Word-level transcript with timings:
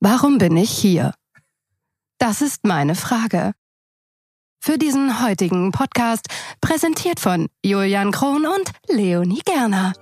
Warum 0.00 0.38
bin 0.38 0.56
ich 0.56 0.70
hier? 0.70 1.12
Das 2.18 2.40
ist 2.40 2.64
meine 2.64 2.94
Frage. 2.94 3.52
Für 4.60 4.78
diesen 4.78 5.22
heutigen 5.24 5.72
Podcast 5.72 6.26
präsentiert 6.60 7.18
von 7.18 7.48
Julian 7.64 8.12
Kron 8.12 8.46
und 8.46 8.72
Leonie 8.88 9.42
Gerner. 9.44 9.94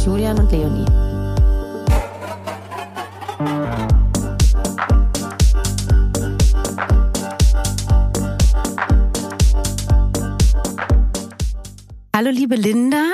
Mit 0.00 0.06
Julian 0.06 0.38
und 0.38 0.50
Leonie. 0.52 0.84
Hallo 12.14 12.30
liebe 12.30 12.56
Linda, 12.56 13.04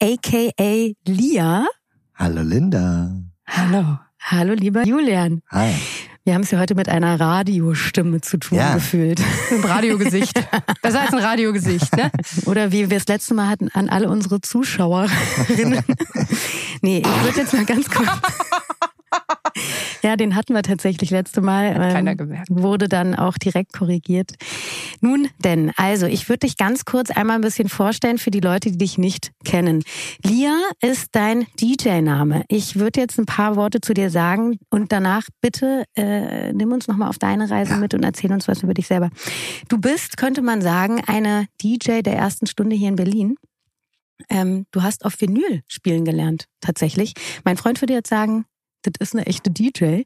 aka 0.00 0.94
Lia. 1.06 1.66
Hallo 2.14 2.42
Linda. 2.42 3.10
Hallo. 3.46 3.98
Hallo 4.22 4.54
lieber 4.54 4.84
Julian. 4.84 5.42
Hi. 5.50 5.74
Wir 6.24 6.34
haben 6.34 6.42
es 6.42 6.50
hier 6.50 6.58
heute 6.58 6.74
mit 6.74 6.88
einer 6.88 7.18
Radiostimme 7.18 8.20
zu 8.20 8.36
tun 8.36 8.58
ja. 8.58 8.74
gefühlt. 8.74 9.20
Ein 9.50 9.64
Radiogesicht. 9.64 10.34
Besser 10.82 11.00
als 11.00 11.14
ein 11.14 11.18
Radiogesicht, 11.18 11.96
ne? 11.96 12.10
Oder 12.44 12.72
wie 12.72 12.90
wir 12.90 12.98
es 12.98 13.06
letzte 13.08 13.32
Mal 13.32 13.48
hatten, 13.48 13.68
an 13.72 13.88
alle 13.88 14.10
unsere 14.10 14.42
Zuschauerinnen. 14.42 15.82
nee, 16.82 16.98
ich 16.98 17.24
würde 17.24 17.40
jetzt 17.40 17.54
mal 17.54 17.64
ganz 17.64 17.88
kurz. 17.88 18.10
Ja, 20.02 20.16
den 20.16 20.34
hatten 20.34 20.54
wir 20.54 20.62
tatsächlich 20.62 21.10
letzte 21.10 21.42
Mal. 21.42 21.74
Hat 21.74 21.92
keiner 21.92 22.12
ähm, 22.12 22.16
gemerkt. 22.16 22.48
Wurde 22.50 22.88
dann 22.88 23.14
auch 23.14 23.36
direkt 23.36 23.74
korrigiert. 23.74 24.32
Nun 25.02 25.28
denn, 25.38 25.72
also 25.76 26.06
ich 26.06 26.28
würde 26.30 26.46
dich 26.46 26.56
ganz 26.56 26.86
kurz 26.86 27.10
einmal 27.10 27.36
ein 27.36 27.42
bisschen 27.42 27.68
vorstellen 27.68 28.16
für 28.16 28.30
die 28.30 28.40
Leute, 28.40 28.70
die 28.70 28.78
dich 28.78 28.96
nicht 28.96 29.32
kennen. 29.44 29.84
Lia 30.24 30.58
ist 30.80 31.08
dein 31.12 31.46
DJ-Name. 31.60 32.44
Ich 32.48 32.76
würde 32.76 33.00
jetzt 33.00 33.18
ein 33.18 33.26
paar 33.26 33.56
Worte 33.56 33.82
zu 33.82 33.92
dir 33.92 34.08
sagen 34.08 34.58
und 34.70 34.90
danach 34.90 35.24
bitte 35.42 35.84
äh, 35.96 36.52
nimm 36.54 36.72
uns 36.72 36.88
nochmal 36.88 37.08
auf 37.08 37.18
deine 37.18 37.50
Reise 37.50 37.72
ja. 37.72 37.78
mit 37.78 37.92
und 37.92 38.02
erzähl 38.02 38.32
uns 38.32 38.48
was 38.48 38.62
über 38.62 38.72
dich 38.72 38.86
selber. 38.86 39.10
Du 39.68 39.78
bist, 39.78 40.16
könnte 40.16 40.40
man 40.40 40.62
sagen, 40.62 41.02
eine 41.06 41.46
DJ 41.62 42.00
der 42.00 42.16
ersten 42.16 42.46
Stunde 42.46 42.74
hier 42.74 42.88
in 42.88 42.96
Berlin. 42.96 43.36
Ähm, 44.28 44.66
du 44.70 44.82
hast 44.82 45.04
auf 45.04 45.20
Vinyl 45.20 45.62
spielen 45.66 46.04
gelernt, 46.04 46.46
tatsächlich. 46.60 47.14
Mein 47.44 47.56
Freund 47.56 47.80
würde 47.80 47.94
jetzt 47.94 48.10
sagen, 48.10 48.44
das 48.82 48.92
ist 49.00 49.14
eine 49.14 49.26
echte 49.26 49.50
DJ. 49.50 50.02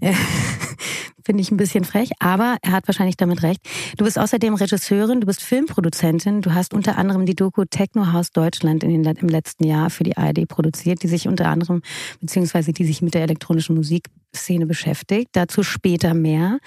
Äh, 0.00 0.12
finde 1.24 1.42
ich 1.42 1.50
ein 1.50 1.58
bisschen 1.58 1.84
frech, 1.84 2.10
aber 2.20 2.56
er 2.62 2.72
hat 2.72 2.88
wahrscheinlich 2.88 3.18
damit 3.18 3.42
recht. 3.42 3.60
Du 3.98 4.04
bist 4.06 4.18
außerdem 4.18 4.54
Regisseurin, 4.54 5.20
du 5.20 5.26
bist 5.26 5.42
Filmproduzentin, 5.42 6.40
du 6.40 6.54
hast 6.54 6.72
unter 6.72 6.96
anderem 6.96 7.26
die 7.26 7.34
Doku 7.34 7.64
Techno 7.66 8.12
House 8.12 8.30
Deutschland 8.30 8.82
in 8.82 9.02
den, 9.02 9.16
im 9.16 9.28
letzten 9.28 9.64
Jahr 9.64 9.90
für 9.90 10.04
die 10.04 10.16
ARD 10.16 10.48
produziert, 10.48 11.02
die 11.02 11.08
sich 11.08 11.28
unter 11.28 11.48
anderem, 11.48 11.82
beziehungsweise 12.20 12.72
die 12.72 12.84
sich 12.86 13.02
mit 13.02 13.12
der 13.12 13.24
elektronischen 13.24 13.76
Musikszene 13.76 14.64
beschäftigt. 14.64 15.28
Dazu 15.32 15.62
später 15.62 16.14
mehr. 16.14 16.60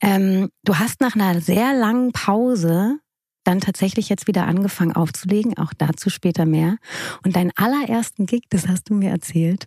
Ähm, 0.00 0.50
du 0.64 0.78
hast 0.78 1.00
nach 1.00 1.16
einer 1.16 1.40
sehr 1.40 1.74
langen 1.74 2.12
Pause 2.12 3.00
dann 3.46 3.60
tatsächlich 3.60 4.08
jetzt 4.08 4.26
wieder 4.26 4.46
angefangen 4.46 4.92
aufzulegen, 4.92 5.56
auch 5.56 5.72
dazu 5.76 6.10
später 6.10 6.46
mehr. 6.46 6.76
Und 7.24 7.36
deinen 7.36 7.52
allerersten 7.56 8.26
Gig, 8.26 8.44
das 8.50 8.68
hast 8.68 8.90
du 8.90 8.94
mir 8.94 9.10
erzählt, 9.10 9.66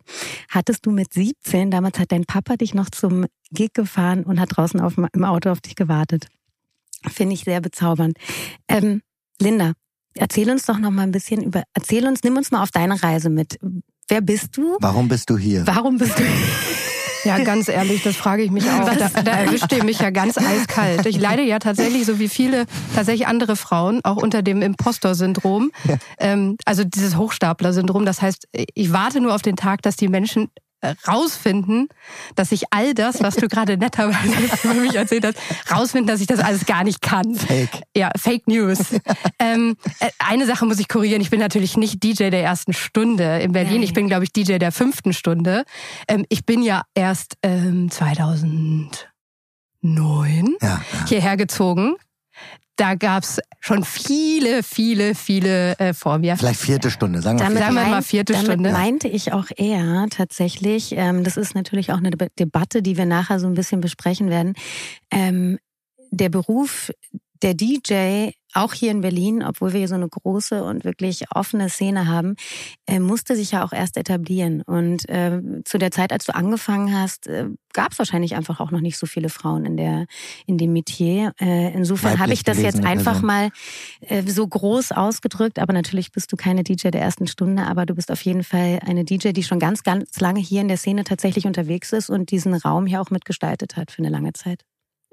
hattest 0.49 0.85
du 0.85 0.91
mit 0.91 1.13
17, 1.13 1.71
damals 1.71 1.99
hat 1.99 2.11
dein 2.11 2.25
Papa 2.25 2.57
dich 2.57 2.73
noch 2.73 2.89
zum 2.89 3.25
Gig 3.51 3.73
gefahren 3.73 4.23
und 4.23 4.39
hat 4.39 4.57
draußen 4.57 4.79
auf, 4.79 4.95
im 4.97 5.23
Auto 5.23 5.49
auf 5.49 5.61
dich 5.61 5.75
gewartet. 5.75 6.27
Finde 7.07 7.33
ich 7.33 7.43
sehr 7.43 7.61
bezaubernd. 7.61 8.17
Ähm, 8.67 9.01
Linda, 9.39 9.73
erzähl 10.15 10.49
uns 10.51 10.65
doch 10.65 10.79
noch 10.79 10.91
mal 10.91 11.03
ein 11.03 11.11
bisschen 11.11 11.41
über, 11.41 11.63
erzähl 11.73 12.05
uns, 12.07 12.23
nimm 12.23 12.35
uns 12.35 12.51
mal 12.51 12.61
auf 12.61 12.71
deine 12.71 13.01
Reise 13.01 13.29
mit. 13.29 13.57
Wer 14.09 14.21
bist 14.21 14.57
du? 14.57 14.77
Warum 14.81 15.07
bist 15.07 15.29
du 15.29 15.37
hier? 15.37 15.65
Warum 15.65 15.97
bist 15.97 16.19
du 16.19 16.23
hier? 16.23 16.98
Ja, 17.23 17.37
ganz 17.39 17.67
ehrlich, 17.67 18.03
das 18.03 18.15
frage 18.15 18.43
ich 18.43 18.51
mich 18.51 18.65
auch. 18.69 18.85
Da, 18.85 19.21
da 19.21 19.31
erwischt 19.31 19.71
ihr 19.71 19.83
mich 19.83 19.99
ja 19.99 20.09
ganz 20.09 20.37
eiskalt. 20.37 21.05
Ich 21.05 21.19
leide 21.19 21.43
ja 21.43 21.59
tatsächlich, 21.59 22.05
so 22.05 22.19
wie 22.19 22.29
viele 22.29 22.65
tatsächlich 22.95 23.27
andere 23.27 23.55
Frauen, 23.55 24.01
auch 24.03 24.17
unter 24.17 24.41
dem 24.41 24.61
Impostor-Syndrom. 24.61 25.71
Ja. 25.85 25.97
Ähm, 26.19 26.57
also 26.65 26.83
dieses 26.83 27.17
Hochstapler-Syndrom. 27.17 28.05
Das 28.05 28.21
heißt, 28.21 28.47
ich 28.51 28.93
warte 28.93 29.19
nur 29.21 29.35
auf 29.35 29.41
den 29.41 29.55
Tag, 29.55 29.81
dass 29.81 29.95
die 29.95 30.07
Menschen 30.07 30.49
rausfinden, 31.07 31.87
dass 32.35 32.51
ich 32.51 32.63
all 32.71 32.93
das, 32.93 33.21
was 33.21 33.35
du 33.35 33.47
gerade 33.47 33.77
netterweise 33.77 34.33
über 34.63 34.73
mich 34.75 34.95
erzählt 34.95 35.25
hast, 35.25 35.37
rausfinden, 35.71 36.07
dass 36.07 36.21
ich 36.21 36.27
das 36.27 36.39
alles 36.39 36.65
gar 36.65 36.83
nicht 36.83 37.01
kann. 37.01 37.35
Fake. 37.35 37.81
Ja, 37.95 38.11
Fake 38.17 38.47
News. 38.47 38.79
ähm, 39.39 39.75
äh, 39.99 40.09
eine 40.19 40.45
Sache 40.45 40.65
muss 40.65 40.79
ich 40.79 40.87
korrigieren. 40.87 41.21
Ich 41.21 41.29
bin 41.29 41.39
natürlich 41.39 41.77
nicht 41.77 42.03
DJ 42.03 42.29
der 42.29 42.43
ersten 42.43 42.73
Stunde 42.73 43.39
in 43.39 43.51
Berlin. 43.51 43.83
Ich 43.83 43.93
bin, 43.93 44.07
glaube 44.07 44.23
ich, 44.23 44.33
DJ 44.33 44.57
der 44.57 44.71
fünften 44.71 45.13
Stunde. 45.13 45.63
Ähm, 46.07 46.25
ich 46.29 46.45
bin 46.45 46.61
ja 46.61 46.83
erst 46.93 47.35
ähm, 47.43 47.91
2009 47.91 48.97
ja, 49.81 50.55
ja. 50.61 50.81
hierher 51.07 51.37
gezogen 51.37 51.95
da 52.79 52.95
gab's 52.95 53.39
schon 53.59 53.83
viele, 53.83 54.63
viele, 54.63 55.13
viele 55.15 55.77
äh, 55.79 55.93
vor 55.93 56.17
mir. 56.17 56.37
Vielleicht 56.37 56.61
vierte 56.61 56.89
Stunde, 56.89 57.21
sagen 57.21 57.39
wir, 57.39 57.45
damit 57.45 57.59
sagen 57.59 57.75
wir 57.75 57.85
mal 57.87 58.01
vierte 58.01 58.33
damit 58.33 58.47
Stunde. 58.47 58.71
meinte 58.71 59.07
ich 59.07 59.33
auch 59.33 59.47
eher 59.55 60.07
tatsächlich, 60.09 60.93
ähm, 60.95 61.23
das 61.23 61.35
ist 61.35 61.55
natürlich 61.55 61.91
auch 61.91 61.97
eine 61.97 62.11
Debatte, 62.11 62.81
die 62.81 62.97
wir 62.97 63.05
nachher 63.05 63.39
so 63.39 63.47
ein 63.47 63.53
bisschen 63.53 63.81
besprechen 63.81 64.29
werden. 64.29 64.53
Ähm, 65.11 65.59
der 66.11 66.29
Beruf 66.29 66.91
der 67.41 67.53
DJ 67.53 68.31
auch 68.53 68.73
hier 68.73 68.91
in 68.91 69.01
Berlin, 69.01 69.43
obwohl 69.43 69.73
wir 69.73 69.79
hier 69.79 69.87
so 69.87 69.95
eine 69.95 70.09
große 70.09 70.63
und 70.63 70.83
wirklich 70.83 71.25
offene 71.35 71.69
Szene 71.69 72.07
haben, 72.07 72.35
äh, 72.87 72.99
musste 72.99 73.35
sich 73.35 73.51
ja 73.51 73.63
auch 73.63 73.73
erst 73.73 73.95
etablieren. 73.95 74.63
Und 74.63 75.07
äh, 75.07 75.39
zu 75.65 75.77
der 75.77 75.91
Zeit, 75.91 76.11
als 76.11 76.25
du 76.25 76.33
angefangen 76.33 76.97
hast, 76.97 77.27
äh, 77.27 77.45
gab 77.73 77.91
es 77.91 77.99
wahrscheinlich 77.99 78.35
einfach 78.35 78.59
auch 78.59 78.71
noch 78.71 78.81
nicht 78.81 78.97
so 78.97 79.05
viele 79.05 79.29
Frauen 79.29 79.65
in 79.65 79.77
der 79.77 80.05
in 80.47 80.57
dem 80.57 80.73
Metier. 80.73 81.33
Äh, 81.39 81.71
insofern 81.73 82.17
habe 82.17 82.33
ich 82.33 82.43
das 82.43 82.59
jetzt 82.59 82.83
einfach 82.83 83.21
Person. 83.21 83.27
mal 83.27 83.49
äh, 84.01 84.23
so 84.23 84.47
groß 84.47 84.93
ausgedrückt. 84.93 85.59
Aber 85.59 85.73
natürlich 85.73 86.11
bist 86.11 86.31
du 86.31 86.35
keine 86.35 86.63
DJ 86.63 86.89
der 86.89 87.01
ersten 87.01 87.27
Stunde, 87.27 87.63
aber 87.63 87.85
du 87.85 87.93
bist 87.93 88.11
auf 88.11 88.21
jeden 88.23 88.43
Fall 88.43 88.79
eine 88.83 89.05
DJ, 89.05 89.29
die 89.29 89.43
schon 89.43 89.59
ganz, 89.59 89.83
ganz 89.83 90.19
lange 90.19 90.39
hier 90.39 90.61
in 90.61 90.67
der 90.67 90.77
Szene 90.77 91.03
tatsächlich 91.03 91.45
unterwegs 91.45 91.93
ist 91.93 92.09
und 92.09 92.31
diesen 92.31 92.55
Raum 92.55 92.87
hier 92.87 92.99
auch 92.99 93.11
mitgestaltet 93.11 93.77
hat 93.77 93.91
für 93.91 93.99
eine 93.99 94.09
lange 94.09 94.33
Zeit. 94.33 94.65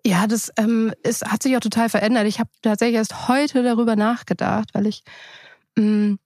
Ja, 0.06 0.28
das 0.28 0.52
ähm, 0.56 0.92
ist, 1.02 1.24
hat 1.24 1.42
sich 1.42 1.56
auch 1.56 1.60
total 1.60 1.88
verändert. 1.88 2.28
Ich 2.28 2.38
habe 2.38 2.48
tatsächlich 2.62 2.94
erst 2.96 3.26
heute 3.26 3.64
darüber 3.64 3.96
nachgedacht, 3.96 4.68
weil 4.72 4.86
ich 4.86 5.02
mh, 5.76 6.16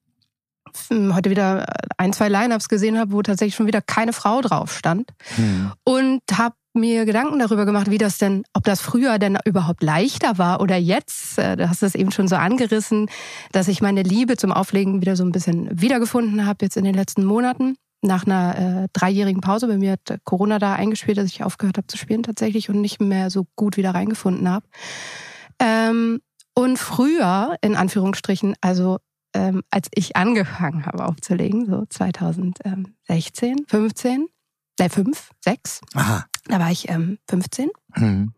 mm, 0.91 1.14
heute 1.14 1.30
wieder 1.30 1.64
ein, 1.96 2.12
zwei 2.12 2.28
Line-Ups 2.28 2.69
gesehen 2.69 2.98
habe, 2.98 3.12
wo 3.12 3.22
tatsächlich 3.22 3.54
schon 3.54 3.66
wieder 3.66 3.80
keine 3.80 4.12
Frau 4.12 4.42
drauf 4.42 4.76
stand. 4.76 5.10
Hm. 5.34 5.72
Und 5.82 6.20
habe 6.30 6.56
mir 6.74 7.06
Gedanken 7.06 7.38
darüber 7.38 7.64
gemacht, 7.64 7.90
wie 7.90 7.96
das 7.96 8.19
denn, 8.19 8.44
ob 8.52 8.64
das 8.64 8.82
früher 8.82 9.19
denn 9.19 9.38
überhaupt 9.46 9.82
leichter 9.82 10.36
war 10.36 10.60
oder 10.60 10.76
jetzt. 10.76 11.38
Äh, 11.38 11.56
du 11.56 11.70
hast 11.70 11.82
es 11.82 11.94
eben 11.94 12.12
schon 12.12 12.28
so 12.28 12.36
angerissen, 12.36 13.08
dass 13.50 13.66
ich 13.66 13.80
meine 13.80 14.02
Liebe 14.02 14.36
zum 14.36 14.52
Auflegen 14.52 15.00
wieder 15.00 15.16
so 15.16 15.24
ein 15.24 15.32
bisschen 15.32 15.80
wiedergefunden 15.80 16.44
habe 16.44 16.66
jetzt 16.66 16.76
in 16.76 16.84
den 16.84 16.94
letzten 16.94 17.24
Monaten 17.24 17.76
nach 18.03 18.25
einer 18.25 18.84
äh, 18.84 18.88
dreijährigen 18.93 19.41
Pause, 19.41 19.66
bei 19.66 19.77
mir 19.77 19.93
hat 19.93 20.21
Corona 20.25 20.59
da 20.59 20.75
eingespielt, 20.75 21.19
dass 21.19 21.27
ich 21.27 21.44
aufgehört 21.44 21.77
habe 21.77 21.87
zu 21.87 21.99
spielen 21.99 22.22
tatsächlich 22.22 22.71
und 22.71 22.81
nicht 22.81 23.00
mehr 23.00 23.31
so 23.31 23.47
gut 23.56 23.77
wieder 23.77 23.94
reingefunden 23.94 24.49
habe. 24.49 24.66
Ähm, 25.59 26.21
und 26.55 26.78
früher, 26.78 27.56
in 27.61 27.77
Anführungsstrichen, 27.77 28.55
also 28.61 28.99
ähm, 29.34 29.62
als 29.71 29.88
ich 29.94 30.16
angefangen 30.16 30.87
habe 30.87 31.06
aufzulegen, 31.06 31.66
so 31.66 31.84
2016, 31.88 33.67
15, 33.69 34.29
äh 34.79 34.88
5, 34.88 35.31
6, 35.41 35.81
Aha. 35.94 36.25
da 36.46 36.58
war 36.58 36.70
ich 36.70 36.88
ähm, 36.88 37.19
15. 37.29 37.70
Mhm. 37.96 38.32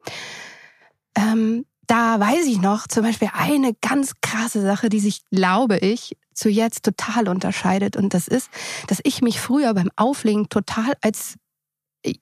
Ähm, 1.17 1.65
da 1.87 2.19
weiß 2.19 2.47
ich 2.47 2.61
noch 2.61 2.87
zum 2.87 3.05
Beispiel 3.05 3.31
eine 3.33 3.75
ganz 3.75 4.15
krasse 4.21 4.63
Sache, 4.63 4.89
die 4.89 5.01
sich, 5.01 5.23
glaube 5.31 5.79
ich, 5.79 6.17
zu 6.35 6.49
jetzt 6.49 6.85
total 6.85 7.29
unterscheidet. 7.29 7.97
Und 7.97 8.15
das 8.15 8.29
ist, 8.29 8.51
dass 8.89 9.01
ich 9.05 9.23
mich 9.23 9.41
früher 9.41 9.75
beim 9.75 9.91
Auflegen 9.97 10.49
total 10.49 10.93
als 11.01 11.37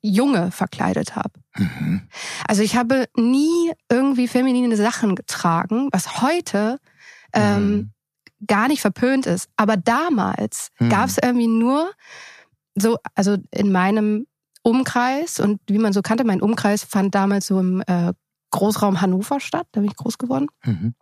Junge 0.02 0.50
verkleidet 0.50 1.16
habe. 1.16 1.40
Mhm. 1.56 2.02
Also 2.46 2.62
ich 2.62 2.76
habe 2.76 3.06
nie 3.16 3.72
irgendwie 3.90 4.28
feminine 4.28 4.76
Sachen 4.76 5.16
getragen, 5.16 5.88
was 5.92 6.20
heute 6.20 6.78
ähm, 7.32 7.70
mhm. 7.70 7.92
gar 8.46 8.68
nicht 8.68 8.80
verpönt 8.80 9.26
ist. 9.26 9.48
Aber 9.56 9.76
damals 9.76 10.68
mhm. 10.78 10.90
gab 10.90 11.08
es 11.08 11.18
irgendwie 11.18 11.48
nur 11.48 11.90
so, 12.74 12.98
also 13.14 13.36
in 13.50 13.72
meinem 13.72 14.26
Umkreis 14.62 15.40
und 15.40 15.60
wie 15.68 15.78
man 15.78 15.92
so 15.92 16.02
kannte, 16.02 16.24
mein 16.24 16.42
Umkreis 16.42 16.84
fand 16.84 17.14
damals 17.14 17.46
so 17.46 17.58
im 17.58 17.82
äh, 17.86 18.12
Großraum 18.50 19.00
Hannover 19.00 19.40
statt, 19.40 19.66
da 19.72 19.80
bin 19.80 19.90
ich 19.90 19.96
groß 19.96 20.18
geworden. 20.18 20.48
Mhm. 20.64 20.94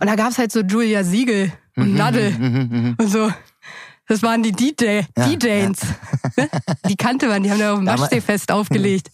Und 0.00 0.06
da 0.06 0.16
gab 0.16 0.30
es 0.30 0.38
halt 0.38 0.52
so 0.52 0.60
Julia 0.60 1.04
Siegel 1.04 1.52
und 1.76 1.92
mhm, 1.92 1.96
Nadel 1.98 2.30
mhm, 2.32 2.68
mhm, 2.70 2.96
und 2.98 3.08
so 3.08 3.30
Das 4.08 4.22
waren 4.22 4.42
die 4.42 4.52
DJ, 4.52 5.00
Ja, 5.16 5.26
DJs. 5.28 5.80
Ne? 6.36 6.48
Die 6.88 6.96
kannte 6.96 7.28
man, 7.28 7.42
die 7.42 7.50
haben 7.50 7.58
da 7.58 7.72
auf 7.72 7.78
dem 7.78 7.86
Waschseefest 7.86 8.50
aufgelegt. 8.52 9.08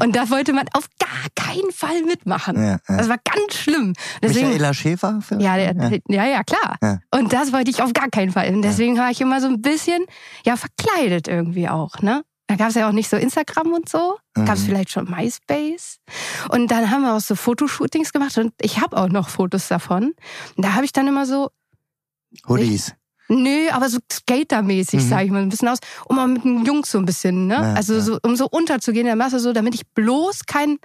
Und 0.00 0.14
da 0.14 0.30
wollte 0.30 0.52
man 0.52 0.66
auf 0.72 0.88
gar 1.00 1.26
keinen 1.34 1.72
Fall 1.72 2.02
mitmachen. 2.02 2.56
Ja, 2.56 2.78
ja. 2.88 2.96
Das 2.96 3.08
war 3.08 3.16
ganz 3.24 3.54
schlimm. 3.56 3.94
Deswegen, 4.22 4.48
Michaela 4.48 4.72
Schäfer? 4.72 5.20
vielleicht? 5.20 5.42
ja, 5.44 5.56
der, 5.56 6.00
ja, 6.08 6.26
ja, 6.26 6.44
klar. 6.44 6.76
Ja. 6.82 6.98
Und 7.10 7.32
das 7.32 7.52
wollte 7.52 7.70
ich 7.70 7.82
auf 7.82 7.92
gar 7.92 8.08
keinen 8.08 8.30
Fall. 8.30 8.54
Und 8.54 8.62
deswegen 8.62 8.96
war 8.98 9.10
ich 9.10 9.20
immer 9.20 9.40
so 9.40 9.48
ein 9.48 9.60
bisschen, 9.62 10.04
ja, 10.46 10.56
verkleidet 10.56 11.26
irgendwie 11.28 11.68
auch, 11.68 11.98
ne? 12.02 12.22
Da 12.46 12.56
gab 12.56 12.68
es 12.70 12.74
ja 12.74 12.88
auch 12.88 12.92
nicht 12.92 13.08
so 13.10 13.16
Instagram 13.16 13.72
und 13.72 13.88
so. 13.88 14.16
Gab 14.34 14.54
es 14.56 14.62
Mhm. 14.62 14.66
vielleicht 14.66 14.90
schon 14.90 15.10
MySpace. 15.10 15.98
Und 16.50 16.70
dann 16.70 16.90
haben 16.90 17.02
wir 17.02 17.14
auch 17.14 17.20
so 17.20 17.34
Fotoshootings 17.36 18.12
gemacht 18.12 18.36
und 18.38 18.52
ich 18.60 18.80
habe 18.80 18.96
auch 18.96 19.08
noch 19.08 19.28
Fotos 19.28 19.68
davon. 19.68 20.14
Und 20.56 20.64
da 20.64 20.74
habe 20.74 20.84
ich 20.84 20.92
dann 20.92 21.06
immer 21.08 21.26
so, 21.26 21.50
Hoodies. 22.48 22.94
nö, 23.28 23.68
aber 23.70 23.88
so 23.88 23.98
skatermäßig, 24.12 25.00
Mhm. 25.04 25.08
sage 25.08 25.24
ich 25.24 25.30
mal, 25.30 25.42
ein 25.42 25.48
bisschen 25.48 25.68
aus, 25.68 25.78
um 26.06 26.16
mal 26.16 26.26
mit 26.26 26.44
den 26.44 26.64
Jungs 26.64 26.90
so 26.90 26.98
ein 26.98 27.04
bisschen, 27.04 27.46
ne? 27.46 27.54
Ja, 27.54 27.74
also 27.74 27.94
ja. 27.94 28.00
so, 28.00 28.18
um 28.22 28.34
so 28.36 28.48
unterzugehen 28.50 29.02
in 29.06 29.06
der 29.06 29.16
Masse, 29.16 29.38
so, 29.40 29.52
damit 29.52 29.74
ich 29.74 29.86
bloß 29.94 30.46
kein, 30.46 30.78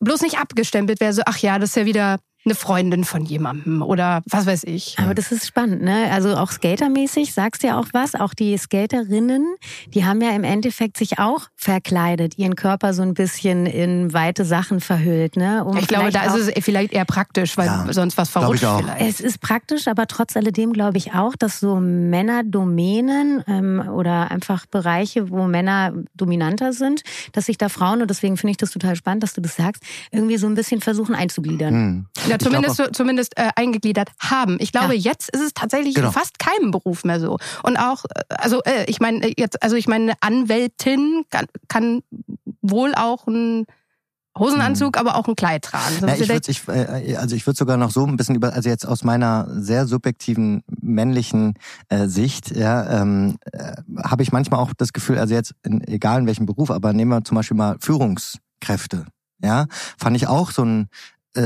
bloß 0.00 0.22
nicht 0.22 0.38
abgestempelt 0.38 1.00
wäre, 1.00 1.12
so, 1.12 1.22
ach 1.26 1.38
ja, 1.38 1.58
das 1.58 1.70
ist 1.70 1.76
ja 1.76 1.84
wieder 1.86 2.18
eine 2.44 2.54
Freundin 2.54 3.04
von 3.04 3.24
jemandem 3.24 3.82
oder 3.82 4.22
was 4.28 4.46
weiß 4.46 4.64
ich. 4.64 4.96
Aber 4.98 5.14
das 5.14 5.30
ist 5.30 5.46
spannend, 5.46 5.82
ne? 5.82 6.10
Also 6.10 6.36
auch 6.36 6.50
skatermäßig 6.50 7.32
sagst 7.34 7.62
du 7.62 7.68
ja 7.68 7.78
auch 7.78 7.86
was. 7.92 8.14
Auch 8.14 8.34
die 8.34 8.56
Skaterinnen, 8.58 9.54
die 9.94 10.04
haben 10.04 10.20
ja 10.20 10.30
im 10.30 10.42
Endeffekt 10.44 10.96
sich 10.96 11.18
auch 11.18 11.48
verkleidet, 11.56 12.38
ihren 12.38 12.56
Körper 12.56 12.94
so 12.94 13.02
ein 13.02 13.14
bisschen 13.14 13.66
in 13.66 14.12
weite 14.12 14.44
Sachen 14.44 14.80
verhüllt, 14.80 15.36
ne? 15.36 15.64
Um 15.64 15.76
Ich 15.76 15.86
glaube, 15.86 16.10
da 16.10 16.34
ist 16.34 16.48
es 16.48 16.64
vielleicht 16.64 16.92
eher 16.92 17.04
praktisch, 17.04 17.56
weil 17.56 17.66
Ja, 17.66 17.86
sonst 17.90 18.16
was 18.18 18.30
verrutscht 18.30 18.64
auch. 18.64 18.80
vielleicht. 18.80 19.00
Es 19.00 19.20
ist 19.20 19.40
praktisch, 19.40 19.86
aber 19.86 20.06
trotz 20.06 20.36
alledem 20.36 20.72
glaube 20.72 20.98
ich 20.98 21.14
auch, 21.14 21.36
dass 21.36 21.60
so 21.60 21.76
Männerdomänen 21.80 23.44
ähm, 23.46 23.88
oder 23.88 24.30
einfach 24.30 24.66
Bereiche, 24.66 25.30
wo 25.30 25.44
Männer 25.46 25.92
dominanter 26.14 26.72
sind, 26.72 27.02
dass 27.32 27.46
sich 27.46 27.58
da 27.58 27.68
Frauen, 27.68 28.02
und 28.02 28.10
deswegen 28.10 28.36
finde 28.36 28.52
ich 28.52 28.56
das 28.56 28.70
total 28.70 28.96
spannend, 28.96 29.22
dass 29.22 29.32
du 29.34 29.40
das 29.40 29.56
sagst, 29.56 29.82
irgendwie 30.10 30.36
so 30.36 30.46
ein 30.46 30.54
bisschen 30.54 30.80
versuchen 30.80 31.14
einzugliedern. 31.14 31.74
Hm. 31.74 32.06
Ja, 32.32 32.36
Ich 32.36 32.48
glaub 32.48 32.64
zumindest, 32.64 32.94
zumindest 32.96 33.38
äh, 33.38 33.50
eingegliedert 33.56 34.10
haben. 34.20 34.56
Ich 34.60 34.72
glaube, 34.72 34.94
Ja. 34.94 35.10
jetzt 35.12 35.30
ist 35.30 35.40
es 35.42 35.54
tatsächlich 35.54 35.94
Genau. 35.94 36.08
in 36.08 36.12
fast 36.12 36.38
keinem 36.38 36.70
Beruf 36.70 37.04
mehr 37.04 37.20
so. 37.20 37.38
Und 37.62 37.76
auch, 37.76 38.04
äh, 38.04 38.22
also 38.34 38.62
äh, 38.64 38.84
ich 38.86 39.00
meine 39.00 39.26
äh, 39.28 39.34
jetzt, 39.36 39.62
also 39.62 39.76
ich 39.76 39.86
meine, 39.88 40.14
eine 40.20 40.42
Anwältin 40.42 41.24
kann, 41.30 41.46
kann 41.68 42.02
wohl 42.60 42.94
auch 42.94 43.26
einen 43.26 43.66
Hosenanzug, 44.38 44.96
aber 44.98 45.16
auch 45.16 45.28
ein 45.28 45.36
Kleid 45.36 45.62
tragen. 45.64 45.96
So 46.00 46.06
Ja, 46.06 46.14
ich 46.14 46.28
würde 46.28 46.50
ich, 46.50 46.66
äh, 46.68 47.16
also 47.16 47.36
ich 47.36 47.46
würde 47.46 47.58
sogar 47.58 47.76
noch 47.76 47.90
so 47.90 48.06
ein 48.06 48.16
bisschen 48.16 48.34
über, 48.34 48.54
also 48.54 48.68
jetzt 48.68 48.86
aus 48.86 49.04
meiner 49.04 49.46
sehr 49.50 49.86
subjektiven 49.86 50.62
männlichen 50.80 51.54
äh, 51.90 52.06
Sicht, 52.06 52.50
ja, 52.56 53.02
ähm, 53.02 53.36
äh, 53.52 53.74
habe 54.04 54.22
ich 54.22 54.32
manchmal 54.32 54.60
auch 54.60 54.72
das 54.76 54.94
Gefühl, 54.94 55.18
also 55.18 55.34
jetzt 55.34 55.54
in, 55.64 55.86
egal 55.86 56.20
in 56.20 56.26
welchem 56.26 56.46
Beruf, 56.46 56.70
aber 56.70 56.94
nehmen 56.94 57.10
wir 57.10 57.24
zum 57.24 57.34
Beispiel 57.34 57.56
mal 57.58 57.76
Führungskräfte, 57.80 59.04
ja, 59.42 59.66
fand 59.98 60.16
ich 60.16 60.26
auch 60.28 60.50
so 60.50 60.64
ein 60.64 60.88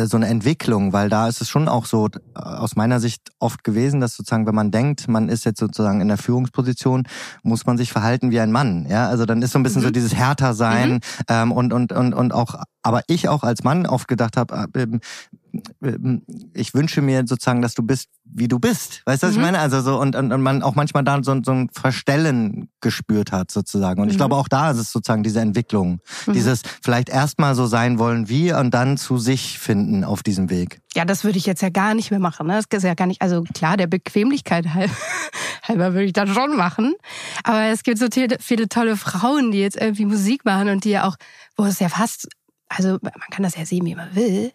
so 0.06 0.16
eine 0.16 0.26
Entwicklung, 0.26 0.92
weil 0.92 1.08
da 1.08 1.28
ist 1.28 1.40
es 1.40 1.48
schon 1.48 1.68
auch 1.68 1.86
so 1.86 2.06
äh, 2.06 2.38
aus 2.38 2.74
meiner 2.76 3.00
Sicht 3.00 3.30
oft 3.38 3.62
gewesen, 3.64 4.00
dass 4.00 4.16
sozusagen, 4.16 4.46
wenn 4.46 4.54
man 4.54 4.70
denkt, 4.70 5.08
man 5.08 5.28
ist 5.28 5.44
jetzt 5.44 5.60
sozusagen 5.60 6.00
in 6.00 6.08
der 6.08 6.18
Führungsposition, 6.18 7.04
muss 7.42 7.66
man 7.66 7.78
sich 7.78 7.92
verhalten 7.92 8.30
wie 8.30 8.40
ein 8.40 8.52
Mann. 8.52 8.86
Ja, 8.88 9.08
also 9.08 9.26
dann 9.26 9.42
ist 9.42 9.52
so 9.52 9.58
ein 9.58 9.62
bisschen 9.62 9.82
Mhm. 9.82 9.86
so 9.86 9.90
dieses 9.92 10.14
härter 10.14 10.54
sein 10.54 11.00
ähm, 11.28 11.52
und 11.52 11.72
und 11.72 11.92
und 11.92 12.14
und 12.14 12.32
auch, 12.32 12.54
aber 12.82 13.02
ich 13.06 13.28
auch 13.28 13.42
als 13.44 13.62
Mann 13.64 13.86
oft 13.86 14.08
gedacht 14.08 14.36
habe, 14.36 14.66
ähm, 14.74 15.00
ich 16.54 16.74
wünsche 16.74 17.02
mir 17.02 17.24
sozusagen, 17.26 17.62
dass 17.62 17.74
du 17.74 17.82
bist, 17.82 18.08
wie 18.24 18.48
du 18.48 18.58
bist. 18.58 19.02
Weißt 19.06 19.22
du, 19.22 19.26
was 19.28 19.32
ich 19.34 19.38
Mhm. 19.38 19.44
meine? 19.44 19.58
Also 19.60 19.80
so 19.82 19.98
und, 20.00 20.16
und, 20.16 20.32
und 20.32 20.42
man 20.42 20.62
auch 20.62 20.74
manchmal 20.74 21.04
da 21.04 21.22
so, 21.22 21.40
so 21.44 21.52
ein 21.52 21.68
Verstellen 21.72 22.68
gespürt 22.80 23.32
hat 23.32 23.50
sozusagen. 23.50 24.00
Und 24.00 24.08
ich 24.08 24.14
Mhm. 24.14 24.18
glaube 24.18 24.36
auch 24.36 24.48
da 24.48 24.70
ist 24.70 24.78
es 24.78 24.92
sozusagen 24.92 25.22
diese 25.22 25.40
Entwicklung, 25.40 26.00
Mhm. 26.26 26.32
dieses 26.32 26.62
vielleicht 26.82 27.08
erstmal 27.08 27.54
so 27.54 27.66
sein 27.66 27.98
wollen 27.98 28.28
wie 28.28 28.52
und 28.52 28.72
dann 28.72 28.96
zu 28.96 29.18
sich 29.18 29.58
finden 29.58 30.04
auf 30.04 30.22
diesem 30.22 30.50
Weg. 30.50 30.80
Ja, 30.94 31.04
das 31.04 31.24
würde 31.24 31.38
ich 31.38 31.46
jetzt 31.46 31.62
ja 31.62 31.68
gar 31.70 31.94
nicht 31.94 32.10
mehr 32.10 32.20
machen. 32.20 32.46
Ne? 32.46 32.60
Das 32.68 32.78
ist 32.78 32.84
ja 32.86 32.94
gar 32.94 33.06
nicht, 33.06 33.22
also 33.22 33.44
klar, 33.54 33.76
der 33.76 33.86
Bequemlichkeit 33.86 34.66
halber, 34.74 34.92
halber 35.62 35.92
würde 35.92 36.04
ich 36.06 36.12
das 36.12 36.28
schon 36.30 36.56
machen. 36.56 36.94
Aber 37.44 37.64
es 37.64 37.82
gibt 37.82 37.98
so 37.98 38.06
viele, 38.12 38.36
viele 38.40 38.68
tolle 38.68 38.96
Frauen, 38.96 39.50
die 39.52 39.58
jetzt 39.58 39.76
irgendwie 39.76 40.04
Musik 40.06 40.44
machen 40.44 40.68
und 40.68 40.84
die 40.84 40.90
ja 40.90 41.04
auch, 41.08 41.16
wo 41.56 41.64
es 41.64 41.78
ja 41.80 41.88
fast, 41.88 42.28
also 42.68 42.98
man 43.02 43.12
kann 43.30 43.42
das 43.42 43.56
ja 43.56 43.64
sehen, 43.64 43.84
wie 43.86 43.94
man 43.94 44.14
will, 44.14 44.52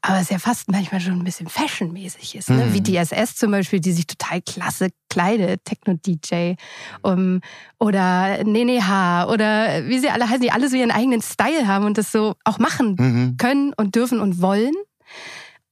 aber 0.00 0.20
es 0.20 0.28
ja 0.30 0.38
fast 0.38 0.70
manchmal 0.70 1.00
schon 1.00 1.14
ein 1.18 1.24
bisschen 1.24 1.48
fashionmäßig 1.48 2.34
ist. 2.36 2.50
Ne? 2.50 2.66
Mhm. 2.66 2.74
Wie 2.74 2.82
DSS 2.82 3.36
zum 3.36 3.50
Beispiel, 3.50 3.80
die 3.80 3.92
sich 3.92 4.06
total 4.06 4.42
klasse 4.42 4.88
kleidet, 5.08 5.64
Techno-DJ 5.64 6.54
um, 7.02 7.40
oder 7.78 8.42
Nene 8.44 8.86
H. 8.86 9.26
oder 9.28 9.86
wie 9.88 9.98
sie 9.98 10.10
alle 10.10 10.28
heißen, 10.28 10.40
die 10.42 10.50
alle 10.52 10.68
so 10.68 10.76
ihren 10.76 10.90
eigenen 10.90 11.22
Style 11.22 11.66
haben 11.66 11.84
und 11.84 11.98
das 11.98 12.12
so 12.12 12.34
auch 12.44 12.58
machen 12.58 12.96
Mhm. 12.98 13.36
können 13.36 13.72
und 13.76 13.94
dürfen 13.94 14.20
und 14.20 14.40
wollen. 14.40 14.74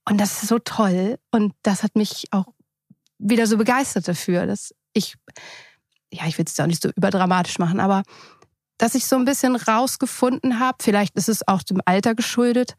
Und 0.07 0.19
das 0.19 0.41
ist 0.43 0.49
so 0.49 0.59
toll. 0.59 1.17
Und 1.31 1.53
das 1.63 1.83
hat 1.83 1.95
mich 1.95 2.25
auch 2.31 2.45
wieder 3.19 3.45
so 3.47 3.57
begeistert 3.57 4.07
dafür, 4.07 4.45
dass 4.47 4.73
ich, 4.93 5.15
ja, 6.11 6.25
ich 6.27 6.37
will 6.37 6.45
es 6.45 6.51
jetzt 6.51 6.61
auch 6.61 6.67
nicht 6.67 6.81
so 6.81 6.89
überdramatisch 6.95 7.59
machen, 7.59 7.79
aber 7.79 8.03
dass 8.81 8.95
ich 8.95 9.05
so 9.05 9.15
ein 9.15 9.25
bisschen 9.25 9.55
rausgefunden 9.55 10.59
habe, 10.59 10.79
vielleicht 10.81 11.15
ist 11.15 11.29
es 11.29 11.47
auch 11.47 11.61
dem 11.61 11.81
Alter 11.85 12.15
geschuldet, 12.15 12.73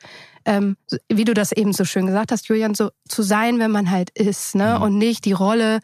ähm, 0.45 0.77
wie 1.09 1.25
du 1.25 1.33
das 1.33 1.53
eben 1.53 1.73
so 1.73 1.85
schön 1.85 2.07
gesagt 2.07 2.33
hast, 2.33 2.49
Julian, 2.49 2.75
so 2.75 2.91
zu 3.09 3.23
sein, 3.23 3.61
wenn 3.61 3.71
man 3.71 3.89
halt 3.89 4.11
ist, 4.11 4.57
ne? 4.57 4.77
Mhm. 4.77 4.83
Und 4.83 4.99
nicht 4.99 5.25
die 5.25 5.33
Rolle 5.33 5.79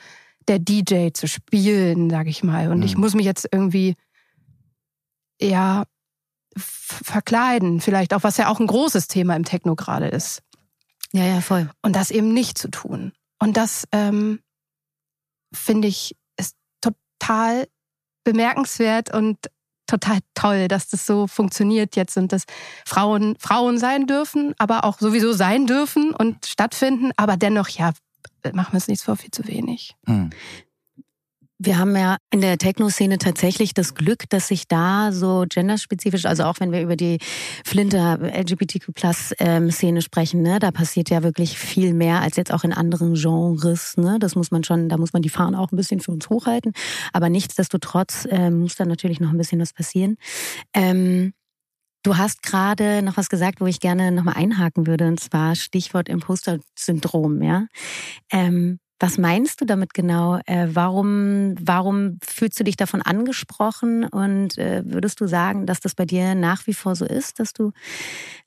der 0.49 0.59
DJ 0.59 1.11
zu 1.13 1.29
spielen, 1.29 2.11
sag 2.11 2.27
ich 2.27 2.43
mal. 2.43 2.73
Und 2.73 2.83
ich 2.83 2.97
Mhm. 2.97 3.01
muss 3.03 3.15
mich 3.15 3.27
jetzt 3.27 3.47
irgendwie, 3.53 3.95
ja, 5.41 5.85
verkleiden, 6.57 7.81
vielleicht 7.81 8.13
auch, 8.13 8.25
was 8.25 8.39
ja 8.39 8.49
auch 8.49 8.59
ein 8.59 8.67
großes 8.67 9.07
Thema 9.07 9.37
im 9.37 9.45
Techno 9.45 9.77
gerade 9.77 10.09
ist. 10.09 10.43
Ja, 11.13 11.25
ja, 11.25 11.41
voll. 11.41 11.71
Und 11.83 11.95
das 11.95 12.11
eben 12.11 12.35
nicht 12.35 12.59
zu 12.59 12.69
tun. 12.71 13.13
Und 13.39 13.57
das 13.57 13.85
ähm, 13.93 14.41
finde 15.55 15.87
ich 15.87 16.17
ist 16.37 16.57
total 16.81 17.69
bemerkenswert 18.25 19.15
und 19.15 19.39
total 19.89 20.19
toll, 20.35 20.69
dass 20.69 20.89
das 20.89 21.05
so 21.05 21.27
funktioniert 21.27 21.97
jetzt 21.97 22.17
und 22.17 22.31
dass 22.31 22.45
Frauen 22.87 23.35
Frauen 23.41 23.79
sein 23.79 24.07
dürfen, 24.07 24.55
aber 24.59 24.85
auch 24.85 25.01
sowieso 25.01 25.33
sein 25.33 25.67
dürfen 25.67 26.15
und 26.15 26.47
stattfinden, 26.47 27.11
aber 27.17 27.37
dennoch, 27.37 27.69
ja, 27.69 27.93
machen 28.53 28.73
wir 28.73 28.79
es 28.79 28.87
nicht 28.87 29.03
vor, 29.03 29.17
viel 29.17 29.33
zu 29.33 29.47
wenig. 29.49 29.97
Mhm. 30.07 30.31
Wir 31.61 31.77
haben 31.77 31.97
ja 31.97 32.19
in 32.31 32.41
der 32.41 32.57
Techno-Szene 32.57 33.19
tatsächlich 33.19 33.75
das 33.75 33.95
Glück, 33.95 34.31
dass 34.31 34.47
sich 34.47 34.69
da 34.69 35.11
so 35.11 35.45
genderspezifisch, 35.49 36.25
also 36.25 36.45
auch 36.45 36.61
wenn 36.61 36.71
wir 36.71 36.81
über 36.83 36.95
die 36.95 37.19
Flinter 37.65 38.21
LGBTQ-Plus-Szene 38.21 40.01
sprechen, 40.03 40.43
ne, 40.43 40.61
da 40.61 40.71
passiert 40.71 41.11
ja 41.11 41.25
wirklich 41.25 41.59
viel 41.59 41.95
mehr 41.95 42.21
als 42.21 42.37
jetzt 42.37 42.53
auch 42.53 42.63
in 42.63 42.73
anderen 42.73 43.15
Genres. 43.15 43.97
Ne? 43.97 44.19
Das 44.21 44.37
muss 44.37 44.53
man 44.53 44.63
schon, 44.63 44.89
da 44.89 44.99
muss 44.99 45.13
man 45.13 45.23
die 45.23 45.31
Fahnen 45.31 45.57
auch 45.57 45.73
ein 45.73 45.77
bisschen 45.77 45.99
für 45.99 46.13
uns 46.13 46.31
hochhalten. 46.31 46.75
Aber 47.13 47.29
nichtsdestotrotz 47.29 48.29
ähm, 48.31 48.61
muss 48.61 48.77
da 48.77 48.85
natürlich 48.85 49.19
noch 49.19 49.31
ein 49.31 49.39
bisschen 49.39 49.61
was 49.61 49.73
passieren. 49.73 50.17
Ähm, 50.75 51.33
Du 52.05 52.17
hast 52.17 52.45
gerade 52.45 53.03
noch 53.03 53.17
was 53.17 53.29
gesagt, 53.29 53.61
wo 53.61 53.67
ich 53.67 53.81
gerne 53.81 54.13
nochmal 54.13 54.37
einhaken 54.37 54.87
würde, 54.87 55.09
und 55.09 55.19
zwar 55.19 55.57
Stichwort 55.57 56.09
Imposter-Syndrom, 56.09 57.43
ja. 57.43 57.67
Ähm, 58.31 58.79
was 59.01 59.19
meinst 59.19 59.61
du 59.61 59.65
damit 59.65 59.95
genau? 59.95 60.41
Äh, 60.47 60.69
warum, 60.73 61.55
warum 61.61 62.19
fühlst 62.23 62.59
du 62.59 62.65
dich 62.65 62.77
davon 62.77 63.01
angesprochen 63.01 64.05
und 64.05 64.59
äh, 64.59 64.83
würdest 64.85 65.21
du 65.21 65.29
sagen, 65.29 65.67
dass 65.67 65.81
das 65.81 65.95
bei 65.95 66.05
dir 66.05 66.35
nach 66.35 66.67
wie 66.67 66.75
vor 66.75 66.97
so 66.97 67.05
ist, 67.05 67.39
dass 67.39 67.53
du 67.53 67.73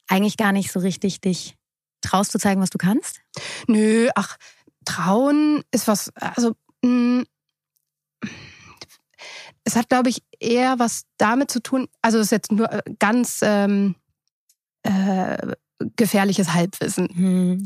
eigentlich 0.08 0.38
gar 0.38 0.52
nicht 0.52 0.72
so 0.72 0.80
richtig 0.80 1.22
dich 1.22 1.56
traust 2.02 2.32
zu 2.32 2.40
zeigen, 2.40 2.62
was 2.62 2.70
du 2.70 2.78
kannst? 2.78 3.22
Nö, 3.68 4.10
ach, 4.16 4.38
trauen 4.84 5.64
ist 5.72 5.88
was, 5.88 6.12
also 6.16 6.54
mh, 6.84 7.24
es 9.64 9.76
hat, 9.76 9.90
glaube 9.90 10.10
ich, 10.10 10.24
eher 10.40 10.80
was 10.80 11.04
damit 11.18 11.52
zu 11.52 11.62
tun, 11.62 11.88
also 12.02 12.18
es 12.18 12.26
ist 12.26 12.32
jetzt 12.32 12.52
nur 12.52 12.72
äh, 12.72 12.82
ganz 13.00 13.40
ähm, 13.42 13.96
äh, 14.84 15.54
gefährliches 15.96 16.54
Halbwissen. 16.54 17.08
Hm. 17.14 17.64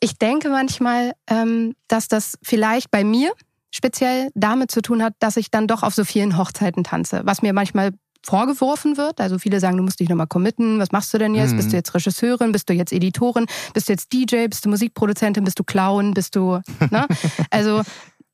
Ich 0.00 0.18
denke 0.18 0.48
manchmal, 0.48 1.12
ähm, 1.28 1.74
dass 1.88 2.08
das 2.08 2.38
vielleicht 2.42 2.90
bei 2.90 3.04
mir 3.04 3.32
speziell 3.70 4.30
damit 4.34 4.70
zu 4.70 4.80
tun 4.80 5.02
hat, 5.02 5.14
dass 5.18 5.36
ich 5.36 5.50
dann 5.50 5.66
doch 5.66 5.82
auf 5.82 5.94
so 5.94 6.04
vielen 6.04 6.38
Hochzeiten 6.38 6.84
tanze, 6.84 7.22
was 7.24 7.42
mir 7.42 7.52
manchmal 7.52 7.92
vorgeworfen 8.24 8.96
wird. 8.96 9.20
Also 9.20 9.38
viele 9.38 9.60
sagen, 9.60 9.76
du 9.76 9.82
musst 9.82 10.00
dich 10.00 10.08
nochmal 10.08 10.26
committen. 10.26 10.80
Was 10.80 10.90
machst 10.90 11.14
du 11.14 11.18
denn 11.18 11.34
jetzt? 11.34 11.52
Mhm. 11.52 11.56
Bist 11.58 11.72
du 11.72 11.76
jetzt 11.76 11.94
Regisseurin? 11.94 12.52
Bist 12.52 12.68
du 12.68 12.74
jetzt 12.74 12.92
Editorin? 12.92 13.46
Bist 13.72 13.88
du 13.88 13.92
jetzt 13.92 14.12
DJ? 14.12 14.48
Bist 14.48 14.64
du 14.64 14.68
Musikproduzentin? 14.68 15.44
Bist 15.44 15.58
du 15.58 15.64
Clown? 15.64 16.12
Bist 16.12 16.34
du, 16.34 16.60
ne? 16.90 17.06
Also, 17.50 17.82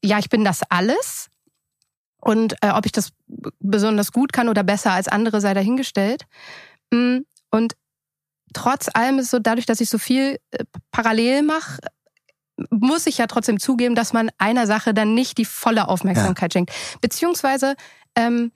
ja, 0.03 0.19
ich 0.19 0.31
bin 0.31 0.45
das 0.45 0.61
alles. 0.69 1.29
Und 2.21 2.55
äh, 2.63 2.71
ob 2.71 2.87
ich 2.87 2.93
das 2.93 3.11
besonders 3.61 4.13
gut 4.13 4.33
kann 4.33 4.49
oder 4.49 4.63
besser 4.63 4.93
als 4.93 5.09
andere, 5.09 5.41
sei 5.41 5.55
dahingestellt. 5.55 6.25
Mm, 6.91 7.19
Und 7.51 7.75
trotz 8.53 8.89
allem 8.93 9.19
ist 9.19 9.27
es 9.27 9.31
so, 9.31 9.39
dadurch, 9.39 9.67
dass 9.67 9.81
ich 9.81 9.89
so 9.89 9.99
viel 9.99 10.39
äh, 10.51 10.65
parallel 10.91 11.43
mache, 11.43 11.79
muss 12.71 13.07
ich 13.07 13.19
ja 13.19 13.27
trotzdem 13.27 13.59
zugeben, 13.59 13.95
dass 13.95 14.13
man 14.13 14.31
einer 14.39 14.67
Sache 14.67 14.95
dann 14.95 15.15
nicht 15.15 15.39
die 15.39 15.45
volle 15.45 15.89
Aufmerksamkeit 15.89 16.53
ja. 16.53 16.59
schenkt. 16.59 16.73
Beziehungsweise 17.01 17.75
ähm, 18.15 18.53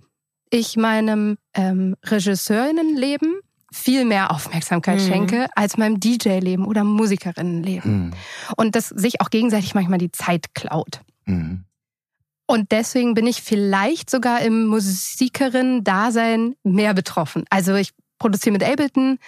ich 0.50 0.76
meinem 0.76 1.38
ähm, 1.54 1.96
Regisseurinnenleben 2.04 3.40
viel 3.72 4.04
mehr 4.04 4.30
Aufmerksamkeit 4.30 5.00
mhm. 5.00 5.06
schenke 5.06 5.46
als 5.54 5.76
meinem 5.76 5.98
DJ-Leben 5.98 6.66
oder 6.66 6.84
Musikerinnenleben. 6.84 8.06
Mhm. 8.06 8.12
Und 8.56 8.76
das 8.76 8.88
sich 8.88 9.20
auch 9.20 9.30
gegenseitig 9.30 9.74
manchmal 9.74 9.98
die 9.98 10.12
Zeit 10.12 10.54
klaut. 10.54 11.00
Mhm. 11.24 11.64
Und 12.46 12.70
deswegen 12.70 13.14
bin 13.14 13.26
ich 13.26 13.42
vielleicht 13.42 14.08
sogar 14.08 14.40
im 14.40 14.66
Musikerinnen-Dasein 14.66 16.54
mehr 16.62 16.94
betroffen. 16.94 17.44
Also 17.50 17.74
ich 17.74 17.90
produziere 18.18 18.52
mit 18.52 18.64
Ableton 18.64 19.18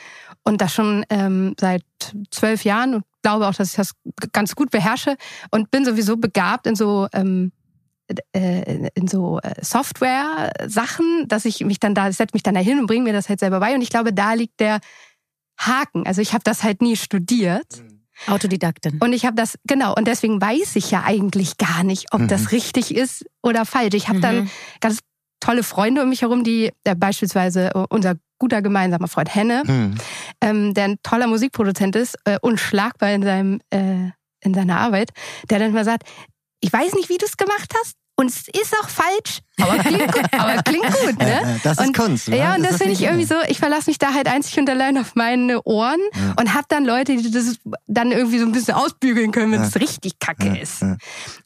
und 0.49 0.61
das 0.61 0.73
schon 0.73 1.05
ähm, 1.11 1.55
seit 1.61 1.85
zwölf 2.31 2.65
Jahren 2.65 2.95
und 2.95 3.05
glaube 3.23 3.47
auch, 3.47 3.55
dass 3.55 3.71
ich 3.71 3.77
das 3.77 3.93
ganz 4.33 4.55
gut 4.55 4.71
beherrsche 4.71 5.17
und 5.51 5.71
bin 5.71 5.85
sowieso 5.85 6.17
begabt 6.17 6.67
in 6.67 6.75
so 6.75 7.07
ähm, 7.13 7.53
äh, 8.33 8.89
in 8.95 9.07
so 9.07 9.39
äh, 9.41 9.63
Software-Sachen, 9.63 11.29
dass 11.29 11.45
ich 11.45 11.63
mich 11.65 11.79
dann 11.79 11.95
da, 11.95 12.11
setze 12.11 12.35
mich 12.35 12.43
dann 12.43 12.55
da 12.55 12.61
hin 12.61 12.79
und 12.79 12.87
bringe 12.87 13.05
mir 13.05 13.13
das 13.13 13.29
halt 13.29 13.39
selber 13.39 13.61
bei. 13.61 13.75
Und 13.75 13.83
ich 13.83 13.91
glaube, 13.91 14.15
da 14.15 14.33
liegt 14.33 14.61
der 14.61 14.81
Haken. 15.59 16.07
Also 16.07 16.23
ich 16.23 16.33
habe 16.33 16.43
das 16.43 16.63
halt 16.63 16.81
nie 16.81 16.97
studiert. 16.97 17.83
Mhm. 17.83 17.99
Autodidaktin. 18.27 18.99
Und 19.01 19.13
ich 19.13 19.27
habe 19.27 19.37
das, 19.37 19.59
genau, 19.65 19.95
und 19.95 20.09
deswegen 20.09 20.41
weiß 20.41 20.75
ich 20.75 20.91
ja 20.91 21.05
eigentlich 21.05 21.57
gar 21.57 21.85
nicht, 21.85 22.13
ob 22.13 22.23
mhm. 22.23 22.29
das 22.29 22.51
richtig 22.51 22.95
ist 22.97 23.25
oder 23.43 23.65
falsch. 23.65 23.95
Ich 23.95 24.09
habe 24.09 24.19
mhm. 24.19 24.23
dann 24.23 24.51
ganz 24.81 25.01
tolle 25.41 25.63
Freunde 25.63 26.03
um 26.03 26.09
mich 26.09 26.23
herum, 26.23 26.45
die 26.45 26.73
äh, 26.85 26.95
beispielsweise 26.95 27.75
äh, 27.75 27.85
unser 27.89 28.15
guter 28.39 28.63
gemeinsamer 28.63 29.09
Freund 29.09 29.35
Henne, 29.35 29.63
mhm. 29.67 29.95
ähm, 30.41 30.75
der 30.75 30.85
ein 30.85 30.97
toller 31.03 31.27
Musikproduzent 31.27 31.97
ist, 31.97 32.17
äh, 32.25 32.39
unschlagbar 32.41 33.11
in 33.11 33.23
seinem 33.23 33.61
äh, 33.71 34.11
in 34.41 34.55
seiner 34.55 34.79
Arbeit, 34.79 35.11
der 35.51 35.59
dann 35.59 35.73
mal 35.73 35.85
sagt, 35.85 36.05
ich 36.61 36.73
weiß 36.73 36.95
nicht, 36.95 37.09
wie 37.09 37.19
du 37.19 37.27
es 37.27 37.37
gemacht 37.37 37.73
hast. 37.81 37.95
Und 38.21 38.31
es 38.31 38.49
ist 38.49 38.75
auch 38.83 38.89
falsch, 38.89 39.43
aber 39.61 39.79
klingt 39.79 40.13
gut. 40.13 40.25
Aber 40.33 40.61
klingt 40.65 40.87
gut 40.87 41.19
ne? 41.21 41.61
Das 41.63 41.79
ist 41.79 41.87
und, 41.87 41.97
Kunst. 41.97 42.29
Ne? 42.29 42.39
Ja, 42.39 42.57
und 42.57 42.63
das, 42.63 42.71
das 42.71 42.79
finde 42.79 42.95
ich 42.95 43.03
irgendwie 43.03 43.25
so, 43.25 43.37
ich 43.47 43.61
verlasse 43.61 43.89
mich 43.89 43.99
da 43.99 44.13
halt 44.13 44.27
einzig 44.27 44.59
und 44.59 44.69
allein 44.69 44.99
auf 44.99 45.15
meine 45.15 45.63
Ohren 45.63 46.01
ja. 46.17 46.35
und 46.37 46.53
habe 46.53 46.65
dann 46.69 46.85
Leute, 46.85 47.17
die 47.17 47.31
das 47.31 47.61
dann 47.87 48.11
irgendwie 48.11 48.41
so 48.41 48.47
ein 48.47 48.51
bisschen 48.51 48.75
ausbügeln 48.75 49.31
können, 49.31 49.53
wenn 49.53 49.63
es 49.63 49.75
ja. 49.75 49.81
richtig 49.81 50.19
kacke 50.19 50.49
ja. 50.49 50.55
ist. 50.57 50.85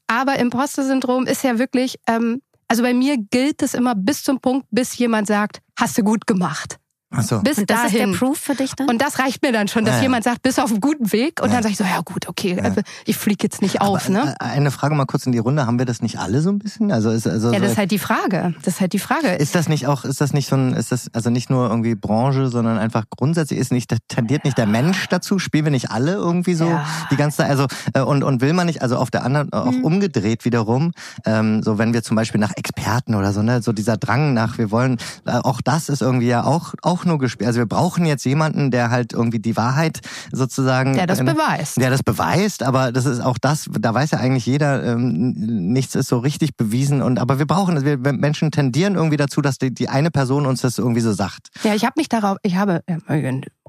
Aber 0.06 0.38
Imposter-Syndrom 0.38 1.26
ist 1.26 1.44
ja 1.44 1.58
wirklich, 1.58 1.98
ähm, 2.06 2.40
also 2.72 2.84
bei 2.84 2.94
mir 2.94 3.18
gilt 3.18 3.62
es 3.62 3.74
immer 3.74 3.94
bis 3.94 4.24
zum 4.24 4.40
Punkt, 4.40 4.66
bis 4.70 4.96
jemand 4.96 5.26
sagt, 5.26 5.60
hast 5.76 5.98
du 5.98 6.02
gut 6.02 6.26
gemacht. 6.26 6.78
So. 7.20 7.40
Bis 7.40 7.58
und 7.58 7.68
das 7.68 7.82
dahin. 7.82 8.12
ist 8.12 8.20
der 8.20 8.26
Proof 8.26 8.38
für 8.38 8.54
dich 8.54 8.74
dann? 8.74 8.88
Und 8.88 9.02
das 9.02 9.18
reicht 9.18 9.42
mir 9.42 9.52
dann 9.52 9.68
schon, 9.68 9.84
dass 9.84 9.94
ja, 9.94 9.98
ja. 9.98 10.02
jemand 10.04 10.24
sagt, 10.24 10.42
bist 10.42 10.58
du 10.58 10.62
auf 10.62 10.70
einem 10.70 10.80
guten 10.80 11.12
Weg. 11.12 11.40
Und 11.42 11.48
ja. 11.48 11.54
dann 11.54 11.62
sage 11.62 11.72
ich 11.72 11.78
so, 11.78 11.84
ja 11.84 12.00
gut, 12.00 12.28
okay, 12.28 12.56
ja. 12.62 12.72
ich 13.04 13.16
fliege 13.16 13.42
jetzt 13.42 13.60
nicht 13.60 13.80
auf. 13.80 14.06
Aber, 14.06 14.12
ne? 14.12 14.34
Äh, 14.40 14.44
eine 14.44 14.70
Frage 14.70 14.94
mal 14.94 15.04
kurz 15.04 15.26
in 15.26 15.32
die 15.32 15.38
Runde. 15.38 15.66
Haben 15.66 15.78
wir 15.78 15.86
das 15.86 16.00
nicht 16.00 16.18
alle 16.18 16.40
so 16.40 16.50
ein 16.50 16.58
bisschen? 16.58 16.90
Also 16.90 17.10
ist, 17.10 17.26
also 17.26 17.52
ja, 17.52 17.60
das 17.60 17.72
ist 17.72 17.78
halt 17.78 17.90
die 17.90 17.98
Frage. 17.98 18.54
Das 18.62 18.74
ist 18.74 18.80
halt 18.80 18.92
die 18.92 18.98
Frage. 18.98 19.28
Ist 19.28 19.54
das 19.54 19.68
nicht 19.68 19.86
auch, 19.86 20.04
ist 20.04 20.20
das 20.20 20.32
nicht 20.32 20.48
so 20.48 20.56
ein, 20.56 20.72
ist 20.72 20.92
das 20.92 21.12
also 21.12 21.30
nicht 21.30 21.50
nur 21.50 21.68
irgendwie 21.68 21.94
Branche, 21.94 22.48
sondern 22.48 22.78
einfach 22.78 23.04
grundsätzlich 23.10 23.58
ist 23.58 23.72
nicht, 23.72 23.94
tendiert 24.08 24.44
nicht 24.44 24.56
der 24.56 24.66
Mensch 24.66 25.06
dazu? 25.08 25.38
Spielen 25.38 25.66
wir 25.66 25.72
nicht 25.72 25.90
alle 25.90 26.12
irgendwie 26.12 26.54
so 26.54 26.80
die 27.10 27.16
ganze 27.16 27.38
Zeit? 27.38 27.50
Also, 27.50 27.66
äh, 27.94 28.00
und, 28.00 28.22
und 28.22 28.40
will 28.40 28.52
man 28.52 28.66
nicht, 28.66 28.82
also 28.82 28.96
auf 28.96 29.10
der 29.10 29.24
anderen, 29.24 29.52
auch 29.52 29.70
mhm. 29.70 29.84
umgedreht 29.84 30.44
wiederum, 30.44 30.92
ähm, 31.26 31.62
so 31.62 31.78
wenn 31.78 31.92
wir 31.92 32.02
zum 32.02 32.16
Beispiel 32.16 32.40
nach 32.40 32.52
Experten 32.56 33.14
oder 33.14 33.32
so, 33.32 33.42
ne, 33.42 33.62
so 33.62 33.72
dieser 33.72 33.96
Drang 33.96 34.34
nach, 34.34 34.58
wir 34.58 34.70
wollen, 34.70 34.98
äh, 35.26 35.32
auch 35.32 35.60
das 35.60 35.88
ist 35.88 36.02
irgendwie 36.02 36.28
ja 36.28 36.44
auch, 36.44 36.74
auch 36.82 37.01
nur 37.04 37.18
gespielt. 37.18 37.46
Also 37.46 37.58
wir 37.58 37.66
brauchen 37.66 38.06
jetzt 38.06 38.24
jemanden, 38.24 38.70
der 38.70 38.90
halt 38.90 39.12
irgendwie 39.12 39.38
die 39.38 39.56
Wahrheit 39.56 40.00
sozusagen. 40.30 40.94
Der 40.94 41.06
das 41.06 41.20
äh, 41.20 41.24
beweist. 41.24 41.80
Der 41.80 41.90
das 41.90 42.02
beweist, 42.02 42.62
aber 42.62 42.92
das 42.92 43.06
ist 43.06 43.20
auch 43.20 43.38
das, 43.38 43.68
da 43.78 43.94
weiß 43.94 44.12
ja 44.12 44.18
eigentlich 44.18 44.46
jeder, 44.46 44.84
ähm, 44.84 45.32
nichts 45.72 45.94
ist 45.94 46.08
so 46.08 46.18
richtig 46.18 46.56
bewiesen. 46.56 47.02
Und 47.02 47.18
aber 47.18 47.38
wir 47.38 47.46
brauchen, 47.46 47.84
wir 47.84 47.98
Menschen 48.12 48.50
tendieren 48.50 48.94
irgendwie 48.94 49.16
dazu, 49.16 49.40
dass 49.40 49.58
die, 49.58 49.72
die 49.72 49.88
eine 49.88 50.10
Person 50.10 50.46
uns 50.46 50.62
das 50.62 50.78
irgendwie 50.78 51.00
so 51.00 51.12
sagt. 51.12 51.48
Ja, 51.62 51.74
ich 51.74 51.84
habe 51.84 51.94
mich 51.96 52.08
darauf, 52.08 52.38
ich 52.42 52.56
habe 52.56 52.82
im 52.86 53.02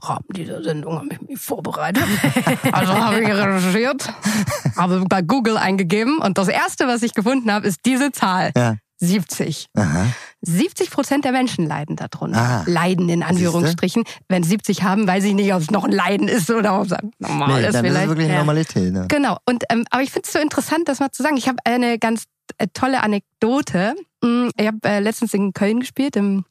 Rahmen 0.02 0.25
dieser 0.36 0.63
Sendung 0.63 0.98
habe 0.98 1.10
ich 1.12 1.22
mich 1.22 1.40
vorbereitet. 1.40 2.04
also 2.72 2.94
habe 2.94 3.22
ich 3.22 3.28
recherchiert, 3.28 4.12
habe 4.75 5.04
bei 5.08 5.22
Google 5.22 5.58
eingegeben 5.58 6.20
und 6.20 6.38
das 6.38 6.48
erste, 6.48 6.88
was 6.88 7.04
ich 7.04 7.13
gefunden 7.13 7.52
habe, 7.52 7.68
ist 7.68 7.82
diese 7.86 8.12
Zahl. 8.12 8.52
Ja. 8.58 8.75
70. 9.03 9.67
Aha. 9.75 10.07
70 10.41 10.89
Prozent 10.91 11.25
der 11.25 11.31
Menschen 11.31 11.67
leiden 11.67 11.95
darunter. 11.95 12.39
Ah. 12.39 12.63
Leiden 12.65 13.10
in 13.10 13.24
Anführungsstrichen. 13.24 14.03
Wenn 14.27 14.43
70 14.43 14.83
haben, 14.83 15.07
weiß 15.07 15.24
ich 15.25 15.33
nicht, 15.33 15.53
ob 15.53 15.62
es 15.62 15.72
noch 15.72 15.83
ein 15.83 15.91
Leiden 15.91 16.27
ist 16.27 16.50
oder 16.50 16.79
ob 16.79 16.91
es 16.91 16.98
normal 17.19 17.62
nee, 17.62 17.67
ist. 17.67 17.74
Dann 17.74 17.86
vielleicht. 17.86 17.98
ist 17.98 18.03
es 18.03 18.10
wirklich 18.10 18.27
ja. 18.29 18.38
Normalität. 18.38 18.93
Ne? 18.93 19.05
Genau. 19.10 19.38
Und, 19.45 19.63
ähm, 19.69 19.86
aber 19.89 20.03
ich 20.03 20.12
finde 20.12 20.27
es 20.27 20.33
so 20.33 20.39
interessant, 20.39 20.88
das 20.88 21.00
mal 21.00 21.12
zu 21.12 21.24
sagen. 21.24 21.38
Ich 21.38 21.48
habe 21.48 21.57
eine 21.65 22.00
ganz 22.00 22.25
äh, 22.57 22.67
tolle 22.74 23.03
Anekdote. 23.03 23.95
Mm, 24.22 24.50
ich 24.57 24.67
habe 24.67 24.77
äh, 24.83 25.00
letztens 25.00 25.33
in 25.33 25.53
Köln 25.53 25.79
gespielt, 25.79 26.15
im, 26.15 26.45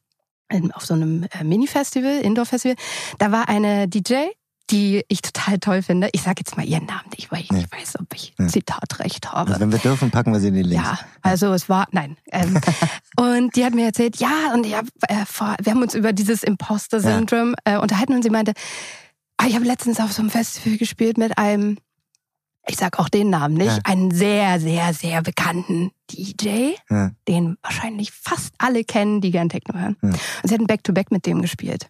auf 0.73 0.85
so 0.85 0.93
einem 0.93 1.25
äh, 1.39 1.43
Mini-Festival, 1.43 2.19
Indoor-Festival. 2.21 2.75
Da 3.17 3.31
war 3.31 3.49
eine 3.49 3.87
DJ, 3.87 4.27
die 4.69 5.03
ich 5.09 5.21
total 5.21 5.59
toll 5.59 5.81
finde. 5.81 6.09
Ich 6.13 6.21
sage 6.21 6.35
jetzt 6.39 6.55
mal 6.55 6.65
ihren 6.65 6.85
Namen 6.85 7.09
nicht, 7.15 7.31
weil 7.31 7.41
ich 7.41 7.51
nicht 7.51 7.71
weiß, 7.71 7.99
ob 7.99 8.07
ich 8.15 8.33
ja. 8.39 8.47
Zitatrecht 8.47 9.31
habe. 9.31 9.51
Also 9.51 9.61
wenn 9.61 9.71
wir 9.71 9.79
dürfen, 9.79 10.09
packen 10.09 10.31
wir 10.31 10.39
sie 10.39 10.47
in 10.47 10.53
die 10.53 10.63
Links. 10.63 10.83
Ja, 10.83 10.99
also 11.21 11.53
es 11.53 11.69
war, 11.69 11.87
nein. 11.91 12.17
Ähm, 12.31 12.59
und 13.17 13.55
die 13.55 13.65
hat 13.65 13.73
mir 13.73 13.85
erzählt, 13.85 14.17
ja, 14.17 14.53
und 14.53 14.65
ich 14.65 14.75
hab, 14.75 14.85
äh, 15.07 15.25
vor, 15.25 15.55
wir 15.61 15.73
haben 15.73 15.81
uns 15.81 15.93
über 15.93 16.13
dieses 16.13 16.43
Imposter-Syndrom 16.43 17.55
ja. 17.67 17.75
äh, 17.75 17.77
unterhalten 17.79 18.13
und 18.13 18.23
sie 18.23 18.29
meinte, 18.29 18.53
ah, 19.37 19.45
ich 19.47 19.55
habe 19.55 19.65
letztens 19.65 19.99
auf 19.99 20.13
so 20.13 20.21
einem 20.21 20.31
Festival 20.31 20.77
gespielt 20.77 21.17
mit 21.17 21.37
einem, 21.37 21.77
ich 22.65 22.77
sag 22.77 22.99
auch 22.99 23.09
den 23.09 23.29
Namen 23.29 23.55
nicht, 23.55 23.67
ja. 23.67 23.79
einen 23.83 24.11
sehr, 24.11 24.61
sehr, 24.61 24.93
sehr 24.93 25.21
bekannten 25.21 25.91
DJ, 26.09 26.71
ja. 26.89 27.11
den 27.27 27.57
wahrscheinlich 27.61 28.11
fast 28.11 28.53
alle 28.57 28.85
kennen, 28.85 29.19
die 29.19 29.31
gern 29.31 29.49
Techno 29.49 29.77
hören. 29.77 29.97
Und 30.01 30.17
sie 30.43 30.53
hat 30.53 30.61
ein 30.61 30.67
Back-to-Back 30.67 31.07
-Back 31.07 31.13
mit 31.13 31.25
dem 31.25 31.41
gespielt. 31.41 31.89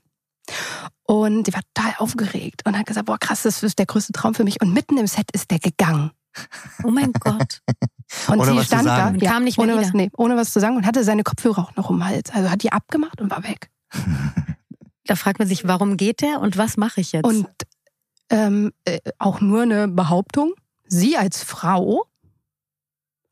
Und 1.03 1.45
sie 1.45 1.53
war 1.53 1.61
total 1.73 1.93
aufgeregt 1.97 2.61
und 2.65 2.77
hat 2.77 2.85
gesagt, 2.85 3.05
boah 3.05 3.17
krass, 3.17 3.43
das 3.43 3.63
ist 3.63 3.79
der 3.79 3.85
größte 3.85 4.13
Traum 4.13 4.33
für 4.33 4.43
mich. 4.43 4.61
Und 4.61 4.73
mitten 4.73 4.97
im 4.97 5.07
Set 5.07 5.31
ist 5.33 5.51
der 5.51 5.59
gegangen. 5.59 6.11
Oh 6.83 6.91
mein 6.91 7.11
Gott. 7.19 7.61
Und 8.27 8.39
ohne 8.39 8.59
sie 8.59 8.65
stand 8.65 8.85
da, 8.85 9.11
ja, 9.11 9.31
kam 9.31 9.43
nicht 9.43 9.57
mehr 9.57 9.65
ohne 9.65 9.73
wieder. 9.73 9.87
was, 9.87 9.93
nee, 9.93 10.09
ohne 10.17 10.35
was 10.35 10.51
zu 10.51 10.59
sagen 10.59 10.77
und 10.77 10.85
hatte 10.85 11.03
seine 11.03 11.23
Kopfhörer 11.23 11.63
auch 11.63 11.75
noch 11.75 11.89
um 11.89 11.97
den 11.99 12.05
Hals. 12.05 12.31
Also 12.31 12.49
hat 12.49 12.63
die 12.63 12.71
abgemacht 12.71 13.21
und 13.21 13.31
war 13.31 13.43
weg. 13.43 13.69
Da 15.05 15.17
fragt 15.17 15.37
man 15.37 15.49
sich, 15.49 15.67
warum 15.67 15.97
geht 15.97 16.21
der 16.21 16.39
und 16.39 16.57
was 16.57 16.77
mache 16.77 17.01
ich 17.01 17.11
jetzt? 17.11 17.25
Und 17.25 17.45
ähm, 18.29 18.71
äh, 18.85 18.99
auch 19.19 19.41
nur 19.41 19.63
eine 19.63 19.89
Behauptung. 19.89 20.53
Sie 20.85 21.17
als 21.17 21.43
Frau 21.43 22.05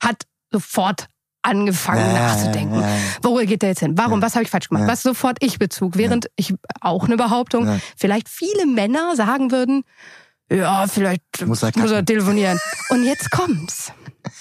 hat 0.02 0.28
sofort 0.52 1.08
angefangen 1.42 2.14
ja, 2.14 2.14
nachzudenken. 2.14 2.80
Ja, 2.80 2.88
ja. 2.88 2.98
Wo 3.22 3.36
geht 3.38 3.62
der 3.62 3.70
jetzt 3.70 3.80
hin? 3.80 3.98
Warum? 3.98 4.22
Was 4.22 4.36
habe 4.36 4.44
ich 4.44 4.50
falsch 4.50 4.70
gemacht? 4.70 4.88
Was 4.88 5.04
sofort 5.04 5.38
ich 5.42 5.60
Bezug? 5.60 5.98
Während 5.98 6.28
ich 6.36 6.54
auch 6.80 7.06
eine 7.06 7.18
Behauptung, 7.18 7.82
vielleicht 7.98 8.30
viele 8.30 8.66
Männer 8.66 9.16
sagen 9.16 9.52
würden, 9.52 9.84
ja, 10.52 10.86
vielleicht 10.88 11.46
muss 11.46 11.64
er, 11.64 11.72
muss 11.78 11.92
er 11.92 12.04
telefonieren. 12.04 12.60
Und 12.90 13.04
jetzt 13.04 13.32
kommt's. 13.32 13.94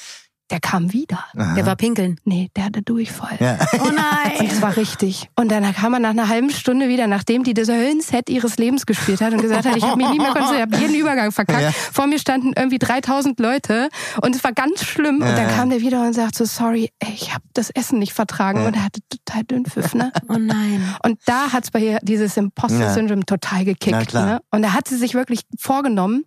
Der 0.50 0.60
kam 0.60 0.92
wieder. 0.92 1.24
Aha. 1.36 1.54
Der 1.54 1.64
war 1.66 1.76
pinkeln. 1.76 2.18
Nee, 2.24 2.50
der 2.56 2.64
hatte 2.64 2.82
Durchfall. 2.82 3.36
Ja. 3.38 3.58
Oh 3.78 3.90
nein. 3.94 4.40
Und 4.40 4.52
es 4.52 4.60
war 4.60 4.76
richtig. 4.76 5.30
Und 5.36 5.50
dann 5.50 5.72
kam 5.74 5.94
er 5.94 6.00
nach 6.00 6.10
einer 6.10 6.28
halben 6.28 6.50
Stunde 6.50 6.88
wieder, 6.88 7.06
nachdem 7.06 7.44
die 7.44 7.54
das 7.54 7.68
Höllenset 7.68 8.28
ihres 8.28 8.56
Lebens 8.56 8.86
gespielt 8.86 9.20
hat 9.20 9.32
und 9.32 9.40
gesagt 9.40 9.66
hat, 9.66 9.76
ich 9.76 9.84
habe 9.84 9.96
mich 9.96 10.10
nie 10.10 10.18
mehr 10.18 10.32
konzentriert, 10.32 10.68
ich 10.68 10.74
habe 10.74 10.86
jeden 10.86 11.00
Übergang 11.00 11.30
verkackt. 11.30 11.62
Ja. 11.62 11.70
Vor 11.70 12.06
mir 12.06 12.18
standen 12.18 12.52
irgendwie 12.56 12.78
3000 12.78 13.38
Leute 13.38 13.88
und 14.22 14.34
es 14.34 14.42
war 14.42 14.52
ganz 14.52 14.84
schlimm. 14.84 15.20
Ja. 15.20 15.30
Und 15.30 15.38
dann 15.38 15.48
kam 15.48 15.70
der 15.70 15.80
wieder 15.80 16.02
und 16.02 16.14
sagte 16.14 16.38
so, 16.38 16.44
sorry, 16.44 16.90
ich 17.00 17.32
habe 17.32 17.44
das 17.54 17.70
Essen 17.70 17.98
nicht 17.98 18.12
vertragen. 18.12 18.66
Und 18.66 18.74
er 18.74 18.84
hatte 18.84 19.00
total 19.08 19.44
Dünnpfiff, 19.44 19.94
ne? 19.94 20.12
Oh 20.28 20.36
nein. 20.38 20.82
Und 21.04 21.20
da 21.26 21.52
hat's 21.52 21.70
bei 21.70 21.80
ihr 21.80 21.98
dieses 22.02 22.36
Imposter-Syndrom 22.36 23.26
total 23.26 23.64
gekickt. 23.64 24.14
Ne? 24.14 24.40
Und 24.50 24.62
da 24.62 24.72
hat 24.72 24.88
sie 24.88 24.96
sich 24.96 25.14
wirklich 25.14 25.42
vorgenommen, 25.58 26.24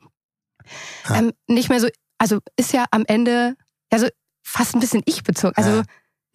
ähm, 1.14 1.34
nicht 1.48 1.70
mehr 1.70 1.80
so, 1.80 1.88
also 2.18 2.40
ist 2.56 2.72
ja 2.74 2.86
am 2.92 3.04
Ende 3.06 3.56
also 3.94 4.08
fast 4.44 4.76
ein 4.76 4.80
bisschen 4.80 5.02
ich 5.06 5.24
bezogen. 5.24 5.54
Also 5.56 5.78
ja. 5.78 5.84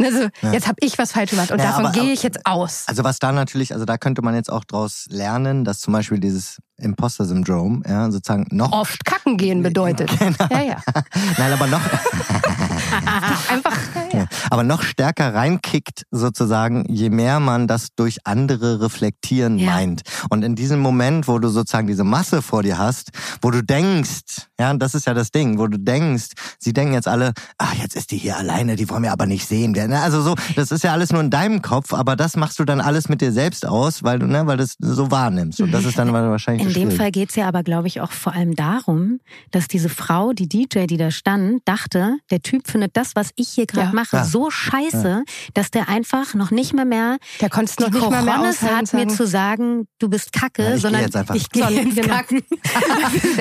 Also, 0.01 0.29
ja. 0.43 0.53
jetzt 0.53 0.69
habe 0.69 0.77
ich 0.81 0.97
was 0.97 1.11
falsch 1.11 1.31
gemacht 1.31 1.51
und 1.51 1.59
ja, 1.59 1.73
davon 1.73 1.91
gehe 1.91 2.13
ich 2.13 2.23
jetzt 2.23 2.47
aus. 2.47 2.85
Also 2.87 3.03
was 3.03 3.19
da 3.19 3.33
natürlich, 3.33 3.73
also 3.73 3.85
da 3.85 3.99
könnte 3.99 4.23
man 4.23 4.37
jetzt 4.37 4.49
auch 4.51 4.65
draus 4.65 5.07
lernen, 5.09 5.65
dass 5.65 5.81
zum 5.81 5.93
Beispiel 5.93 6.21
dieses 6.21 6.59
Imposter-Syndrom, 6.79 7.83
ja, 7.87 8.11
sozusagen 8.11 8.47
noch... 8.51 8.73
Oft 8.73 9.05
kacken 9.05 9.37
gehen 9.37 9.63
bedeutet. 9.63 10.11
Genau. 10.19 10.35
Ja, 10.51 10.63
ja. 10.63 10.77
Nein, 11.39 11.53
aber 11.53 11.67
noch... 11.67 11.81
Einfach... 13.51 13.77
Ja. 14.13 14.27
Aber 14.51 14.63
noch 14.63 14.83
stärker 14.83 15.35
reinkickt 15.35 16.07
sozusagen, 16.11 16.85
je 16.89 17.11
mehr 17.11 17.41
man 17.41 17.67
das 17.67 17.89
durch 17.95 18.19
andere 18.25 18.81
reflektieren 18.81 19.59
ja. 19.59 19.73
meint. 19.73 20.03
Und 20.31 20.43
in 20.43 20.55
diesem 20.55 20.81
Moment, 20.81 21.29
wo 21.29 21.39
du 21.39 21.49
sozusagen 21.49 21.87
diese 21.87 22.05
Masse 22.05 22.43
vor 22.43 22.63
dir 22.63 22.79
hast, 22.79 23.11
wo 23.43 23.51
du 23.51 23.63
denkst, 23.63 24.49
ja, 24.59 24.73
das 24.75 24.95
ist 24.95 25.07
ja 25.07 25.15
das 25.15 25.31
Ding, 25.31 25.59
wo 25.59 25.67
du 25.67 25.79
denkst, 25.79 26.29
sie 26.59 26.73
denken 26.73 26.95
jetzt 26.95 27.09
alle, 27.09 27.33
ach, 27.59 27.75
jetzt 27.75 27.97
ist 27.97 28.11
die 28.11 28.17
hier 28.17 28.37
alleine, 28.37 28.77
die 28.77 28.89
wollen 28.89 29.03
wir 29.03 29.13
aber 29.13 29.27
nicht 29.27 29.47
sehen. 29.47 29.77
Also 29.93 30.23
so, 30.23 30.35
das 30.57 30.71
ist 30.71 30.85
ja 30.85 30.93
alles 30.93 31.13
nur 31.13 31.21
in 31.21 31.31
deinem 31.31 31.63
Kopf, 31.63 31.93
aber 31.93 32.17
das 32.17 32.37
machst 32.37 32.59
du 32.59 32.65
dann 32.65 32.81
alles 32.81 33.09
mit 33.09 33.21
dir 33.21 33.33
selbst 33.33 33.67
aus, 33.67 34.03
weil 34.03 34.19
du, 34.19 34.27
ne, 34.27 34.47
weil 34.47 34.57
du 34.57 34.65
das 34.65 34.77
so 34.79 35.11
wahrnimmst. 35.11 35.61
Und 35.61 35.73
das 35.73 35.85
ist 35.85 35.99
dann 35.99 36.13
wahrscheinlich 36.13 36.68
in 36.77 36.89
dem. 36.89 36.91
Fall 36.97 37.11
geht's 37.11 37.35
ja 37.37 37.47
aber, 37.49 37.63
glaube 37.63 37.87
ich, 37.89 38.01
auch 38.01 38.13
vor 38.13 38.35
allem 38.35 38.55
darum, 38.57 39.21
dass 39.51 39.69
diese 39.69 39.89
Frau, 39.89 40.33
die 40.33 40.49
DJ, 40.49 40.87
die 40.87 40.97
da 40.97 41.11
stand, 41.11 41.63
dachte, 41.67 42.17
der 42.31 42.41
Typ 42.43 42.67
findet 42.69 42.97
das, 42.97 43.15
was 43.17 43.31
ich 43.37 43.49
hier 43.49 43.67
gerade 43.67 43.89
Ja. 43.89 43.93
mache, 43.95 44.17
Ja. 44.17 44.25
so 44.25 44.51
scheiße, 44.51 45.25
dass 45.55 45.71
der 45.71 45.89
einfach 45.89 46.35
noch 46.35 46.51
nicht 46.51 46.75
mal 46.75 46.85
mehr 46.85 47.19
Der 47.41 47.49
konnte 47.51 47.71
es 47.71 47.77
die 47.77 47.83
noch 47.85 47.91
nicht 47.91 48.11
mal 48.11 48.23
mehr 48.23 48.35
hat, 48.35 48.43
mir 48.43 48.53
sagen. 48.53 49.09
zu 49.11 49.27
sagen, 49.27 49.89
du 49.99 50.09
bist 50.09 50.33
kacke, 50.33 50.63
Ja, 50.63 50.69
ich 50.69 50.75
geh 50.75 50.81
sondern 50.81 51.03
jetzt 51.03 51.17
einfach. 51.17 51.35
ich 51.35 51.49
gehe 51.51 51.69
ins 51.81 51.95
genau. 51.95 52.09
Kacken. 52.15 52.43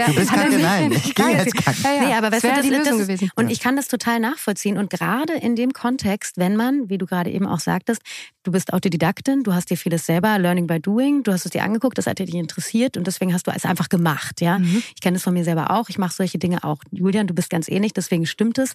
Du 0.08 0.14
bist 0.14 0.32
kacke, 0.32 0.50
nicht- 0.50 0.62
nein. 0.62 0.92
Ich 1.08 1.16
gehe 1.16 1.30
jetzt 1.30 1.56
kacken. 1.56 1.82
Ja, 1.84 1.94
ja. 1.94 2.08
Nee, 2.08 2.14
aber 2.16 2.30
das 2.30 2.44
weißt 2.44 2.44
du, 2.44 2.48
wäre 2.48 2.56
das, 2.58 2.66
die 2.66 2.70
Lösung 2.76 2.98
das, 3.00 3.08
gewesen. 3.08 3.30
Und 3.36 3.50
ich 3.50 3.60
kann 3.60 3.76
das 3.76 3.88
total 3.88 4.20
nachvollziehen. 4.20 4.78
Und 4.78 4.90
gerade 4.90 5.34
in 5.34 5.56
dem 5.56 5.74
Kontext, 5.74 6.38
wenn 6.38 6.56
man, 6.56 6.90
wie 6.90 6.98
du 6.98 7.06
gerade 7.06 7.30
eben 7.32 7.46
auch 7.46 7.60
sagtest, 7.60 8.02
du 8.44 8.52
bist 8.52 8.74
Autodidaktin, 8.74 9.44
du 9.44 9.54
hast 9.54 9.70
dir 9.70 9.78
vieles 9.78 10.06
selber, 10.06 10.38
Learning 10.40 10.68
by 10.68 10.80
Doing, 10.80 11.24
du 11.24 11.32
hast 11.34 11.46
es 11.46 11.52
dir 11.52 11.64
angeguckt, 11.64 11.98
das 11.98 12.08
hat 12.08 12.20
dich 12.20 12.34
interessiert 12.34 12.98
und 12.98 13.08
deswegen 13.18 13.34
hast 13.34 13.48
du 13.48 13.52
es 13.52 13.66
einfach 13.66 13.90
gemacht. 13.90 14.42
Ja, 14.42 14.60
Mhm. 14.60 14.84
Ich 14.96 15.02
kenne 15.02 15.18
es 15.18 15.24
von 15.24 15.34
mir 15.34 15.44
selber 15.44 15.72
auch, 15.72 15.90
ich 15.90 15.98
mache 15.98 16.14
solche 16.14 16.38
Dinge 16.38 16.64
auch. 16.64 16.78
Julian, 16.92 17.28
du 17.28 17.34
bist 17.34 17.50
ganz 17.50 17.68
ähnlich, 17.68 17.94
deswegen 17.94 18.26
stimmt 18.26 18.58
es. 18.58 18.74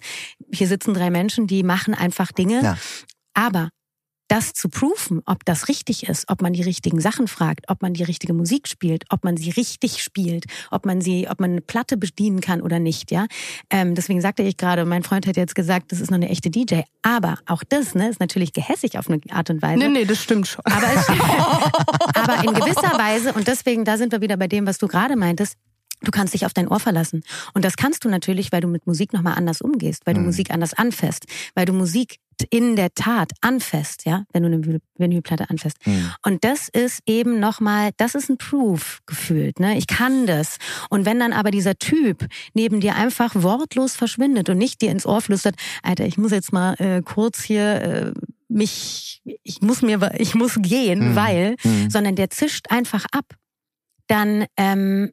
Hier 0.51 0.67
sitzen 0.67 0.93
drei 0.93 1.09
Menschen, 1.09 1.47
die 1.47 1.63
machen 1.63 1.93
einfach 1.93 2.31
Dinge. 2.31 2.61
Ja. 2.61 2.77
Aber 3.33 3.69
das 4.33 4.53
zu 4.53 4.67
prüfen, 4.67 5.21
ob 5.27 5.45
das 5.45 5.67
richtig 5.67 6.09
ist, 6.09 6.27
ob 6.27 6.41
man 6.41 6.53
die 6.53 6.63
richtigen 6.63 6.99
Sachen 6.99 7.27
fragt, 7.27 7.69
ob 7.69 7.83
man 7.83 7.93
die 7.93 8.01
richtige 8.01 8.33
Musik 8.33 8.67
spielt, 8.67 9.03
ob 9.09 9.23
man 9.23 9.37
sie 9.37 9.51
richtig 9.51 10.01
spielt, 10.01 10.45
ob 10.71 10.87
man 10.87 11.01
sie, 11.01 11.27
ob 11.29 11.39
man 11.39 11.51
eine 11.51 11.61
Platte 11.61 11.97
bedienen 11.97 12.41
kann 12.41 12.59
oder 12.59 12.79
nicht, 12.79 13.11
ja. 13.11 13.27
Ähm, 13.69 13.93
deswegen 13.93 14.21
sagte 14.21 14.41
ich 14.41 14.57
gerade, 14.57 14.85
mein 14.85 15.03
Freund 15.03 15.27
hat 15.27 15.37
jetzt 15.37 15.53
gesagt, 15.53 15.91
das 15.91 16.01
ist 16.01 16.09
noch 16.09 16.15
eine 16.15 16.29
echte 16.29 16.49
DJ. 16.49 16.81
Aber 17.03 17.37
auch 17.45 17.63
das, 17.63 17.93
ne, 17.93 18.09
ist 18.09 18.19
natürlich 18.19 18.53
gehässig 18.53 18.97
auf 18.97 19.07
eine 19.07 19.21
Art 19.29 19.51
und 19.51 19.61
Weise. 19.61 19.77
Nee, 19.77 19.89
nee, 19.89 20.05
das 20.05 20.23
stimmt 20.23 20.47
schon. 20.47 20.65
Aber, 20.65 20.87
es, 20.95 21.07
aber 22.15 22.43
in 22.43 22.55
gewisser 22.55 22.97
Weise, 22.97 23.33
und 23.33 23.47
deswegen, 23.47 23.85
da 23.85 23.99
sind 23.99 24.13
wir 24.13 24.21
wieder 24.21 24.37
bei 24.37 24.47
dem, 24.47 24.65
was 24.65 24.79
du 24.79 24.87
gerade 24.87 25.15
meintest, 25.15 25.57
du 26.03 26.11
kannst 26.11 26.33
dich 26.33 26.45
auf 26.45 26.53
dein 26.53 26.67
Ohr 26.67 26.79
verlassen. 26.79 27.23
Und 27.53 27.65
das 27.65 27.75
kannst 27.77 28.05
du 28.05 28.09
natürlich, 28.09 28.51
weil 28.51 28.61
du 28.61 28.67
mit 28.67 28.85
Musik 28.87 29.13
nochmal 29.13 29.35
anders 29.35 29.61
umgehst, 29.61 30.05
weil 30.05 30.13
du 30.13 30.19
Mhm. 30.19 30.27
Musik 30.27 30.51
anders 30.51 30.73
anfasst, 30.73 31.25
weil 31.55 31.65
du 31.65 31.73
Musik 31.73 32.17
in 32.49 32.75
der 32.75 32.93
Tat 32.95 33.31
anfasst, 33.41 34.05
ja, 34.05 34.25
wenn 34.33 34.41
du 34.43 34.47
eine 34.47 34.57
Vinyl- 34.57 34.81
Vinylplatte 34.97 35.49
anfasst. 35.51 35.77
Hm. 35.83 36.11
Und 36.25 36.43
das 36.43 36.67
ist 36.67 36.99
eben 37.05 37.39
nochmal, 37.39 37.91
das 37.97 38.15
ist 38.15 38.27
ein 38.29 38.37
Proof 38.39 39.01
gefühlt, 39.05 39.59
ne? 39.59 39.77
Ich 39.77 39.85
kann 39.85 40.25
das. 40.25 40.57
Und 40.89 41.05
wenn 41.05 41.19
dann 41.19 41.31
aber 41.31 41.51
dieser 41.51 41.75
Typ 41.77 42.27
neben 42.55 42.79
dir 42.79 42.95
einfach 42.95 43.33
wortlos 43.35 43.95
verschwindet 43.95 44.49
und 44.49 44.57
nicht 44.57 44.81
dir 44.81 44.89
ins 44.89 45.05
Ohr 45.05 45.21
flüstert, 45.21 45.55
Alter, 45.83 46.05
ich 46.05 46.17
muss 46.17 46.31
jetzt 46.31 46.51
mal 46.51 46.73
äh, 46.79 47.01
kurz 47.03 47.43
hier 47.43 47.81
äh, 47.81 48.13
mich, 48.49 49.21
ich 49.43 49.61
muss 49.61 49.83
mir, 49.83 50.11
ich 50.17 50.33
muss 50.33 50.55
gehen, 50.59 51.11
Mhm. 51.11 51.15
weil, 51.15 51.55
Hm. 51.61 51.89
sondern 51.91 52.15
der 52.15 52.31
zischt 52.31 52.65
einfach 52.71 53.05
ab, 53.11 53.35
dann 54.07 54.45
ähm, 54.57 55.11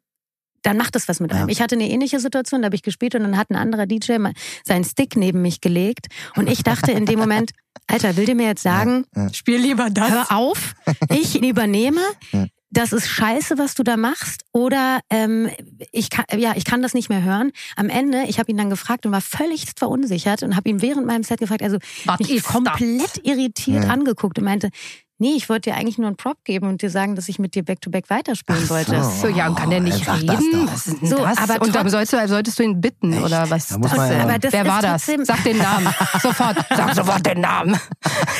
dann 0.62 0.76
macht 0.76 0.95
es 0.97 1.09
was 1.09 1.21
mit 1.21 1.33
einem. 1.33 1.49
Ja. 1.49 1.52
Ich 1.52 1.61
hatte 1.62 1.75
eine 1.75 1.88
ähnliche 1.88 2.21
Situation, 2.21 2.62
da 2.62 2.67
habe 2.67 2.76
ich 2.76 2.83
gespielt 2.83 3.14
und 3.14 3.23
dann 3.23 3.37
hat 3.37 3.50
ein 3.50 3.57
anderer 3.57 3.87
DJ 3.87 4.19
mal 4.19 4.33
seinen 4.64 4.85
Stick 4.85 5.17
neben 5.17 5.43
mich 5.43 5.61
gelegt 5.61 6.07
und 6.37 6.49
ich 6.50 6.62
dachte 6.62 6.93
in 6.93 7.07
dem 7.07 7.19
Moment, 7.19 7.52
Alter, 7.87 8.17
will 8.17 8.26
der 8.26 8.35
mir 8.35 8.47
jetzt 8.47 8.62
sagen, 8.62 9.05
Spiel 9.33 9.59
lieber 9.59 9.90
das. 9.90 10.11
hör 10.11 10.33
auf, 10.37 10.75
ich 11.11 11.43
übernehme. 11.43 12.00
Ja. 12.33 12.47
Das 12.73 12.93
ist 12.93 13.09
scheiße, 13.09 13.59
was 13.59 13.75
du 13.75 13.83
da 13.83 13.97
machst, 13.97 14.43
oder 14.52 15.00
ähm, 15.11 15.50
ich 15.90 16.09
kann, 16.09 16.25
ja, 16.38 16.52
ich 16.55 16.64
kann 16.64 16.83
das 16.83 16.95
nicht 16.95 17.09
mehr 17.09 17.25
hören. 17.25 17.50
Am 17.75 17.88
Ende, 17.88 18.23
ich 18.29 18.38
habe 18.38 18.49
ihn 18.49 18.57
dann 18.57 18.71
gefragt 18.71 19.05
und 19.07 19.11
war 19.11 19.21
völlig 19.21 19.64
verunsichert 19.76 20.45
und 20.45 20.55
habe 20.55 20.69
ihn 20.71 20.81
während 20.81 21.05
meinem 21.05 21.25
Set 21.25 21.40
gefragt, 21.40 21.62
also 21.64 21.79
Was 22.05 22.21
mich 22.21 22.31
ist 22.31 22.45
komplett 22.45 23.26
irritiert 23.26 23.83
Ja. 23.87 23.90
angeguckt 23.90 24.38
und 24.38 24.45
meinte, 24.45 24.71
nee, 25.21 25.35
ich 25.37 25.49
wollte 25.49 25.71
dir 25.71 25.77
eigentlich 25.77 25.97
nur 25.99 26.09
einen 26.09 26.17
Prop 26.17 26.43
geben 26.45 26.67
und 26.69 26.83
dir 26.83 26.91
sagen, 26.91 27.15
dass 27.15 27.29
ich 27.29 27.39
mit 27.39 27.55
dir 27.55 27.62
back-to-back 27.65 28.11
weiterspielen 28.11 28.62
Ach 28.67 28.71
wollte. 28.71 29.05
so. 29.05 29.11
So, 29.11 29.29
ja, 29.29 29.47
und 29.47 29.55
kann 29.55 29.71
der 29.71 29.81
nicht 29.81 30.05
Sag 30.05 30.27
das 30.27 30.41
reden? 30.41 30.69
ist 30.75 30.87
denn 30.87 31.09
So, 31.09 31.19
das? 31.19 31.39
aber 31.39 31.62
und 31.65 31.75
dann 31.75 31.89
sollst 31.89 32.12
du, 32.12 32.29
solltest 32.29 32.59
du 32.59 32.62
ihn 32.65 32.81
bitten, 32.81 33.12
Echt? 33.12 33.23
oder 33.23 33.49
was? 33.49 33.69
Da 33.69 33.79
muss 33.79 33.91
das, 33.91 33.99
man 33.99 34.11
ja- 34.12 34.23
Aber 34.25 34.39
das 34.39 34.53
wer 34.53 34.67
war 34.67 34.83
das? 34.83 35.07
Sag 35.07 35.45
den 35.45 35.59
Namen. 35.59 35.87
sofort. 36.23 36.57
Sag 36.75 36.95
sofort 36.95 37.25
den 37.25 37.41
Namen. 37.41 37.79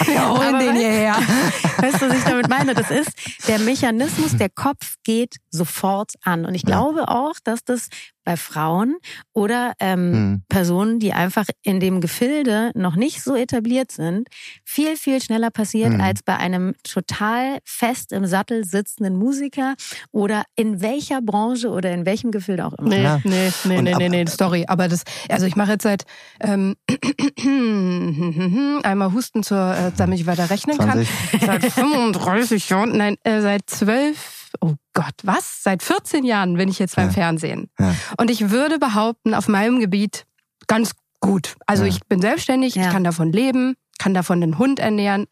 Wir 0.05 0.29
holen 0.29 0.55
Aber 0.55 0.59
den 0.59 0.75
hierher. 0.77 1.15
Weißt 1.79 2.03
du, 2.03 2.09
was 2.11 2.17
ich 2.19 2.25
damit 2.25 2.49
meine? 2.49 2.75
Das 2.75 2.91
ist, 2.91 3.11
der 3.47 3.59
Mechanismus, 3.61 4.37
der 4.37 4.49
Kopf 4.49 4.95
geht 5.05 5.37
sofort 5.51 6.13
an. 6.23 6.45
Und 6.45 6.55
ich 6.55 6.65
glaube 6.65 7.09
auch, 7.09 7.35
dass 7.45 7.63
das 7.65 7.89
bei 8.25 8.37
Frauen 8.37 8.97
oder 9.33 9.73
ähm, 9.81 10.13
Hm. 10.13 10.43
Personen, 10.49 10.99
die 10.99 11.13
einfach 11.13 11.47
in 11.63 11.81
dem 11.81 12.01
Gefilde 12.01 12.71
noch 12.75 12.97
nicht 12.97 13.23
so 13.23 13.35
etabliert 13.35 13.93
sind, 13.93 14.29
viel, 14.65 14.97
viel 14.97 15.21
schneller 15.23 15.51
passiert 15.51 15.93
Mhm. 15.95 16.01
als 16.01 16.23
bei 16.23 16.37
einem 16.37 16.75
total 16.83 17.59
fest 17.65 18.13
im 18.13 18.27
Sattel 18.27 18.65
sitzenden 18.65 19.17
Musiker 19.17 19.75
oder 20.13 20.45
in 20.57 20.81
welcher 20.83 21.21
Branche 21.23 21.69
oder 21.71 21.91
in 21.93 22.05
welchem 22.07 22.31
Gefilde 22.31 22.65
auch 22.67 22.75
immer. 22.75 22.89
Nee, 22.89 23.03
Ja. 23.03 23.21
nee, 23.25 23.51
nee, 23.65 23.79
Und 23.79 23.85
nee, 23.85 23.95
nee, 23.97 24.09
nee, 24.09 24.25
sorry. 24.27 24.65
Aber 24.69 24.89
das, 24.89 25.03
also 25.29 25.47
ich 25.47 25.57
mache 25.57 25.73
jetzt 25.73 25.83
seit 25.85 26.05
ähm, 26.41 26.77
einmal 28.83 29.13
Husten 29.13 29.43
zur, 29.43 29.59
äh, 29.75 29.93
damit 29.97 30.21
ich 30.21 30.27
weiter 30.27 30.51
rechnen 30.51 30.77
20. 30.77 31.09
kann. 31.41 31.41
Seit 31.61 31.65
35 31.73 32.69
Jahren, 32.69 32.97
nein, 32.97 33.17
äh, 33.25 33.41
seit 33.41 33.69
12, 33.69 34.40
oh 34.61 34.75
Gott, 34.95 35.15
was? 35.23 35.63
Seit 35.63 35.83
14 35.83 36.25
Jahren 36.25 36.55
bin 36.57 36.69
ich 36.69 36.79
jetzt 36.79 36.97
beim 36.97 37.07
Ja. 37.09 37.13
Fernsehen. 37.13 37.71
Ja. 37.79 37.95
Und 38.19 38.31
ich 38.31 38.51
würde 38.51 38.79
behaupten, 38.79 39.35
auf 39.35 39.49
meinem 39.49 39.81
Gebiet 39.81 40.27
ganz 40.67 40.93
gut. 41.21 41.57
Also 41.67 41.85
Ja. 41.85 41.91
ich 41.91 42.01
bin 42.07 42.21
selbstständig, 42.21 42.75
Ja. 42.75 42.83
ich 42.87 42.91
kann 42.93 43.05
davon 43.05 43.33
leben, 43.33 43.75
kann 43.99 44.15
davon 44.15 44.41
den 44.41 44.59
Hund 44.59 44.79
ernähren 44.81 45.27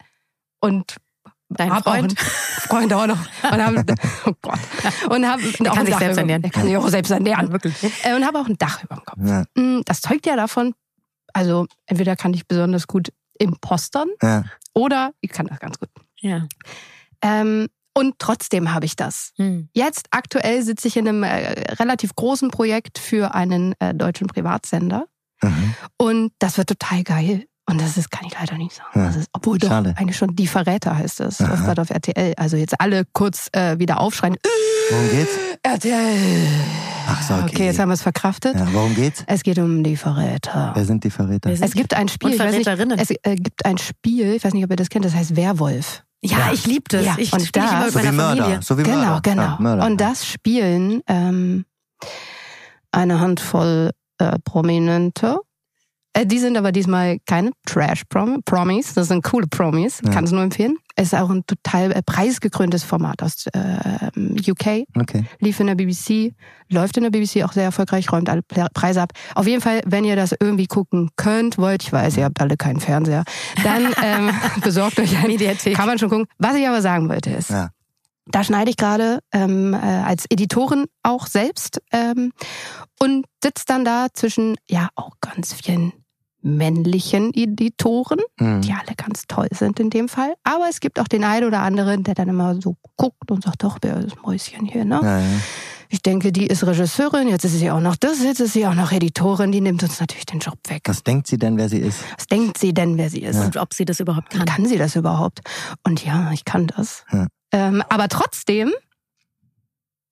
und 0.59 0.97
Dein 1.49 1.71
hab 1.73 1.83
Freund? 1.83 2.13
auch 2.19 2.21
einen 2.77 2.89
Freund 2.89 2.93
auch 2.93 3.07
noch. 3.07 3.51
Und 3.51 3.65
hab, 3.65 3.73
oh 4.27 4.33
Gott. 4.41 4.59
Und 5.09 5.27
hab 5.27 5.39
auch 5.39 5.63
kann 5.63 5.77
ein 5.79 5.85
sich 5.85 5.93
Dach 5.95 5.99
selbst 5.99 6.13
über- 6.13 6.19
ernähren. 6.21 6.41
Der 6.43 6.51
kann 6.51 6.63
sich 6.63 6.77
auch 6.77 6.87
selbst 6.89 7.09
ernähren. 7.09 7.51
wirklich. 7.51 7.75
Äh, 8.05 8.13
Und 8.15 8.25
habe 8.25 8.39
auch 8.39 8.47
ein 8.47 8.57
Dach 8.59 8.83
über 8.83 8.95
dem 8.95 9.05
Kopf. 9.05 9.19
Ja, 9.25 9.43
Mm, 9.55 9.81
Das 9.85 10.01
zeugt 10.01 10.25
ja 10.27 10.35
davon, 10.35 10.75
also 11.33 11.65
entweder 11.87 12.15
kann 12.15 12.33
ich 12.35 12.47
besonders 12.47 12.85
gut 12.85 13.11
impostern 13.39 14.09
ja. 14.21 14.43
oder 14.75 15.11
ich 15.21 15.31
kann 15.31 15.47
das 15.47 15.59
ganz 15.59 15.79
gut. 15.79 15.89
Ja. 16.19 16.47
Ähm, 17.23 17.67
und 17.99 18.15
trotzdem 18.19 18.73
habe 18.73 18.85
ich 18.85 18.95
das. 18.95 19.31
Hm. 19.37 19.69
Jetzt 19.73 20.07
aktuell 20.11 20.63
sitze 20.63 20.87
ich 20.87 20.97
in 20.97 21.07
einem 21.07 21.23
äh, 21.23 21.73
relativ 21.73 22.15
großen 22.15 22.49
Projekt 22.51 22.97
für 22.99 23.35
einen 23.35 23.73
äh, 23.79 23.93
deutschen 23.93 24.27
Privatsender 24.27 25.05
Mhm. 25.41 25.73
und 25.97 26.31
das 26.39 26.57
wird 26.57 26.67
total 26.67 27.03
geil. 27.03 27.45
Und 27.69 27.79
das 27.79 27.95
ist, 27.97 28.09
kann 28.11 28.25
ich 28.27 28.33
leider 28.33 28.57
nicht 28.57 28.75
sagen. 28.75 28.89
Ja. 28.95 29.05
Das 29.05 29.15
ist, 29.15 29.29
obwohl 29.31 29.57
doch 29.59 29.69
Schade. 29.69 29.93
eigentlich 29.95 30.17
schon 30.17 30.35
Die 30.35 30.47
Verräter 30.47 30.97
heißt 30.97 31.19
es. 31.21 31.37
Das 31.37 31.65
war 31.67 31.77
auf 31.79 31.91
RTL. 31.91 32.33
Also 32.35 32.57
jetzt 32.57 32.81
alle 32.81 33.03
kurz 33.13 33.47
äh, 33.53 33.77
wieder 33.79 34.01
aufschreien. 34.01 34.35
Worum 34.89 35.09
geht's? 35.11 35.31
RTL. 35.61 36.47
Ach 37.07 37.21
so, 37.21 37.33
okay. 37.35 37.43
Okay, 37.45 37.65
jetzt 37.67 37.79
haben 37.79 37.89
wir 37.89 37.93
es 37.93 38.01
verkraftet. 38.01 38.55
Ja, 38.55 38.67
worum 38.73 38.95
geht's? 38.95 39.23
Es 39.27 39.43
geht 39.43 39.59
um 39.59 39.83
die 39.83 39.95
Verräter. 39.97 40.71
Wer 40.75 40.85
sind 40.85 41.03
die 41.03 41.09
Verräter? 41.11 41.55
Sind- 41.55 41.63
Es 41.65 41.73
gibt 41.73 41.93
ein 41.93 42.07
Spiel, 42.09 42.27
Und 42.29 42.33
ich 42.33 42.39
weiß 42.39 42.55
nicht, 42.55 42.63
Verräterinnen. 42.63 42.99
es 42.99 43.09
äh, 43.11 43.35
gibt 43.35 43.65
ein 43.65 43.77
Spiel, 43.77 44.33
ich 44.33 44.43
weiß 44.43 44.53
nicht, 44.53 44.63
ob 44.65 44.71
ihr 44.71 44.75
das 44.75 44.89
kennt, 44.89 45.05
das 45.05 45.13
heißt 45.13 45.35
Werwolf. 45.35 46.03
Ja, 46.21 46.37
Ja. 46.39 46.51
ich 46.53 46.65
liebe 46.67 46.83
das. 46.89 47.05
Ja, 47.05 47.15
ich 47.17 47.31
und 47.33 47.41
spiele 47.41 47.65
ich 47.65 47.71
da- 47.71 47.77
immer 47.77 47.85
mit 47.85 47.93
So 47.93 47.99
wie 47.99 48.03
meiner 48.03 48.11
Mörder. 48.17 48.41
Familie. 48.43 48.61
So 48.61 48.77
wie 48.77 48.83
Genau, 48.83 48.97
Mörder. 48.97 49.21
genau. 49.21 49.41
Ja, 49.43 49.57
Mörder. 49.59 49.85
Und 49.85 49.97
das 50.01 50.25
spielen 50.25 51.01
ähm, 51.07 51.65
eine 52.91 53.19
Handvoll 53.19 53.91
äh, 54.17 54.37
Prominente. 54.43 55.39
Äh, 56.13 56.25
die 56.25 56.39
sind 56.39 56.57
aber 56.57 56.71
diesmal 56.71 57.17
keine 57.27 57.51
Trash-Promis, 57.67 58.93
das 58.95 59.07
sind 59.09 59.23
coole 59.23 59.47
Promis, 59.47 60.01
Ja. 60.03 60.11
kann 60.11 60.23
es 60.23 60.31
nur 60.31 60.41
empfehlen. 60.43 60.77
Es 60.95 61.13
ist 61.13 61.15
auch 61.15 61.29
ein 61.29 61.43
total 61.45 61.91
äh, 61.91 62.01
preisgekröntes 62.01 62.83
Format 62.83 63.21
aus 63.23 63.45
äh, 63.53 64.09
UK, 64.49 64.85
Okay. 64.99 65.25
lief 65.39 65.59
in 65.59 65.67
der 65.67 65.75
BBC, 65.75 66.33
läuft 66.69 66.97
in 66.97 67.03
der 67.03 67.11
BBC 67.11 67.43
auch 67.43 67.53
sehr 67.53 67.63
erfolgreich, 67.63 68.11
räumt 68.11 68.27
alle 68.29 68.41
Pre- 68.41 68.67
Preise 68.73 69.01
ab. 69.01 69.11
Auf 69.35 69.47
jeden 69.47 69.61
Fall, 69.61 69.81
wenn 69.85 70.03
ihr 70.03 70.15
das 70.15 70.33
irgendwie 70.39 70.65
gucken 70.65 71.09
könnt, 71.15 71.57
wollt, 71.57 71.83
ich 71.83 71.93
weiß, 71.93 72.17
ihr 72.17 72.25
habt 72.25 72.41
alle 72.41 72.57
keinen 72.57 72.79
Fernseher, 72.79 73.23
dann 73.63 73.83
ähm, 74.03 74.31
besorgt 74.63 74.99
euch 74.99 75.15
ein 75.17 75.27
Mediathek. 75.27 75.75
kann 75.75 75.87
man 75.87 75.99
schon 75.99 76.09
gucken. 76.09 76.25
Was 76.37 76.55
ich 76.55 76.67
aber 76.67 76.81
sagen 76.81 77.07
wollte 77.07 77.29
ist, 77.29 77.49
Ja. 77.51 77.69
da 78.25 78.43
schneide 78.43 78.71
ich 78.71 78.77
gerade 78.77 79.19
ähm, 79.31 79.73
äh, 79.73 79.77
als 79.77 80.25
Editorin 80.29 80.85
auch 81.03 81.27
selbst 81.27 81.81
ähm, 81.93 82.31
und 82.99 83.25
sitze 83.43 83.63
dann 83.67 83.85
da 83.85 84.07
zwischen 84.13 84.57
ja 84.67 84.89
auch 84.95 85.11
ganz 85.21 85.53
vielen 85.53 85.93
männlichen 86.57 87.33
Editoren, 87.33 88.19
Mhm. 88.39 88.61
die 88.61 88.71
alle 88.73 88.95
ganz 88.95 89.23
toll 89.27 89.47
sind 89.51 89.79
in 89.79 89.89
dem 89.89 90.09
Fall. 90.09 90.33
Aber 90.43 90.67
es 90.69 90.79
gibt 90.79 90.99
auch 90.99 91.07
den 91.07 91.23
einen 91.23 91.45
oder 91.47 91.61
anderen, 91.61 92.03
der 92.03 92.15
dann 92.15 92.29
immer 92.29 92.59
so 92.61 92.75
guckt 92.97 93.31
und 93.31 93.43
sagt, 93.43 93.63
doch, 93.63 93.77
wer 93.81 93.97
ist 93.97 94.11
das 94.13 94.21
Mäuschen 94.21 94.65
hier, 94.65 94.85
ne? 94.85 94.99
Ja, 95.03 95.19
ja. 95.19 95.25
Ich 95.91 96.03
denke, 96.03 96.31
die 96.31 96.45
ist 96.45 96.63
Regisseurin, 96.67 97.27
jetzt 97.29 97.45
ist 97.45 97.53
sie 97.57 97.71
auch 97.71 97.79
noch 97.79 97.95
das, 97.95 98.21
jetzt 98.21 98.39
ist 98.39 98.53
sie 98.53 98.67
auch 98.67 98.75
noch 98.75 98.91
Editorin, 98.91 99.51
die 99.51 99.59
nimmt 99.59 99.81
uns 99.81 99.99
natürlich 99.99 100.27
den 100.27 100.37
Job 100.39 100.59
weg. 100.67 100.83
Was 100.85 101.01
denkt 101.03 101.25
sie 101.25 101.39
denn, 101.39 101.57
wer 101.57 101.67
sie 101.67 101.79
ist? 101.79 102.03
Was 102.15 102.27
denkt 102.27 102.59
sie 102.59 102.75
denn, 102.75 102.95
wer 102.97 103.09
sie 103.09 103.23
ist? 103.23 103.37
Und 103.39 103.57
ob 103.57 103.73
sie 103.73 103.85
das 103.85 103.99
überhaupt 103.99 104.29
kann. 104.29 104.45
Kann 104.45 104.65
sie 104.67 104.77
das 104.77 104.95
überhaupt? 104.95 105.39
Und 105.83 106.05
ja, 106.05 106.31
ich 106.31 106.45
kann 106.45 106.67
das. 106.67 107.05
Ja. 107.11 107.25
Ähm, 107.51 107.81
aber 107.89 108.07
trotzdem 108.07 108.71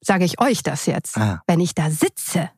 sage 0.02 0.26
ich 0.26 0.40
euch 0.42 0.64
das 0.64 0.86
jetzt, 0.88 1.18
Ah. 1.18 1.42
wenn 1.48 1.60
ich 1.60 1.76
da 1.76 1.90
sitze 1.92 2.50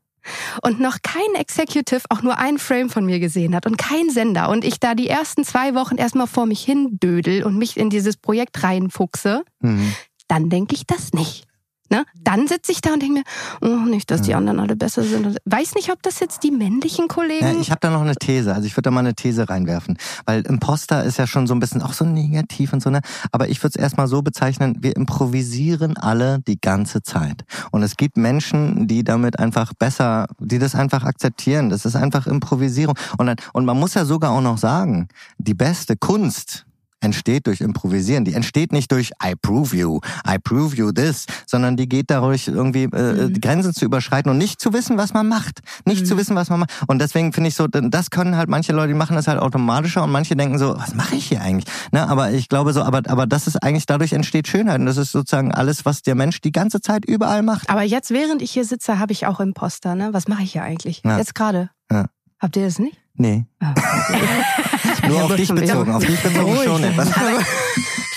und 0.62 0.80
noch 0.80 0.98
kein 1.04 1.36
Executive 1.36 2.02
auch 2.10 2.22
nur 2.22 2.38
ein 2.38 2.58
Frame 2.58 2.90
von 2.90 3.06
mir 3.06 3.20
gesehen 3.20 3.56
hat 3.56 3.66
und 3.66 3.78
kein 3.78 4.10
Sender 4.10 4.50
und 4.50 4.64
ich 4.66 4.80
da 4.80 4.96
die 4.96 5.08
ersten 5.08 5.44
zwei 5.44 5.76
Wochen 5.76 5.96
erstmal 5.98 6.28
vor 6.28 6.46
mich 6.46 6.64
hin 6.64 6.98
dödel 7.00 7.44
und 7.44 7.58
mich 7.58 7.78
in 7.78 7.90
dieses 7.90 8.18
Projekt 8.18 8.64
reinfuchse, 8.64 9.44
Mhm. 9.62 9.94
dann 10.28 10.50
denke 10.50 10.76
ich 10.76 10.86
das 10.86 11.14
nicht. 11.14 11.46
Ne? 11.90 12.06
Dann 12.24 12.48
sitze 12.48 12.72
ich 12.72 12.82
da 12.82 12.94
und 12.94 13.02
denke 13.02 13.20
mir, 13.20 13.24
oh, 13.62 13.86
nicht, 13.86 14.12
dass 14.12 14.22
die 14.22 14.36
anderen 14.36 14.60
alle 14.60 14.76
besser 14.76 15.04
sind. 15.04 15.38
Weiß 15.46 15.76
nicht, 15.76 15.92
ob 15.92 16.02
das 16.04 16.20
jetzt 16.20 16.44
die 16.44 16.52
männlichen 16.52 17.08
Kollegen. 17.08 17.46
Ja, 17.46 17.60
ich 17.60 17.72
habe 17.72 17.80
da 17.82 17.90
noch 17.90 18.02
eine 18.02 18.16
These. 18.16 18.54
Also 18.54 18.68
ich 18.68 18.74
würde 18.74 18.84
da 18.84 18.92
mal 18.92 19.00
eine 19.00 19.16
These 19.16 19.50
reinwerfen. 19.50 19.98
Weil 20.26 20.42
Imposter 20.42 21.04
ist 21.04 21.18
ja 21.18 21.26
schon 21.26 21.48
so 21.48 21.56
ein 21.56 21.60
bisschen 21.60 21.82
auch 21.82 21.94
so 21.94 22.06
negativ 22.06 22.74
und 22.74 22.82
so, 22.82 22.90
ne? 22.90 23.02
Aber 23.32 23.50
ich 23.50 23.64
würde 23.64 23.74
es 23.76 23.82
erstmal 23.82 24.08
so 24.08 24.22
bezeichnen, 24.22 24.78
wir 24.82 24.96
improvisieren 24.96 25.98
alle 25.98 26.40
die 26.48 26.60
ganze 26.62 27.02
Zeit. 27.02 27.44
Und 27.72 27.84
es 27.84 27.98
gibt 27.98 28.18
Menschen, 28.18 28.88
die 28.88 29.04
damit 29.04 29.40
einfach 29.40 29.74
besser, 29.74 30.28
die 30.40 30.60
das 30.60 30.76
einfach 30.76 31.04
akzeptieren. 31.04 31.70
Das 31.70 31.86
ist 31.86 31.96
einfach 31.96 32.28
Improvisierung. 32.28 32.96
Und, 33.18 33.26
dann, 33.26 33.38
und 33.54 33.66
man 33.66 33.80
muss 33.80 33.96
ja 33.96 34.06
sogar 34.06 34.32
auch 34.32 34.42
noch 34.42 34.58
sagen, 34.58 35.08
die 35.38 35.56
beste 35.56 35.98
Kunst, 35.98 36.66
entsteht 37.02 37.48
durch 37.48 37.62
Improvisieren. 37.62 38.26
Die 38.26 38.34
entsteht 38.34 38.72
nicht 38.72 38.92
durch 38.92 39.12
I 39.24 39.34
prove 39.36 39.76
you, 39.76 40.00
I 40.28 40.38
prove 40.38 40.76
you 40.76 40.92
this, 40.92 41.26
sondern 41.46 41.78
die 41.78 41.88
geht 41.88 42.10
dadurch 42.10 42.48
irgendwie 42.48 42.84
äh, 42.84 43.28
mhm. 43.28 43.42
Grenzen 43.42 43.74
zu 43.74 43.86
überschreiten 43.86 44.32
und 44.32 44.38
nicht 44.38 44.60
zu 44.60 44.74
wissen, 44.74 44.98
was 44.98 45.14
man 45.14 45.28
macht. 45.28 45.62
Nicht 45.86 46.02
mhm. 46.02 46.06
zu 46.06 46.18
wissen, 46.18 46.36
was 46.36 46.50
man 46.50 46.62
macht. 46.62 46.72
Und 46.88 47.00
deswegen 47.00 47.34
finde 47.34 47.50
ich 47.50 47.56
so, 47.56 47.68
das 47.68 48.10
können 48.10 48.36
halt 48.36 48.50
manche 48.50 48.74
Leute, 48.74 48.90
die 48.90 48.94
machen 48.94 49.16
das 49.16 49.28
halt 49.28 49.40
automatischer 49.40 50.04
und 50.04 50.12
manche 50.12 50.36
denken 50.36 50.58
so, 50.58 50.78
was 50.78 50.96
mache 50.96 51.16
ich 51.16 51.28
hier 51.28 51.42
eigentlich? 51.42 51.72
Ne? 51.92 52.08
Aber 52.08 52.32
ich 52.32 52.50
glaube 52.50 52.74
so, 52.74 52.82
aber, 52.82 53.02
aber 53.08 53.28
das 53.28 53.48
ist 53.48 53.58
eigentlich, 53.58 53.86
dadurch 53.86 54.14
entsteht 54.14 54.48
Schönheit. 54.48 54.80
Und 54.80 54.86
das 54.86 54.98
ist 54.98 55.12
sozusagen 55.12 55.52
alles, 55.54 55.86
was 55.86 56.02
der 56.02 56.16
Mensch 56.16 56.42
die 56.42 56.52
ganze 56.52 56.82
Zeit 56.82 57.06
überall 57.06 57.44
macht. 57.44 57.70
Aber 57.70 57.84
jetzt, 57.84 58.12
während 58.12 58.42
ich 58.42 58.52
hier 58.52 58.66
sitze, 58.66 59.00
habe 59.00 59.12
ich 59.12 59.26
auch 59.26 59.40
Imposter. 59.40 59.96
Ne? 59.96 60.10
Was 60.12 60.28
mache 60.28 60.44
ich 60.44 60.52
hier 60.52 60.64
eigentlich? 60.64 61.02
Ja. 61.06 61.18
Jetzt 61.18 61.36
gerade. 61.36 61.70
Ja. 61.92 62.06
Habt 62.40 62.56
ihr 62.56 62.66
das 62.66 62.80
nicht? 62.80 62.98
Nee. 63.16 63.46
Oh, 63.62 63.66
Nur 65.10 65.24
auf 65.24 65.36
dich 65.36 65.54
bezogen. 65.54 65.92
Auf 65.92 66.06
dich 66.06 66.20
bezogen 66.20 66.56
schon 66.64 66.84
etwas. 66.84 67.12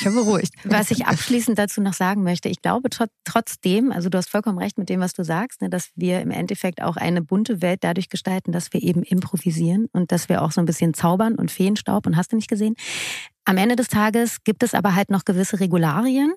Ich 0.03 0.07
bin 0.07 0.17
beruhigt. 0.17 0.53
Was 0.65 0.91
ich 0.91 1.07
abschließend 1.07 1.57
dazu 1.57 1.81
noch 1.81 1.93
sagen 1.93 2.25
möchte, 2.25 2.49
ich 2.49 2.61
glaube 2.61 2.89
trotzdem, 3.25 3.93
also 3.93 4.09
du 4.09 4.19
hast 4.19 4.31
vollkommen 4.31 4.59
recht 4.59 4.77
mit 4.77 4.89
dem, 4.89 4.99
was 4.99 5.13
du 5.13 5.23
sagst, 5.23 5.63
ne, 5.63 5.71
dass 5.71 5.91
wir 5.95 6.21
im 6.23 6.33
Endeffekt 6.33 6.83
auch 6.83 6.97
eine 6.97 7.23
bunte 7.23 7.63
Welt 7.63 7.85
dadurch 7.85 8.09
gestalten, 8.09 8.51
dass 8.51 8.73
wir 8.73 8.83
eben 8.83 9.05
improvisieren 9.05 9.87
und 9.93 10.11
dass 10.11 10.29
wir 10.29 10.43
auch 10.43 10.51
so 10.51 10.61
ein 10.61 10.67
bisschen 10.67 10.93
zaubern 10.93 11.37
und 11.37 11.53
Feenstaub 11.53 12.05
und 12.05 12.17
hast 12.17 12.33
du 12.33 12.37
nicht 12.37 12.49
gesehen. 12.49 12.75
Am 13.45 13.57
Ende 13.57 13.77
des 13.77 13.89
Tages 13.89 14.45
gibt 14.45 14.63
es 14.63 14.75
aber 14.75 14.95
halt 14.95 15.11
noch 15.11 15.25
gewisse 15.25 15.59
Regularien, 15.59 16.35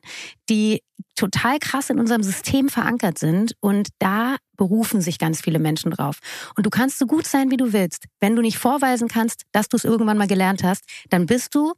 die 0.49 0.81
total 1.15 1.59
krass 1.59 1.89
in 1.89 1.99
unserem 1.99 2.23
System 2.23 2.67
verankert 2.69 3.19
sind 3.19 3.55
und 3.59 3.89
da 3.99 4.37
berufen 4.57 5.01
sich 5.01 5.19
ganz 5.19 5.41
viele 5.41 5.59
Menschen 5.59 5.91
drauf. 5.91 6.19
Und 6.55 6.65
du 6.65 6.69
kannst 6.69 6.97
so 6.97 7.05
gut 7.05 7.27
sein, 7.27 7.51
wie 7.51 7.57
du 7.57 7.73
willst. 7.73 8.05
Wenn 8.19 8.35
du 8.35 8.41
nicht 8.41 8.57
vorweisen 8.57 9.07
kannst, 9.07 9.43
dass 9.51 9.69
du 9.69 9.77
es 9.77 9.83
irgendwann 9.83 10.17
mal 10.17 10.27
gelernt 10.27 10.63
hast, 10.63 10.83
dann 11.09 11.25
bist 11.25 11.53
du, 11.53 11.73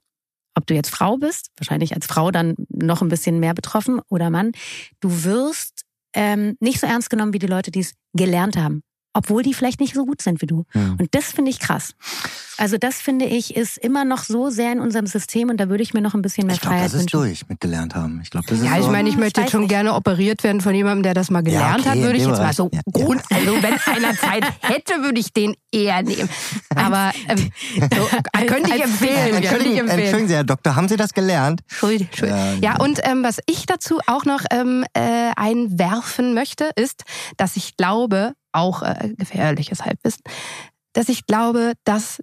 ob 0.56 0.66
du 0.66 0.74
jetzt 0.74 0.90
Frau 0.90 1.18
bist, 1.18 1.50
wahrscheinlich 1.58 1.94
als 1.94 2.08
Frau 2.08 2.32
dann 2.32 2.56
noch 2.70 3.02
ein 3.02 3.10
bisschen 3.10 3.40
mehr 3.40 3.54
betroffen 3.54 4.00
oder 4.10 4.30
Mann, 4.30 4.54
du 5.02 5.24
wirst 5.24 5.82
ähm, 6.14 6.56
nicht 6.60 6.80
so 6.80 6.88
ernst 6.88 7.10
genommen 7.10 7.34
wie 7.34 7.40
die 7.40 7.48
Leute, 7.48 7.70
die 7.70 7.82
es 7.82 7.94
gelernt 8.14 8.58
haben 8.58 8.82
obwohl 9.18 9.42
die 9.42 9.56
vielleicht 9.56 9.80
nicht 9.80 9.96
so 9.96 10.06
gut 10.06 10.22
sind 10.22 10.44
wie 10.44 10.46
du. 10.46 10.66
Ja. 10.76 10.96
Und 11.00 11.08
das 11.12 11.32
finde 11.32 11.50
ich 11.50 11.60
krass. 11.60 11.96
Also 12.60 12.78
das 12.78 12.96
finde 12.96 13.26
ich 13.26 13.56
ist 13.56 13.78
immer 13.78 14.06
noch 14.06 14.24
so 14.24 14.50
sehr 14.50 14.72
in 14.72 14.80
unserem 14.80 15.08
System 15.08 15.50
und 15.50 15.58
da 15.58 15.70
würde 15.70 15.82
ich 15.82 15.94
mir 15.94 16.02
noch 16.02 16.14
ein 16.14 16.22
bisschen 16.22 16.46
mehr 16.46 16.56
ich 16.56 16.62
glaub, 16.62 16.74
Freiheit 16.74 16.94
das 16.94 17.02
ist 17.02 17.14
durch 17.14 17.48
mit 17.48 17.60
gelernt 17.60 17.96
haben. 17.96 18.20
Ich 18.22 18.30
glaube, 18.30 18.48
das 18.48 18.60
ist 18.60 18.66
Ja, 18.66 18.80
ich 18.80 18.88
meine, 18.88 19.10
ich 19.10 19.18
möchte 19.18 19.42
jetzt 19.42 19.52
schon 19.52 19.62
nicht. 19.62 19.70
gerne 19.70 19.96
operiert 19.96 20.44
werden 20.44 20.62
von 20.62 20.74
jemandem, 20.74 21.04
der 21.04 21.14
das 21.16 21.32
mal 21.32 21.42
gelernt 21.42 21.86
ja, 21.86 21.92
okay, 21.92 22.00
hat, 22.00 22.06
würde 22.06 22.18
ich 22.18 22.28
jetzt 22.28 22.40
mal 22.40 22.54
so 22.54 22.70
ja, 22.72 22.82
Grund, 22.92 23.22
also 23.32 23.64
wenn 23.64 23.74
einer 23.96 24.16
Zeit 24.16 24.44
hätte, 24.62 25.04
würde 25.04 25.20
ich 25.20 25.34
den 25.34 25.56
eher 25.72 26.04
nehmen. 26.04 26.30
Aber 26.76 27.12
ähm, 27.28 27.52
so, 27.80 28.10
könnte 28.48 28.76
ich 28.76 28.84
empfehlen, 28.84 29.42
könnte 29.44 29.68
ich 29.68 29.80
empfehlen. 29.80 29.90
Entschuldigen 29.90 30.28
Sie, 30.28 30.34
Herr 30.36 30.44
Doktor, 30.44 30.76
haben 30.76 30.88
Sie 30.88 30.96
das 30.96 31.14
gelernt? 31.14 31.62
Entschuldigung. 31.70 32.08
Entschuldigung. 32.08 32.62
Ja, 32.62 32.78
und 32.80 33.00
ähm, 33.04 33.24
was 33.24 33.40
ich 33.48 33.66
dazu 33.66 34.00
auch 34.06 34.26
noch 34.26 34.42
ähm, 34.52 34.84
äh, 34.94 35.32
einwerfen 35.36 36.34
möchte, 36.34 36.70
ist, 36.76 37.04
dass 37.38 37.56
ich 37.56 37.78
glaube, 37.78 38.34
auch 38.58 38.82
äh, 38.82 39.14
gefährliches 39.18 39.86
Halbwissen, 39.86 40.22
dass 40.94 41.10
ich 41.10 41.26
glaube, 41.26 41.74
dass 41.84 42.22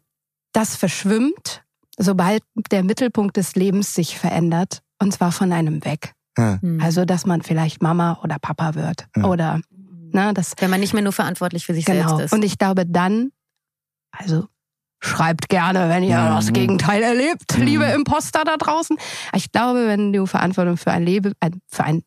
das 0.52 0.76
verschwimmt, 0.76 1.64
sobald 1.96 2.42
der 2.70 2.84
Mittelpunkt 2.84 3.36
des 3.36 3.54
Lebens 3.54 3.94
sich 3.94 4.18
verändert, 4.18 4.82
und 5.00 5.12
zwar 5.12 5.32
von 5.32 5.52
einem 5.52 5.84
weg. 5.84 6.12
Ja. 6.36 6.58
Hm. 6.60 6.80
Also, 6.80 7.04
dass 7.04 7.26
man 7.26 7.42
vielleicht 7.42 7.82
Mama 7.82 8.18
oder 8.22 8.38
Papa 8.38 8.74
wird 8.74 9.06
ja. 9.16 9.24
oder 9.24 9.60
ne, 10.12 10.32
das. 10.34 10.54
Wenn 10.58 10.70
man 10.70 10.80
nicht 10.80 10.94
mehr 10.94 11.02
nur 11.02 11.12
verantwortlich 11.12 11.66
für 11.66 11.74
sich 11.74 11.84
genau. 11.84 12.08
selbst 12.08 12.24
ist. 12.26 12.32
Und 12.32 12.44
ich 12.44 12.58
glaube 12.58 12.86
dann, 12.86 13.30
also 14.10 14.48
schreibt 15.04 15.48
gerne, 15.48 15.88
wenn 15.88 16.02
ihr 16.02 16.18
mhm. 16.18 16.34
das 16.34 16.52
Gegenteil 16.52 17.02
erlebt, 17.02 17.58
mhm. 17.58 17.64
liebe 17.64 17.84
Imposter 17.84 18.42
da 18.44 18.56
draußen. 18.56 18.96
Ich 19.34 19.52
glaube, 19.52 19.86
wenn 19.86 20.12
du 20.12 20.26
Verantwortung 20.26 20.76
für 20.76 20.90
ein 20.90 21.04
Leben, 21.04 21.32
für 21.68 21.84
ein 21.84 22.02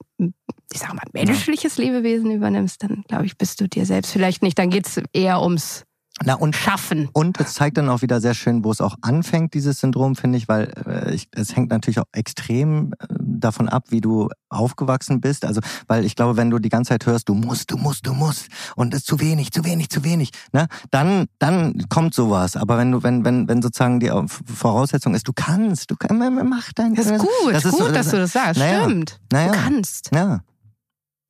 ich 0.74 0.80
sag 0.80 0.94
mal, 0.94 1.04
menschliches 1.14 1.78
Lebewesen 1.78 2.32
übernimmst, 2.32 2.84
dann 2.84 3.04
glaube 3.08 3.26
ich, 3.26 3.38
bist 3.38 3.62
du 3.62 3.68
dir 3.70 3.86
selbst 3.86 4.12
vielleicht 4.12 4.44
nicht. 4.44 4.60
Dann 4.60 4.70
geht's 4.70 5.00
eher 5.14 5.42
ums 5.42 5.86
na 6.24 6.34
und 6.34 6.56
schaffen. 6.56 7.10
Und 7.14 7.40
es 7.40 7.54
zeigt 7.54 7.78
dann 7.78 7.90
auch 7.90 8.02
wieder 8.02 8.20
sehr 8.20 8.34
schön, 8.34 8.64
wo 8.64 8.72
es 8.72 8.82
auch 8.82 8.96
anfängt, 9.02 9.54
dieses 9.54 9.80
Syndrom, 9.80 10.16
finde 10.16 10.40
ich, 10.40 10.48
weil 10.48 10.74
äh, 10.88 11.14
ich, 11.14 11.28
es 11.32 11.56
hängt 11.56 11.70
natürlich 11.70 12.00
auch 12.00 12.08
extrem 12.12 12.94
äh, 12.94 13.06
davon 13.40 13.70
ab, 13.70 13.86
wie 13.90 14.02
du 14.02 14.30
aufgewachsen 14.50 15.22
bist. 15.22 15.46
Also, 15.46 15.62
weil 15.88 16.06
ich 16.06 16.16
glaube, 16.16 16.38
wenn 16.38 16.50
du 16.50 16.60
die 16.60 16.70
ganze 16.70 16.90
Zeit 16.90 17.06
hörst, 17.06 17.30
du 17.30 17.34
musst, 17.34 17.72
du 17.72 17.78
musst, 17.78 18.06
du 18.06 18.14
musst 18.14 18.48
und 18.76 18.94
es 18.94 19.02
ist 19.02 19.08
zu 19.08 19.20
wenig, 19.20 19.52
zu 19.52 19.66
wenig, 19.66 19.90
zu 19.90 20.04
wenig, 20.04 20.32
ne, 20.52 20.68
dann, 20.92 21.26
dann 21.40 21.86
kommt 21.90 22.14
sowas. 22.14 22.56
Aber 22.56 22.78
wenn 22.78 22.92
du, 22.92 23.04
wenn, 23.04 23.26
wenn, 23.26 23.48
wenn 23.48 23.62
sozusagen 23.62 24.00
die 24.00 24.12
Voraussetzung 24.28 25.16
ist, 25.16 25.28
du 25.28 25.34
kannst, 25.34 25.92
du 25.92 25.96
kannst, 25.96 26.18
mach 26.44 26.74
dein. 26.74 26.96
Das 26.96 27.08
ist 27.08 27.20
gut, 27.20 27.54
das 27.54 27.66
ist 27.66 27.72
gut, 27.72 27.80
so, 27.80 27.88
das, 27.88 27.94
dass 27.94 28.10
du 28.12 28.18
das 28.18 28.34
sagst. 28.34 28.60
Naja, 28.60 28.84
Stimmt. 28.84 29.20
Naja, 29.32 29.52
du 29.52 29.60
kannst. 29.60 30.10
Ja. 30.14 30.42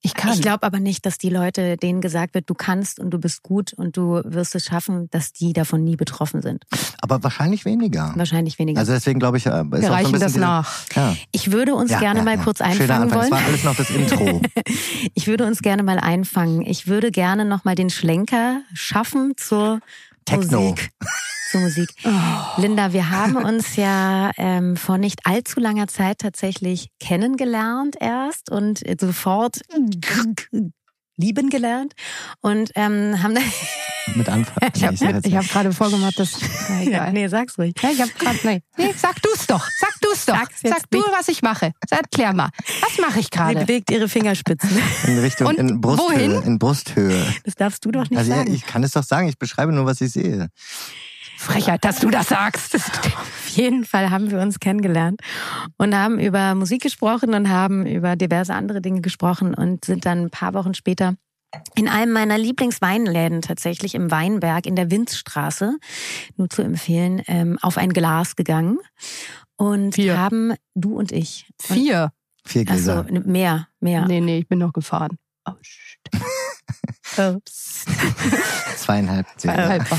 Ich 0.08 0.14
kann. 0.14 0.34
Ich 0.34 0.42
glaube 0.42 0.64
aber 0.64 0.80
nicht, 0.80 1.06
dass 1.06 1.18
die 1.18 1.30
Leute, 1.30 1.76
denen 1.76 2.00
gesagt 2.00 2.34
wird, 2.34 2.50
du 2.50 2.54
kannst 2.54 2.98
und 2.98 3.10
du 3.10 3.20
bist 3.20 3.44
gut 3.44 3.74
und 3.74 3.98
du 3.98 4.22
wirst 4.24 4.56
es 4.56 4.64
schaffen, 4.64 5.10
dass 5.12 5.34
die 5.34 5.52
davon 5.52 5.84
nie 5.84 5.98
betroffen 5.98 6.42
sind. 6.42 6.64
Aber 7.02 7.22
wahrscheinlich 7.24 7.66
weniger. 7.66 8.14
Wahrscheinlich 8.16 8.58
weniger. 8.58 8.80
Also 8.80 8.94
deswegen 8.94 9.20
glaube 9.20 9.36
ich, 9.36 9.48
äh, 9.48 9.50
ist 9.50 9.82
Wir 9.82 9.92
reichen 9.92 10.14
so 10.14 10.20
das 10.20 10.38
nach. 10.38 10.74
Ja. 10.96 11.14
Ich 11.34 11.52
würde 11.52 11.76
uns 11.76 11.92
ja, 11.92 12.00
gerne 12.00 12.20
ja, 12.20 12.26
mal 12.26 12.38
kurz 12.38 12.62
einfangen 12.62 13.12
wollen. 13.12 13.30
Das 13.30 13.32
war 13.32 13.46
alles 13.46 13.64
noch 13.66 13.76
das 13.76 13.90
Intro. 13.90 14.42
ich 15.14 15.28
würde 15.28 15.46
uns 15.46 15.62
gerne 15.62 15.84
mal 15.84 16.00
einfangen. 16.00 16.62
Ich 16.62 16.88
würde 16.88 17.12
gerne 17.12 17.44
noch 17.44 17.66
mal 17.66 17.76
den 17.76 17.90
Schlenker 17.90 18.62
schaffen 18.74 19.34
zur 19.36 19.82
Techno. 20.24 20.62
Musik 20.62 20.90
zur 21.50 21.62
Musik. 21.62 21.90
Oh. 22.04 22.62
Linda, 22.62 22.94
wir 22.94 23.10
haben 23.10 23.36
uns 23.38 23.76
ja 23.76 24.32
ähm, 24.38 24.76
vor 24.78 24.98
nicht 24.98 25.26
allzu 25.26 25.60
langer 25.60 25.88
Zeit 25.88 26.20
tatsächlich 26.20 26.90
kennengelernt 27.00 27.96
erst 28.00 28.52
und 28.52 28.82
sofort 29.00 29.62
lieben 31.18 31.50
gelernt 31.50 31.94
und 32.42 32.72
ähm, 32.76 33.22
haben 33.22 33.34
dann 33.36 33.44
mit 34.16 34.30
Anfang. 34.30 34.56
Ich 34.76 34.84
habe 34.84 34.96
hab 34.98 35.50
gerade 35.50 35.74
vorgemacht, 35.74 36.20
dass 36.20 36.38
na, 36.70 36.82
egal. 36.82 36.92
Ja, 37.08 37.12
nee, 37.12 37.28
sag's 37.28 37.58
ruhig. 37.58 37.74
Ja, 37.82 37.90
ich 37.90 38.02
habe 38.02 38.12
gerade 38.18 38.38
nee, 38.44 38.62
nee, 38.78 38.94
sag 38.96 39.22
du's 39.22 39.48
doch. 39.48 39.68
Sag 39.80 39.94
du's 40.02 40.26
doch. 40.26 40.36
Sag's 40.36 40.62
sag 40.64 40.90
du, 40.92 41.00
was 41.00 41.28
ich 41.28 41.42
mache. 41.42 41.72
Erklär 41.90 42.34
mal. 42.34 42.50
Was 42.82 43.00
mache 43.00 43.20
ich 43.20 43.32
gerade? 43.32 43.60
Sie 43.60 43.66
bewegt 43.66 43.90
ihre 43.92 44.08
Fingerspitzen 44.08 44.70
in 45.08 45.20
Richtung 45.20 45.48
und 45.48 45.58
in 45.58 45.82
Brusthöhe, 45.82 46.06
wohin? 46.08 46.44
in 46.44 46.60
Brusthöhe. 46.60 47.26
Das 47.44 47.56
darfst 47.56 47.84
du 47.86 47.92
doch 47.92 48.10
nicht 48.10 48.18
also, 48.18 48.32
sagen. 48.32 48.48
Ja, 48.50 48.54
ich 48.54 48.66
kann 48.66 48.84
es 48.84 48.92
doch 48.92 49.04
sagen, 49.04 49.28
ich 49.28 49.40
beschreibe 49.40 49.72
nur, 49.72 49.86
was 49.86 50.00
ich 50.02 50.12
sehe. 50.12 50.50
Frechheit, 51.38 51.86
dass 51.86 52.00
du 52.00 52.10
das 52.10 52.30
sagst. 52.30 52.76
Auf 52.76 53.48
jeden 53.50 53.86
Fall 53.86 54.10
haben 54.10 54.32
wir 54.32 54.40
uns 54.40 54.60
kennengelernt 54.60 55.22
und 55.78 55.96
haben 55.96 56.20
über 56.20 56.56
Musik 56.56 56.82
gesprochen 56.82 57.34
und 57.34 57.50
haben 57.50 57.86
über 57.86 58.16
diverse 58.16 58.54
andere 58.54 58.82
Dinge 58.82 59.02
gesprochen 59.02 59.54
und 59.54 59.86
sind 59.86 60.06
dann 60.06 60.24
ein 60.24 60.30
paar 60.30 60.54
Wochen 60.54 60.74
später 60.74 61.16
in 61.76 61.88
einem 61.88 62.12
meiner 62.12 62.38
Lieblingsweinläden 62.38 63.42
tatsächlich 63.42 63.96
im 63.96 64.12
Weinberg 64.12 64.66
in 64.66 64.76
der 64.76 64.92
Winzstraße, 64.92 65.78
nur 66.36 66.50
zu 66.50 66.62
empfehlen, 66.62 67.22
ähm, 67.28 67.58
auf 67.62 67.78
ein 67.78 67.94
Glas 67.94 68.36
gegangen 68.36 68.80
und 69.56 69.96
Vier. 69.96 70.18
haben 70.18 70.54
du 70.76 70.98
und 70.98 71.12
ich. 71.12 71.48
Vier. 71.62 72.12
Vier 72.46 72.66
Gläser. 72.66 73.06
Also 73.06 73.22
mehr, 73.30 73.68
mehr. 73.80 74.06
Nee, 74.08 74.22
nee, 74.22 74.40
ich 74.40 74.48
bin 74.48 74.60
noch 74.60 74.74
gefahren. 74.74 75.18
Oh, 75.46 75.52
Ups. 75.52 75.78
Zweieinhalb. 78.78 79.26
Zweieinhalb. 79.38 79.90
Ja. 79.90 79.98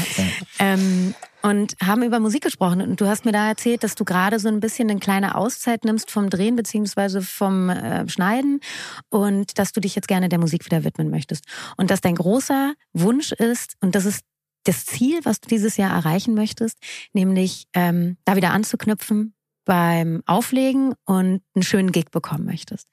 Ähm, 0.59 1.15
und 1.43 1.75
haben 1.83 2.03
über 2.03 2.21
Musik 2.21 2.43
gesprochen. 2.43 2.81
Und 2.81 3.01
du 3.01 3.07
hast 3.07 3.25
mir 3.25 3.33
da 3.33 3.49
erzählt, 3.49 3.83
dass 3.83 3.95
du 3.95 4.05
gerade 4.05 4.39
so 4.39 4.49
ein 4.49 4.61
bisschen 4.61 4.91
eine 4.91 5.01
kleine 5.01 5.35
Auszeit 5.37 5.85
nimmst 5.85 6.11
vom 6.11 6.31
Drehen 6.31 6.57
beziehungsweise 6.57 7.23
vom 7.23 7.71
äh, 7.71 8.09
Schneiden 8.09 8.61
und 9.09 9.59
dass 9.59 9.73
du 9.73 9.81
dich 9.81 9.95
jetzt 9.95 10.09
gerne 10.09 10.29
der 10.29 10.39
Musik 10.39 10.65
wieder 10.67 10.85
widmen 10.85 11.11
möchtest. 11.11 11.45
Und 11.77 11.91
dass 11.91 12.01
dein 12.01 12.17
großer 12.17 12.75
Wunsch 12.93 13.33
ist, 13.33 13.77
und 13.81 13.95
das 13.95 14.05
ist 14.05 14.23
das 14.65 14.85
Ziel, 14.85 15.21
was 15.25 15.41
du 15.41 15.49
dieses 15.49 15.77
Jahr 15.77 15.93
erreichen 15.93 16.35
möchtest, 16.35 16.79
nämlich 17.13 17.67
ähm, 17.73 18.17
da 18.25 18.37
wieder 18.37 18.53
anzuknüpfen 18.53 19.35
beim 19.65 20.23
Auflegen 20.27 20.95
und 21.05 21.43
einen 21.55 21.63
schönen 21.63 21.93
Gig 21.93 22.07
bekommen 22.11 22.47
möchtest. 22.47 22.89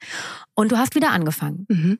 Und 0.54 0.72
du 0.72 0.76
hast 0.76 0.94
wieder 0.94 1.10
angefangen. 1.10 1.66
Mhm. 1.68 1.98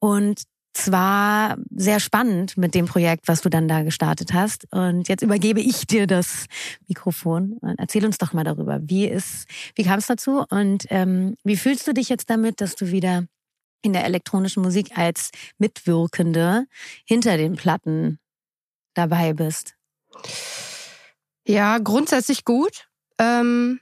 Und 0.00 0.42
zwar 0.76 1.56
sehr 1.74 2.00
spannend 2.00 2.56
mit 2.56 2.74
dem 2.74 2.86
Projekt, 2.86 3.28
was 3.28 3.40
du 3.40 3.48
dann 3.48 3.66
da 3.66 3.82
gestartet 3.82 4.32
hast. 4.32 4.66
Und 4.72 5.08
jetzt 5.08 5.22
übergebe 5.22 5.60
ich 5.60 5.86
dir 5.86 6.06
das 6.06 6.46
Mikrofon. 6.86 7.58
Erzähl 7.78 8.04
uns 8.04 8.18
doch 8.18 8.32
mal 8.32 8.44
darüber. 8.44 8.80
Wie 8.82 9.06
ist, 9.06 9.46
wie 9.74 9.84
kam 9.84 9.98
es 9.98 10.06
dazu? 10.06 10.44
Und 10.50 10.86
ähm, 10.90 11.36
wie 11.44 11.56
fühlst 11.56 11.86
du 11.86 11.94
dich 11.94 12.08
jetzt 12.08 12.28
damit, 12.30 12.60
dass 12.60 12.76
du 12.76 12.90
wieder 12.90 13.26
in 13.82 13.92
der 13.92 14.04
elektronischen 14.04 14.62
Musik 14.62 14.96
als 14.96 15.30
Mitwirkende 15.58 16.66
hinter 17.04 17.36
den 17.36 17.56
Platten 17.56 18.18
dabei 18.94 19.32
bist? 19.32 19.74
Ja, 21.46 21.78
grundsätzlich 21.78 22.44
gut. 22.44 22.88
Ähm, 23.18 23.80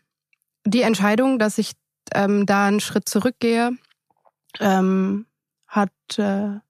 die 0.64 0.83
Entscheidung, 0.83 1.38
dass 1.38 1.59
ich 1.59 1.72
ähm, 2.14 2.46
da 2.46 2.66
einen 2.66 2.80
Schritt 2.80 3.09
zurückgehe, 3.09 3.72
ähm, 4.61 5.26
hat 5.66 5.90
äh, 6.18 6.61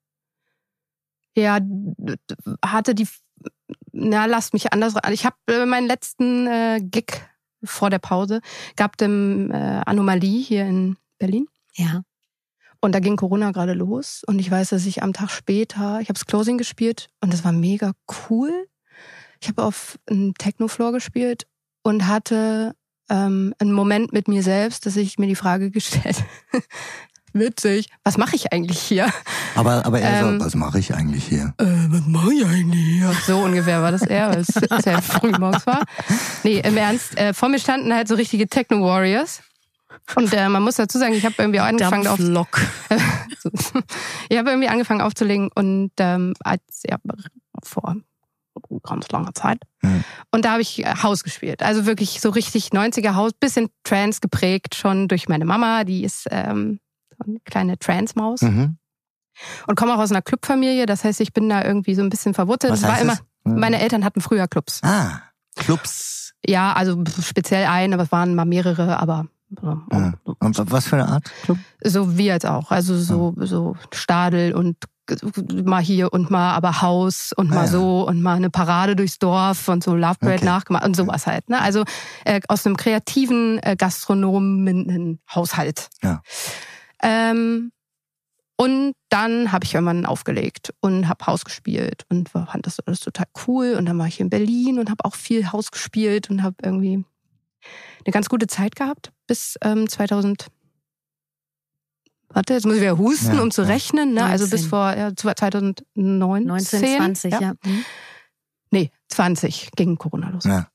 ja 1.37 1.59
hatte 2.65 2.95
die 2.95 3.09
na 3.93 4.27
lasst 4.27 4.53
mich 4.53 4.73
anders 4.73 4.95
ich 5.11 5.25
habe 5.25 5.37
äh, 5.49 5.67
meinen 5.67 5.87
letzten 5.87 6.47
äh, 6.47 6.81
Gig 6.83 7.23
vor 7.63 7.91
der 7.91 7.99
Pause 7.99 8.41
gab 8.77 8.97
dem 8.97 9.51
äh, 9.51 9.83
Anomalie 9.87 10.43
hier 10.43 10.67
in 10.67 10.97
Berlin. 11.19 11.47
Ja. 11.75 12.03
Und 12.81 12.95
da 12.95 13.01
ging 13.01 13.17
Corona 13.17 13.51
gerade 13.53 13.73
los 13.73 14.23
und 14.27 14.39
ich 14.39 14.51
weiß 14.51 14.71
dass 14.71 14.85
ich 14.85 15.03
am 15.03 15.15
Tag 15.15 15.31
später 15.31 16.01
ich 16.01 16.09
habe 16.09 16.19
das 16.19 16.27
Closing 16.27 16.59
gespielt 16.59 17.09
und 17.21 17.33
das 17.33 17.45
war 17.45 17.53
mega 17.53 17.93
cool. 18.29 18.67
Ich 19.41 19.49
habe 19.49 19.63
auf 19.63 19.99
einem 20.09 20.35
Techno-Floor 20.35 20.93
gespielt 20.93 21.47
und 21.83 22.07
hatte 22.07 22.75
ähm, 23.11 23.55
einen 23.59 23.73
Moment 23.73 24.13
mit 24.13 24.29
mir 24.29 24.43
selbst, 24.43 24.87
dass 24.87 24.97
ich 24.97 25.19
mir 25.19 25.27
die 25.27 25.35
Frage 25.35 25.71
gestellt 25.71 26.23
witzig, 27.35 27.89
was 28.05 28.17
mache 28.17 28.37
ich 28.37 28.53
eigentlich 28.53 28.81
hier? 28.81 29.13
Aber, 29.55 29.85
aber 29.85 30.01
er 30.01 30.21
ähm, 30.21 30.39
so, 30.39 30.45
was 30.45 30.55
mache 30.55 30.79
ich 30.79 30.95
eigentlich 30.95 31.25
hier? 31.25 31.55
Äh, 31.59 31.65
was 31.89 32.07
mache 32.07 32.33
ich 32.33 32.47
eigentlich 32.47 32.85
hier? 32.85 33.13
So 33.27 33.39
ungefähr 33.39 33.83
war 33.83 33.93
das 33.93 34.03
eher, 34.03 34.31
weil 34.31 34.41
es 34.41 34.49
sehr 34.85 35.03
früh 35.03 35.33
morgens 35.33 35.67
war. 35.67 35.85
Nee, 36.43 36.61
im 36.61 36.77
Ernst, 36.77 37.19
äh, 37.19 37.35
vor 37.35 37.49
mir 37.49 37.59
standen 37.59 37.93
halt 37.93 38.09
so 38.09 38.15
richtige 38.15 38.49
Techno-Warriors. 38.49 39.43
Und 40.17 40.33
äh, 40.33 40.49
man 40.49 40.63
muss 40.63 40.77
dazu 40.77 40.99
sagen, 40.99 41.15
ich 41.15 41.25
habe 41.25 41.35
irgendwie 41.39 41.61
auch 41.61 41.67
angefangen 41.67 42.07
auf 42.07 42.19
ich 44.29 44.39
habe 44.39 44.51
irgendwie 44.51 44.69
angefangen 44.69 45.01
aufzulegen 45.01 45.51
und 45.55 45.93
ähm, 45.99 46.35
als 46.41 46.83
ja, 46.89 46.99
vor 47.63 47.97
ganz 48.83 49.09
langer 49.11 49.35
Zeit. 49.35 49.63
Mhm. 49.83 50.05
Und 50.31 50.45
da 50.45 50.53
habe 50.53 50.63
ich 50.63 50.85
äh, 50.85 50.95
Haus 51.03 51.25
gespielt. 51.25 51.63
Also 51.63 51.87
wirklich 51.87 52.21
so 52.21 52.31
richtig 52.31 52.69
90er 52.69 53.15
Haus, 53.15 53.33
bisschen 53.33 53.69
Trance 53.83 54.21
geprägt 54.21 54.75
schon 54.75 55.09
durch 55.09 55.29
meine 55.29 55.45
Mama, 55.45 55.85
die 55.85 56.05
ist 56.05 56.27
ähm, 56.31 56.81
eine 57.27 57.41
kleine 57.45 57.79
Trance-Maus. 57.79 58.43
Mhm. 58.43 58.79
Und 59.67 59.75
komme 59.75 59.95
auch 59.95 59.99
aus 59.99 60.11
einer 60.11 60.23
Clubfamilie, 60.23 60.87
das 60.87 61.03
heißt, 61.03 61.21
ich 61.21 61.33
bin 61.33 61.49
da 61.49 61.65
irgendwie 61.65 61.95
so 61.95 62.03
ein 62.03 62.09
bisschen 62.09 62.35
verwurzelt. 62.35 62.73
Was 62.73 62.85
heißt 62.85 63.03
immer, 63.03 63.19
mhm. 63.45 63.59
meine 63.59 63.81
Eltern 63.81 64.05
hatten 64.05 64.21
früher 64.21 64.47
Clubs. 64.47 64.81
Ah, 64.85 65.23
Clubs. 65.57 66.35
Ja, 66.47 66.73
also 66.75 67.03
speziell 67.23 67.67
ein, 67.67 67.93
aber 67.93 68.05
es 68.05 68.13
waren 68.13 68.35
mal 68.35 68.45
mehrere, 68.45 68.99
aber 69.01 69.27
ja. 69.63 70.15
Und 70.41 70.71
was 70.71 70.87
für 70.87 70.97
eine 70.97 71.09
Art 71.09 71.31
Club? 71.43 71.59
So 71.83 72.17
wie 72.19 72.27
jetzt 72.27 72.47
auch. 72.47 72.71
Also 72.71 72.97
so, 72.97 73.35
so 73.39 73.77
Stadel 73.93 74.53
und 74.55 74.77
mal 75.65 75.83
hier 75.83 76.13
und 76.13 76.31
mal 76.31 76.55
aber 76.55 76.81
Haus 76.81 77.33
und 77.37 77.51
mal 77.51 77.59
ah, 77.59 77.65
ja. 77.65 77.69
so 77.69 78.09
und 78.09 78.23
mal 78.23 78.37
eine 78.37 78.51
Parade 78.51 78.97
durchs 78.97 79.19
Dorf 79.19 79.69
und 79.69 79.85
so 79.85 79.95
Love 79.95 80.17
Parade 80.19 80.39
okay. 80.39 80.45
nachgemacht 80.47 80.85
und 80.85 80.97
sowas 80.97 81.27
halt. 81.27 81.49
Ne? 81.51 81.61
Also 81.61 81.85
äh, 82.25 82.41
aus 82.49 82.67
einem 82.67 82.77
kreativen 82.77 83.59
äh, 83.63 83.77
Gastronomen 83.77 85.21
Haushalt. 85.33 85.89
Ja. 86.03 86.23
Ähm, 87.05 87.71
und 88.57 88.95
dann 89.09 89.53
habe 89.53 89.65
ich 89.65 89.75
irgendwann 89.75 90.07
aufgelegt 90.07 90.73
und 90.81 91.09
habe 91.09 91.27
Haus 91.27 91.45
gespielt 91.45 92.05
und 92.09 92.29
fand 92.29 92.67
das 92.67 92.81
alles 92.81 93.01
total 93.01 93.27
cool. 93.47 93.75
Und 93.77 93.87
dann 93.87 93.99
war 93.99 94.07
ich 94.07 94.21
in 94.21 94.31
Berlin 94.31 94.79
und 94.79 94.91
habe 94.91 95.05
auch 95.05 95.15
viel 95.15 95.51
Haus 95.53 95.71
gespielt 95.71 96.31
und 96.31 96.43
habe 96.43 96.57
irgendwie 96.63 97.05
eine 98.05 98.13
ganz 98.13 98.29
gute 98.29 98.47
Zeit 98.47 98.77
gehabt 98.77 99.13
bis 99.27 99.59
ähm, 99.63 99.89
2000. 99.89 100.47
Warte, 102.29 102.55
jetzt 102.55 102.65
muss 102.65 102.77
ich 102.77 102.81
wieder 102.81 102.99
husten, 102.99 103.37
ja, 103.37 103.43
um 103.43 103.51
zu 103.51 103.63
ja. 103.63 103.69
rechnen. 103.69 104.15
Ne? 104.15 104.25
Also 104.25 104.49
bis 104.49 104.67
vor 104.67 104.97
ja, 104.97 105.15
2019. 105.15 106.47
19, 106.47 106.97
20, 106.97 107.33
ja. 107.33 107.41
ja. 107.41 107.55
Mhm. 107.65 107.85
Nee, 108.71 108.91
20 109.09 109.71
ging 109.77 109.97
Corona 109.99 110.31
los. 110.31 110.45
Ja. 110.45 110.69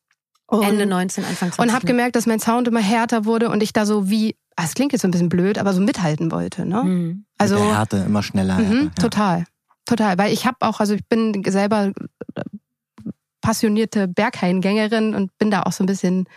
Und, 0.47 0.63
Ende 0.63 0.85
19, 0.85 1.25
Anfang 1.25 1.51
20. 1.51 1.59
Und 1.59 1.75
habe 1.75 1.85
gemerkt, 1.85 2.15
dass 2.15 2.25
mein 2.25 2.39
Sound 2.39 2.67
immer 2.67 2.79
härter 2.79 3.25
wurde 3.25 3.49
und 3.49 3.61
ich 3.61 3.71
da 3.71 3.85
so 3.85 4.09
wie, 4.09 4.35
es 4.65 4.73
klingt 4.73 4.91
jetzt 4.91 5.01
so 5.01 5.07
ein 5.07 5.11
bisschen 5.11 5.29
blöd, 5.29 5.57
aber 5.57 5.73
so 5.73 5.81
mithalten 5.81 6.31
wollte. 6.31 6.65
Ne? 6.65 6.83
Mhm. 6.83 7.25
Also 7.37 7.55
Mit 7.55 7.63
der 7.63 7.77
Härte 7.77 7.97
immer 7.97 8.23
schneller. 8.23 8.59
Mhm, 8.59 8.91
ja. 8.95 9.01
Total, 9.01 9.45
total. 9.85 10.17
Weil 10.17 10.33
ich 10.33 10.45
habe 10.45 10.57
auch, 10.61 10.79
also 10.79 10.93
ich 10.93 11.05
bin 11.07 11.43
selber 11.47 11.91
passionierte 13.41 14.07
Berghaingängerin 14.07 15.15
und 15.15 15.37
bin 15.37 15.51
da 15.51 15.63
auch 15.63 15.71
so 15.71 15.83
ein 15.83 15.87
bisschen 15.87 16.27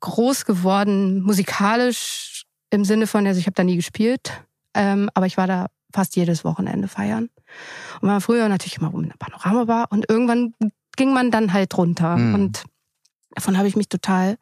groß 0.00 0.44
geworden, 0.44 1.22
musikalisch 1.22 2.44
im 2.70 2.84
Sinne 2.84 3.06
von, 3.06 3.26
also 3.26 3.38
ich 3.38 3.46
habe 3.46 3.54
da 3.54 3.64
nie 3.64 3.76
gespielt, 3.76 4.32
ähm, 4.74 5.10
aber 5.14 5.26
ich 5.26 5.36
war 5.36 5.46
da 5.46 5.66
fast 5.92 6.16
jedes 6.16 6.44
Wochenende 6.44 6.88
feiern. 6.88 7.28
Und 8.00 8.08
war 8.08 8.20
früher 8.20 8.48
natürlich 8.48 8.78
immer 8.78 8.88
rum 8.88 9.02
in 9.02 9.08
der 9.10 9.16
Panorama 9.16 9.66
war 9.66 9.92
und 9.92 10.08
irgendwann 10.08 10.54
ging 10.96 11.12
man 11.12 11.30
dann 11.30 11.52
halt 11.52 11.76
runter 11.76 12.16
mhm. 12.16 12.34
und 12.34 12.64
davon 13.34 13.58
habe 13.58 13.68
ich 13.68 13.76
mich 13.76 13.88
total 13.88 14.38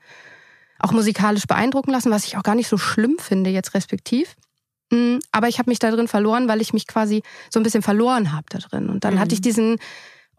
auch 0.79 0.93
musikalisch 0.93 1.47
beeindrucken 1.47 1.91
lassen, 1.91 2.11
was 2.11 2.25
ich 2.25 2.37
auch 2.37 2.43
gar 2.43 2.55
nicht 2.55 2.69
so 2.69 2.79
schlimm 2.79 3.17
finde 3.19 3.51
jetzt 3.51 3.75
respektiv. 3.75 4.37
Mm, 4.91 5.19
aber 5.33 5.49
ich 5.49 5.59
habe 5.59 5.71
mich 5.71 5.79
da 5.79 5.91
drin 5.91 6.09
verloren, 6.09 6.49
weil 6.49 6.61
ich 6.61 6.73
mich 6.73 6.87
quasi 6.87 7.23
so 7.51 7.61
ein 7.61 7.63
bisschen 7.63 7.83
verloren 7.83 8.33
habe 8.33 8.47
da 8.49 8.59
drin. 8.59 8.89
Und 8.89 9.05
dann 9.05 9.15
mhm. 9.15 9.19
hatte 9.21 9.35
ich 9.35 9.41
diesen 9.41 9.79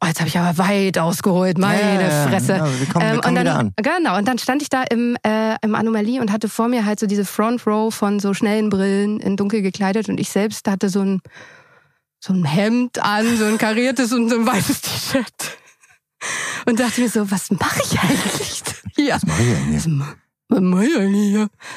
Oh, 0.02 0.08
jetzt 0.08 0.22
habe 0.22 0.30
ich 0.30 0.40
aber 0.40 0.58
weit 0.58 0.98
ausgeholt, 0.98 1.58
meine 1.58 2.04
ja, 2.04 2.28
Fresse. 2.28 2.54
Ja, 2.54 2.80
wir 2.80 2.88
kommen, 2.88 3.06
wir 3.06 3.14
ähm, 3.16 3.22
kommen 3.22 3.38
und 3.38 3.46
dann, 3.46 3.48
an. 3.48 3.74
Genau, 3.76 4.18
und 4.18 4.30
dann 4.30 4.40
stand 4.40 4.62
ich 4.62 4.70
da 4.70 4.84
im, 4.84 5.18
äh, 5.24 5.58
im 5.62 5.76
Anomalie 5.76 6.22
und 6.22 6.32
hatte 6.32 6.48
vor 6.48 6.70
mir 6.70 6.86
halt 6.86 7.02
so 7.02 7.06
diese 7.06 7.26
Front 7.26 7.68
Row 7.68 7.94
von 7.94 8.22
so 8.22 8.34
schnellen 8.34 8.70
Brillen 8.70 9.20
in 9.20 9.36
dunkel 9.36 9.62
gekleidet 9.62 10.08
und 10.08 10.18
ich 10.18 10.30
selbst 10.30 10.70
hatte 10.70 10.88
so 10.88 11.02
ein, 11.02 11.22
so 12.22 12.32
ein 12.32 12.46
Hemd 12.46 13.04
an, 13.04 13.38
so 13.38 13.44
ein 13.44 13.58
kariertes 13.58 14.14
und 14.14 14.30
so 14.30 14.38
ein 14.38 14.46
weißes 14.46 14.82
T-Shirt. 14.82 15.58
Und 16.66 16.80
dachte 16.80 17.02
mir 17.02 17.10
so, 17.10 17.30
was 17.30 17.52
mache 17.52 17.82
ich 17.84 18.00
eigentlich 18.00 18.64
hier? 18.96 19.16
Was 19.16 19.26
mache 19.26 19.44
ich 19.44 19.56
eigentlich 19.58 19.86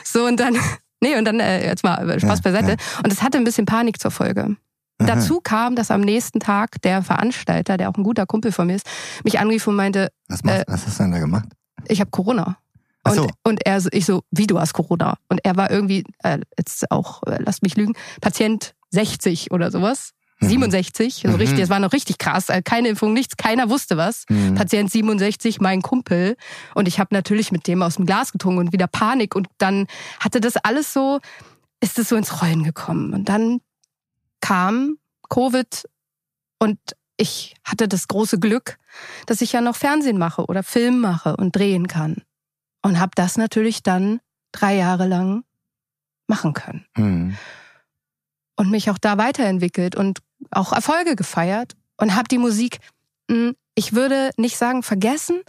So 0.04 0.24
und 0.24 0.40
dann, 0.40 0.56
nee, 1.00 1.16
und 1.16 1.24
dann, 1.24 1.40
äh, 1.40 1.66
jetzt 1.66 1.84
mal 1.84 2.18
Spaß 2.18 2.38
ja, 2.38 2.42
beiseite. 2.42 2.76
Und 3.04 3.12
es 3.12 3.22
hatte 3.22 3.38
ein 3.38 3.44
bisschen 3.44 3.66
Panik 3.66 4.00
zur 4.00 4.10
Folge. 4.10 4.56
Mhm. 5.02 5.06
Dazu 5.06 5.40
kam, 5.40 5.76
dass 5.76 5.90
am 5.90 6.00
nächsten 6.00 6.40
Tag 6.40 6.80
der 6.82 7.02
Veranstalter, 7.02 7.76
der 7.76 7.90
auch 7.90 7.94
ein 7.94 8.04
guter 8.04 8.26
Kumpel 8.26 8.52
von 8.52 8.66
mir 8.66 8.76
ist, 8.76 8.86
mich 9.24 9.38
anrief 9.38 9.66
und 9.66 9.76
meinte, 9.76 10.10
was, 10.28 10.42
machst, 10.44 10.60
äh, 10.60 10.64
was 10.68 10.86
hast 10.86 10.98
du 10.98 11.04
denn 11.04 11.12
da 11.12 11.18
gemacht? 11.18 11.48
Ich 11.88 12.00
habe 12.00 12.10
Corona. 12.10 12.56
Und, 13.04 13.14
so. 13.14 13.28
und 13.42 13.66
er, 13.66 13.82
ich 13.90 14.06
so, 14.06 14.22
wie 14.30 14.46
du 14.46 14.60
hast 14.60 14.74
Corona? 14.74 15.16
Und 15.28 15.44
er 15.44 15.56
war 15.56 15.70
irgendwie, 15.70 16.04
äh, 16.22 16.38
jetzt 16.56 16.90
auch, 16.90 17.22
äh, 17.24 17.38
lasst 17.44 17.62
mich 17.62 17.76
lügen, 17.76 17.94
Patient 18.20 18.74
60 18.90 19.50
oder 19.50 19.70
sowas. 19.70 20.12
67, 20.48 21.24
mhm. 21.24 21.30
also 21.30 21.38
richtig, 21.38 21.56
mhm. 21.56 21.60
das 21.60 21.70
war 21.70 21.80
noch 21.80 21.92
richtig 21.92 22.18
krass, 22.18 22.48
äh, 22.48 22.62
keine 22.62 22.88
Impfung, 22.88 23.12
nichts, 23.12 23.36
keiner 23.36 23.70
wusste 23.70 23.96
was. 23.96 24.24
Mhm. 24.28 24.54
Patient 24.54 24.90
67, 24.90 25.60
mein 25.60 25.82
Kumpel. 25.82 26.36
Und 26.74 26.88
ich 26.88 26.98
habe 26.98 27.14
natürlich 27.14 27.52
mit 27.52 27.66
dem 27.66 27.82
aus 27.82 27.96
dem 27.96 28.06
Glas 28.06 28.32
getrunken 28.32 28.58
und 28.58 28.72
wieder 28.72 28.86
Panik. 28.86 29.34
Und 29.34 29.48
dann 29.58 29.86
hatte 30.20 30.40
das 30.40 30.56
alles 30.56 30.92
so, 30.92 31.20
ist 31.80 31.98
es 31.98 32.08
so 32.08 32.16
ins 32.16 32.42
Rollen 32.42 32.64
gekommen. 32.64 33.14
Und 33.14 33.28
dann 33.28 33.60
kam 34.40 34.98
Covid 35.28 35.84
und 36.58 36.78
ich 37.16 37.54
hatte 37.64 37.88
das 37.88 38.08
große 38.08 38.38
Glück, 38.38 38.78
dass 39.26 39.40
ich 39.40 39.52
ja 39.52 39.60
noch 39.60 39.76
Fernsehen 39.76 40.18
mache 40.18 40.44
oder 40.46 40.62
Film 40.62 41.00
mache 41.00 41.36
und 41.36 41.54
drehen 41.56 41.86
kann. 41.86 42.22
Und 42.82 42.98
habe 42.98 43.12
das 43.14 43.36
natürlich 43.36 43.82
dann 43.82 44.20
drei 44.50 44.74
Jahre 44.76 45.06
lang 45.06 45.44
machen 46.26 46.52
können. 46.52 46.84
Mhm. 46.96 47.36
Und 48.56 48.70
mich 48.70 48.90
auch 48.90 48.98
da 48.98 49.18
weiterentwickelt 49.18 49.96
und 49.96 50.18
auch 50.52 50.72
Erfolge 50.72 51.16
gefeiert 51.16 51.74
und 51.96 52.14
habe 52.14 52.28
die 52.28 52.38
Musik, 52.38 52.78
hm, 53.30 53.54
ich 53.74 53.94
würde 53.94 54.30
nicht 54.36 54.56
sagen 54.56 54.82
vergessen, 54.82 55.42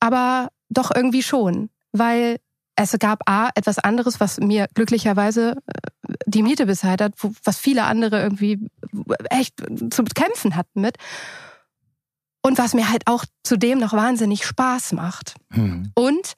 aber 0.00 0.48
doch 0.68 0.90
irgendwie 0.94 1.22
schon, 1.22 1.70
weil 1.92 2.38
es 2.76 2.98
gab 2.98 3.28
A, 3.28 3.50
etwas 3.54 3.78
anderes, 3.78 4.20
was 4.20 4.38
mir 4.38 4.66
glücklicherweise 4.74 5.56
äh, 5.66 6.14
die 6.26 6.42
Miete 6.42 6.66
bezahlt 6.66 7.00
hat, 7.00 7.14
was 7.44 7.58
viele 7.58 7.84
andere 7.84 8.20
irgendwie 8.22 8.58
echt 9.30 9.54
zu 9.90 10.04
kämpfen 10.04 10.56
hatten 10.56 10.80
mit. 10.80 10.96
Und 12.44 12.58
was 12.58 12.74
mir 12.74 12.90
halt 12.90 13.06
auch 13.06 13.24
zudem 13.44 13.78
noch 13.78 13.92
wahnsinnig 13.92 14.44
Spaß 14.44 14.94
macht. 14.94 15.36
Mhm. 15.50 15.92
Und 15.94 16.34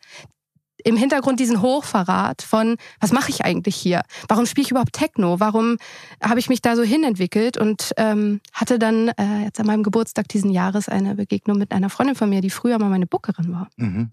im 0.85 0.97
Hintergrund 0.97 1.41
diesen 1.41 1.63
Hochverrat 1.63 2.43
von, 2.43 2.77
was 3.01 3.11
mache 3.11 3.31
ich 3.31 3.45
eigentlich 3.45 3.75
hier? 3.75 4.03
Warum 4.29 4.47
spiele 4.47 4.67
ich 4.67 4.71
überhaupt 4.71 4.93
Techno? 4.93 5.41
Warum 5.41 5.79
habe 6.23 6.39
ich 6.39 6.49
mich 6.49 6.61
da 6.63 6.77
so 6.77 6.83
hinentwickelt? 6.83 7.57
Und 7.57 7.93
ähm, 7.97 8.41
hatte 8.53 8.79
dann 8.79 9.09
äh, 9.09 9.45
jetzt 9.45 9.59
an 9.59 9.67
meinem 9.67 9.83
Geburtstag 9.83 10.29
diesen 10.29 10.51
Jahres 10.51 10.89
eine 10.89 11.15
Begegnung 11.15 11.59
mit 11.59 11.73
einer 11.73 11.91
Freundin 11.91 12.15
von 12.15 12.29
mir, 12.29 12.43
die 12.43 12.51
früher 12.51 12.79
mal 12.79 12.91
meine 12.91 13.07
Bookerin 13.07 13.51
war. 13.51 13.69
Mhm. 13.77 14.11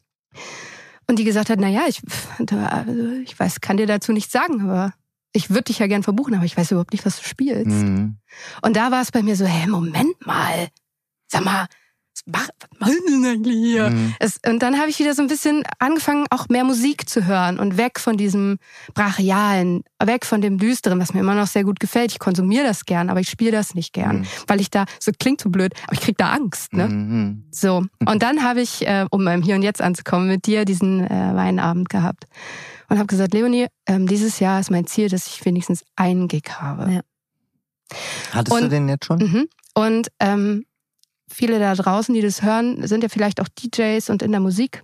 Und 1.08 1.20
die 1.20 1.26
gesagt 1.26 1.50
hat, 1.50 1.60
na 1.60 1.68
ja, 1.68 1.82
ich, 1.88 2.02
also 2.40 3.12
ich 3.24 3.38
weiß, 3.38 3.60
kann 3.60 3.76
dir 3.78 3.88
dazu 3.88 4.14
nichts 4.14 4.32
sagen, 4.32 4.62
aber 4.62 4.94
ich 5.34 5.50
würde 5.50 5.64
dich 5.64 5.80
ja 5.80 5.88
gern 5.88 6.04
verbuchen, 6.04 6.36
aber 6.36 6.46
ich 6.46 6.56
weiß 6.56 6.72
überhaupt 6.72 6.94
nicht, 6.94 7.06
was 7.06 7.18
du 7.18 7.26
spielst. 7.26 7.68
Mhm. 7.70 8.18
Und 8.62 8.78
da 8.78 8.92
war 8.92 9.02
es 9.02 9.12
bei 9.12 9.22
mir 9.22 9.36
so, 9.36 9.46
hey, 9.46 9.68
Moment 9.68 10.26
mal, 10.26 10.70
sag 11.28 11.44
mal, 11.44 11.68
was 12.26 12.50
machen 12.80 12.94
Sie 13.08 13.14
denn 13.14 13.26
eigentlich 13.26 13.56
hier? 13.58 13.90
Mhm. 13.90 14.14
Es, 14.20 14.40
und 14.48 14.62
dann 14.62 14.78
habe 14.80 14.90
ich 14.90 15.00
wieder 15.00 15.14
so 15.16 15.22
ein 15.22 15.28
bisschen 15.28 15.64
angefangen, 15.80 16.26
auch 16.30 16.50
mehr 16.50 16.64
Musik 16.64 17.10
zu 17.10 17.26
hören 17.26 17.60
und 17.60 17.78
weg 17.78 18.00
von 18.00 18.16
diesem 18.18 18.58
Brachialen, 18.94 19.84
weg 20.04 20.26
von 20.26 20.42
dem 20.42 20.58
Düsteren, 20.58 21.00
was 21.00 21.14
mir 21.14 21.22
immer 21.22 21.36
noch 21.36 21.48
sehr 21.48 21.64
gut 21.64 21.80
gefällt. 21.80 22.12
Ich 22.12 22.20
konsumiere 22.20 22.64
das 22.66 22.86
gern, 22.86 23.10
aber 23.10 23.20
ich 23.20 23.30
spiele 23.30 23.52
das 23.52 23.74
nicht 23.76 23.94
gern, 23.94 24.20
Mhm. 24.20 24.26
weil 24.48 24.62
ich 24.62 24.70
da, 24.70 24.86
so 25.00 25.12
klingt 25.20 25.42
so 25.42 25.50
blöd, 25.50 25.74
aber 25.86 25.94
ich 25.94 26.02
krieg 26.02 26.18
da 26.18 26.32
Angst. 26.32 26.74
Ne? 26.74 26.88
Mhm. 26.88 27.46
So, 27.52 27.86
und 28.06 28.22
dann 28.24 28.44
habe 28.44 28.62
ich, 28.62 28.86
äh, 28.88 29.06
um 29.10 29.26
beim 29.26 29.42
Hier 29.42 29.56
und 29.56 29.64
Jetzt 29.64 29.82
anzukommen, 29.82 30.28
mit 30.28 30.46
dir 30.46 30.66
diesen 30.66 31.00
äh, 31.06 31.32
Weinabend 31.36 31.90
gehabt 31.90 32.26
und 32.90 32.98
habe 32.98 33.08
gesagt, 33.08 33.34
Leonie, 33.34 33.68
ähm, 33.88 34.06
dieses 34.08 34.40
Jahr 34.40 34.60
ist 34.60 34.70
mein 34.70 34.86
Ziel, 34.86 35.10
dass 35.10 35.28
ich 35.28 35.44
wenigstens 35.46 35.84
einen 35.96 36.28
Gig 36.28 36.44
habe. 36.60 36.92
Ja. 36.92 37.02
Hattest 38.32 38.58
du 38.58 38.64
Und- 38.64 38.70
den 38.72 38.88
jetzt 38.90 39.06
schon? 39.06 39.20
Mhm. 39.20 39.48
Und 39.74 40.08
ähm, 40.20 40.66
viele 41.34 41.60
da 41.60 41.74
draußen, 41.74 42.14
die 42.14 42.22
das 42.22 42.42
hören, 42.42 42.86
sind 42.88 43.04
ja 43.04 43.10
vielleicht 43.10 43.42
auch 43.42 43.48
DJs 43.48 44.10
und 44.10 44.22
in 44.22 44.32
der 44.32 44.42
Musik. 44.42 44.84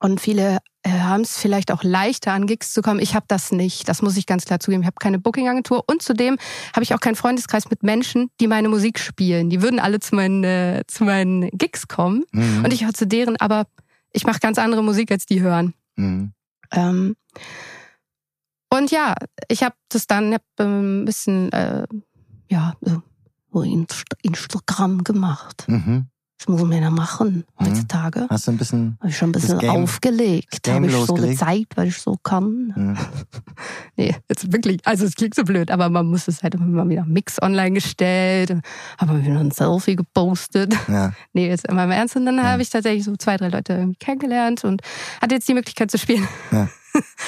Und 0.00 0.20
viele 0.20 0.58
äh, 0.84 0.90
haben 0.90 1.22
es 1.22 1.38
vielleicht 1.38 1.72
auch 1.72 1.82
leichter, 1.82 2.32
an 2.32 2.46
Gigs 2.46 2.72
zu 2.72 2.82
kommen. 2.82 3.00
Ich 3.00 3.16
habe 3.16 3.24
das 3.28 3.50
nicht. 3.50 3.88
Das 3.88 4.00
muss 4.00 4.16
ich 4.16 4.26
ganz 4.26 4.44
klar 4.44 4.60
zugeben. 4.60 4.82
Ich 4.82 4.86
habe 4.86 4.96
keine 5.00 5.18
Booking-Agentur 5.18 5.82
und 5.88 6.02
zudem 6.02 6.38
habe 6.72 6.84
ich 6.84 6.94
auch 6.94 7.00
keinen 7.00 7.16
Freundeskreis 7.16 7.68
mit 7.68 7.82
Menschen, 7.82 8.30
die 8.40 8.46
meine 8.46 8.68
Musik 8.68 9.00
spielen. 9.00 9.50
Die 9.50 9.60
würden 9.60 9.80
alle 9.80 9.98
zu 9.98 10.14
meinen, 10.14 10.44
äh, 10.44 10.84
zu 10.86 11.02
meinen 11.04 11.48
Gigs 11.50 11.88
kommen 11.88 12.22
Mhm. 12.30 12.64
und 12.64 12.72
ich 12.72 12.84
höre 12.84 12.94
zu 12.94 13.08
deren, 13.08 13.36
aber 13.38 13.66
ich 14.12 14.24
mache 14.24 14.38
ganz 14.38 14.58
andere 14.58 14.84
Musik, 14.84 15.10
als 15.10 15.26
die 15.26 15.40
hören. 15.40 15.74
Mhm. 15.96 16.32
Ähm, 16.70 17.16
und 18.70 18.90
ja, 18.90 19.14
ich 19.48 19.62
habe 19.62 19.74
das 19.88 20.06
dann 20.06 20.34
hab, 20.34 20.42
ähm, 20.60 21.02
ein 21.02 21.04
bisschen, 21.06 21.50
äh, 21.52 21.86
ja, 22.50 22.74
so, 22.82 23.02
so 23.52 23.62
Inst 23.62 24.04
Instagram 24.22 25.04
gemacht. 25.04 25.64
Mhm. 25.68 26.06
Das 26.40 26.46
muss 26.46 26.62
man 26.62 26.80
ja 26.80 26.88
machen 26.90 27.44
Mhm. 27.58 27.66
heutzutage. 27.66 28.26
Hast 28.30 28.46
du 28.46 28.52
ein 28.52 28.58
bisschen. 28.58 28.96
Habe 29.00 29.10
ich 29.10 29.16
schon 29.18 29.30
ein 29.30 29.32
bisschen 29.32 29.58
Game- 29.58 29.70
aufgelegt. 29.70 30.68
Habe 30.68 30.86
ich 30.86 30.92
so 30.94 31.14
gezeigt, 31.14 31.76
weil 31.76 31.88
ich 31.88 31.98
so 31.98 32.16
kann. 32.22 32.72
Mhm. 32.76 32.96
Nee, 33.96 34.14
jetzt 34.28 34.52
wirklich, 34.52 34.78
also 34.86 35.04
es 35.04 35.16
klingt 35.16 35.34
so 35.34 35.42
blöd, 35.42 35.72
aber 35.72 35.88
man 35.88 36.06
muss 36.06 36.28
es 36.28 36.44
halt 36.44 36.54
immer 36.54 36.88
wieder 36.88 37.04
Mix 37.04 37.42
online 37.42 37.72
gestellt, 37.72 38.52
habe 38.96 39.14
mal 39.14 39.24
wieder 39.24 39.40
ein 39.40 39.50
Selfie 39.50 39.96
gepostet. 39.96 40.72
Ja. 40.86 41.12
Nee, 41.32 41.48
jetzt 41.48 41.66
immer 41.66 41.82
im 41.82 41.90
Ernst. 41.90 42.14
Und 42.14 42.24
dann 42.26 42.36
Ja. 42.36 42.44
habe 42.44 42.62
ich 42.62 42.70
tatsächlich 42.70 43.02
so 43.02 43.16
zwei, 43.16 43.36
drei 43.36 43.48
Leute 43.48 43.72
irgendwie 43.72 43.98
kennengelernt 43.98 44.62
und 44.62 44.82
hatte 45.20 45.34
jetzt 45.34 45.48
die 45.48 45.54
Möglichkeit 45.54 45.90
zu 45.90 45.98
spielen. 45.98 46.28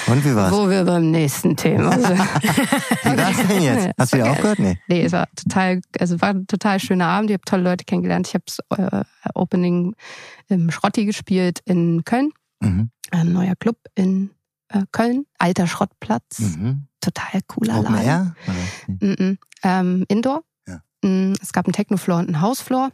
Und 0.07 0.25
wie 0.25 0.35
war's? 0.35 0.51
Wo 0.51 0.69
wir 0.69 0.83
beim 0.83 1.11
nächsten 1.11 1.55
Thema 1.55 1.91
sind. 1.99 2.19
Wie 2.19 3.17
war's 3.17 3.47
denn 3.47 3.61
jetzt? 3.61 3.89
Hast 3.97 4.13
du 4.13 4.17
wieder 4.17 4.25
okay. 4.25 4.33
aufgehört? 4.33 4.59
Nee. 4.59 4.77
Nee, 4.87 5.03
es 5.03 5.11
war 5.11 5.27
total, 5.35 5.81
also 5.99 6.19
war 6.21 6.29
ein 6.29 6.47
total 6.47 6.79
schöner 6.79 7.07
Abend. 7.07 7.29
Ich 7.29 7.33
habe 7.35 7.45
tolle 7.45 7.63
Leute 7.63 7.85
kennengelernt. 7.85 8.27
Ich 8.27 8.33
habe 8.35 8.91
äh, 8.91 9.03
Opening 9.33 9.95
im 10.47 10.71
Schrotti 10.71 11.05
gespielt 11.05 11.59
in 11.65 12.03
Köln. 12.05 12.31
Mhm. 12.59 12.89
Ein 13.11 13.31
neuer 13.33 13.55
Club 13.55 13.77
in 13.95 14.31
äh, 14.69 14.83
Köln. 14.91 15.25
Alter 15.37 15.67
Schrottplatz. 15.67 16.39
Mhm. 16.39 16.87
Total 17.01 17.41
cooler 17.47 17.79
Open 17.79 17.95
Laden. 17.95 18.07
Air? 18.07 18.35
-mm. 18.87 19.37
Ähm, 19.63 20.05
Indoor. 20.07 20.43
Ja. 20.67 20.81
Mm, 21.03 21.33
Es 21.41 21.51
gab 21.53 21.65
einen 21.65 21.73
Techno-Floor 21.73 22.19
und 22.19 22.27
einen 22.27 22.41
Hausfloor. 22.41 22.91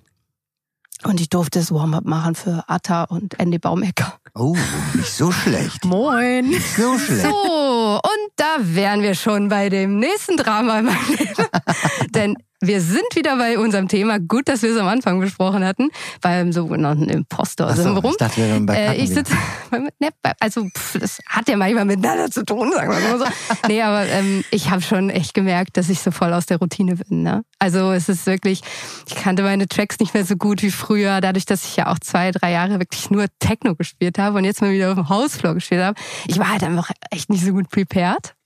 Und 1.04 1.22
ich 1.22 1.30
durfte 1.30 1.60
das 1.60 1.72
Warm-up 1.72 2.06
machen 2.06 2.36
für 2.36 2.64
Atta 2.68 3.04
und 3.04 3.40
Andy 3.40 3.60
Baumecker. 3.60 4.20
Oh, 4.34 4.56
nicht 4.94 5.12
so 5.12 5.32
schlecht. 5.32 5.86
Moin. 5.86 6.50
Nicht 6.50 6.76
so 6.76 6.98
schlecht. 6.98 7.24
So, 7.24 8.00
und 8.04 8.32
da 8.36 8.58
wären 8.60 9.02
wir 9.02 9.16
schon 9.16 9.50
bei 9.50 9.70
dem 9.70 10.00
nächsten 10.00 10.38
Drama 10.38 10.80
in 10.80 10.86
meinem 10.86 11.10
Leben. 11.10 11.48
Denn 12.16 12.36
wir 12.60 12.82
sind 12.82 13.16
wieder 13.16 13.38
bei 13.38 13.60
unserem 13.60 13.88
Thema. 13.88 14.20
Gut, 14.20 14.48
dass 14.48 14.64
wir 14.64 14.72
es 14.72 14.78
am 14.78 14.88
Anfang 14.88 15.20
besprochen 15.20 15.64
hatten, 15.64 15.90
beim 16.22 16.52
sogenannten 16.52 17.10
Impostor-Syndrom. 17.10 17.98
Achso, 17.98 18.10
ich 18.10 18.18
dachte, 18.18 18.38
wir 18.38 18.48
wären 18.48 18.66
bei 18.66 18.76
Äh, 18.76 18.96
ich 18.96 19.10
sitze, 19.10 19.34
ne, 19.72 20.10
also 20.40 20.66
pff, 20.66 21.00
das 21.00 21.20
hat 21.28 21.48
ja 21.48 21.58
manchmal 21.58 21.86
miteinander 21.86 22.32
zu 22.32 22.44
tun, 22.44 22.72
sagen 22.72 22.92
wir 22.92 23.00
mal 23.00 23.20
so. 23.20 23.26
Nee, 23.68 23.82
aber 23.82 24.06
ähm, 24.08 24.44
ich 24.50 24.72
habe 24.72 24.82
schon 24.82 25.10
echt 25.10 25.34
gemerkt, 25.34 25.78
dass 25.78 25.90
ich 25.90 26.00
so 26.00 26.10
voll 26.12 26.34
aus 26.34 26.48
der 26.48 26.58
Routine 26.58 26.96
bin. 26.96 27.22
Ne? 27.22 27.44
Also 27.60 27.92
es 27.92 28.10
ist 28.10 28.26
wirklich, 28.26 28.62
ich 29.08 29.16
kannte 29.16 29.44
meine 29.44 29.68
Tracks 29.68 30.00
nicht 30.00 30.14
mehr 30.14 30.26
so 30.26 30.36
gut 30.36 30.64
wie 30.64 30.72
früher, 30.72 31.22
dadurch, 31.22 31.46
dass 31.46 31.64
ich 31.66 31.76
ja 31.76 31.88
auch 31.88 32.00
zwei, 32.00 32.32
drei 32.32 32.52
Jahre 32.52 32.80
wirklich 32.80 33.12
nur 33.12 33.28
Techno 33.40 33.76
gespielt 33.76 34.18
habe 34.18 34.38
und 34.38 34.46
jetzt 34.46 34.62
mal 34.62 34.72
wieder 34.72 34.90
auf 34.90 34.96
dem 34.96 35.10
Hausfloor 35.10 35.54
gespielt 35.54 35.82
habe. 35.82 36.00
Ich 36.28 36.40
war 36.40 36.50
halt 36.50 36.64
einfach 36.64 36.90
echt 37.12 37.30
nicht 37.30 37.46
so 37.46 37.52
gut 37.52 37.70
prepared. 37.70 38.37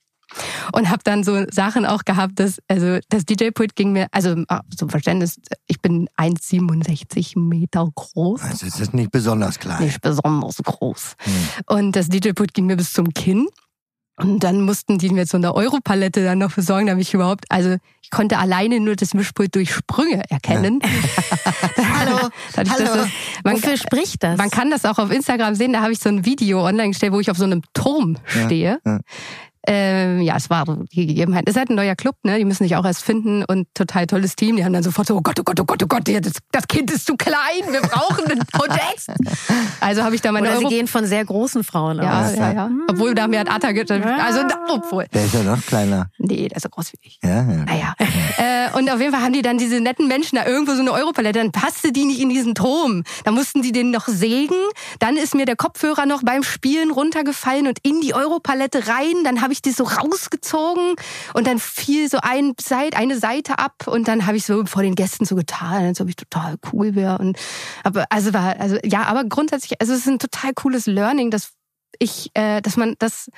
Und 0.72 0.88
habe 0.90 1.00
dann 1.04 1.24
so 1.24 1.44
Sachen 1.50 1.84
auch 1.86 2.04
gehabt, 2.04 2.38
dass 2.40 2.58
also 2.68 2.98
das 3.10 3.24
DJ-Pult 3.24 3.76
ging 3.76 3.92
mir, 3.92 4.06
also 4.12 4.34
ah, 4.48 4.60
zum 4.76 4.88
Verständnis, 4.88 5.36
ich 5.66 5.80
bin 5.80 6.08
1,67 6.18 7.38
Meter 7.38 7.88
groß 7.94 8.42
Also, 8.42 8.66
es 8.66 8.80
ist 8.80 8.94
nicht 8.94 9.10
besonders 9.10 9.58
klein. 9.58 9.82
nicht 9.84 10.00
besonders 10.00 10.56
groß. 10.62 11.14
Hm. 11.18 11.32
Und 11.66 11.96
das 11.96 12.08
DJ-Pult 12.08 12.54
ging 12.54 12.66
mir 12.66 12.76
bis 12.76 12.92
zum 12.92 13.12
Kinn. 13.12 13.46
Und 14.18 14.44
dann 14.44 14.60
mussten 14.60 14.98
die 14.98 15.08
mir 15.08 15.24
so 15.26 15.38
eine 15.38 15.54
Europalette 15.54 16.22
dann 16.22 16.38
noch 16.38 16.52
besorgen, 16.54 16.86
damit 16.86 17.06
ich 17.08 17.14
überhaupt, 17.14 17.46
also 17.48 17.76
ich 18.02 18.10
konnte 18.10 18.38
alleine 18.38 18.78
nur 18.78 18.94
das 18.94 19.14
Mischpult 19.14 19.54
durch 19.54 19.72
Sprünge 19.74 20.22
erkennen. 20.30 20.80
Hallo, 21.76 22.28
Dadurch, 22.54 22.76
dass 22.76 22.88
hallo. 22.90 23.02
das- 23.04 23.08
man, 23.42 23.54
Wofür 23.56 23.76
spricht 23.78 24.22
das? 24.22 24.36
man 24.36 24.50
kann 24.50 24.70
das 24.70 24.84
auch 24.84 24.98
auf 24.98 25.10
Instagram 25.10 25.54
sehen, 25.54 25.72
da 25.72 25.80
habe 25.80 25.92
ich 25.92 25.98
so 25.98 26.10
ein 26.10 26.24
Video 26.26 26.64
online 26.64 26.90
gestellt, 26.90 27.12
wo 27.14 27.20
ich 27.20 27.30
auf 27.30 27.38
so 27.38 27.44
einem 27.44 27.62
Turm 27.72 28.18
Ja, 28.34 28.44
stehe. 28.44 28.78
ja. 28.84 29.00
Ähm, 29.66 30.20
ja, 30.20 30.36
es 30.36 30.50
war 30.50 30.64
die 30.92 31.06
Gegebenheit. 31.06 31.44
Es 31.46 31.54
ist 31.54 31.58
halt 31.58 31.70
ein 31.70 31.76
neuer 31.76 31.94
Club, 31.94 32.16
ne? 32.24 32.38
Die 32.38 32.44
müssen 32.44 32.64
sich 32.64 32.76
auch 32.76 32.84
erst 32.84 33.02
finden 33.02 33.44
und 33.44 33.68
total 33.74 34.06
tolles 34.06 34.34
Team. 34.34 34.56
Die 34.56 34.64
haben 34.64 34.72
dann 34.72 34.82
sofort 34.82 35.06
so, 35.06 35.16
oh 35.16 35.20
Gott, 35.20 35.38
oh 35.38 35.44
Gott, 35.44 35.60
oh 35.60 35.64
Gott, 35.64 35.82
oh 35.82 35.86
Gott, 35.86 36.08
das, 36.08 36.32
das 36.50 36.66
Kind 36.66 36.90
ist 36.90 37.06
zu 37.06 37.16
klein, 37.16 37.70
wir 37.70 37.80
brauchen 37.80 38.24
einen 38.30 38.44
Podest. 38.52 39.10
Also 39.80 40.04
habe 40.04 40.14
ich 40.14 40.20
da 40.20 40.30
meine 40.30 40.46
Oder 40.46 40.58
sie 40.58 40.64
Euro 40.64 40.74
gehen 40.74 40.86
von 40.86 41.06
sehr 41.06 41.24
großen 41.24 41.64
Frauen 41.64 41.98
ja, 41.98 42.24
aus. 42.24 42.36
ja, 42.36 42.52
ja. 42.52 42.70
Obwohl 42.88 43.14
da 43.14 43.26
mir 43.26 43.40
hat 43.40 43.50
Atta 43.50 43.68
also 43.68 44.42
obwohl. 44.68 45.06
Der 45.12 45.24
ist 45.24 45.34
ja 45.34 45.42
noch 45.42 45.60
kleiner. 45.66 46.06
Nee, 46.18 46.48
der 46.48 46.56
ist 46.56 46.62
so 46.62 46.68
groß 46.68 46.92
wie 46.92 46.98
ich. 47.02 47.18
Ja, 47.22 47.42
ja. 47.42 47.64
Naja. 47.64 47.94
äh, 47.98 48.78
und 48.78 48.88
auf 48.90 49.00
jeden 49.00 49.12
Fall 49.12 49.22
haben 49.22 49.32
die 49.32 49.42
dann 49.42 49.58
diese 49.58 49.80
netten 49.80 50.06
Menschen 50.06 50.36
da 50.36 50.46
irgendwo 50.46 50.74
so 50.74 50.80
eine 50.80 50.92
Europalette, 50.92 51.40
dann 51.40 51.50
passte 51.50 51.92
die 51.92 52.04
nicht 52.04 52.20
in 52.20 52.28
diesen 52.28 52.54
Turm. 52.54 53.02
Da 53.24 53.32
mussten 53.32 53.62
die 53.62 53.72
den 53.72 53.90
noch 53.90 54.06
sägen. 54.06 54.54
Dann 55.00 55.16
ist 55.16 55.34
mir 55.34 55.46
der 55.46 55.56
Kopfhörer 55.56 56.06
noch 56.06 56.22
beim 56.22 56.42
Spielen 56.42 56.90
runtergefallen 56.90 57.66
und 57.66 57.78
in 57.82 58.00
die 58.00 58.14
Europalette 58.14 58.86
rein. 58.86 59.24
Dann 59.24 59.42
habe 59.42 59.51
ich 59.52 59.62
die 59.62 59.70
so 59.70 59.84
rausgezogen 59.84 60.94
und 61.34 61.46
dann 61.46 61.58
fiel 61.58 62.08
so 62.08 62.18
ein 62.22 62.54
Seite, 62.60 62.96
eine 62.96 63.18
Seite 63.18 63.58
ab 63.58 63.86
und 63.86 64.08
dann 64.08 64.26
habe 64.26 64.36
ich 64.36 64.44
so 64.44 64.64
vor 64.66 64.82
den 64.82 64.94
Gästen 64.94 65.24
so 65.24 65.36
getan, 65.36 65.84
als 65.84 66.00
ob 66.00 66.08
ich 66.08 66.16
total 66.16 66.56
cool 66.72 66.94
wäre. 66.94 67.18
Und 67.18 67.38
aber 67.84 68.06
also 68.10 68.32
war 68.34 68.58
also 68.58 68.78
ja, 68.84 69.04
aber 69.04 69.24
grundsätzlich, 69.24 69.80
also 69.80 69.92
es 69.92 70.00
ist 70.00 70.08
ein 70.08 70.18
total 70.18 70.52
cooles 70.54 70.86
Learning, 70.86 71.30
dass 71.30 71.52
ich, 71.98 72.30
äh, 72.34 72.60
dass 72.62 72.76
man 72.76 72.96
das 72.98 73.30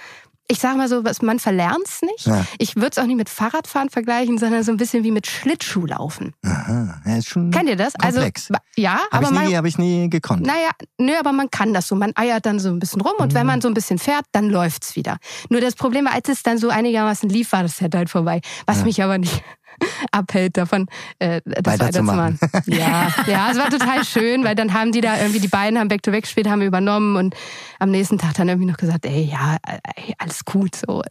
ich 0.46 0.58
sage 0.58 0.76
mal 0.76 0.88
so, 0.88 1.04
was- 1.04 1.22
man 1.22 1.38
verlernt's 1.38 2.02
nicht. 2.02 2.26
Ja. 2.26 2.44
Ich 2.58 2.76
würde 2.76 2.90
es 2.92 2.98
auch 2.98 3.06
nicht 3.06 3.16
mit 3.16 3.28
Fahrradfahren 3.30 3.88
vergleichen, 3.90 4.36
sondern 4.38 4.62
so 4.62 4.72
ein 4.72 4.76
bisschen 4.76 5.02
wie 5.04 5.10
mit 5.10 5.26
Schlittschuhlaufen. 5.26 6.34
Aha. 6.44 7.00
Ja, 7.06 7.16
ist 7.16 7.28
schon 7.28 7.50
Kennt 7.50 7.68
ihr 7.68 7.76
das? 7.76 7.94
komplex. 7.94 8.50
Also 8.50 8.62
ja, 8.76 8.98
Hab 9.10 9.14
aber 9.14 9.26
ich, 9.28 9.30
man 9.32 9.46
nie, 9.48 9.56
hab 9.56 9.64
ich 9.64 9.78
nie 9.78 10.10
gekonnt. 10.10 10.42
naja, 10.46 10.70
nö, 10.98 11.12
aber 11.18 11.32
man 11.32 11.50
kann 11.50 11.72
das 11.72 11.88
so. 11.88 11.94
Man 11.94 12.12
eiert 12.14 12.44
dann 12.46 12.58
so 12.58 12.68
ein 12.68 12.78
bisschen 12.78 13.00
rum 13.00 13.14
und 13.18 13.32
Mhm. 13.32 13.36
wenn 13.36 13.46
man 13.46 13.60
so 13.60 13.68
ein 13.68 13.74
bisschen 13.74 13.98
fährt, 13.98 14.24
dann 14.32 14.50
läuft's 14.50 14.96
wieder. 14.96 15.16
Nur 15.48 15.60
das 15.60 15.74
Problem 15.74 16.04
war, 16.04 16.12
als 16.12 16.28
es 16.28 16.42
dann 16.42 16.58
so 16.58 16.68
einigermaßen 16.68 17.28
lief, 17.28 17.52
war 17.52 17.62
das 17.62 17.80
halt 17.80 18.10
vorbei. 18.10 18.40
Was 18.66 18.78
Ja. 18.80 18.84
mich 18.84 19.02
aber 19.02 19.16
nicht 19.18 19.42
abhält 20.12 20.56
davon, 20.56 20.86
äh, 21.18 21.40
das 21.44 21.78
Weiterzumachen. 21.78 22.38
weiterzumachen. 22.40 22.62
ja, 22.66 23.08
ja, 23.26 23.50
es 23.50 23.58
war 23.58 23.70
total 23.70 24.04
schön, 24.04 24.44
weil 24.44 24.54
dann 24.54 24.72
haben 24.72 24.92
die 24.92 25.00
da 25.00 25.18
irgendwie, 25.18 25.40
die 25.40 25.48
beiden 25.48 25.78
haben 25.78 25.88
Back-to-Back 25.88 26.22
gespielt, 26.22 26.48
haben 26.48 26.62
übernommen 26.62 27.16
und 27.16 27.34
am 27.78 27.90
nächsten 27.90 28.18
Tag 28.18 28.34
dann 28.34 28.48
irgendwie 28.48 28.70
noch 28.70 28.76
gesagt, 28.76 29.06
ey, 29.06 29.30
ja, 29.30 29.56
ey, 29.96 30.14
alles 30.18 30.44
gut. 30.44 30.76
So. 30.76 31.02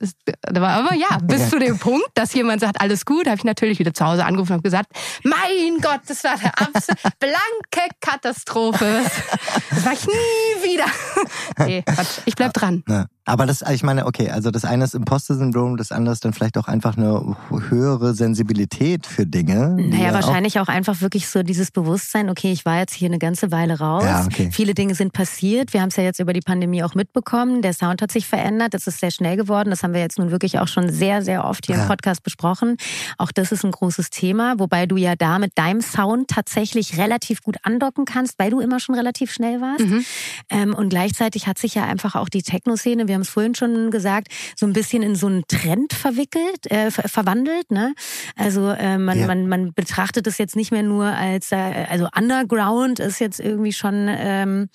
Aber 0.48 0.94
ja, 0.94 1.18
bis 1.24 1.50
zu 1.50 1.60
dem 1.60 1.78
Punkt, 1.78 2.10
dass 2.14 2.34
jemand 2.34 2.62
sagt, 2.62 2.82
alles 2.82 3.06
gut, 3.06 3.28
habe 3.28 3.38
ich 3.38 3.44
natürlich 3.44 3.80
wieder 3.80 3.94
zu 3.94 4.06
Hause 4.06 4.26
angerufen 4.26 4.52
und 4.54 4.58
hab 4.58 4.64
gesagt, 4.64 4.92
mein 5.24 5.80
Gott, 5.82 6.02
das 6.08 6.24
war 6.24 6.34
eine 6.34 6.58
absolut 6.58 7.00
blanke 7.20 7.96
Katastrophe. 8.02 9.02
Das 9.70 9.86
war 9.86 9.94
ich 9.94 10.06
nie 10.06 10.72
wieder. 10.74 10.86
Nee, 11.66 11.84
Quatsch, 11.84 12.20
ich 12.26 12.36
bleib 12.36 12.54
dran. 12.54 12.84
Ja. 12.88 13.06
Aber 13.26 13.46
das, 13.46 13.62
ich 13.72 13.84
meine, 13.84 14.06
okay, 14.06 14.30
also 14.30 14.52
das 14.52 14.66
eine 14.66 14.84
ist 14.84 14.96
Imposter-Syndrom, 14.96 15.78
das 15.78 15.92
andere 15.92 16.14
ist 16.14 16.26
dann 16.26 16.34
vielleicht 16.34 16.58
auch 16.58 16.68
einfach 16.68 16.98
eine 16.98 17.38
höhere 17.70 18.14
Sensibilität 18.14 19.06
für 19.06 19.26
Dinge. 19.26 19.78
Naja, 19.80 20.08
ja 20.08 20.14
wahrscheinlich 20.14 20.60
auch 20.60 20.68
einfach 20.68 21.00
wirklich 21.00 21.30
so 21.30 21.42
dieses 21.42 21.72
Bewusstsein, 21.72 22.30
okay, 22.30 22.52
ich 22.52 22.66
war 22.66 22.80
jetzt 22.80 22.94
hier 22.94 23.08
eine 23.08 23.20
ganze 23.20 23.52
Weile 23.52 23.80
raus. 23.80 24.04
Ja, 24.04 24.26
okay. 24.26 24.50
Viele 24.52 24.74
Dinge 24.74 24.94
sind 24.96 25.14
passiert. 25.14 25.74
Wir 25.74 25.82
haben 25.82 25.90
es 25.90 25.96
ja 25.96 26.04
jetzt 26.04 26.20
über 26.20 26.34
die 26.34 26.42
Pandemie 26.42 26.84
auch 26.84 26.96
mitbekommen. 26.96 27.62
Der 27.62 27.74
Sound 27.74 28.02
hat 28.02 28.12
sich 28.12 28.28
verändert. 28.28 28.74
Es 28.74 28.88
ist 28.88 29.00
sehr 29.00 29.12
schnell 29.12 29.38
geworden. 29.38 29.70
Das 29.70 29.84
haben 29.84 29.94
wir 29.94 30.02
jetzt 30.02 30.20
nun 30.20 30.32
wirklich 30.32 30.60
auch 30.60 30.68
schon 30.68 30.90
sehr, 30.92 31.22
sehr 31.22 31.46
oft 31.46 31.66
hier 31.66 31.76
Ja. 31.76 31.84
im 31.84 31.88
Podcast 31.88 32.24
besprochen. 32.24 32.76
Auch 33.18 33.32
das 33.32 33.52
ist 33.54 33.64
ein 33.64 33.72
großes 33.72 34.10
Thema, 34.10 34.56
wobei 34.58 34.86
du 34.86 34.98
ja 34.98 35.16
da 35.16 35.40
mit 35.40 35.58
deinem 35.58 35.82
Sound 35.82 36.28
tatsächlich 36.28 36.98
relativ 36.98 37.42
gut 37.42 37.58
andocken 37.64 38.04
kannst, 38.06 38.38
weil 38.38 38.52
du 38.52 38.60
immer 38.60 38.80
schon 38.82 38.96
relativ 38.96 39.32
schnell 39.32 39.62
warst. 39.62 39.86
Mhm. 39.86 40.06
Ähm, 40.50 40.76
und 40.76 40.90
gleichzeitig 40.90 41.48
hat 41.48 41.58
sich 41.58 41.76
ja 41.76 41.86
einfach 41.86 42.16
auch 42.16 42.28
die 42.28 42.42
Techno-Szene, 42.42 43.08
wir 43.14 43.18
haben 43.18 43.22
es 43.22 43.30
vorhin 43.30 43.54
schon 43.54 43.92
gesagt, 43.92 44.30
so 44.56 44.66
ein 44.66 44.74
bisschen 44.74 45.04
in 45.04 45.16
so 45.16 45.28
einen 45.28 45.44
Trend 45.48 45.94
verwickelt, 45.94 46.72
äh, 46.72 46.90
ver 46.90 47.08
verwandelt. 47.08 47.70
Ne? 47.70 47.94
Also 48.36 48.70
äh, 48.70 48.98
man, 48.98 49.20
ja. 49.20 49.28
man, 49.28 49.48
man 49.48 49.72
betrachtet 49.72 50.26
es 50.26 50.40
jetzt 50.40 50.56
nicht 50.56 50.72
mehr 50.72 50.82
nur 50.82 51.06
als, 51.06 51.52
äh, 51.52 51.86
also 51.88 52.08
Underground 52.18 53.00
ist 53.00 53.20
jetzt 53.20 53.40
irgendwie 53.40 53.72
schon 53.72 54.08
ähm, 54.10 54.70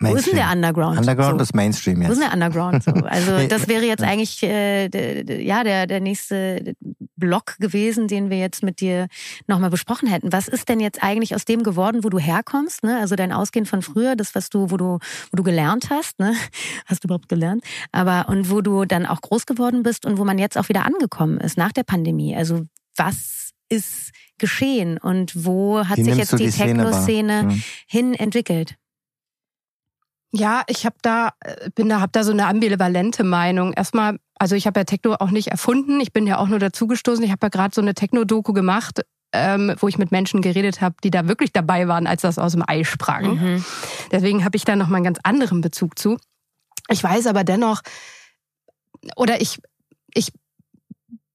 Mainstream. 0.00 0.14
Wo 0.14 0.16
ist 0.16 0.26
denn 0.26 0.36
der 0.36 0.52
Underground? 0.52 0.98
Underground 0.98 1.38
so. 1.38 1.42
ist 1.42 1.54
Mainstream 1.54 2.02
jetzt. 2.02 2.08
Wo 2.08 2.12
ist 2.12 2.20
denn 2.20 2.28
der 2.28 2.34
Underground? 2.34 2.84
So? 2.84 2.92
Also 2.92 3.46
das 3.48 3.68
wäre 3.68 3.84
jetzt 3.84 4.02
eigentlich 4.02 4.42
äh, 4.42 5.44
ja 5.44 5.64
der 5.64 5.86
der 5.86 6.00
nächste 6.00 6.74
Block 7.16 7.56
gewesen, 7.58 8.06
den 8.06 8.30
wir 8.30 8.38
jetzt 8.38 8.62
mit 8.62 8.80
dir 8.80 9.08
nochmal 9.46 9.70
besprochen 9.70 10.08
hätten. 10.08 10.32
Was 10.32 10.48
ist 10.48 10.68
denn 10.68 10.80
jetzt 10.80 11.02
eigentlich 11.02 11.34
aus 11.34 11.44
dem 11.44 11.62
geworden, 11.62 12.04
wo 12.04 12.08
du 12.08 12.18
herkommst? 12.18 12.84
Ne? 12.84 12.98
Also 12.98 13.16
dein 13.16 13.32
Ausgehen 13.32 13.66
von 13.66 13.82
früher, 13.82 14.14
das 14.14 14.34
was 14.34 14.50
du, 14.50 14.70
wo 14.70 14.76
du, 14.76 14.98
wo 15.30 15.36
du 15.36 15.42
gelernt 15.42 15.90
hast, 15.90 16.18
ne? 16.18 16.34
Hast 16.86 17.02
du 17.02 17.08
überhaupt 17.08 17.28
gelernt? 17.28 17.64
Aber 17.92 18.28
und 18.28 18.50
wo 18.50 18.60
du 18.60 18.84
dann 18.84 19.04
auch 19.04 19.20
groß 19.20 19.46
geworden 19.46 19.82
bist 19.82 20.06
und 20.06 20.18
wo 20.18 20.24
man 20.24 20.38
jetzt 20.38 20.56
auch 20.56 20.68
wieder 20.68 20.86
angekommen 20.86 21.38
ist 21.38 21.58
nach 21.58 21.72
der 21.72 21.82
Pandemie. 21.82 22.36
Also 22.36 22.62
was 22.96 23.50
ist 23.68 24.12
geschehen 24.38 24.98
und 24.98 25.44
wo 25.44 25.84
hat 25.84 25.98
Wie 25.98 26.04
sich 26.04 26.16
jetzt 26.16 26.32
die, 26.32 26.46
die 26.46 26.50
Techno-Szene 26.50 27.42
mhm. 27.44 27.62
hin 27.86 28.14
entwickelt? 28.14 28.76
Ja, 30.30 30.62
ich 30.66 30.84
habe 30.84 30.96
da 31.02 31.30
äh, 31.40 31.70
bin 31.74 31.88
da 31.88 32.00
habe 32.00 32.12
da 32.12 32.22
so 32.22 32.32
eine 32.32 32.46
ambivalente 32.46 33.24
Meinung. 33.24 33.72
Erstmal, 33.72 34.18
also 34.38 34.56
ich 34.56 34.66
habe 34.66 34.80
ja 34.80 34.84
Techno 34.84 35.14
auch 35.14 35.30
nicht 35.30 35.48
erfunden. 35.48 36.00
Ich 36.00 36.12
bin 36.12 36.26
ja 36.26 36.38
auch 36.38 36.48
nur 36.48 36.58
dazugestoßen. 36.58 37.24
Ich 37.24 37.30
habe 37.30 37.46
ja 37.46 37.48
gerade 37.48 37.74
so 37.74 37.80
eine 37.80 37.94
Techno-Doku 37.94 38.52
gemacht, 38.52 39.00
ähm, 39.32 39.74
wo 39.78 39.88
ich 39.88 39.98
mit 39.98 40.12
Menschen 40.12 40.42
geredet 40.42 40.80
habe, 40.80 40.96
die 41.02 41.10
da 41.10 41.28
wirklich 41.28 41.52
dabei 41.52 41.88
waren, 41.88 42.06
als 42.06 42.22
das 42.22 42.38
aus 42.38 42.52
dem 42.52 42.64
Ei 42.66 42.84
sprang. 42.84 43.36
Mhm. 43.36 43.64
Deswegen 44.10 44.44
habe 44.44 44.56
ich 44.56 44.64
da 44.64 44.76
noch 44.76 44.88
mal 44.88 44.96
einen 44.96 45.04
ganz 45.04 45.18
anderen 45.22 45.60
Bezug 45.60 45.98
zu. 45.98 46.18
Ich 46.90 47.02
weiß 47.02 47.26
aber 47.26 47.44
dennoch, 47.44 47.80
oder 49.16 49.40
ich 49.40 49.60
ich 50.14 50.32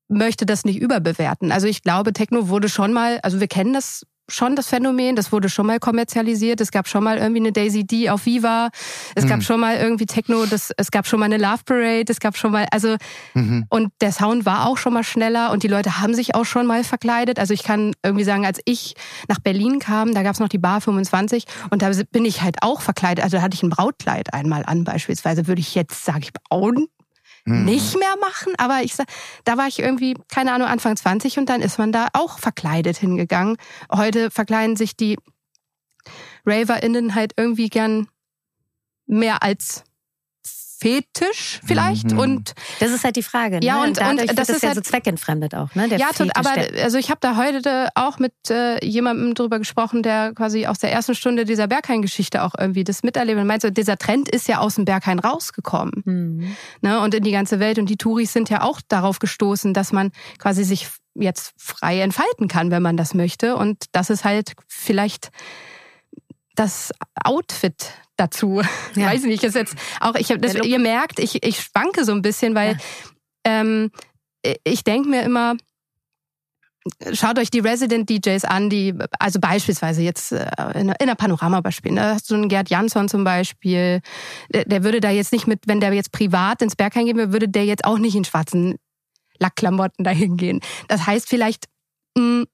möchte 0.07 0.45
das 0.45 0.65
nicht 0.65 0.79
überbewerten. 0.79 1.51
Also 1.51 1.67
ich 1.67 1.81
glaube, 1.81 2.13
Techno 2.13 2.49
wurde 2.49 2.69
schon 2.69 2.93
mal, 2.93 3.19
also 3.21 3.39
wir 3.39 3.47
kennen 3.47 3.73
das 3.73 4.05
schon 4.29 4.55
das 4.55 4.69
Phänomen, 4.69 5.15
das 5.15 5.31
wurde 5.31 5.49
schon 5.49 5.65
mal 5.65 5.79
kommerzialisiert. 5.79 6.61
Es 6.61 6.71
gab 6.71 6.87
schon 6.87 7.03
mal 7.03 7.17
irgendwie 7.17 7.41
eine 7.41 7.51
Daisy 7.51 7.85
D 7.85 8.09
auf 8.09 8.25
Viva. 8.25 8.69
Es 9.15 9.25
mhm. 9.25 9.29
gab 9.29 9.43
schon 9.43 9.59
mal 9.59 9.77
irgendwie 9.77 10.05
Techno, 10.05 10.45
das, 10.45 10.71
es 10.77 10.91
gab 10.91 11.07
schon 11.07 11.19
mal 11.19 11.25
eine 11.25 11.37
Love 11.37 11.63
Parade, 11.65 12.05
es 12.07 12.19
gab 12.19 12.37
schon 12.37 12.51
mal, 12.51 12.67
also, 12.71 12.95
mhm. 13.33 13.65
und 13.69 13.91
der 14.01 14.11
Sound 14.11 14.45
war 14.45 14.67
auch 14.67 14.77
schon 14.77 14.93
mal 14.93 15.03
schneller 15.03 15.51
und 15.51 15.63
die 15.63 15.67
Leute 15.67 15.99
haben 15.99 16.13
sich 16.13 16.35
auch 16.35 16.45
schon 16.45 16.65
mal 16.65 16.83
verkleidet. 16.83 17.39
Also 17.39 17.53
ich 17.53 17.63
kann 17.63 17.93
irgendwie 18.03 18.23
sagen, 18.23 18.45
als 18.45 18.59
ich 18.65 18.95
nach 19.27 19.39
Berlin 19.39 19.79
kam, 19.79 20.13
da 20.13 20.23
gab 20.23 20.33
es 20.33 20.39
noch 20.39 20.49
die 20.49 20.57
Bar 20.57 20.81
25 20.81 21.45
und 21.69 21.81
da 21.81 21.91
bin 22.11 22.25
ich 22.25 22.41
halt 22.41 22.57
auch 22.61 22.81
verkleidet. 22.81 23.23
Also 23.23 23.37
da 23.37 23.43
hatte 23.43 23.55
ich 23.55 23.63
ein 23.63 23.69
Brautkleid 23.69 24.33
einmal 24.33 24.63
an 24.65 24.83
beispielsweise. 24.83 25.47
Würde 25.47 25.61
ich 25.61 25.75
jetzt, 25.75 26.05
sage 26.05 26.19
ich, 26.23 26.31
auch 26.49 26.71
hm. 27.45 27.65
nicht 27.65 27.97
mehr 27.97 28.15
machen. 28.19 28.53
Aber 28.57 28.81
ich 28.83 28.95
sag, 28.95 29.07
da 29.43 29.57
war 29.57 29.67
ich 29.67 29.79
irgendwie, 29.79 30.15
keine 30.29 30.53
Ahnung, 30.53 30.67
Anfang 30.67 30.95
20 30.95 31.39
und 31.39 31.49
dann 31.49 31.61
ist 31.61 31.77
man 31.77 31.91
da 31.91 32.07
auch 32.13 32.39
verkleidet 32.39 32.97
hingegangen. 32.97 33.57
Heute 33.91 34.31
verkleiden 34.31 34.75
sich 34.75 34.95
die 34.95 35.17
RaverInnen 36.45 37.15
halt 37.15 37.33
irgendwie 37.37 37.69
gern 37.69 38.07
mehr 39.05 39.43
als 39.43 39.83
Fetisch 40.83 41.61
vielleicht 41.65 42.11
mhm. 42.11 42.19
und 42.19 42.53
das 42.81 42.91
ist 42.91 43.05
halt 43.05 43.15
die 43.15 43.23
Frage. 43.23 43.59
Ne? 43.59 43.65
Ja 43.65 43.81
und, 43.83 43.97
Dadurch 43.97 44.29
und 44.29 44.37
das 44.37 44.49
ist 44.49 44.63
ja 44.63 44.69
halt 44.69 44.75
so 44.75 44.81
zweckentfremdet 44.81 45.55
auch, 45.55 45.73
ne? 45.75 45.87
Der 45.87 45.97
ja, 45.97 46.07
Fetisch, 46.07 46.31
aber 46.35 46.51
also 46.81 46.97
ich 46.97 47.09
habe 47.09 47.19
da 47.21 47.37
heute 47.37 47.87
auch 47.95 48.19
mit 48.19 48.33
äh, 48.49 48.83
jemandem 48.85 49.33
drüber 49.33 49.59
gesprochen, 49.59 50.03
der 50.03 50.33
quasi 50.33 50.67
aus 50.67 50.79
der 50.79 50.91
ersten 50.91 51.15
Stunde 51.15 51.45
dieser 51.45 51.67
Berghain-Geschichte 51.67 52.43
auch 52.43 52.51
irgendwie 52.59 52.83
das 52.83 53.01
miterlebt 53.01 53.39
und 53.39 53.47
meinte, 53.47 53.71
dieser 53.71 53.97
Trend 53.97 54.27
ist 54.27 54.49
ja 54.49 54.59
aus 54.59 54.75
dem 54.75 54.83
Berghain 54.83 55.19
rausgekommen, 55.19 56.03
mhm. 56.03 56.55
ne? 56.81 56.99
Und 56.99 57.13
in 57.13 57.23
die 57.23 57.31
ganze 57.31 57.61
Welt 57.61 57.79
und 57.79 57.89
die 57.89 57.97
Touris 57.97 58.33
sind 58.33 58.49
ja 58.49 58.61
auch 58.61 58.81
darauf 58.89 59.19
gestoßen, 59.19 59.73
dass 59.73 59.93
man 59.93 60.11
quasi 60.37 60.65
sich 60.65 60.89
jetzt 61.15 61.53
frei 61.57 62.01
entfalten 62.01 62.49
kann, 62.49 62.71
wenn 62.71 62.83
man 62.83 62.97
das 62.97 63.13
möchte 63.13 63.55
und 63.55 63.85
das 63.93 64.09
ist 64.09 64.25
halt 64.25 64.51
vielleicht 64.67 65.31
das 66.55 66.91
Outfit 67.23 67.93
dazu. 68.17 68.61
Ja. 68.95 69.07
Weiß 69.11 69.23
nicht, 69.23 69.43
ist 69.43 69.55
jetzt 69.55 69.75
auch, 69.99 70.15
ich 70.15 70.29
habe 70.29 70.41
das, 70.41 70.55
ihr 70.55 70.79
merkt, 70.79 71.19
ich, 71.19 71.43
ich 71.43 71.59
schwanke 71.59 72.05
so 72.05 72.11
ein 72.11 72.21
bisschen, 72.21 72.55
weil 72.55 72.77
ja. 73.45 73.61
ähm, 73.61 73.91
ich 74.63 74.83
denke 74.83 75.09
mir 75.09 75.23
immer, 75.23 75.55
Schaut 77.13 77.39
euch 77.39 77.49
die 77.49 77.59
Resident 77.59 78.09
DJs 78.09 78.43
an, 78.43 78.69
die, 78.69 78.93
also 79.17 79.39
beispielsweise 79.39 80.01
jetzt 80.01 80.33
äh, 80.33 80.81
in 80.81 81.07
der 81.07 81.15
Panorama 81.15 81.61
beispiel, 81.61 81.95
da 81.95 82.15
hast 82.15 82.29
du 82.29 82.35
einen 82.35 82.49
Gerd 82.49 82.69
Jansson 82.69 83.07
zum 83.07 83.23
Beispiel, 83.23 84.01
der, 84.53 84.65
der 84.65 84.83
würde 84.83 84.99
da 84.99 85.09
jetzt 85.09 85.31
nicht 85.31 85.47
mit, 85.47 85.61
wenn 85.65 85.79
der 85.79 85.93
jetzt 85.93 86.11
privat 86.11 86.61
ins 86.61 86.75
Berg 86.75 86.97
eingehen 86.97 87.15
würde, 87.15 87.31
würde 87.31 87.47
der 87.47 87.63
jetzt 87.63 87.85
auch 87.85 87.99
nicht 87.99 88.15
in 88.15 88.25
schwarzen 88.25 88.75
Lackklamotten 89.39 90.03
dahin 90.03 90.35
gehen. 90.35 90.59
Das 90.89 91.07
heißt 91.07 91.29
vielleicht, 91.29 91.67
mh, 92.17 92.45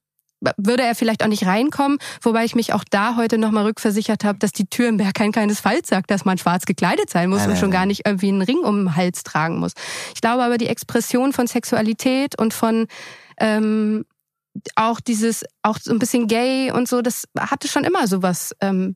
würde 0.58 0.84
er 0.84 0.96
vielleicht 0.96 1.24
auch 1.24 1.28
nicht 1.28 1.46
reinkommen, 1.46 1.98
wobei 2.22 2.46
ich 2.46 2.56
mich 2.56 2.74
auch 2.74 2.84
da 2.90 3.16
heute 3.16 3.38
nochmal 3.38 3.66
rückversichert 3.66 4.24
habe, 4.24 4.40
dass 4.40 4.52
die 4.52 4.66
Tür 4.66 4.88
im 4.88 4.98
Berg 4.98 5.14
kein 5.14 5.32
keinesfalls 5.32 5.88
sagt, 5.88 6.12
dass 6.12 6.26
man 6.26 6.38
schwarz 6.38 6.66
gekleidet 6.66 7.10
sein 7.10 7.30
muss 7.30 7.40
nein, 7.40 7.52
und 7.52 7.58
schon 7.58 7.70
nein. 7.70 7.80
gar 7.80 7.86
nicht 7.86 8.06
irgendwie 8.06 8.30
einen 8.30 8.42
Ring 8.42 8.60
um 8.60 8.86
den 8.86 8.96
Hals 8.96 9.24
tragen 9.24 9.60
muss. 9.60 9.74
Ich 10.16 10.22
glaube 10.22 10.44
aber, 10.44 10.58
die 10.58 10.68
Expression 10.68 11.34
von 11.34 11.48
Sexualität 11.48 12.40
und 12.40 12.54
von 12.54 12.88
ähm, 13.40 14.06
auch 14.76 15.00
dieses, 15.00 15.46
auch 15.62 15.78
so 15.82 15.92
ein 15.92 16.00
bisschen 16.00 16.28
gay 16.28 16.72
und 16.72 16.88
so, 16.88 17.02
das 17.02 17.26
hatte 17.38 17.68
schon 17.68 17.84
immer 17.84 18.08
sowas. 18.08 18.56
Ähm, 18.62 18.96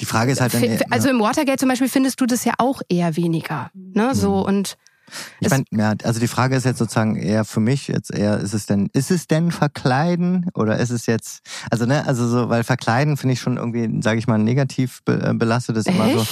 die 0.00 0.04
Frage 0.04 0.32
ist 0.32 0.40
halt 0.40 0.54
dann, 0.54 0.78
also 0.90 1.08
im 1.08 1.20
Watergate 1.20 1.58
zum 1.58 1.68
Beispiel 1.68 1.88
findest 1.88 2.20
du 2.20 2.26
das 2.26 2.44
ja 2.44 2.54
auch 2.58 2.82
eher 2.88 3.16
weniger, 3.16 3.70
ne? 3.74 4.14
So 4.14 4.30
mhm. 4.30 4.42
und 4.42 4.76
ich 5.40 5.50
meine, 5.50 5.64
ja, 5.70 5.94
also 6.02 6.20
die 6.20 6.28
Frage 6.28 6.56
ist 6.56 6.64
jetzt 6.64 6.78
sozusagen 6.78 7.16
eher 7.16 7.44
für 7.44 7.60
mich 7.60 7.88
jetzt 7.88 8.12
eher, 8.12 8.38
ist 8.38 8.54
es 8.54 8.66
denn, 8.66 8.88
ist 8.92 9.10
es 9.10 9.26
denn 9.26 9.50
verkleiden 9.50 10.46
oder 10.54 10.78
ist 10.78 10.90
es 10.90 11.06
jetzt, 11.06 11.42
also 11.70 11.86
ne, 11.86 12.06
also 12.06 12.28
so, 12.28 12.48
weil 12.48 12.64
verkleiden 12.64 13.16
finde 13.16 13.34
ich 13.34 13.40
schon 13.40 13.56
irgendwie, 13.56 14.02
sage 14.02 14.18
ich 14.18 14.26
mal, 14.26 14.38
negativ 14.38 15.02
äh, 15.06 15.32
belastet 15.34 15.76
ist 15.76 15.88
immer 15.88 16.10
so. 16.10 16.24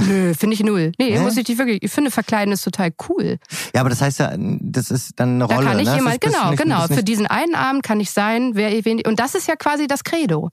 Nö, 0.00 0.32
finde 0.34 0.54
ich 0.54 0.62
null. 0.62 0.92
Nee, 0.98 1.12
Hä? 1.12 1.18
muss 1.22 1.36
ich 1.36 1.44
dich 1.44 1.58
wirklich. 1.58 1.82
Ich 1.82 1.92
finde, 1.92 2.10
verkleiden 2.10 2.52
ist 2.52 2.62
total 2.62 2.92
cool. 3.08 3.38
Ja, 3.74 3.82
aber 3.82 3.90
das 3.90 4.00
heißt 4.00 4.20
ja, 4.20 4.32
das 4.36 4.90
ist 4.90 5.12
dann 5.16 5.34
eine 5.34 5.44
Rolle. 5.44 5.64
Da 5.64 5.70
kann 5.70 5.80
ich 5.80 5.88
ne? 5.88 5.96
jemand, 5.96 6.20
genau, 6.20 6.50
nicht, 6.50 6.62
genau. 6.62 6.86
Für 6.86 7.02
diesen 7.02 7.26
einen 7.26 7.54
Abend 7.54 7.82
kann 7.82 8.00
ich 8.00 8.10
sein, 8.10 8.52
wer 8.54 8.72
und 9.06 9.20
das 9.20 9.34
ist 9.34 9.48
ja 9.48 9.56
quasi 9.56 9.86
das 9.86 10.02
Credo 10.02 10.48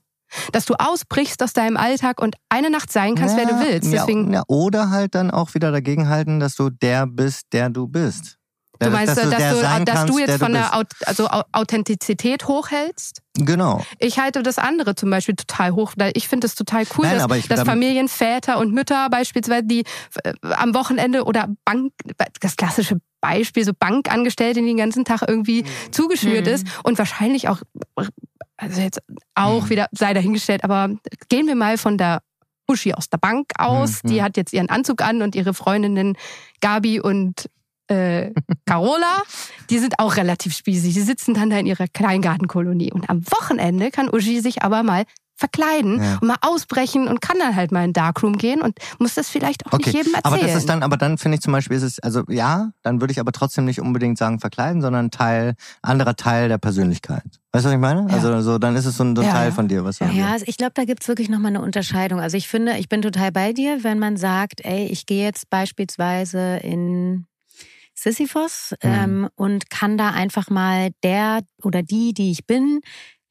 dass 0.51 0.65
du 0.65 0.75
ausbrichst 0.75 1.41
aus 1.43 1.53
deinem 1.53 1.77
Alltag 1.77 2.21
und 2.21 2.35
eine 2.49 2.69
Nacht 2.69 2.91
sein 2.91 3.15
kannst, 3.15 3.37
ja, 3.37 3.45
wer 3.45 3.53
du 3.53 3.59
willst. 3.59 3.91
Deswegen 3.91 4.33
ja, 4.33 4.43
oder 4.47 4.89
halt 4.89 5.15
dann 5.15 5.31
auch 5.31 5.53
wieder 5.53 5.71
dagegenhalten, 5.71 6.39
dass 6.39 6.55
du 6.55 6.69
der 6.69 7.07
bist, 7.07 7.47
der 7.53 7.69
du 7.69 7.87
bist. 7.87 8.39
Du 8.79 8.89
meinst, 8.89 9.17
dass, 9.17 9.25
du, 9.25 9.29
dass, 9.29 9.79
du, 9.79 9.85
dass 9.85 10.05
du 10.05 10.19
jetzt 10.19 10.39
von 10.39 10.53
der 10.53 10.71
also 11.05 11.27
Authentizität 11.51 12.47
hochhältst? 12.47 13.21
Genau. 13.37 13.85
Ich 13.99 14.19
halte 14.19 14.41
das 14.41 14.57
andere 14.57 14.95
zum 14.95 15.09
Beispiel 15.09 15.35
total 15.35 15.71
hoch. 15.71 15.93
Ich 16.13 16.29
finde 16.29 16.47
es 16.47 16.55
total 16.55 16.85
cool, 16.97 17.05
Nein, 17.05 17.27
dass, 17.27 17.47
dass 17.47 17.63
Familienväter 17.63 18.57
und 18.57 18.73
Mütter 18.73 19.09
beispielsweise, 19.09 19.63
die 19.65 19.83
äh, 20.23 20.33
am 20.43 20.73
Wochenende 20.73 21.25
oder 21.25 21.49
Bank, 21.65 21.91
das 22.39 22.55
klassische 22.55 23.01
Beispiel, 23.19 23.65
so 23.65 23.73
Bankangestellte, 23.77 24.61
die 24.61 24.67
den 24.67 24.77
ganzen 24.77 25.03
Tag 25.03 25.23
irgendwie 25.27 25.63
mhm. 25.63 25.91
zugeschnürt 25.91 26.45
mhm. 26.45 26.53
ist 26.53 26.67
und 26.83 26.97
wahrscheinlich 26.97 27.49
auch 27.49 27.61
also 28.59 28.81
jetzt 28.81 29.01
auch 29.35 29.63
mhm. 29.63 29.69
wieder 29.69 29.87
sei 29.91 30.13
dahingestellt, 30.13 30.63
aber 30.63 30.89
gehen 31.29 31.47
wir 31.47 31.55
mal 31.55 31.77
von 31.77 31.97
der 31.97 32.21
Uschi 32.67 32.93
aus 32.93 33.09
der 33.09 33.17
Bank 33.17 33.51
aus. 33.57 34.03
Mhm. 34.03 34.09
Die 34.09 34.23
hat 34.23 34.37
jetzt 34.37 34.53
ihren 34.53 34.69
Anzug 34.69 35.01
an 35.01 35.21
und 35.21 35.35
ihre 35.35 35.53
Freundinnen 35.53 36.17
Gabi 36.61 36.99
und 36.99 37.49
äh, 37.87 38.31
Carola, 38.65 39.23
die 39.69 39.79
sind 39.79 39.99
auch 39.99 40.17
relativ 40.17 40.55
spießig. 40.55 40.93
Die 40.93 41.01
sitzen 41.01 41.33
dann 41.33 41.49
da 41.49 41.57
in 41.57 41.65
ihrer 41.65 41.87
Kleingartenkolonie. 41.87 42.91
Und 42.91 43.09
am 43.09 43.25
Wochenende 43.31 43.91
kann 43.91 44.09
Uschi 44.09 44.41
sich 44.41 44.61
aber 44.61 44.83
mal 44.83 45.05
verkleiden 45.39 46.03
ja. 46.03 46.17
und 46.21 46.27
mal 46.27 46.35
ausbrechen 46.41 47.07
und 47.07 47.21
kann 47.21 47.39
dann 47.39 47.55
halt 47.55 47.71
mal 47.71 47.85
in 47.85 47.93
Darkroom 47.93 48.37
gehen 48.37 48.61
und 48.61 48.77
muss 48.99 49.13
das 49.13 49.29
vielleicht 49.29 49.65
auch 49.65 49.73
okay. 49.73 49.85
nicht 49.85 49.95
jedem 49.95 50.13
erzählen. 50.13 50.33
Aber 50.33 50.45
das 50.45 50.55
ist 50.55 50.67
dann, 50.67 50.83
aber 50.83 50.97
dann 50.97 51.17
finde 51.17 51.35
ich 51.35 51.41
zum 51.41 51.53
Beispiel 51.53 51.77
ist 51.77 51.83
es, 51.83 51.99
also 51.99 52.23
ja, 52.27 52.71
dann 52.81 52.99
würde 52.99 53.13
ich 53.13 53.19
aber 53.19 53.31
trotzdem 53.31 53.65
nicht 53.65 53.79
unbedingt 53.79 54.17
sagen 54.17 54.39
verkleiden, 54.39 54.81
sondern 54.81 55.11
Teil, 55.11 55.55
anderer 55.81 56.15
Teil 56.15 56.49
der 56.49 56.57
Persönlichkeit. 56.57 57.23
Weißt 57.51 57.65
du, 57.65 57.69
was 57.69 57.73
ich 57.73 57.79
meine? 57.79 58.07
Ja. 58.09 58.15
Also 58.15 58.41
so, 58.41 58.57
dann 58.57 58.75
ist 58.75 58.85
es 58.85 58.97
so 58.97 59.03
ein, 59.03 59.15
so 59.15 59.21
ja. 59.21 59.31
Teil 59.31 59.51
von 59.51 59.67
dir, 59.67 59.85
was 59.85 59.99
Ja, 59.99 60.09
ja 60.09 60.35
ich 60.45 60.57
glaube, 60.57 60.73
da 60.75 60.83
gibt's 60.83 61.07
wirklich 61.07 61.29
nochmal 61.29 61.49
eine 61.49 61.61
Unterscheidung. 61.61 62.19
Also 62.19 62.35
ich 62.35 62.47
finde, 62.47 62.77
ich 62.77 62.89
bin 62.89 63.01
total 63.01 63.31
bei 63.31 63.53
dir, 63.53 63.83
wenn 63.83 63.97
man 63.97 64.17
sagt, 64.17 64.63
ey, 64.65 64.87
ich 64.87 65.05
gehe 65.05 65.23
jetzt 65.23 65.49
beispielsweise 65.49 66.57
in 66.57 67.25
Sisyphos 67.95 68.75
mhm. 68.83 68.89
ähm, 68.89 69.29
und 69.35 69.69
kann 69.69 69.97
da 69.97 70.09
einfach 70.11 70.49
mal 70.49 70.89
der 71.03 71.41
oder 71.63 71.81
die, 71.81 72.13
die 72.13 72.31
ich 72.31 72.45
bin, 72.45 72.81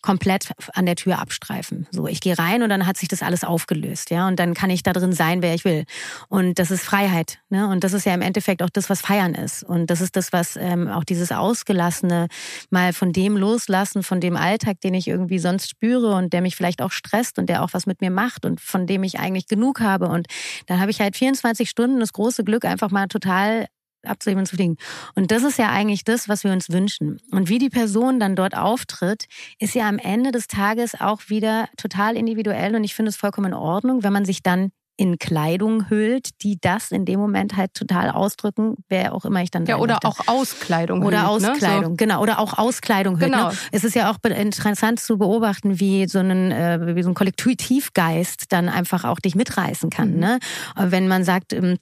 komplett 0.03 0.53
an 0.75 0.87
der 0.87 0.97
Tür 0.97 1.19
abstreifen. 1.19 1.87
So, 1.91 2.07
ich 2.07 2.21
gehe 2.21 2.39
rein 2.39 2.63
und 2.63 2.69
dann 2.69 2.87
hat 2.87 2.97
sich 2.97 3.09
das 3.09 3.23
alles 3.23 3.45
aufgelöst, 3.45 4.11
ja, 4.11 4.29
und 4.29 4.39
dann 4.39 4.55
kann 4.55 4.71
ich 4.71 4.83
da 4.83 4.93
drin 4.93 5.13
sein, 5.13 5.43
wer 5.43 5.55
ich 5.55 5.65
will. 5.65 5.85
Und 6.29 6.59
das 6.59 6.71
ist 6.71 6.85
Freiheit, 6.85 7.41
ne? 7.49 7.69
Und 7.69 7.85
das 7.85 7.93
ist 7.93 8.07
ja 8.07 8.15
im 8.15 8.23
Endeffekt 8.23 8.63
auch 8.63 8.71
das, 8.71 8.89
was 8.89 9.01
Feiern 9.01 9.35
ist. 9.35 9.65
Und 9.65 9.91
das 9.91 10.01
ist 10.01 10.17
das, 10.17 10.33
was 10.33 10.57
ähm, 10.57 10.89
auch 10.89 11.05
dieses 11.05 11.33
ausgelassene 11.33 12.29
mal 12.71 12.93
von 12.93 13.13
dem 13.13 13.37
loslassen, 13.37 14.03
von 14.03 14.21
dem 14.21 14.37
Alltag, 14.37 14.81
den 14.81 14.95
ich 14.95 15.09
irgendwie 15.09 15.39
sonst 15.39 15.69
spüre 15.71 16.15
und 16.15 16.33
der 16.33 16.43
mich 16.43 16.57
vielleicht 16.57 16.81
auch 16.81 16.93
stresst 16.93 17.39
und 17.39 17.49
der 17.49 17.63
auch 17.63 17.71
was 17.73 17.87
mit 17.87 18.01
mir 18.01 18.11
macht 18.11 18.45
und 18.45 18.61
von 18.61 18.87
dem 18.87 19.03
ich 19.03 19.19
eigentlich 19.19 19.49
genug 19.49 19.81
habe. 19.81 20.09
Und 20.09 20.29
dann 20.67 20.81
habe 20.81 20.91
ich 20.91 21.01
halt 21.01 21.17
24 21.17 21.69
Stunden 21.69 22.01
das 22.01 22.13
große 22.13 22.45
Glück, 22.45 22.65
einfach 22.65 22.91
mal 22.91 23.09
total 23.09 23.67
abzuheben 24.09 24.41
und 24.41 24.47
zu 24.47 24.57
fliegen. 24.57 24.77
Und 25.15 25.31
das 25.31 25.43
ist 25.43 25.59
ja 25.59 25.71
eigentlich 25.71 26.05
das, 26.05 26.29
was 26.29 26.45
wir 26.45 26.53
uns 26.53 26.71
wünschen. 26.71 27.19
Und 27.31 27.49
wie 27.49 27.59
die 27.59 27.71
Person 27.71 28.21
dann 28.21 28.37
dort 28.37 28.57
auftritt, 28.57 29.27
ist 29.59 29.75
ja 29.75 29.89
am 29.89 29.99
Ende 29.99 30.33
des 30.33 30.47
Tages 30.47 31.01
auch 31.01 31.23
wieder 31.29 31.69
total 31.77 32.17
individuell 32.17 32.75
und 32.77 32.85
ich 32.85 32.95
finde 32.95 33.11
es 33.11 33.17
vollkommen 33.17 33.49
in 33.53 33.55
Ordnung, 33.55 34.03
wenn 34.03 34.13
man 34.13 34.25
sich 34.25 34.43
dann 34.43 34.71
in 35.01 35.17
Kleidung 35.17 35.89
hüllt, 35.91 36.31
die 36.43 36.59
das 36.61 36.91
in 36.91 37.05
dem 37.05 37.21
Moment 37.21 37.57
halt 37.57 37.73
total 37.73 38.11
ausdrücken, 38.11 38.75
wer 38.89 39.15
auch 39.15 39.25
immer 39.25 39.41
ich 39.43 39.51
dann 39.53 39.65
Ja, 39.65 39.77
oder 39.77 39.95
möchte. 40.03 40.09
auch 40.09 40.27
Auskleidung. 40.27 41.05
Oder 41.05 41.21
hüllt, 41.21 41.45
Auskleidung, 41.45 41.83
Ne? 41.83 41.89
So. 41.91 41.95
genau. 41.97 42.21
Oder 42.21 42.41
auch 42.41 42.59
Auskleidung 42.59 43.21
hüllt. 43.21 43.33
Genau. 43.33 43.51
Ne? 43.51 43.57
Es 43.71 43.85
ist 43.85 43.95
ja 43.95 44.11
auch 44.11 44.17
interessant 44.29 44.99
zu 44.99 45.17
beobachten, 45.17 45.79
wie 45.79 46.09
so, 46.09 46.19
ein, 46.19 46.51
äh, 46.51 46.97
wie 46.97 47.03
so 47.05 47.11
ein 47.11 47.15
Kollektivgeist 47.15 48.47
dann 48.51 48.69
einfach 48.69 49.05
auch 49.05 49.21
dich 49.21 49.37
mitreißen 49.37 49.89
kann. 49.89 50.15
Mhm. 50.15 50.19
Ne? 50.19 50.39
Wenn 50.77 51.07
man 51.07 51.23
sagt, 51.23 51.53
ähm, 51.53 51.77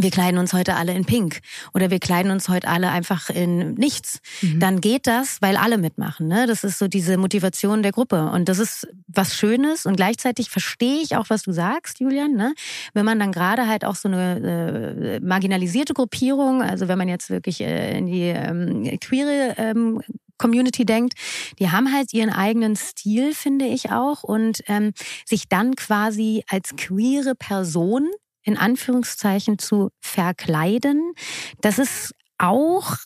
wir 0.00 0.10
kleiden 0.10 0.38
uns 0.38 0.52
heute 0.52 0.76
alle 0.76 0.94
in 0.94 1.04
Pink 1.04 1.40
oder 1.74 1.90
wir 1.90 1.98
kleiden 1.98 2.30
uns 2.30 2.48
heute 2.48 2.68
alle 2.68 2.90
einfach 2.90 3.30
in 3.30 3.74
nichts, 3.74 4.20
Mhm. 4.42 4.60
dann 4.60 4.80
geht 4.80 5.06
das, 5.06 5.42
weil 5.42 5.56
alle 5.56 5.76
mitmachen. 5.76 6.28
Ne? 6.28 6.46
Das 6.46 6.62
ist 6.62 6.78
so 6.78 6.86
diese 6.86 7.18
Motivation 7.18 7.82
der 7.82 7.92
Gruppe. 7.92 8.30
Und 8.30 8.48
das 8.48 8.58
ist 8.58 8.86
was 9.08 9.34
Schönes 9.34 9.86
und 9.86 9.96
gleichzeitig 9.96 10.50
verstehe 10.50 11.02
ich 11.02 11.16
auch, 11.16 11.26
was 11.30 11.42
du 11.42 11.52
sagst, 11.52 11.98
Julian. 12.00 12.34
Ne? 12.34 12.54
Wenn 12.94 13.04
man 13.04 13.18
dann 13.18 13.32
gerade 13.32 13.66
halt 13.66 13.84
auch 13.84 13.96
so 13.96 14.08
eine 14.08 15.18
äh, 15.18 15.20
marginalisierte 15.20 15.94
Gruppierung, 15.94 16.62
also 16.62 16.86
wenn 16.86 16.98
man 16.98 17.08
jetzt 17.08 17.30
wirklich 17.30 17.60
äh, 17.60 17.98
in 17.98 18.06
die 18.06 18.22
ähm, 18.22 18.98
queere 19.00 19.54
ähm, 19.58 20.00
Community 20.38 20.84
denkt, 20.86 21.14
die 21.58 21.70
haben 21.70 21.92
halt 21.92 22.14
ihren 22.14 22.30
eigenen 22.30 22.76
Stil, 22.76 23.34
finde 23.34 23.64
ich 23.64 23.90
auch, 23.90 24.22
und 24.22 24.62
ähm, 24.68 24.92
sich 25.26 25.48
dann 25.48 25.74
quasi 25.74 26.44
als 26.48 26.76
queere 26.76 27.34
Person 27.34 28.08
in 28.48 28.56
Anführungszeichen 28.56 29.58
zu 29.58 29.90
verkleiden, 30.00 31.12
das 31.60 31.78
ist 31.78 32.14
auch 32.38 32.96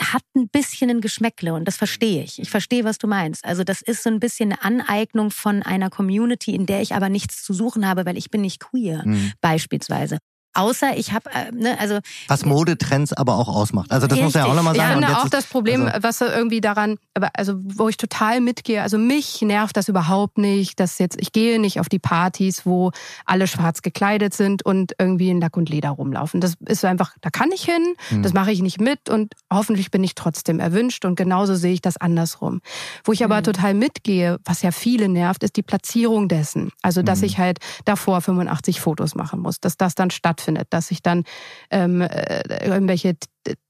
hat 0.00 0.22
ein 0.34 0.48
bisschen 0.48 0.88
ein 0.88 1.00
Geschmäckle 1.02 1.52
und 1.52 1.66
das 1.66 1.76
verstehe 1.76 2.22
ich. 2.24 2.38
Ich 2.38 2.48
verstehe, 2.48 2.84
was 2.84 2.96
du 2.96 3.06
meinst. 3.06 3.44
Also 3.44 3.64
das 3.64 3.82
ist 3.82 4.02
so 4.02 4.08
ein 4.08 4.18
bisschen 4.18 4.52
eine 4.52 4.62
Aneignung 4.62 5.30
von 5.30 5.62
einer 5.62 5.90
Community, 5.90 6.54
in 6.54 6.64
der 6.64 6.80
ich 6.80 6.94
aber 6.94 7.10
nichts 7.10 7.42
zu 7.42 7.52
suchen 7.52 7.86
habe, 7.86 8.06
weil 8.06 8.16
ich 8.16 8.30
bin 8.30 8.40
nicht 8.40 8.60
queer, 8.60 9.02
Mhm. 9.04 9.32
beispielsweise. 9.42 10.16
Außer 10.54 10.96
ich 10.96 11.12
habe, 11.12 11.30
äh, 11.32 11.52
ne, 11.52 11.78
also 11.78 11.98
Was 12.28 12.44
Modetrends 12.44 13.12
aber 13.12 13.36
auch 13.36 13.48
ausmacht. 13.48 13.90
Also 13.92 14.06
das 14.06 14.18
muss 14.20 14.34
man 14.34 14.44
ja 14.44 14.50
auch 14.50 14.54
nochmal 14.56 14.74
Ich 14.74 14.80
sagen. 14.80 14.96
Und 14.96 15.04
finde 15.04 15.18
auch 15.20 15.24
ist- 15.26 15.34
das 15.34 15.46
Problem, 15.46 15.86
also- 15.86 16.02
was 16.02 16.20
irgendwie 16.20 16.60
daran, 16.60 16.96
aber 17.14 17.30
also 17.34 17.54
wo 17.62 17.88
ich 17.88 17.96
total 17.96 18.40
mitgehe, 18.40 18.82
also 18.82 18.98
mich 18.98 19.42
nervt 19.42 19.76
das 19.76 19.88
überhaupt 19.88 20.38
nicht, 20.38 20.80
dass 20.80 20.98
jetzt, 20.98 21.20
ich 21.20 21.32
gehe 21.32 21.60
nicht 21.60 21.78
auf 21.80 21.88
die 21.88 21.98
Partys, 22.00 22.66
wo 22.66 22.90
alle 23.26 23.46
schwarz 23.46 23.82
gekleidet 23.82 24.34
sind 24.34 24.64
und 24.64 24.92
irgendwie 24.98 25.30
in 25.30 25.40
Lack 25.40 25.56
und 25.56 25.68
Leder 25.68 25.90
rumlaufen. 25.90 26.40
Das 26.40 26.54
ist 26.66 26.84
einfach, 26.84 27.12
da 27.20 27.30
kann 27.30 27.50
ich 27.52 27.62
hin, 27.64 27.94
Hm. 28.08 28.22
das 28.22 28.32
mache 28.32 28.50
ich 28.50 28.60
nicht 28.60 28.80
mit 28.80 29.08
und 29.08 29.34
hoffentlich 29.52 29.90
bin 29.90 30.02
ich 30.02 30.14
trotzdem 30.14 30.58
erwünscht 30.60 31.04
und 31.04 31.14
genauso 31.16 31.54
sehe 31.54 31.72
ich 31.74 31.80
das 31.80 31.96
andersrum. 31.96 32.60
Wo 33.04 33.12
ich 33.12 33.24
aber 33.24 33.36
Hm. 33.38 33.44
total 33.44 33.74
mitgehe, 33.74 34.38
was 34.44 34.62
ja 34.62 34.72
viele 34.72 35.08
nervt, 35.08 35.42
ist 35.44 35.56
die 35.56 35.62
Platzierung 35.62 36.28
dessen. 36.28 36.70
Also, 36.82 37.02
dass 37.02 37.20
Hm. 37.20 37.26
ich 37.26 37.38
halt 37.38 37.58
davor 37.84 38.20
85 38.20 38.80
Fotos 38.80 39.14
machen 39.14 39.40
muss, 39.40 39.60
dass 39.60 39.76
das 39.76 39.94
dann 39.94 40.10
stattfindet, 40.40 40.68
dass 40.70 40.90
ich 40.90 41.02
dann 41.02 41.24
ähm, 41.70 42.00
äh, 42.00 42.66
irgendwelche 42.66 43.14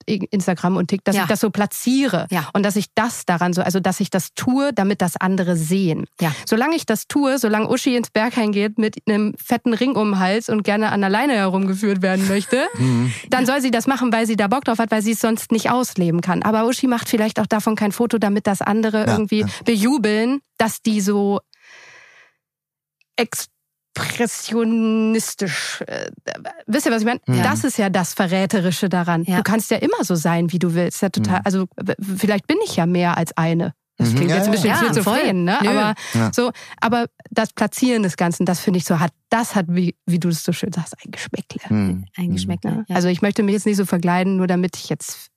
Instagram 0.05 0.75
und 0.77 0.87
TikTok, 0.87 1.05
dass 1.05 1.15
Ja. 1.15 1.21
ich 1.23 1.29
das 1.29 1.39
so 1.39 1.49
platziere 1.49 2.27
Ja. 2.29 2.49
und 2.53 2.63
dass 2.63 2.75
ich 2.75 2.87
das 2.93 3.25
daran 3.25 3.53
so, 3.53 3.61
also 3.61 3.79
dass 3.79 3.99
ich 4.01 4.09
das 4.09 4.33
tue, 4.33 4.73
damit 4.73 5.01
das 5.01 5.15
andere 5.15 5.55
sehen. 5.55 6.05
Ja. 6.19 6.33
Solange 6.45 6.75
ich 6.75 6.85
das 6.85 7.07
tue, 7.07 7.37
solange 7.39 7.69
Uschi 7.69 7.95
ins 7.95 8.09
Berghain 8.09 8.51
geht 8.51 8.77
mit 8.77 8.97
einem 9.07 9.33
fetten 9.37 9.73
Ring 9.73 9.95
um 9.95 10.11
den 10.11 10.19
Hals 10.19 10.49
und 10.49 10.63
gerne 10.63 10.91
an 10.91 10.99
der 11.01 11.09
Leine 11.09 11.33
herumgeführt 11.33 12.01
werden 12.01 12.27
möchte, 12.27 12.67
Mhm. 12.77 13.13
dann 13.29 13.45
soll 13.45 13.61
sie 13.61 13.71
das 13.71 13.87
machen, 13.87 14.11
weil 14.11 14.25
sie 14.27 14.35
da 14.35 14.47
Bock 14.47 14.65
drauf 14.65 14.79
hat, 14.79 14.91
weil 14.91 15.01
sie 15.01 15.11
es 15.11 15.19
sonst 15.19 15.51
nicht 15.51 15.69
ausleben 15.69 16.19
kann. 16.21 16.43
Aber 16.43 16.65
Uschi 16.67 16.87
macht 16.87 17.07
vielleicht 17.07 17.39
auch 17.39 17.47
davon 17.47 17.75
kein 17.75 17.91
Foto, 17.93 18.17
damit 18.17 18.47
das 18.47 18.61
andere 18.61 19.05
Ja, 19.05 19.13
irgendwie 19.13 19.45
bejubeln, 19.65 20.41
dass 20.57 20.81
die 20.81 20.99
so 21.01 21.39
expressionistisch. 23.15 23.50
Äh, 25.87 26.09
wisst 26.67 26.85
ihr, 26.85 26.91
was 26.91 27.01
ich 27.01 27.05
meine? 27.05 27.19
Ja. 27.27 27.43
Das 27.43 27.63
ist 27.63 27.77
ja 27.77 27.89
das 27.89 28.13
Verräterische 28.13 28.89
daran. 28.89 29.23
Ja. 29.23 29.37
Du 29.37 29.43
kannst 29.43 29.71
ja 29.71 29.77
immer 29.77 30.03
so 30.03 30.15
sein, 30.15 30.51
wie 30.51 30.59
du 30.59 30.73
willst. 30.73 31.01
Ja, 31.01 31.09
total. 31.09 31.39
Mhm. 31.39 31.45
Also 31.45 31.65
vielleicht 32.17 32.47
bin 32.47 32.57
ich 32.65 32.75
ja 32.75 32.85
mehr 32.85 33.17
als 33.17 33.35
eine. 33.37 33.73
Das 33.97 34.09
Mhm. 34.11 34.15
klingt 34.15 34.29
Ja, 34.31 34.37
jetzt 34.37 34.45
ein 34.45 34.51
bisschen 34.51 34.69
ja. 34.69 34.81
Ja, 34.81 34.87
schizophren, 34.93 35.43
ne? 35.43 35.57
Nö. 35.61 35.69
Aber 35.69 35.93
Ja. 36.13 36.31
so, 36.33 36.51
aber 36.79 37.05
das 37.29 37.53
Platzieren 37.53 38.03
des 38.03 38.17
Ganzen, 38.17 38.45
das 38.45 38.59
finde 38.59 38.77
ich 38.79 38.85
so 38.85 38.99
hat, 38.99 39.11
das 39.29 39.53
hat, 39.55 39.65
wie, 39.69 39.95
wie 40.07 40.19
du 40.19 40.29
es 40.29 40.43
so 40.43 40.53
schön 40.53 40.71
sagst, 40.71 40.95
ein 41.05 41.11
Geschmäckle. 41.11 41.61
Mhm. 41.69 42.05
ein 42.17 42.31
Geschmäckle. 42.31 42.85
Ja. 42.87 42.95
Also 42.95 43.09
ich 43.09 43.21
möchte 43.21 43.43
mich 43.43 43.53
jetzt 43.53 43.65
nicht 43.65 43.77
so 43.77 43.85
verkleiden, 43.85 44.37
nur 44.37 44.47
damit 44.47 44.75
ich 44.77 44.89
jetzt 44.89 45.27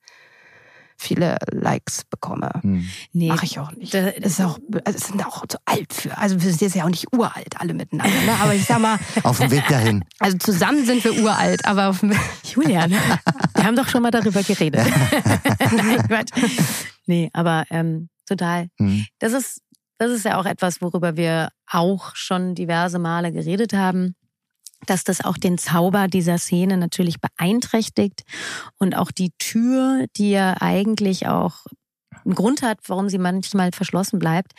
viele 0.96 1.36
Likes 1.50 2.04
bekomme. 2.08 2.50
Mhm. 2.62 2.88
nee, 3.12 3.28
Mache 3.28 3.44
ich 3.46 3.58
auch 3.58 3.72
nicht. 3.72 3.92
Da- 3.92 4.10
Das 4.12 4.32
ist 4.32 4.40
auch, 4.40 4.58
also 4.84 4.98
es 4.98 5.06
sind 5.08 5.24
auch 5.26 5.46
zu 5.46 5.58
alt 5.64 5.92
für. 5.92 6.16
Also 6.18 6.40
wir 6.40 6.48
sind 6.50 6.60
jetzt 6.60 6.74
ja 6.74 6.84
auch 6.84 6.88
nicht 6.90 7.12
uralt 7.14 7.60
alle 7.60 7.74
miteinander. 7.74 8.14
Ne? 8.24 8.32
Aber 8.40 8.54
ich 8.54 8.64
sag 8.64 8.80
mal, 8.80 8.98
Auf 9.22 9.38
dem 9.38 9.50
Weg 9.50 9.66
dahin. 9.68 10.04
also 10.18 10.36
zusammen 10.38 10.84
sind 10.86 11.02
wir 11.04 11.14
uralt, 11.22 11.64
aber 11.66 11.88
auf, 11.88 12.02
Julian, 12.54 12.90
wir 12.90 13.64
haben 13.64 13.76
doch 13.76 13.88
schon 13.88 14.02
mal 14.02 14.10
darüber 14.10 14.42
geredet. 14.42 14.86
Nein, 15.76 16.06
Quatsch. 16.08 16.30
Nee, 17.06 17.30
aber 17.32 17.64
ähm, 17.70 18.08
total. 18.26 18.68
Mhm. 18.78 19.06
Das 19.18 19.32
ist, 19.32 19.60
das 19.98 20.10
ist 20.10 20.24
ja 20.24 20.38
auch 20.38 20.46
etwas, 20.46 20.80
worüber 20.80 21.16
wir 21.16 21.50
auch 21.70 22.14
schon 22.16 22.54
diverse 22.54 22.98
Male 22.98 23.32
geredet 23.32 23.72
haben, 23.72 24.14
dass 24.86 25.04
das 25.04 25.24
auch 25.24 25.36
den 25.36 25.58
Zauber 25.58 26.08
dieser 26.08 26.38
Szene 26.38 26.76
natürlich 26.76 27.16
beeinträchtigt 27.20 28.22
und 28.78 28.96
auch 28.96 29.10
die 29.10 29.32
Tür, 29.38 30.06
die 30.16 30.30
ja 30.30 30.56
eigentlich 30.60 31.26
auch 31.26 31.66
einen 32.24 32.34
Grund 32.34 32.62
hat, 32.62 32.78
warum 32.86 33.08
sie 33.08 33.18
manchmal 33.18 33.72
verschlossen 33.72 34.18
bleibt, 34.18 34.52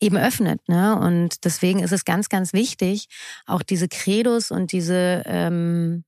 eben 0.00 0.16
öffnet. 0.16 0.60
Ne? 0.68 0.98
Und 0.98 1.44
deswegen 1.44 1.80
ist 1.80 1.92
es 1.92 2.04
ganz, 2.04 2.28
ganz 2.28 2.52
wichtig, 2.52 3.08
auch 3.46 3.62
diese 3.62 3.88
Credos 3.88 4.50
und 4.50 4.72
diese 4.72 5.22
ähm, 5.26 6.04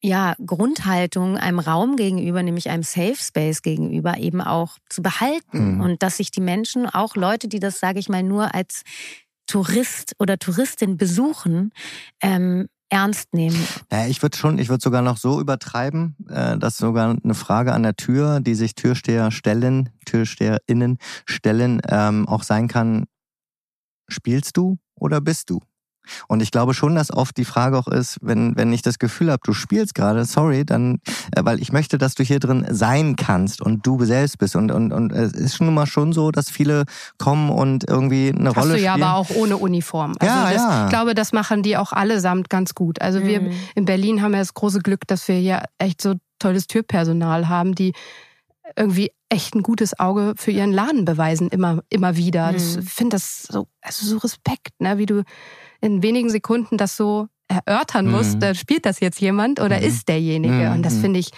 ja, 0.00 0.34
Grundhaltung 0.44 1.36
einem 1.36 1.58
Raum 1.58 1.96
gegenüber, 1.96 2.42
nämlich 2.42 2.70
einem 2.70 2.82
Safe 2.82 3.16
Space 3.16 3.62
gegenüber, 3.62 4.18
eben 4.18 4.40
auch 4.40 4.78
zu 4.88 5.02
behalten. 5.02 5.76
Mhm. 5.76 5.80
Und 5.80 6.02
dass 6.02 6.18
sich 6.18 6.30
die 6.30 6.40
Menschen, 6.40 6.86
auch 6.86 7.16
Leute, 7.16 7.48
die 7.48 7.60
das, 7.60 7.80
sage 7.80 7.98
ich 7.98 8.08
mal, 8.08 8.22
nur 8.22 8.54
als 8.54 8.82
Tourist 9.46 10.14
oder 10.18 10.38
Touristin 10.38 10.96
besuchen, 10.96 11.72
ähm, 12.22 12.68
ernst 12.88 13.34
nehmen. 13.34 13.56
Ja, 13.90 14.06
ich 14.06 14.22
würde 14.22 14.36
schon, 14.36 14.58
ich 14.58 14.68
würde 14.68 14.82
sogar 14.82 15.02
noch 15.02 15.16
so 15.16 15.40
übertreiben, 15.40 16.16
äh, 16.28 16.58
dass 16.58 16.76
sogar 16.76 17.16
eine 17.22 17.34
Frage 17.34 17.72
an 17.72 17.82
der 17.82 17.96
Tür, 17.96 18.40
die 18.40 18.54
sich 18.54 18.74
Türsteher 18.74 19.30
stellen, 19.30 19.90
TürsteherInnen 20.06 20.98
stellen, 21.26 21.80
ähm, 21.88 22.28
auch 22.28 22.42
sein 22.42 22.68
kann, 22.68 23.04
spielst 24.08 24.56
du 24.56 24.78
oder 24.94 25.20
bist 25.20 25.50
du? 25.50 25.60
Und 26.28 26.42
ich 26.42 26.50
glaube 26.50 26.74
schon, 26.74 26.94
dass 26.94 27.12
oft 27.12 27.36
die 27.36 27.44
Frage 27.44 27.78
auch 27.78 27.88
ist, 27.88 28.18
wenn, 28.22 28.56
wenn 28.56 28.72
ich 28.72 28.82
das 28.82 28.98
Gefühl 28.98 29.30
habe, 29.30 29.40
du 29.44 29.52
spielst 29.52 29.94
gerade, 29.94 30.24
sorry, 30.24 30.64
dann, 30.64 31.00
äh, 31.34 31.44
weil 31.44 31.60
ich 31.60 31.72
möchte, 31.72 31.98
dass 31.98 32.14
du 32.14 32.22
hier 32.22 32.40
drin 32.40 32.66
sein 32.70 33.16
kannst 33.16 33.60
und 33.62 33.86
du 33.86 34.04
selbst 34.04 34.38
bist. 34.38 34.56
Und, 34.56 34.70
und, 34.70 34.92
und 34.92 35.12
es 35.12 35.32
ist 35.32 35.56
schon 35.56 35.72
mal 35.72 35.86
schon 35.86 36.12
so, 36.12 36.30
dass 36.30 36.50
viele 36.50 36.84
kommen 37.18 37.50
und 37.50 37.88
irgendwie 37.88 38.32
eine 38.36 38.50
hast 38.50 38.56
Rolle 38.56 38.74
du 38.74 38.80
ja 38.80 38.92
spielen. 38.92 39.04
aber 39.06 39.16
auch 39.18 39.30
ohne 39.30 39.56
Uniform. 39.56 40.14
Also 40.18 40.34
Ja, 40.34 40.44
das, 40.52 40.62
ja. 40.62 40.84
ich 40.84 40.90
glaube, 40.90 41.14
das 41.14 41.32
machen 41.32 41.62
die 41.62 41.76
auch 41.76 41.92
allesamt 41.92 42.50
ganz 42.50 42.74
gut. 42.74 43.00
Also 43.00 43.22
wir 43.24 43.40
Mhm. 43.42 43.52
in 43.74 43.84
Berlin 43.84 44.22
haben 44.22 44.32
ja 44.32 44.38
das 44.40 44.54
große 44.54 44.80
Glück, 44.80 45.06
dass 45.06 45.26
wir 45.28 45.36
hier 45.36 45.62
echt 45.78 46.00
so 46.00 46.14
tolles 46.38 46.66
Türpersonal 46.66 47.48
haben, 47.48 47.74
die 47.74 47.92
irgendwie 48.76 49.10
echt 49.28 49.54
ein 49.54 49.62
gutes 49.62 49.98
Auge 49.98 50.34
für 50.36 50.50
ihren 50.50 50.72
Laden 50.72 51.04
beweisen, 51.04 51.48
immer, 51.48 51.80
immer 51.90 52.16
wieder. 52.16 52.52
Mhm. 52.52 52.56
Ich 52.56 52.90
finde 52.90 53.16
das 53.16 53.42
so, 53.42 53.66
also 53.82 54.06
so 54.06 54.18
Respekt, 54.18 54.70
ne? 54.80 54.98
wie 54.98 55.06
du 55.06 55.22
in 55.84 56.02
wenigen 56.02 56.30
Sekunden 56.30 56.76
das 56.78 56.96
so 56.96 57.28
erörtern 57.48 58.10
musst, 58.10 58.36
Mhm. 58.36 58.40
da 58.40 58.54
spielt 58.54 58.86
das 58.86 59.00
jetzt 59.00 59.20
jemand 59.20 59.60
oder 59.60 59.78
Mhm. 59.78 59.84
ist 59.86 60.08
derjenige. 60.08 60.54
Mhm. 60.54 60.72
Und 60.72 60.82
das 60.82 60.96
finde 60.98 61.20
ich, 61.20 61.28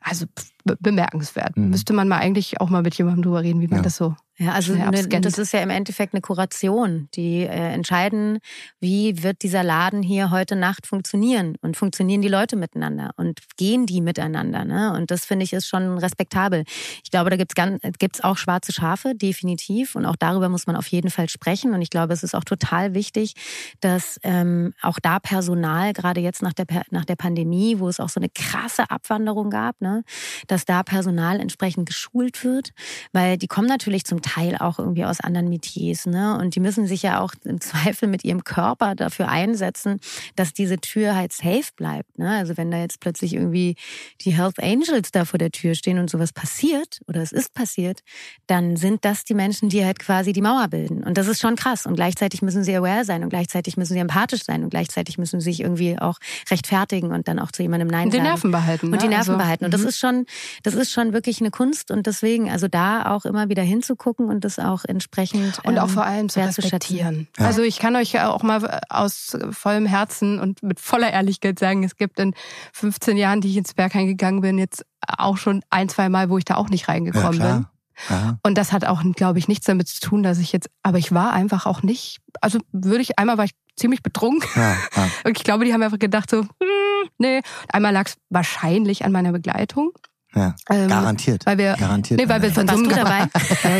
also 0.00 0.26
pff, 0.26 0.50
bemerkenswert. 0.80 1.56
Mhm. 1.56 1.70
Müsste 1.70 1.92
man 1.92 2.08
mal 2.08 2.18
eigentlich 2.18 2.60
auch 2.60 2.70
mal 2.70 2.82
mit 2.82 2.94
jemandem 2.94 3.22
drüber 3.22 3.42
reden, 3.42 3.60
wie 3.60 3.68
man 3.68 3.78
ja. 3.78 3.82
das 3.82 3.96
so 3.96 4.14
ja, 4.38 4.52
also 4.52 4.74
ne, 4.74 5.20
das 5.20 5.38
ist 5.38 5.52
ja 5.52 5.60
im 5.60 5.68
Endeffekt 5.68 6.14
eine 6.14 6.22
Kuration. 6.22 7.08
Die 7.14 7.42
äh, 7.42 7.72
entscheiden, 7.72 8.38
wie 8.80 9.22
wird 9.22 9.42
dieser 9.42 9.62
Laden 9.62 10.02
hier 10.02 10.30
heute 10.30 10.56
Nacht 10.56 10.86
funktionieren 10.86 11.56
und 11.60 11.76
funktionieren 11.76 12.22
die 12.22 12.28
Leute 12.28 12.56
miteinander 12.56 13.10
und 13.16 13.40
gehen 13.58 13.84
die 13.84 14.00
miteinander. 14.00 14.64
Ne? 14.64 14.94
Und 14.96 15.10
das 15.10 15.26
finde 15.26 15.44
ich 15.44 15.52
ist 15.52 15.68
schon 15.68 15.98
respektabel. 15.98 16.64
Ich 17.04 17.10
glaube, 17.10 17.28
da 17.28 17.36
gibt's 17.36 17.54
ganz, 17.54 17.80
gibt's 17.98 18.24
auch 18.24 18.38
schwarze 18.38 18.72
Schafe, 18.72 19.14
definitiv. 19.14 19.94
Und 19.94 20.06
auch 20.06 20.16
darüber 20.16 20.48
muss 20.48 20.66
man 20.66 20.76
auf 20.76 20.86
jeden 20.88 21.10
Fall 21.10 21.28
sprechen. 21.28 21.74
Und 21.74 21.82
ich 21.82 21.90
glaube, 21.90 22.14
es 22.14 22.22
ist 22.22 22.34
auch 22.34 22.44
total 22.44 22.94
wichtig, 22.94 23.34
dass 23.80 24.18
ähm, 24.22 24.72
auch 24.80 24.98
da 24.98 25.20
Personal, 25.20 25.92
gerade 25.92 26.20
jetzt 26.20 26.42
nach 26.42 26.54
der, 26.54 26.66
nach 26.90 27.04
der 27.04 27.16
Pandemie, 27.16 27.78
wo 27.78 27.88
es 27.88 28.00
auch 28.00 28.08
so 28.08 28.18
eine 28.18 28.30
krasse 28.30 28.90
Abwanderung 28.90 29.50
gab, 29.50 29.80
ne, 29.82 30.04
dass 30.52 30.66
da 30.66 30.82
Personal 30.82 31.40
entsprechend 31.40 31.88
geschult 31.88 32.44
wird, 32.44 32.70
weil 33.12 33.38
die 33.38 33.46
kommen 33.46 33.66
natürlich 33.66 34.04
zum 34.04 34.20
Teil 34.20 34.56
auch 34.58 34.78
irgendwie 34.78 35.04
aus 35.04 35.20
anderen 35.20 35.48
Metiers. 35.48 36.04
Ne? 36.04 36.38
Und 36.38 36.54
die 36.54 36.60
müssen 36.60 36.86
sich 36.86 37.02
ja 37.02 37.20
auch 37.20 37.32
im 37.44 37.60
Zweifel 37.62 38.06
mit 38.06 38.22
ihrem 38.22 38.44
Körper 38.44 38.94
dafür 38.94 39.28
einsetzen, 39.28 39.98
dass 40.36 40.52
diese 40.52 40.76
Tür 40.78 41.16
halt 41.16 41.32
safe 41.32 41.70
bleibt. 41.74 42.18
Ne? 42.18 42.30
Also 42.30 42.56
wenn 42.58 42.70
da 42.70 42.78
jetzt 42.78 43.00
plötzlich 43.00 43.32
irgendwie 43.34 43.76
die 44.20 44.36
Health 44.36 44.62
Angels 44.62 45.10
da 45.10 45.24
vor 45.24 45.38
der 45.38 45.50
Tür 45.50 45.74
stehen 45.74 45.98
und 45.98 46.10
sowas 46.10 46.32
passiert 46.32 47.00
oder 47.08 47.22
es 47.22 47.32
ist 47.32 47.54
passiert, 47.54 48.00
dann 48.46 48.76
sind 48.76 49.06
das 49.06 49.24
die 49.24 49.34
Menschen, 49.34 49.70
die 49.70 49.84
halt 49.84 49.98
quasi 49.98 50.34
die 50.34 50.42
Mauer 50.42 50.68
bilden. 50.68 51.02
Und 51.02 51.16
das 51.16 51.28
ist 51.28 51.40
schon 51.40 51.56
krass. 51.56 51.86
Und 51.86 51.94
gleichzeitig 51.94 52.42
müssen 52.42 52.62
sie 52.62 52.76
aware 52.76 53.06
sein 53.06 53.22
und 53.24 53.30
gleichzeitig 53.30 53.78
müssen 53.78 53.94
sie 53.94 54.00
empathisch 54.00 54.44
sein 54.44 54.64
und 54.64 54.70
gleichzeitig 54.70 55.16
müssen 55.16 55.40
sie 55.40 55.50
sich 55.50 55.60
irgendwie 55.60 55.98
auch 55.98 56.18
rechtfertigen 56.50 57.10
und 57.12 57.26
dann 57.26 57.38
auch 57.38 57.52
zu 57.52 57.62
jemandem 57.62 57.88
Nein 57.88 58.06
und 58.06 58.12
sagen. 58.12 58.20
Und 58.20 58.26
die 58.26 58.28
Nerven 58.28 58.50
behalten. 58.50 58.92
Und 58.92 59.00
die 59.00 59.06
ne? 59.06 59.14
Nerven 59.14 59.30
also, 59.30 59.38
behalten. 59.38 59.64
Und 59.64 59.72
das 59.72 59.80
mhm. 59.80 59.88
ist 59.88 59.98
schon, 59.98 60.26
das 60.62 60.74
ist 60.74 60.92
schon 60.92 61.12
wirklich 61.12 61.40
eine 61.40 61.50
Kunst 61.50 61.90
und 61.90 62.06
deswegen, 62.06 62.50
also 62.50 62.68
da 62.68 63.06
auch 63.14 63.24
immer 63.24 63.48
wieder 63.48 63.62
hinzugucken, 63.62 64.28
und 64.32 64.44
das 64.44 64.58
auch 64.58 64.84
entsprechend 64.84 65.60
und 65.64 65.78
auch 65.78 65.88
vor 65.88 66.04
allem 66.04 66.28
zu 66.28 66.40
respektieren. 66.40 67.28
Ja. 67.38 67.46
Also 67.46 67.62
ich 67.62 67.78
kann 67.78 67.96
euch 67.96 68.18
auch 68.20 68.42
mal 68.42 68.80
aus 68.88 69.36
vollem 69.50 69.86
Herzen 69.86 70.40
und 70.40 70.62
mit 70.62 70.80
voller 70.80 71.12
Ehrlichkeit 71.12 71.58
sagen, 71.58 71.84
es 71.84 71.96
gibt 71.96 72.18
in 72.18 72.34
15 72.72 73.16
Jahren, 73.16 73.40
die 73.40 73.48
ich 73.50 73.56
ins 73.56 73.74
Berghain 73.74 74.06
gegangen 74.06 74.40
bin, 74.40 74.58
jetzt 74.58 74.84
auch 75.06 75.36
schon 75.36 75.62
ein, 75.70 75.88
zwei 75.88 76.08
Mal, 76.08 76.30
wo 76.30 76.38
ich 76.38 76.44
da 76.44 76.56
auch 76.56 76.68
nicht 76.68 76.88
reingekommen 76.88 77.40
ja, 77.40 77.56
bin. 77.56 77.66
Aha. 78.08 78.38
Und 78.42 78.58
das 78.58 78.72
hat 78.72 78.84
auch, 78.84 79.02
glaube 79.14 79.38
ich, 79.38 79.48
nichts 79.48 79.66
damit 79.66 79.88
zu 79.88 80.00
tun, 80.00 80.22
dass 80.22 80.38
ich 80.38 80.52
jetzt, 80.52 80.70
aber 80.82 80.98
ich 80.98 81.12
war 81.12 81.32
einfach 81.32 81.66
auch 81.66 81.82
nicht, 81.82 82.18
also 82.40 82.58
würde 82.72 83.02
ich, 83.02 83.18
einmal 83.18 83.38
war 83.38 83.44
ich 83.44 83.52
ziemlich 83.76 84.02
betrunken. 84.02 84.48
Ja, 84.54 84.76
ja. 84.96 85.08
Und 85.24 85.36
ich 85.36 85.44
glaube, 85.44 85.64
die 85.64 85.72
haben 85.72 85.82
einfach 85.82 85.98
gedacht 85.98 86.30
so, 86.30 86.42
hm, 86.42 87.08
nee. 87.18 87.42
Einmal 87.68 87.92
lag 87.92 88.06
es 88.06 88.16
wahrscheinlich 88.30 89.04
an 89.04 89.12
meiner 89.12 89.32
Begleitung. 89.32 89.92
Ja, 90.34 90.54
ähm, 90.70 90.88
garantiert. 90.88 91.44
Weil 91.44 91.58
wir, 91.58 91.76
garantiert. 91.78 92.20
Nee, 92.20 92.28
weil 92.28 92.40
wir 92.40 92.52
von 92.52 92.66
Warst 92.66 92.86
du 92.86 92.88
dabei? 92.88 93.28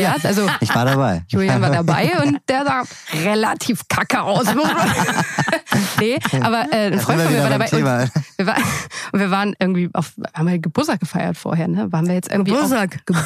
ja, 0.01 0.17
also 0.23 0.47
ich 0.61 0.75
war 0.75 0.85
dabei. 0.85 1.25
Julian 1.29 1.63
war 1.63 1.71
dabei 1.71 2.13
und 2.23 2.39
der 2.49 2.65
sah 2.65 2.83
relativ 3.25 3.89
kacke 3.89 4.21
aus. 4.21 4.47
nee, 6.01 6.19
aber 6.43 6.67
äh, 6.71 6.89
ein 6.89 7.01
Freund 7.01 7.23
von 7.23 7.33
mir 7.33 7.43
war 7.43 7.51
dabei. 7.51 7.71
Und 7.71 7.79
wir, 8.37 8.47
war, 8.47 8.57
und 9.13 9.21
wir 9.21 9.31
waren 9.31 9.55
irgendwie 9.59 9.89
auf, 9.95 10.13
haben 10.35 10.47
wir 10.47 10.59
Geburtstag 10.59 11.01
gefeiert 11.01 11.39
vorher, 11.39 11.69
ne? 11.69 11.91
Waren 11.91 12.07
wir 12.07 12.15
jetzt 12.15 12.31
irgendwie 12.31 12.53
Geburtstag. 12.53 13.07
Ge 13.07 13.17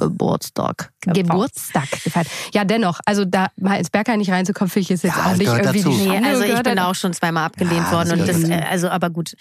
Geburtstag. 0.00 0.92
Geburtstag 1.02 1.90
gefeiert. 2.02 2.28
Ja, 2.54 2.64
dennoch, 2.64 3.00
also 3.04 3.24
da 3.24 3.48
mal 3.56 3.76
ins 3.76 3.90
Bergheim 3.90 4.18
nicht 4.18 4.30
reinzukommen, 4.30 4.70
finde 4.70 4.82
ich 4.82 4.88
jetzt, 4.88 5.04
jetzt 5.04 5.16
ja, 5.16 5.26
auch 5.26 5.36
nicht 5.36 5.46
irgendwie 5.46 5.82
dazu. 5.82 5.90
die 5.90 6.04
Schande. 6.04 6.20
Nee, 6.20 6.26
also 6.26 6.42
ich 6.42 6.62
bin 6.62 6.78
auch 6.78 6.94
schon 6.94 7.12
zweimal 7.12 7.46
abgelehnt 7.46 7.86
ja, 7.86 7.92
worden. 7.92 8.20
und 8.20 8.28
das, 8.28 8.44
äh, 8.44 8.62
also 8.68 8.88
aber 8.88 9.10
gut. 9.10 9.34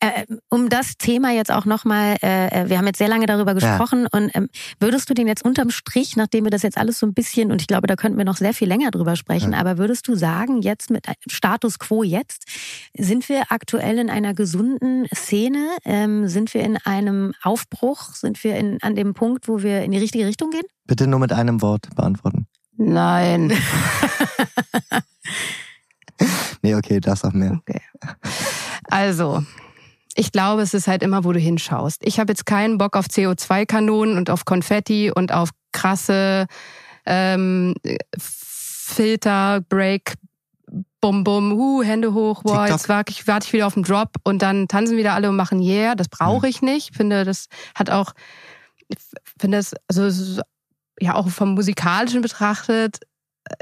Äh, 0.00 0.26
um 0.48 0.68
das 0.68 0.96
Thema 0.96 1.32
jetzt 1.32 1.50
auch 1.50 1.64
nochmal, 1.64 2.16
äh, 2.20 2.68
wir 2.68 2.78
haben 2.78 2.86
jetzt 2.86 2.98
sehr 2.98 3.08
lange 3.08 3.26
darüber 3.26 3.54
gesprochen 3.54 4.02
ja. 4.02 4.18
und 4.18 4.30
ähm, 4.34 4.48
würdest 4.80 5.10
du 5.10 5.14
den 5.14 5.26
jetzt 5.26 5.44
unterm 5.44 5.70
Strich, 5.70 6.16
nachdem 6.16 6.44
wir 6.44 6.50
das 6.50 6.62
jetzt 6.62 6.78
alles 6.78 6.98
so 6.98 7.06
ein 7.06 7.14
bisschen, 7.14 7.50
und 7.50 7.60
ich 7.60 7.66
glaube, 7.66 7.86
da 7.86 7.96
könnten 7.96 8.18
wir 8.18 8.24
noch 8.24 8.36
sehr 8.36 8.54
viel 8.54 8.68
länger 8.68 8.90
drüber 8.90 9.16
sprechen, 9.16 9.52
ja. 9.52 9.58
aber 9.58 9.78
würdest 9.78 10.06
du 10.08 10.14
sagen, 10.14 10.62
jetzt 10.62 10.90
mit 10.90 11.06
Status 11.28 11.78
quo 11.78 12.02
jetzt, 12.02 12.44
sind 12.96 13.28
wir 13.28 13.44
aktuell 13.50 13.98
in 13.98 14.10
einer 14.10 14.34
gesunden 14.34 15.06
Szene? 15.14 15.68
Ähm, 15.84 16.28
sind 16.28 16.54
wir 16.54 16.62
in 16.62 16.76
einem 16.78 17.32
Aufbruch? 17.42 18.14
Sind 18.14 18.42
wir 18.44 18.56
in, 18.56 18.78
an 18.82 18.94
dem 18.94 19.14
Punkt, 19.14 19.48
wo 19.48 19.62
wir 19.62 19.82
in 19.82 19.92
die 19.96 20.02
richtige 20.02 20.26
Richtung 20.26 20.50
gehen? 20.50 20.64
Bitte 20.86 21.06
nur 21.06 21.18
mit 21.18 21.32
einem 21.32 21.62
Wort 21.62 21.94
beantworten. 21.94 22.46
Nein. 22.76 23.48
nee, 26.62 26.74
okay, 26.74 27.00
das 27.00 27.24
auch 27.24 27.32
mehr. 27.32 27.58
Okay. 27.60 27.80
Also, 28.84 29.42
ich 30.14 30.32
glaube, 30.32 30.62
es 30.62 30.74
ist 30.74 30.86
halt 30.86 31.02
immer, 31.02 31.24
wo 31.24 31.32
du 31.32 31.38
hinschaust. 31.38 32.02
Ich 32.04 32.20
habe 32.20 32.32
jetzt 32.32 32.46
keinen 32.46 32.78
Bock 32.78 32.96
auf 32.96 33.06
CO2-Kanonen 33.06 34.16
und 34.16 34.30
auf 34.30 34.44
Konfetti 34.44 35.10
und 35.10 35.32
auf 35.32 35.50
krasse 35.72 36.46
ähm, 37.06 37.74
Filter, 38.18 39.62
Break, 39.68 40.14
Bum 41.00 41.22
Bum, 41.22 41.52
uh, 41.52 41.82
Hände 41.82 42.14
hoch, 42.14 42.42
boah, 42.42 42.66
jetzt 42.66 42.88
warte 42.88 43.12
ich, 43.12 43.28
warte 43.28 43.46
ich 43.46 43.52
wieder 43.52 43.66
auf 43.66 43.74
den 43.74 43.82
Drop 43.82 44.16
und 44.24 44.42
dann 44.42 44.68
tanzen 44.68 44.96
wieder 44.96 45.14
alle 45.14 45.28
und 45.28 45.36
machen 45.36 45.60
Yeah. 45.60 45.94
Das 45.94 46.08
brauche 46.08 46.48
ich 46.48 46.62
nicht. 46.62 46.90
Ich 46.90 46.96
finde, 46.96 47.24
das 47.24 47.46
hat 47.74 47.90
auch 47.90 48.12
finde 49.38 49.58
das, 49.58 49.74
also 49.88 50.42
ja 51.00 51.14
auch 51.14 51.28
vom 51.28 51.54
musikalischen 51.54 52.22
betrachtet, 52.22 53.00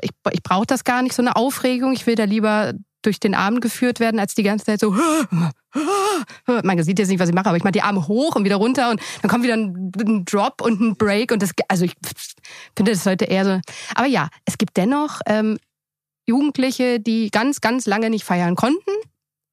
ich, 0.01 0.11
ich 0.33 0.43
brauche 0.43 0.67
das 0.67 0.85
gar 0.85 1.03
nicht, 1.03 1.15
so 1.15 1.23
eine 1.23 1.37
Aufregung. 1.37 1.93
Ich 1.93 2.07
will 2.07 2.15
da 2.15 2.25
lieber 2.25 2.73
durch 3.03 3.21
den 3.21 3.35
Abend 3.35 3.61
geführt 3.61 4.01
werden, 4.01 4.19
als 4.19 4.35
die 4.35 4.43
ganze 4.43 4.65
Zeit 4.65 4.81
so. 4.81 4.93
Man 6.47 6.83
sieht 6.83 6.99
jetzt 6.99 7.09
nicht, 7.09 7.21
was 7.21 7.29
ich 7.29 7.35
mache, 7.35 7.49
aber 7.49 7.57
ich 7.57 7.65
mache 7.65 7.73
die 7.73 7.83
Arme 7.83 8.09
hoch 8.09 8.35
und 8.35 8.45
wieder 8.45 8.57
runter 8.57 8.91
und 8.91 9.01
dann 9.21 9.31
kommt 9.31 9.45
wieder 9.45 9.55
ein, 9.55 9.93
ein 9.99 10.25
Drop 10.25 10.63
und 10.63 10.81
ein 10.81 10.97
Break 10.97 11.33
und 11.33 11.43
das, 11.43 11.51
also 11.69 11.85
ich 11.85 11.95
finde 12.77 12.93
das 12.93 13.05
heute 13.05 13.27
eher 13.27 13.45
so. 13.45 13.61
Aber 13.95 14.07
ja, 14.07 14.29
es 14.47 14.57
gibt 14.57 14.77
dennoch 14.77 15.21
ähm, 15.27 15.59
Jugendliche, 16.27 17.01
die 17.01 17.31
ganz, 17.31 17.61
ganz 17.61 17.87
lange 17.87 18.09
nicht 18.09 18.25
feiern 18.25 18.55
konnten, 18.55 18.91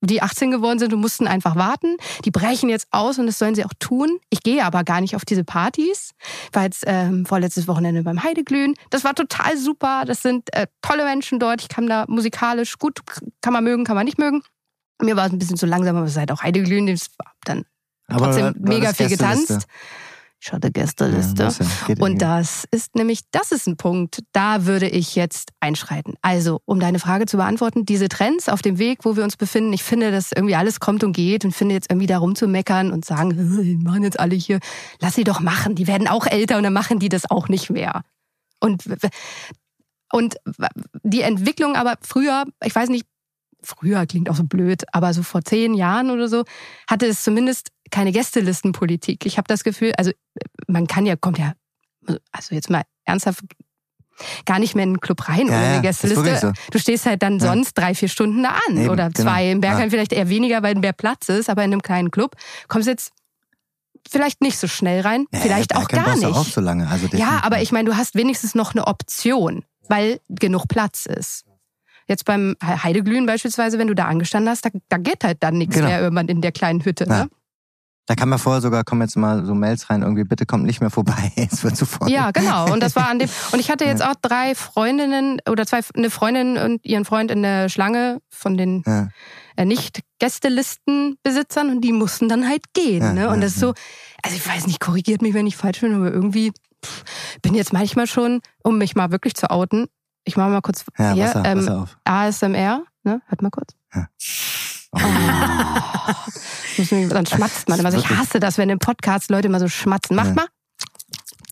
die 0.02 0.22
18 0.22 0.52
geworden 0.52 0.80
sind 0.80 0.94
und 0.94 1.00
mussten 1.00 1.28
einfach 1.28 1.56
warten. 1.56 1.98
Die 2.26 2.32
brechen 2.32 2.70
jetzt 2.70 2.88
aus 2.92 3.20
und 3.20 3.28
das 3.28 3.38
sollen 3.38 3.56
sie 3.56 3.64
auch 3.64 3.74
tun. 3.80 4.20
Ich 4.30 4.42
gehe 4.42 4.66
aber 4.66 4.84
gar 4.84 5.00
nicht 5.00 5.16
auf 5.16 5.26
diese 5.26 5.44
Partys. 5.44 6.12
War 6.52 6.64
jetzt 6.64 6.84
ähm, 6.88 7.26
vorletztes 7.26 7.68
Wochenende 7.68 8.04
beim 8.04 8.24
Heideglühen. 8.24 8.76
Das 8.90 9.04
war 9.04 9.14
total 9.14 9.58
super. 9.58 10.04
Das 10.06 10.22
sind 10.22 10.54
äh, 10.56 10.68
tolle 10.82 11.06
Menschen 11.06 11.40
dort. 11.40 11.62
Ich 11.62 11.70
kann 11.70 11.88
da 11.88 12.06
musikalisch 12.08 12.78
gut, 12.80 13.00
kann 13.42 13.54
man 13.54 13.64
mögen, 13.64 13.84
kann 13.84 13.96
man 13.96 14.06
nicht 14.06 14.18
mögen. 14.18 14.42
Mir 15.02 15.16
war 15.16 15.28
es 15.28 15.32
ein 15.32 15.40
bisschen 15.40 15.58
zu 15.58 15.66
langsam, 15.66 15.96
aber 15.96 16.06
es 16.06 16.14
ist 16.14 16.18
halt 16.18 16.32
auch 16.32 16.42
Heideglühen. 16.42 16.88
Das 16.88 17.08
war 17.18 17.34
dann 17.44 17.66
trotzdem 18.10 18.46
aber, 18.46 18.60
mega 18.60 18.94
viel 18.94 19.10
getanzt. 19.10 19.68
Ich 20.44 20.52
hatte 20.52 20.72
Gästeliste. 20.72 21.50
Ja, 21.88 21.96
und 22.00 22.20
das 22.20 22.66
ist 22.72 22.96
nämlich, 22.96 23.22
das 23.30 23.52
ist 23.52 23.68
ein 23.68 23.78
Punkt, 23.78 24.24
da 24.32 24.66
würde 24.66 24.90
ich 24.90 25.16
jetzt 25.16 25.52
einschreiten. 25.60 26.16
Also, 26.24 26.62
um 26.66 26.80
deine 26.80 26.98
Frage 26.98 27.28
zu 27.28 27.38
beantworten, 27.38 27.86
diese 27.86 28.10
Trends 28.10 28.50
auf 28.50 28.64
dem 28.64 28.80
Weg, 28.80 29.06
wo 29.06 29.16
wir 29.16 29.24
uns 29.24 29.38
befinden, 29.38 29.72
ich 29.72 29.84
finde, 29.84 30.10
dass 30.10 30.32
irgendwie 30.32 30.56
alles 30.56 30.80
kommt 30.80 31.04
und 31.04 31.14
geht 31.14 31.46
und 31.46 31.52
finde 31.52 31.76
jetzt 31.76 31.92
irgendwie 31.92 32.08
da 32.08 32.18
rumzumeckern 32.18 32.92
und 32.92 33.06
sagen, 33.06 33.30
die 33.64 33.78
machen 33.78 34.04
jetzt 34.04 34.20
alle 34.20 34.34
hier, 34.34 34.60
lass 35.00 35.14
sie 35.14 35.24
doch 35.24 35.42
machen, 35.42 35.76
die 35.76 35.86
werden 35.86 36.08
auch 36.08 36.26
älter 36.26 36.58
und 36.58 36.64
dann 36.64 36.74
machen 36.74 36.98
die 36.98 37.10
das 37.10 37.30
auch 37.30 37.48
nicht 37.48 37.70
mehr. 37.70 38.02
Und, 38.60 38.86
und 40.12 40.38
die 41.04 41.22
Entwicklung 41.22 41.76
aber 41.76 41.98
früher, 42.02 42.46
ich 42.64 42.74
weiß 42.74 42.90
nicht, 42.90 43.06
früher 43.64 44.06
klingt 44.06 44.30
auch 44.30 44.36
so 44.36 44.44
blöd, 44.44 44.84
aber 44.92 45.14
so 45.14 45.24
vor 45.24 45.44
zehn 45.44 45.74
Jahren 45.74 46.10
oder 46.10 46.28
so, 46.28 46.44
hatte 46.90 47.06
es 47.06 47.24
zumindest 47.24 47.70
keine 47.92 48.12
Gästelistenpolitik. 48.12 49.26
Ich 49.26 49.38
habe 49.38 49.48
das 49.48 49.64
Gefühl, 49.64 49.94
also 49.98 50.12
man 50.68 50.88
kann 50.88 51.06
ja, 51.06 51.16
kommt 51.16 51.38
ja, 51.38 51.54
also 52.32 52.56
jetzt 52.56 52.70
mal 52.70 52.84
ernsthaft 53.06 53.44
gar 54.46 54.60
nicht 54.60 54.76
mehr 54.76 54.84
in 54.84 54.94
den 54.94 55.00
Club 55.00 55.28
rein 55.28 55.48
ja, 55.48 55.54
ohne 55.54 55.66
eine 55.66 55.82
Gästeliste. 55.82 56.38
So. 56.38 56.52
Du 56.72 56.80
stehst 56.80 57.06
halt 57.06 57.24
dann 57.24 57.40
ja. 57.40 57.48
sonst 57.48 57.74
drei, 57.74 57.96
vier 57.96 58.10
Stunden 58.10 58.44
da 58.44 58.60
an 58.68 58.78
Eben, 58.78 58.90
oder 58.90 59.10
genau. 59.10 59.30
zwei. 59.30 59.42
Genau. 59.44 59.52
Im 59.54 59.62
Bergheim 59.62 59.84
ja. 59.84 59.90
vielleicht 59.90 60.14
eher 60.14 60.30
weniger, 60.30 60.64
weil 60.64 60.76
mehr 60.76 60.94
Platz 60.94 61.30
ist, 61.30 61.50
aber 61.50 61.64
in 61.64 61.72
einem 61.72 61.82
kleinen 61.82 62.12
Club 62.12 62.36
kommst 62.68 62.88
du 62.88 62.92
jetzt 62.92 63.12
vielleicht 64.10 64.42
nicht 64.42 64.58
so 64.58 64.68
schnell 64.68 65.02
rein, 65.02 65.26
ja, 65.32 65.40
vielleicht 65.40 65.76
auch 65.76 65.88
gar 65.88 66.16
nicht. 66.16 66.26
Auch 66.26 66.46
so 66.46 66.62
lange. 66.62 66.88
Also 66.88 67.08
ja, 67.14 67.42
aber 67.44 67.62
ich 67.62 67.72
meine, 67.72 67.90
du 67.90 67.98
hast 67.98 68.16
wenigstens 68.16 68.56
noch 68.56 68.74
eine 68.74 68.88
Option, 68.88 69.64
weil 69.88 70.20
genug 70.30 70.68
Platz 70.68 71.06
ist. 71.06 71.46
Jetzt 72.08 72.26
beim 72.26 72.56
Heideglühen 72.62 73.26
beispielsweise, 73.26 73.78
wenn 73.78 73.88
du 73.88 73.96
da 73.96 74.06
angestanden 74.06 74.50
hast, 74.50 74.66
da, 74.66 74.70
da 74.90 74.98
geht 74.98 75.24
halt 75.24 75.38
dann 75.42 75.58
nichts 75.58 75.76
genau. 75.76 75.88
mehr 75.88 76.02
irgendwann 76.02 76.28
in 76.28 76.42
der 76.42 76.52
kleinen 76.52 76.84
Hütte. 76.84 77.08
Ne? 77.08 77.30
Da 78.08 78.16
kann 78.16 78.30
man 78.30 78.40
vorher 78.40 78.62
sogar, 78.62 78.84
kommen 78.84 79.04
jetzt 79.04 79.16
mal 79.16 79.46
so 79.46 79.54
Mails 79.56 79.90
rein, 79.90 80.02
irgendwie, 80.02 80.26
bitte 80.26 80.46
kommt 80.46 80.66
nicht 80.66 80.82
mehr 80.82 80.90
vorbei, 80.90 81.32
es 81.36 81.64
wird 81.64 81.78
zu 81.78 81.86
voll. 81.86 82.12
Ja, 82.12 82.32
genau. 82.32 82.74
Und 82.74 82.82
das 82.82 82.96
war 82.96 83.08
an 83.08 83.20
dem, 83.20 83.30
und 83.54 83.60
ich 83.60 83.70
hatte 83.72 83.86
jetzt 83.86 84.02
ja. 84.02 84.12
auch 84.12 84.16
drei 84.22 84.56
Freundinnen 84.56 85.40
oder 85.50 85.66
zwei, 85.66 85.80
eine 85.96 86.10
Freundin 86.10 86.58
und 86.58 86.84
ihren 86.84 87.06
Freund 87.06 87.32
in 87.32 87.44
der 87.44 87.70
Schlange 87.70 88.20
von 88.30 88.58
den 88.58 88.84
ja. 88.86 89.08
äh, 89.56 89.64
Nicht-Gästelistenbesitzern 89.66 91.70
und 91.70 91.80
die 91.82 91.94
mussten 91.94 92.28
dann 92.28 92.50
halt 92.50 92.74
gehen. 92.74 93.02
Ja, 93.02 93.14
ne? 93.14 93.30
Und 93.30 93.42
das 93.42 93.54
ist 93.54 93.60
so, 93.60 93.76
also 94.24 94.36
ich 94.36 94.46
weiß 94.46 94.68
nicht, 94.68 94.80
korrigiert 94.80 95.22
mich, 95.22 95.34
wenn 95.34 95.48
ich 95.48 95.56
falsch 95.56 95.80
bin, 95.82 95.96
aber 95.96 96.12
irgendwie 96.12 96.52
pff, 96.84 97.04
bin 97.42 97.54
jetzt 97.54 97.72
manchmal 97.72 98.08
schon, 98.08 98.42
um 98.64 98.78
mich 98.78 98.96
mal 98.96 99.12
wirklich 99.12 99.36
zu 99.36 99.50
outen, 99.52 99.88
ich 100.24 100.38
mache 100.38 100.50
mal 100.50 100.62
kurz 100.62 100.86
ja, 100.98 101.14
hier, 101.14 101.26
Wasser, 101.26 101.44
ähm, 101.46 101.60
Wasser 101.60 101.82
auf. 101.82 101.98
ASMR, 102.04 102.84
ne? 103.04 103.22
Hört 103.28 103.42
mal 103.42 103.50
kurz. 103.50 103.76
Ja. 103.94 104.08
Oh. 104.94 105.00
Dann 107.10 107.26
schmatzt 107.26 107.70
man 107.70 107.80
immer. 107.80 107.88
Also 107.88 108.00
ich 108.00 108.10
hasse 108.10 108.40
das, 108.40 108.58
wenn 108.58 108.70
im 108.70 108.80
Podcast 108.80 109.30
Leute 109.30 109.48
immer 109.48 109.60
so 109.60 109.68
schmatzen. 109.68 110.16
Macht 110.16 110.30
Ja. 110.30 110.34
mal. 110.34 110.46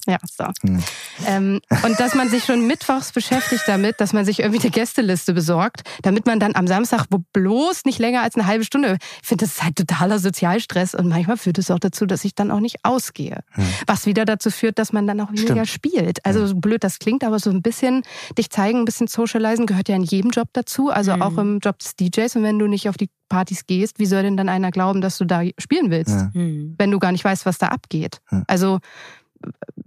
Ja, 0.09 0.17
so. 0.25 0.45
Hm. 0.61 0.83
Ähm, 1.27 1.61
und 1.83 1.99
dass 1.99 2.15
man 2.15 2.29
sich 2.29 2.43
schon 2.45 2.65
mittwochs 2.65 3.11
beschäftigt 3.11 3.63
damit, 3.67 4.01
dass 4.01 4.11
man 4.11 4.25
sich 4.25 4.39
irgendwie 4.39 4.61
eine 4.61 4.71
Gästeliste 4.71 5.33
besorgt, 5.33 5.81
damit 6.01 6.25
man 6.25 6.39
dann 6.39 6.55
am 6.55 6.65
Samstag 6.65 7.05
wo 7.11 7.19
bloß 7.33 7.85
nicht 7.85 7.99
länger 7.99 8.23
als 8.23 8.35
eine 8.35 8.47
halbe 8.47 8.63
Stunde. 8.63 8.97
Ich 9.21 9.27
finde, 9.27 9.45
das 9.45 9.55
ist 9.55 9.63
halt 9.63 9.75
totaler 9.75 10.17
Sozialstress 10.17 10.95
und 10.95 11.09
manchmal 11.09 11.37
führt 11.37 11.59
es 11.59 11.69
auch 11.69 11.79
dazu, 11.79 12.05
dass 12.05 12.25
ich 12.25 12.33
dann 12.33 12.49
auch 12.49 12.59
nicht 12.59 12.77
ausgehe. 12.83 13.43
Was 13.85 14.05
wieder 14.05 14.25
dazu 14.25 14.49
führt, 14.49 14.79
dass 14.79 14.93
man 14.93 15.05
dann 15.05 15.21
auch 15.21 15.31
weniger 15.31 15.65
spielt. 15.65 16.25
Also 16.25 16.47
so 16.47 16.55
blöd 16.55 16.83
das 16.83 16.99
klingt, 16.99 17.23
aber 17.23 17.39
so 17.39 17.51
ein 17.51 17.61
bisschen 17.61 18.03
dich 18.37 18.49
zeigen, 18.49 18.79
ein 18.79 18.85
bisschen 18.85 19.07
socialisen 19.07 19.65
gehört 19.65 19.89
ja 19.89 19.95
in 19.95 20.03
jedem 20.03 20.31
Job 20.31 20.49
dazu, 20.53 20.89
also 20.89 21.13
auch 21.13 21.37
im 21.37 21.59
Job 21.59 21.79
des 21.79 21.95
DJs. 21.95 22.35
Und 22.37 22.43
wenn 22.43 22.57
du 22.57 22.67
nicht 22.67 22.89
auf 22.89 22.97
die 22.97 23.09
Partys 23.29 23.67
gehst, 23.67 23.99
wie 23.99 24.05
soll 24.05 24.23
denn 24.23 24.37
dann 24.37 24.49
einer 24.49 24.71
glauben, 24.71 25.01
dass 25.01 25.17
du 25.17 25.25
da 25.25 25.41
spielen 25.59 25.91
willst? 25.91 26.11
Ja. 26.11 26.31
Hm. 26.33 26.75
wenn 26.77 26.91
du 26.91 26.99
gar 26.99 27.11
nicht 27.11 27.23
weißt, 27.23 27.45
was 27.45 27.57
da 27.57 27.67
abgeht. 27.67 28.21
Ja. 28.31 28.43
Also 28.47 28.79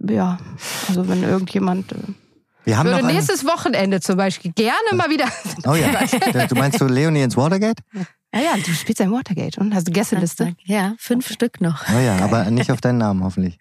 ja, 0.07 0.37
also 0.87 1.07
wenn 1.07 1.23
irgendjemand 1.23 1.91
äh, 1.91 1.95
Wir 2.65 2.77
haben 2.77 2.89
noch 2.89 3.01
würde 3.01 3.13
nächstes 3.13 3.45
Wochenende 3.45 3.99
zum 4.01 4.17
Beispiel 4.17 4.51
gerne 4.53 4.73
mal 4.95 5.09
wieder. 5.09 5.25
Oh 5.65 5.75
ja, 5.75 6.45
du 6.47 6.55
meinst 6.55 6.79
so 6.79 6.85
Leonie 6.87 7.21
ins 7.21 7.37
Watergate? 7.37 7.81
Ja, 8.35 8.39
ja, 8.41 8.55
du 8.57 8.71
spielst 8.73 8.99
ein 9.01 9.11
Watergate 9.11 9.59
und 9.59 9.75
hast 9.75 9.85
eine 9.87 9.93
Gästeliste. 9.93 10.55
Ja, 10.65 10.95
fünf 10.97 11.29
Stück 11.31 11.61
noch. 11.61 11.83
Oh 11.95 11.99
ja, 11.99 12.17
aber 12.17 12.49
nicht 12.49 12.71
auf 12.71 12.81
deinen 12.81 12.97
Namen 12.97 13.23
hoffentlich. 13.23 13.59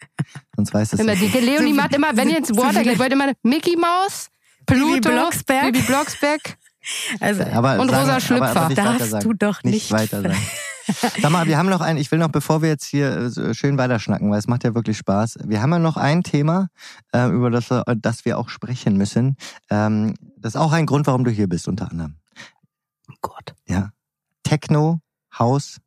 Sonst 0.57 0.73
weiß 0.73 0.95
es 0.95 1.01
Immer 1.01 1.15
nicht. 1.15 1.35
die 1.35 1.39
Leonie 1.41 1.75
macht 1.75 1.95
immer, 1.95 2.17
wenn 2.17 2.31
ihr 2.31 2.39
ins 2.39 2.51
Watergate 2.57 2.99
wollt, 2.99 3.13
immer 3.13 3.33
Mickey 3.43 3.77
Maus, 3.77 4.29
Pluto, 4.67 5.11
Blocksberg. 5.11 5.65
Bibi 5.73 5.83
Blocksberg. 5.83 6.41
Also 7.21 7.43
Aber 7.45 7.79
Und 7.81 7.91
sagen- 7.91 8.01
rosa 8.01 8.13
aber- 8.13 8.21
Schlüpfer. 8.21 8.51
aber 8.57 8.71
weiter 8.71 8.75
darfst 8.83 9.11
sagen. 9.11 9.25
du 9.29 9.33
doch 9.35 9.63
nicht 9.63 9.75
nicht. 9.75 9.91
weiter 9.93 10.23
sagen. 10.23 10.37
Sag 11.21 11.31
mal, 11.31 11.47
wir 11.47 11.59
haben 11.59 11.69
noch 11.69 11.81
ein, 11.81 11.97
ich 11.97 12.11
will 12.11 12.19
noch, 12.19 12.29
bevor 12.29 12.63
wir 12.63 12.69
jetzt 12.69 12.85
hier 12.85 13.33
äh, 13.37 13.55
schön 13.55 13.79
weiterschnacken, 13.79 14.31
weil 14.31 14.39
es 14.39 14.49
macht 14.49 14.65
ja 14.65 14.75
wirklich 14.75 14.97
Spaß. 14.99 15.39
Wir 15.45 15.63
haben 15.63 15.71
ja 15.73 15.79
noch 15.79 15.97
ein 15.97 16.23
Thema, 16.23 16.69
äh, 17.13 17.29
über 17.29 17.51
das, 17.51 17.71
wir- 17.71 17.85
das 17.97 18.25
wir 18.25 18.39
auch 18.39 18.49
sprechen 18.49 18.97
müssen. 18.97 19.37
Ähm, 19.71 20.15
das 20.37 20.55
ist 20.55 20.61
auch 20.61 20.73
ein 20.73 20.87
Grund, 20.87 21.07
warum 21.07 21.25
du 21.25 21.31
hier 21.31 21.49
bist, 21.49 21.69
unter 21.69 21.91
anderem. 21.91 22.17
Oh 23.11 23.15
Gott. 23.21 23.55
Ja. 23.69 23.91
Techno, 24.43 25.01
House. 25.39 25.79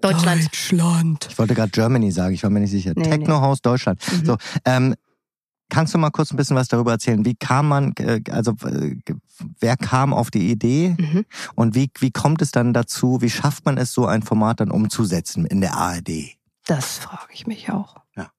Deutschland. 0.00 0.44
Deutschland. 0.44 1.26
Ich 1.30 1.38
wollte 1.38 1.54
gerade 1.54 1.70
Germany 1.70 2.10
sagen, 2.12 2.34
ich 2.34 2.42
war 2.42 2.50
mir 2.50 2.60
nicht 2.60 2.70
sicher. 2.70 2.92
Nee, 2.94 3.02
Techno, 3.04 3.40
House, 3.40 3.60
Deutschland. 3.62 4.00
Mhm. 4.12 4.24
So, 4.26 4.36
ähm, 4.64 4.94
kannst 5.68 5.94
du 5.94 5.98
mal 5.98 6.10
kurz 6.10 6.32
ein 6.32 6.36
bisschen 6.36 6.56
was 6.56 6.68
darüber 6.68 6.92
erzählen? 6.92 7.24
Wie 7.24 7.34
kam 7.34 7.68
man, 7.68 7.92
äh, 7.98 8.20
also 8.30 8.52
äh, 8.64 8.96
wer 9.60 9.76
kam 9.76 10.12
auf 10.14 10.30
die 10.30 10.50
Idee 10.50 10.94
Mhm. 10.98 11.24
und 11.54 11.74
wie, 11.74 11.90
wie 11.98 12.10
kommt 12.10 12.42
es 12.42 12.50
dann 12.50 12.72
dazu, 12.72 13.20
wie 13.20 13.30
schafft 13.30 13.64
man 13.64 13.76
es, 13.78 13.92
so 13.92 14.06
ein 14.06 14.22
Format 14.22 14.60
dann 14.60 14.70
umzusetzen 14.70 15.46
in 15.46 15.60
der 15.60 15.74
ARD? 15.76 16.36
Das 16.66 16.98
frage 16.98 17.32
ich 17.32 17.46
mich 17.46 17.70
auch. 17.70 17.96
Ja. 18.16 18.30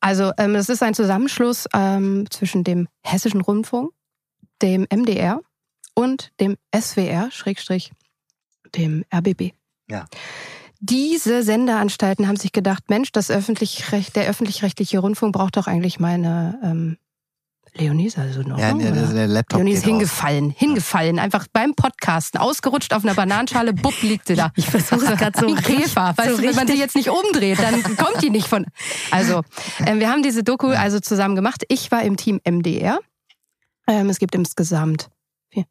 Also 0.00 0.32
ähm, 0.38 0.54
es 0.54 0.68
ist 0.68 0.82
ein 0.82 0.94
Zusammenschluss 0.94 1.66
ähm, 1.74 2.26
zwischen 2.30 2.64
dem 2.64 2.88
Hessischen 3.02 3.40
Rundfunk, 3.40 3.92
dem 4.60 4.86
MDR 4.90 5.40
und 5.94 6.32
dem 6.40 6.56
SWR, 6.74 7.30
Schrägstrich, 7.30 7.92
dem 8.74 9.04
RBB. 9.14 9.52
Ja. 9.90 10.06
Diese 10.84 11.44
Sendeanstalten 11.44 12.26
haben 12.26 12.36
sich 12.36 12.50
gedacht, 12.50 12.90
Mensch, 12.90 13.12
das 13.12 13.30
öffentlich 13.30 13.84
der 14.16 14.28
öffentlich-rechtliche 14.28 14.98
Rundfunk 14.98 15.32
braucht 15.32 15.56
doch 15.56 15.68
eigentlich 15.68 16.00
meine 16.00 16.58
ähm, 16.64 16.96
Leonie, 17.74 18.06
ist 18.06 18.18
also 18.18 18.42
noch. 18.42 18.58
Ja, 18.58 18.74
der, 18.74 18.90
der, 18.90 19.06
der 19.06 19.26
Laptop 19.28 19.58
Leonie 19.58 19.74
ist 19.74 19.84
geht 19.84 19.84
aus. 19.84 19.90
hingefallen, 19.92 20.50
hingefallen, 20.50 21.20
einfach 21.20 21.46
beim 21.52 21.74
Podcasten, 21.74 22.40
ausgerutscht 22.40 22.94
auf 22.94 23.04
einer 23.04 23.14
Bananenschale, 23.14 23.72
bupp, 23.72 24.02
liegt 24.02 24.26
sie 24.26 24.34
da. 24.34 24.50
Ich 24.56 24.66
versuche 24.66 25.06
es 25.06 25.18
gerade 25.18 25.38
so 25.38 25.46
Wie 25.48 25.52
ein 25.54 25.62
Käfer. 25.62 26.14
Weißt 26.16 26.30
so 26.30 26.36
du, 26.36 26.42
wenn 26.42 26.56
man 26.56 26.66
sie 26.66 26.74
jetzt 26.74 26.96
nicht 26.96 27.10
umdreht, 27.10 27.60
dann 27.60 27.80
kommt 27.96 28.20
die 28.20 28.30
nicht 28.30 28.48
von. 28.48 28.66
Also, 29.12 29.42
ähm, 29.86 30.00
wir 30.00 30.10
haben 30.10 30.24
diese 30.24 30.42
Doku 30.42 30.66
also 30.66 30.98
zusammen 30.98 31.36
gemacht. 31.36 31.62
Ich 31.68 31.92
war 31.92 32.02
im 32.02 32.16
Team 32.16 32.40
MDR. 32.44 32.98
Ähm, 33.86 34.10
es 34.10 34.18
gibt 34.18 34.34
insgesamt 34.34 35.10
vier, 35.48 35.64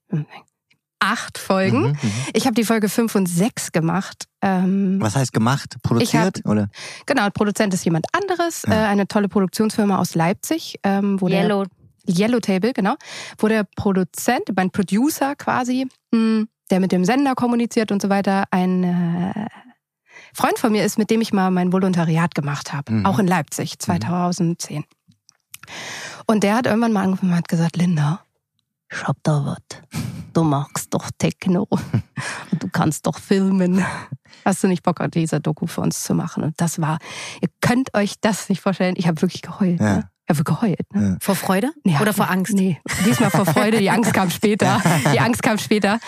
acht 1.01 1.37
Folgen. 1.37 1.81
Mhm, 1.81 1.87
mhm. 2.01 2.11
Ich 2.33 2.45
habe 2.45 2.53
die 2.53 2.63
Folge 2.63 2.87
fünf 2.87 3.15
und 3.15 3.25
sechs 3.27 3.71
gemacht. 3.71 4.25
Ähm, 4.41 4.97
Was 5.01 5.15
heißt 5.15 5.33
gemacht? 5.33 5.75
Produziert? 5.83 6.45
oder? 6.45 6.69
genau, 7.05 7.29
Produzent 7.31 7.73
ist 7.73 7.83
jemand 7.83 8.05
anderes. 8.13 8.63
Ja. 8.67 8.73
Äh, 8.73 8.87
eine 8.87 9.07
tolle 9.07 9.27
Produktionsfirma 9.27 9.97
aus 9.97 10.15
Leipzig. 10.15 10.79
Ähm, 10.83 11.19
wo 11.19 11.27
der 11.27 11.41
Yellow. 11.43 11.65
Yellow 12.07 12.39
Table, 12.39 12.73
genau, 12.73 12.95
wo 13.37 13.47
der 13.47 13.63
Produzent, 13.75 14.43
mein 14.55 14.71
Producer 14.71 15.35
quasi, 15.35 15.87
mh, 16.11 16.45
der 16.71 16.79
mit 16.79 16.91
dem 16.91 17.05
Sender 17.05 17.35
kommuniziert 17.35 17.91
und 17.91 18.01
so 18.01 18.09
weiter, 18.09 18.45
ein 18.49 18.83
äh, 18.83 19.45
Freund 20.33 20.57
von 20.57 20.71
mir 20.71 20.83
ist, 20.83 20.97
mit 20.97 21.09
dem 21.11 21.21
ich 21.21 21.31
mal 21.31 21.51
mein 21.51 21.71
Volontariat 21.71 22.33
gemacht 22.33 22.73
habe, 22.73 22.91
Mhm. 22.91 23.05
auch 23.05 23.19
in 23.19 23.27
Leipzig 23.27 23.77
2010. 23.77 24.83
Und 26.25 26.43
der 26.43 26.55
hat 26.55 26.65
irgendwann 26.65 26.91
mal 26.93 27.03
angefangen 27.03 27.33
und 27.33 27.37
hat 27.37 27.47
gesagt, 27.47 27.77
Linda, 27.77 28.21
ich 28.91 29.03
hab 29.07 29.17
da 29.23 29.45
was. 29.45 30.01
Du 30.33 30.43
magst 30.43 30.93
doch 30.93 31.09
Techno 31.17 31.67
und 31.69 32.03
du 32.59 32.69
kannst 32.69 33.05
doch 33.05 33.19
filmen. 33.19 33.85
Hast 34.45 34.63
du 34.63 34.67
nicht 34.67 34.83
Bock, 34.83 35.01
diese 35.13 35.41
Doku 35.41 35.67
für 35.67 35.81
uns 35.81 36.03
zu 36.03 36.15
machen? 36.15 36.43
Und 36.43 36.59
das 36.59 36.79
war, 36.79 36.99
ihr 37.41 37.49
könnt 37.59 37.93
euch 37.93 38.15
das 38.21 38.49
nicht 38.49 38.61
vorstellen. 38.61 38.95
Ich 38.97 39.07
habe 39.07 39.21
wirklich 39.21 39.41
geheult. 39.41 39.79
Ja. 39.79 39.97
Ne? 39.97 40.09
Ich 40.31 40.37
habe 40.37 40.43
geheult. 40.43 40.93
Ne? 40.93 41.09
Ja. 41.11 41.17
Vor 41.19 41.35
Freude 41.35 41.71
Ja, 41.83 41.99
oder 41.99 42.13
vor 42.13 42.29
Angst? 42.29 42.53
Nee, 42.53 42.79
diesmal 43.05 43.29
vor 43.29 43.45
Freude. 43.45 43.79
Die 43.79 43.89
Angst 43.89 44.13
kam 44.13 44.29
später. 44.29 44.81
Die 45.13 45.19
Angst 45.19 45.43
kam 45.43 45.57
später. 45.57 45.99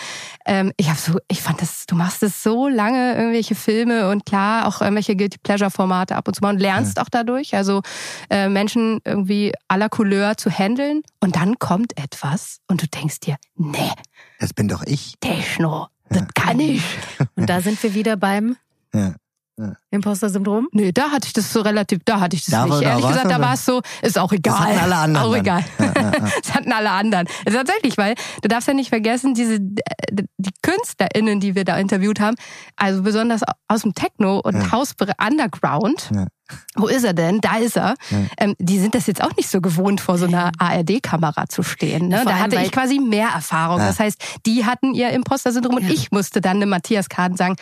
Ähm, 0.46 0.72
ich 0.76 0.88
habe 0.88 0.98
so, 0.98 1.18
ich 1.28 1.42
fand 1.42 1.60
das, 1.60 1.84
du 1.86 1.94
machst 1.94 2.22
es 2.22 2.42
so 2.42 2.68
lange 2.68 3.14
irgendwelche 3.16 3.54
Filme 3.54 4.10
und 4.10 4.24
klar 4.26 4.66
auch 4.66 4.80
irgendwelche 4.80 5.14
Guilty 5.16 5.38
Pleasure 5.42 5.70
Formate 5.70 6.16
ab 6.16 6.26
und 6.28 6.34
zu 6.34 6.40
mal 6.42 6.54
und 6.54 6.60
lernst 6.60 6.98
auch 7.00 7.08
dadurch. 7.10 7.54
Also 7.54 7.82
äh, 8.30 8.48
Menschen 8.48 9.00
irgendwie 9.04 9.52
aller 9.68 9.88
Couleur 9.88 10.36
zu 10.36 10.50
handeln 10.50 11.02
und 11.20 11.36
dann 11.36 11.58
kommt 11.58 11.96
etwas 11.98 12.60
und 12.66 12.82
du 12.82 12.86
denkst 12.86 13.20
dir, 13.20 13.36
nee, 13.56 13.90
Das 14.40 14.52
bin 14.54 14.68
doch 14.68 14.82
ich. 14.86 15.14
Techno, 15.20 15.88
das 16.08 16.24
kann 16.34 16.60
ich. 16.60 16.82
Und 17.36 17.48
da 17.50 17.60
sind 17.60 17.82
wir 17.82 17.94
wieder 17.94 18.16
beim 18.16 18.56
Ja. 18.94 19.14
Imposter-Syndrom. 19.90 20.68
Nee, 20.72 20.92
da 20.92 21.10
hatte 21.10 21.26
ich 21.28 21.32
das 21.32 21.52
so 21.52 21.60
relativ, 21.60 22.00
da 22.04 22.20
hatte 22.20 22.34
ich 22.36 22.44
das 22.44 22.50
Da 22.52 22.58
war- 22.68 22.76
nicht. 22.78 22.82
da 22.82 22.90
Ehrlich 22.90 23.04
war's 23.04 23.12
gesagt, 23.14 23.30
da 23.30 23.34
aber- 23.36 23.44
war 23.44 23.54
es 23.54 23.64
so, 23.64 23.82
ist 24.02 24.18
auch 24.18 24.32
egal. 24.32 24.58
hatten 24.58 24.78
alle 24.78 24.96
anderen 24.96 25.26
Auch 25.26 25.36
egal. 25.36 25.64
Ja, 25.78 25.84
ja, 25.86 25.92
ja. 26.02 26.10
Das 26.42 26.54
hatten 26.54 26.72
alle 26.72 26.90
anderen. 26.90 27.26
Das 27.44 27.54
ist 27.54 27.58
tatsächlich, 27.60 27.96
weil 27.96 28.14
du 28.42 28.48
darfst 28.48 28.66
ja 28.68 28.74
nicht 28.74 28.88
vergessen, 28.88 29.34
diese 29.34 29.54
äh, 29.54 30.22
die 30.38 30.50
KünstlerInnen, 30.62 31.40
die 31.40 31.54
wir 31.54 31.64
da 31.64 31.78
interviewt 31.78 32.20
haben, 32.20 32.36
also 32.76 33.02
besonders 33.02 33.42
aus 33.68 33.82
dem 33.82 33.94
Techno 33.94 34.40
und 34.40 34.56
Ja. 34.56 34.72
House 34.72 34.94
Underground. 35.24 36.10
Ja. 36.12 36.26
Wo 36.74 36.86
ist 36.88 37.04
er 37.04 37.14
denn? 37.14 37.40
Da 37.40 37.56
ist 37.56 37.76
er. 37.76 37.94
Ja. 38.10 38.18
Ähm, 38.38 38.54
die 38.58 38.78
sind 38.78 38.94
das 38.94 39.06
jetzt 39.06 39.22
auch 39.22 39.34
nicht 39.36 39.48
so 39.48 39.60
gewohnt, 39.60 40.00
vor 40.00 40.18
so 40.18 40.26
einer 40.26 40.50
ARD-Kamera 40.58 41.46
zu 41.48 41.62
stehen. 41.62 42.08
Ne? 42.08 42.22
Da 42.26 42.38
hatte 42.38 42.56
ich 42.60 42.70
quasi 42.72 42.98
mehr 42.98 43.28
Erfahrung. 43.28 43.78
Ja. 43.78 43.86
Das 43.86 43.98
heißt, 44.00 44.22
die 44.44 44.66
hatten 44.66 44.92
ihr 44.94 45.10
Imposter-Syndrom 45.10 45.76
und 45.76 45.84
Ja. 45.84 45.90
ich 45.94 46.10
musste 46.10 46.40
dann 46.40 46.60
dem 46.60 46.68
Matthias 46.68 47.08
Kaden 47.08 47.36
sagen, 47.36 47.56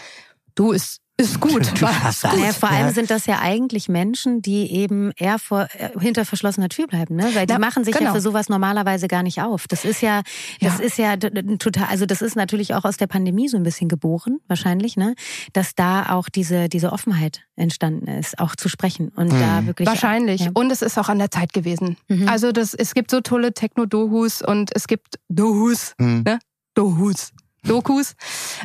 du, 0.57 0.73
ist, 0.73 0.99
ist 1.19 1.41
gut. 1.41 1.71
Du 1.73 1.77
schaffst 1.77 2.25
das. 2.25 2.35
Naja, 2.37 2.53
vor 2.53 2.71
allem 2.71 2.87
Ja. 2.87 2.93
sind 2.93 3.11
das 3.11 3.27
ja 3.27 3.39
eigentlich 3.41 3.89
Menschen, 3.89 4.43
die 4.43 4.73
eben 4.73 5.13
eher 5.17 5.39
vor, 5.39 5.69
äh, 5.79 5.91
hinter 6.01 6.25
verschlossener 6.25 6.69
Tür 6.69 6.87
bleiben, 6.87 7.15
ne? 7.17 7.31
Weil 7.35 7.47
die 7.47 7.53
Ja, 7.53 7.59
machen 7.59 7.85
sich 7.85 7.95
ja 7.95 8.01
genau. 8.01 8.15
für 8.15 8.21
sowas 8.21 8.49
normalerweise 8.49 9.07
gar 9.09 9.23
nicht 9.23 9.41
auf. 9.41 9.69
Das 9.69 9.85
ist 9.85 10.01
ja, 10.01 10.23
das 10.61 10.79
Ja. 10.79 10.85
ist 10.85 10.99
ja 10.99 11.17
total, 11.17 11.85
also 11.89 12.07
das 12.07 12.23
ist 12.23 12.35
natürlich 12.35 12.75
auch 12.75 12.85
aus 12.85 12.97
der 12.97 13.07
Pandemie 13.07 13.47
so 13.49 13.57
ein 13.57 13.63
bisschen 13.63 13.89
geboren, 13.89 14.39
wahrscheinlich, 14.49 14.97
ne? 14.97 15.15
Dass 15.53 15.75
da 15.75 16.09
auch 16.11 16.29
diese, 16.29 16.69
diese 16.69 16.93
Offenheit 16.93 17.43
entstanden 17.57 18.09
ist, 18.09 18.39
auch 18.41 18.57
zu 18.57 18.69
sprechen 18.69 19.09
und 19.15 19.31
da 19.33 19.65
wirklich. 19.67 19.87
Wahrscheinlich. 19.87 20.41
Ja. 20.41 20.51
Und 20.55 20.73
es 20.73 20.83
ist 20.83 20.99
auch 20.99 21.09
an 21.09 21.19
der 21.19 21.31
Zeit 21.31 21.53
gewesen. 21.53 21.97
Mhm. 22.09 22.27
Also 22.29 22.51
das, 22.53 22.75
es 22.75 22.95
gibt 22.95 23.11
so 23.11 23.21
tolle 23.21 23.53
Techno-Dohus 23.53 24.43
und 24.43 24.75
es 24.75 24.87
gibt 24.89 25.19
Dohus, 25.29 25.95
Hm. 26.01 26.23
ne? 26.25 26.39
Dohus. 26.75 27.33
Dokus. 27.67 28.15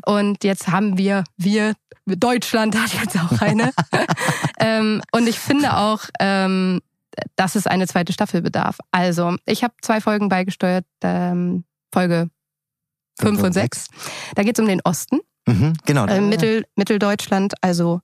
Und 0.06 0.43
jetzt 0.43 0.68
haben 0.68 0.98
wir, 0.98 1.24
wir, 1.38 1.74
Deutschland 2.06 2.76
hat 2.82 2.93
jetzt 2.93 3.18
auch 3.18 3.41
eine. 3.41 3.72
ähm, 4.60 5.02
und 5.12 5.28
ich 5.28 5.39
finde 5.39 5.78
auch, 5.78 6.02
ähm, 6.20 6.82
dass 7.36 7.56
es 7.56 7.68
eine 7.68 7.88
zweite 7.88 8.14
Staffel 8.14 8.41
bedarf. 8.41 8.78
Also, 8.91 9.36
ich 9.45 9.64
habe 9.64 9.74
zwei 9.82 10.02
Folgen 10.02 10.30
beigesteuert, 10.30 10.86
ähm, 11.02 11.64
Folge 11.93 12.30
5 13.20 13.41
und 13.41 13.54
6. 13.54 13.88
Da 14.36 14.43
geht 14.43 14.58
es 14.58 14.62
um 14.62 14.68
den 14.68 14.82
Osten, 14.82 15.20
Mhm, 15.48 15.74
genau. 15.86 16.06
äh, 16.06 16.22
Mittel, 16.22 16.66
Mitteldeutschland, 16.76 17.54
also 17.62 18.02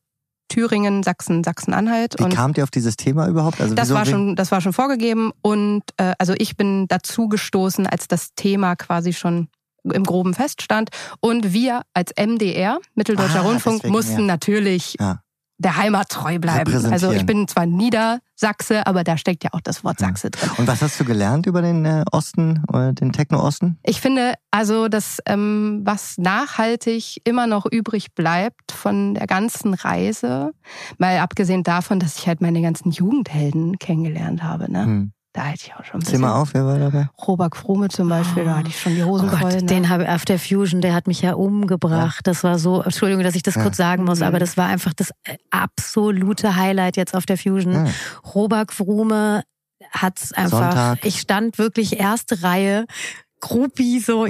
Thüringen, 0.48 1.04
Sachsen, 1.04 1.44
Sachsen-Anhalt. 1.44 2.16
Wie 2.18 2.24
Und 2.24 2.34
kamt 2.34 2.58
ihr 2.58 2.64
auf 2.64 2.72
dieses 2.72 2.96
Thema 2.96 3.28
überhaupt? 3.28 3.60
Also 3.60 3.76
das 3.76 3.94
war 3.94 4.06
schon, 4.06 4.36
das 4.36 4.52
war 4.52 4.62
schon 4.62 4.74
vorgegeben 4.74 5.32
und 5.42 5.84
äh, 5.98 6.14
also 6.20 6.34
ich 6.38 6.56
bin 6.56 6.88
dazu 6.88 7.28
gestoßen, 7.28 7.86
als 7.86 8.08
das 8.08 8.34
Thema 8.36 8.76
quasi 8.76 9.14
schon 9.14 9.50
im 9.92 10.04
Groben 10.04 10.34
feststand 10.34 10.90
und 11.20 11.54
wir 11.54 11.82
als 11.94 12.12
MDR, 12.18 12.80
Mitteldeutscher 12.96 13.40
Ah, 13.42 13.44
Rundfunk, 13.44 13.78
deswegen, 13.78 13.94
mussten 13.94 14.20
ja. 14.22 14.26
natürlich 14.28 14.96
Ja. 15.00 15.20
der 15.60 15.78
Heimat 15.78 16.10
treu 16.10 16.40
bleiben. 16.40 16.74
Also 16.92 17.12
ich 17.12 17.26
bin 17.26 17.48
zwar 17.48 17.66
Niedersachse, 17.66 18.86
aber 18.86 19.04
da 19.04 19.18
steckt 19.18 19.44
ja 19.44 19.52
auch 19.54 19.62
das 19.62 19.84
Wort 19.84 20.00
Sachse 20.00 20.30
drin. 20.30 20.50
Und 20.58 20.68
was 20.68 20.82
hast 20.82 21.00
du 21.00 21.06
gelernt 21.06 21.46
über 21.46 21.62
den 21.62 21.86
äh, 21.86 22.04
Osten 22.12 22.64
oder 22.68 22.92
den 22.92 23.14
Techno-Osten? 23.14 23.78
Ich 23.84 24.02
finde 24.02 24.34
also, 24.52 24.88
dass 24.90 25.20
ähm, 25.26 25.82
was 25.86 26.18
nachhaltig 26.18 27.22
immer 27.24 27.48
noch 27.48 27.66
übrig 27.66 28.14
bleibt 28.14 28.72
von 28.74 29.14
der 29.16 29.28
ganzen 29.28 29.74
Reise, 29.74 30.52
mal 30.98 31.18
abgesehen 31.20 31.64
davon, 31.64 32.00
dass 32.00 32.18
ich 32.18 32.28
halt 32.28 32.42
meine 32.42 32.62
ganzen 32.62 32.92
Jugendhelden 32.92 33.78
kennengelernt 33.80 34.44
habe. 34.44 34.70
Ne? 34.72 34.86
Hm. 34.86 35.13
Da 35.34 35.46
hätte 35.46 35.66
ich 35.66 35.74
auch 35.74 35.84
schon 35.84 35.96
ein 35.96 36.00
bisschen. 36.02 36.18
Zimmer 36.18 36.36
auf, 36.36 36.54
wer 36.54 36.64
war 36.64 36.78
dabei? 36.78 37.10
Robert 37.28 37.56
Fromme 37.56 37.90
zum 37.90 38.08
Beispiel, 38.08 38.44
oh. 38.44 38.46
da 38.46 38.58
hatte 38.58 38.70
ich 38.70 38.80
schon 38.80 38.94
die 38.94 39.04
Hosen 39.04 39.30
oh 39.30 39.36
voll. 39.36 39.52
Gott, 39.52 39.62
ne? 39.62 39.66
Den 39.66 39.90
habe 39.90 40.08
auf 40.14 40.26
der 40.26 40.38
Fusion, 40.38 40.80
der 40.80 40.94
hat 40.94 41.08
mich 41.08 41.24
ja 41.24 41.34
umgebracht. 41.34 42.28
Ja. 42.28 42.32
Das 42.32 42.44
war 42.44 42.60
so, 42.60 42.84
Entschuldigung, 42.84 43.24
dass 43.24 43.34
ich 43.34 43.42
das 43.42 43.56
ja. 43.56 43.64
kurz 43.64 43.78
sagen 43.78 44.04
muss, 44.04 44.22
aber 44.22 44.38
das 44.38 44.58
war 44.58 44.68
einfach 44.68 44.94
das 44.94 45.12
absolute 45.50 46.56
Highlight 46.56 46.98
jetzt 46.98 47.16
auf 47.16 47.26
der 47.26 47.40
Fusion. 47.40 47.74
Ja. 47.74 47.86
Robert 48.36 48.72
Fromme 48.72 49.44
hat's 49.92 50.34
einfach, 50.34 50.72
Sonntag. 50.72 51.06
ich 51.06 51.20
stand 51.20 51.58
wirklich 51.58 52.00
erste 52.00 52.44
Reihe, 52.44 52.86
Gruppi, 53.40 54.00
so, 54.00 54.28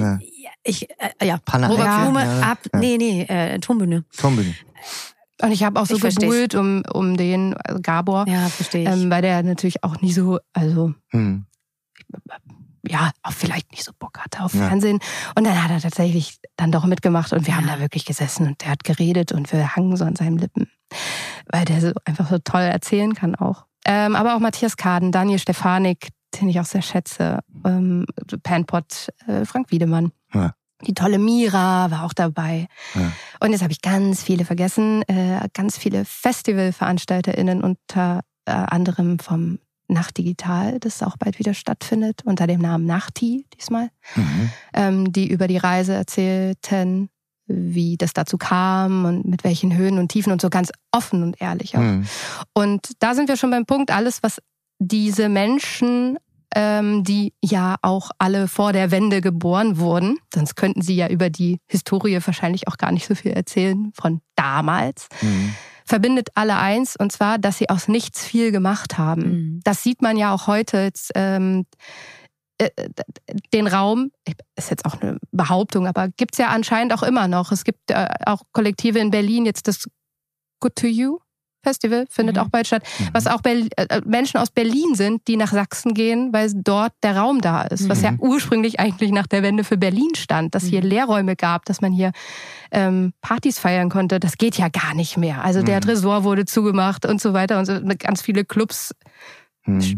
ich, 0.64 0.88
äh, 0.90 1.26
ja, 1.26 1.38
Panna 1.44 1.68
Robert 1.68 2.02
Fromme, 2.02 2.44
ab, 2.44 2.58
nee, 2.72 2.96
nee, 2.96 3.22
äh, 3.28 3.58
Turmbühne. 3.58 4.04
Turmbühne. 4.16 4.54
Und 5.44 5.52
ich 5.52 5.62
habe 5.62 5.78
auch 5.78 5.84
so 5.84 5.98
gebuhlt 5.98 6.54
um, 6.54 6.82
um 6.90 7.18
den 7.18 7.54
also 7.54 7.78
Gabor. 7.82 8.24
Ja, 8.26 8.48
verstehe 8.48 8.84
ich. 8.84 8.88
Ähm, 8.88 9.10
weil 9.10 9.20
der 9.20 9.42
natürlich 9.42 9.84
auch 9.84 10.00
nie 10.00 10.10
so, 10.10 10.38
also 10.54 10.94
hm. 11.10 11.44
ja, 12.88 13.10
auch 13.22 13.32
vielleicht 13.32 13.70
nicht 13.70 13.84
so 13.84 13.92
Bock 13.98 14.20
hatte 14.20 14.42
auf 14.42 14.54
ja. 14.54 14.66
Fernsehen. 14.68 15.00
Und 15.36 15.46
dann 15.46 15.62
hat 15.62 15.70
er 15.70 15.82
tatsächlich 15.82 16.38
dann 16.56 16.72
doch 16.72 16.86
mitgemacht 16.86 17.34
und 17.34 17.46
wir 17.46 17.52
ja. 17.52 17.58
haben 17.58 17.66
da 17.66 17.78
wirklich 17.78 18.06
gesessen 18.06 18.46
und 18.46 18.62
der 18.62 18.70
hat 18.70 18.84
geredet 18.84 19.32
und 19.32 19.52
wir 19.52 19.76
hangen 19.76 19.94
so 19.98 20.06
an 20.06 20.16
seinen 20.16 20.38
Lippen. 20.38 20.70
Weil 21.50 21.66
der 21.66 21.82
so 21.82 21.92
einfach 22.06 22.30
so 22.30 22.38
toll 22.38 22.62
erzählen 22.62 23.12
kann 23.14 23.34
auch. 23.34 23.66
Ähm, 23.84 24.16
aber 24.16 24.36
auch 24.36 24.40
Matthias 24.40 24.78
Kaden, 24.78 25.12
Daniel 25.12 25.38
Stefanik, 25.38 26.08
den 26.40 26.48
ich 26.48 26.58
auch 26.58 26.64
sehr 26.64 26.80
schätze, 26.80 27.40
ähm, 27.66 28.06
Panpot, 28.42 29.08
äh, 29.26 29.44
Frank 29.44 29.70
Wiedemann. 29.70 30.10
Ja. 30.32 30.54
Die 30.82 30.94
tolle 30.94 31.18
Mira 31.18 31.90
war 31.90 32.04
auch 32.04 32.12
dabei. 32.12 32.66
Ja. 32.94 33.12
Und 33.40 33.52
jetzt 33.52 33.62
habe 33.62 33.72
ich 33.72 33.80
ganz 33.80 34.22
viele 34.22 34.44
vergessen, 34.44 35.02
äh, 35.02 35.48
ganz 35.52 35.78
viele 35.78 36.04
FestivalveranstalterInnen 36.04 37.62
unter 37.62 38.20
äh, 38.44 38.52
anderem 38.52 39.18
vom 39.18 39.58
Nacht 39.86 40.16
Digital, 40.18 40.80
das 40.80 41.02
auch 41.02 41.16
bald 41.16 41.38
wieder 41.38 41.54
stattfindet, 41.54 42.22
unter 42.24 42.46
dem 42.46 42.60
Namen 42.60 42.86
Nachti 42.86 43.46
diesmal, 43.56 43.90
mhm. 44.16 44.50
ähm, 44.72 45.12
die 45.12 45.30
über 45.30 45.46
die 45.46 45.58
Reise 45.58 45.92
erzählten, 45.92 47.10
wie 47.46 47.96
das 47.98 48.14
dazu 48.14 48.38
kam 48.38 49.04
und 49.04 49.26
mit 49.26 49.44
welchen 49.44 49.76
Höhen 49.76 49.98
und 49.98 50.08
Tiefen 50.08 50.32
und 50.32 50.40
so 50.40 50.48
ganz 50.48 50.72
offen 50.90 51.22
und 51.22 51.40
ehrlich 51.40 51.76
auch. 51.76 51.82
Mhm. 51.82 52.06
Und 52.54 52.92
da 53.00 53.14
sind 53.14 53.28
wir 53.28 53.36
schon 53.36 53.50
beim 53.50 53.66
Punkt, 53.66 53.90
alles, 53.90 54.22
was 54.22 54.40
diese 54.78 55.28
Menschen 55.28 56.18
ähm, 56.54 57.04
die 57.04 57.34
ja 57.42 57.76
auch 57.82 58.10
alle 58.18 58.48
vor 58.48 58.72
der 58.72 58.90
Wende 58.90 59.20
geboren 59.20 59.78
wurden. 59.78 60.18
Sonst 60.32 60.54
könnten 60.54 60.82
sie 60.82 60.94
ja 60.94 61.08
über 61.08 61.30
die 61.30 61.60
Historie 61.66 62.18
wahrscheinlich 62.24 62.68
auch 62.68 62.76
gar 62.76 62.92
nicht 62.92 63.06
so 63.06 63.14
viel 63.14 63.32
erzählen 63.32 63.92
von 63.94 64.20
damals. 64.36 65.08
Mhm. 65.20 65.54
Verbindet 65.86 66.28
alle 66.34 66.56
eins, 66.56 66.96
und 66.96 67.12
zwar, 67.12 67.38
dass 67.38 67.58
sie 67.58 67.68
aus 67.68 67.88
nichts 67.88 68.24
viel 68.24 68.52
gemacht 68.52 68.96
haben. 68.96 69.22
Mhm. 69.22 69.60
Das 69.64 69.82
sieht 69.82 70.00
man 70.00 70.16
ja 70.16 70.32
auch 70.32 70.46
heute. 70.46 70.78
Jetzt, 70.78 71.12
ähm, 71.14 71.66
äh, 72.58 72.70
den 73.52 73.66
Raum, 73.66 74.10
ist 74.56 74.70
jetzt 74.70 74.86
auch 74.86 75.00
eine 75.00 75.18
Behauptung, 75.32 75.86
aber 75.86 76.08
gibt's 76.08 76.38
ja 76.38 76.48
anscheinend 76.48 76.94
auch 76.94 77.02
immer 77.02 77.28
noch. 77.28 77.52
Es 77.52 77.64
gibt 77.64 77.90
äh, 77.90 78.08
auch 78.26 78.42
Kollektive 78.52 78.98
in 78.98 79.10
Berlin, 79.10 79.44
jetzt 79.44 79.68
das 79.68 79.88
Good 80.60 80.76
to 80.76 80.86
You, 80.86 81.18
Festival 81.64 82.06
findet 82.08 82.36
mhm. 82.36 82.42
auch 82.42 82.48
bald 82.48 82.66
statt, 82.66 82.84
mhm. 82.98 83.08
was 83.12 83.26
auch 83.26 83.40
Ber 83.40 83.52
äh, 83.76 84.00
Menschen 84.04 84.38
aus 84.38 84.50
Berlin 84.50 84.94
sind, 84.94 85.26
die 85.26 85.36
nach 85.36 85.52
Sachsen 85.52 85.94
gehen, 85.94 86.32
weil 86.32 86.50
dort 86.54 86.92
der 87.02 87.16
Raum 87.16 87.40
da 87.40 87.62
ist, 87.62 87.88
was 87.88 88.02
ja 88.02 88.12
mhm. 88.12 88.20
ursprünglich 88.20 88.78
eigentlich 88.78 89.10
nach 89.10 89.26
der 89.26 89.42
Wende 89.42 89.64
für 89.64 89.76
Berlin 89.76 90.14
stand, 90.16 90.54
dass 90.54 90.64
hier 90.64 90.82
mhm. 90.82 90.88
Lehrräume 90.88 91.36
gab, 91.36 91.64
dass 91.64 91.80
man 91.80 91.92
hier 91.92 92.12
ähm, 92.70 93.12
Partys 93.20 93.58
feiern 93.58 93.88
konnte. 93.88 94.20
Das 94.20 94.38
geht 94.38 94.56
ja 94.56 94.68
gar 94.68 94.94
nicht 94.94 95.16
mehr. 95.16 95.44
Also 95.44 95.62
der 95.62 95.76
mhm. 95.76 95.80
Tresor 95.82 96.24
wurde 96.24 96.44
zugemacht 96.44 97.06
und 97.06 97.20
so 97.20 97.32
weiter 97.32 97.58
und 97.58 97.66
so. 97.66 97.80
Ganz 97.98 98.22
viele 98.22 98.44
Clubs 98.44 98.94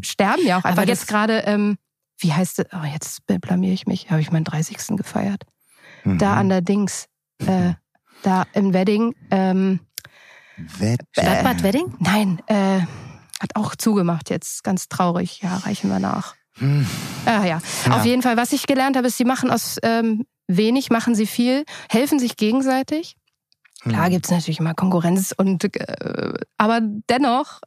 sterben 0.02 0.46
ja 0.46 0.58
auch 0.58 0.64
einfach. 0.64 0.82
Aber 0.82 0.88
jetzt 0.88 1.08
gerade, 1.08 1.38
ähm, 1.40 1.76
wie 2.18 2.32
heißt 2.32 2.60
es? 2.60 2.66
Oh, 2.72 2.86
jetzt 2.86 3.26
blamier 3.26 3.72
ich 3.72 3.86
mich. 3.86 4.10
Habe 4.10 4.20
ich 4.20 4.30
meinen 4.30 4.44
30. 4.44 4.96
gefeiert. 4.96 5.42
Da 6.04 6.34
an 6.34 6.48
der 6.48 6.60
Dings, 6.60 7.08
äh, 7.44 7.72
da 8.22 8.46
im 8.52 8.72
Wedding. 8.72 9.14
Ähm, 9.30 9.80
Wett 10.78 11.00
Stadtbad 11.12 11.62
Wedding? 11.62 11.94
Nein, 11.98 12.40
äh, 12.46 12.80
hat 13.40 13.54
auch 13.54 13.76
zugemacht 13.76 14.30
jetzt. 14.30 14.64
Ganz 14.64 14.88
traurig. 14.88 15.40
Ja, 15.42 15.58
reichen 15.58 15.90
wir 15.90 15.98
nach. 15.98 16.34
Hm. 16.58 16.86
Ah, 17.26 17.44
ja. 17.44 17.60
ja. 17.84 17.96
Auf 17.96 18.04
jeden 18.04 18.22
Fall, 18.22 18.36
was 18.36 18.52
ich 18.52 18.66
gelernt 18.66 18.96
habe, 18.96 19.08
ist, 19.08 19.18
sie 19.18 19.24
machen 19.24 19.50
aus 19.50 19.78
ähm, 19.82 20.24
wenig, 20.46 20.90
machen 20.90 21.14
sie 21.14 21.26
viel, 21.26 21.64
helfen 21.90 22.18
sich 22.18 22.36
gegenseitig. 22.36 23.16
Klar 23.80 24.06
hm. 24.06 24.12
gibt 24.12 24.26
es 24.26 24.30
natürlich 24.30 24.58
immer 24.58 24.74
Konkurrenz 24.74 25.34
und 25.36 25.64
äh, 25.76 26.32
aber 26.56 26.80
dennoch 26.82 27.60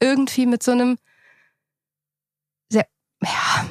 irgendwie 0.00 0.46
mit 0.46 0.62
so 0.62 0.72
einem 0.72 0.96
sehr, 2.70 2.86
ja, 3.22 3.66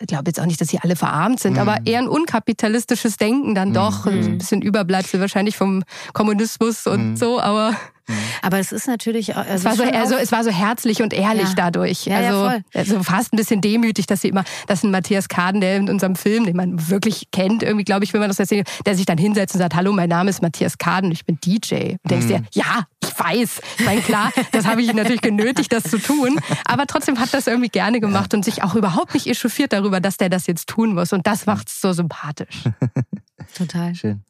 ich 0.00 0.06
glaube 0.06 0.24
jetzt 0.26 0.40
auch 0.40 0.46
nicht, 0.46 0.60
dass 0.60 0.68
sie 0.68 0.78
alle 0.78 0.96
verarmt 0.96 1.40
sind, 1.40 1.54
mhm. 1.54 1.60
aber 1.60 1.78
eher 1.84 1.98
ein 1.98 2.08
unkapitalistisches 2.08 3.16
Denken 3.16 3.54
dann 3.54 3.72
doch. 3.72 4.04
Mhm. 4.04 4.12
Ein 4.12 4.38
bisschen 4.38 4.62
Überbleibsel 4.62 5.20
wahrscheinlich 5.20 5.56
vom 5.56 5.84
Kommunismus 6.12 6.86
und 6.86 7.10
mhm. 7.10 7.16
so, 7.16 7.40
aber 7.40 7.74
Mhm. 8.08 8.14
Aber 8.42 8.58
es 8.58 8.72
ist 8.72 8.86
natürlich 8.86 9.36
also 9.36 9.50
es 9.50 9.64
war 9.64 9.76
so 9.76 9.82
also 9.84 10.16
es 10.16 10.32
war 10.32 10.44
so 10.44 10.50
herzlich 10.50 11.02
und 11.02 11.12
ehrlich 11.12 11.48
ja. 11.48 11.54
dadurch. 11.54 12.06
Ja, 12.06 12.16
also, 12.16 12.46
ja, 12.46 12.60
also 12.74 13.02
fast 13.02 13.32
ein 13.32 13.36
bisschen 13.36 13.60
demütig, 13.60 14.06
dass 14.06 14.22
sie 14.22 14.28
immer, 14.28 14.44
dass 14.66 14.82
ein 14.82 14.90
Matthias 14.90 15.28
Kaden, 15.28 15.60
der 15.60 15.76
in 15.76 15.88
unserem 15.88 16.16
Film, 16.16 16.44
den 16.46 16.56
man 16.56 16.88
wirklich 16.88 17.30
kennt, 17.30 17.62
irgendwie 17.62 17.84
glaube 17.84 18.04
ich, 18.04 18.12
wenn 18.12 18.20
man 18.20 18.30
das 18.30 18.38
erzählt, 18.38 18.68
der 18.86 18.94
sich 18.94 19.06
dann 19.06 19.18
hinsetzt 19.18 19.54
und 19.54 19.60
sagt, 19.60 19.74
hallo, 19.74 19.92
mein 19.92 20.08
Name 20.08 20.30
ist 20.30 20.42
Matthias 20.42 20.78
Kaden, 20.78 21.12
ich 21.12 21.24
bin 21.24 21.38
DJ. 21.44 21.92
Und 22.02 22.10
denkst 22.10 22.26
mhm. 22.26 22.28
dir, 22.28 22.44
ja, 22.52 22.84
ich 23.02 23.18
weiß. 23.18 23.60
Ich 23.78 23.84
meine, 23.84 24.00
klar, 24.00 24.32
das 24.52 24.66
habe 24.66 24.82
ich 24.82 24.92
natürlich 24.92 25.20
genötigt, 25.20 25.72
das 25.72 25.84
zu 25.84 25.98
tun. 25.98 26.40
Aber 26.64 26.86
trotzdem 26.86 27.18
hat 27.18 27.32
das 27.34 27.46
irgendwie 27.46 27.68
gerne 27.68 28.00
gemacht 28.00 28.34
und 28.34 28.44
sich 28.44 28.62
auch 28.62 28.74
überhaupt 28.74 29.14
nicht 29.14 29.26
echauffiert 29.26 29.72
darüber, 29.72 30.00
dass 30.00 30.16
der 30.16 30.28
das 30.28 30.46
jetzt 30.46 30.68
tun 30.68 30.94
muss. 30.94 31.12
Und 31.12 31.26
das 31.26 31.46
macht 31.46 31.68
es 31.68 31.80
so 31.80 31.92
sympathisch. 31.92 32.64
Total. 33.56 33.94
Schön. 33.94 34.22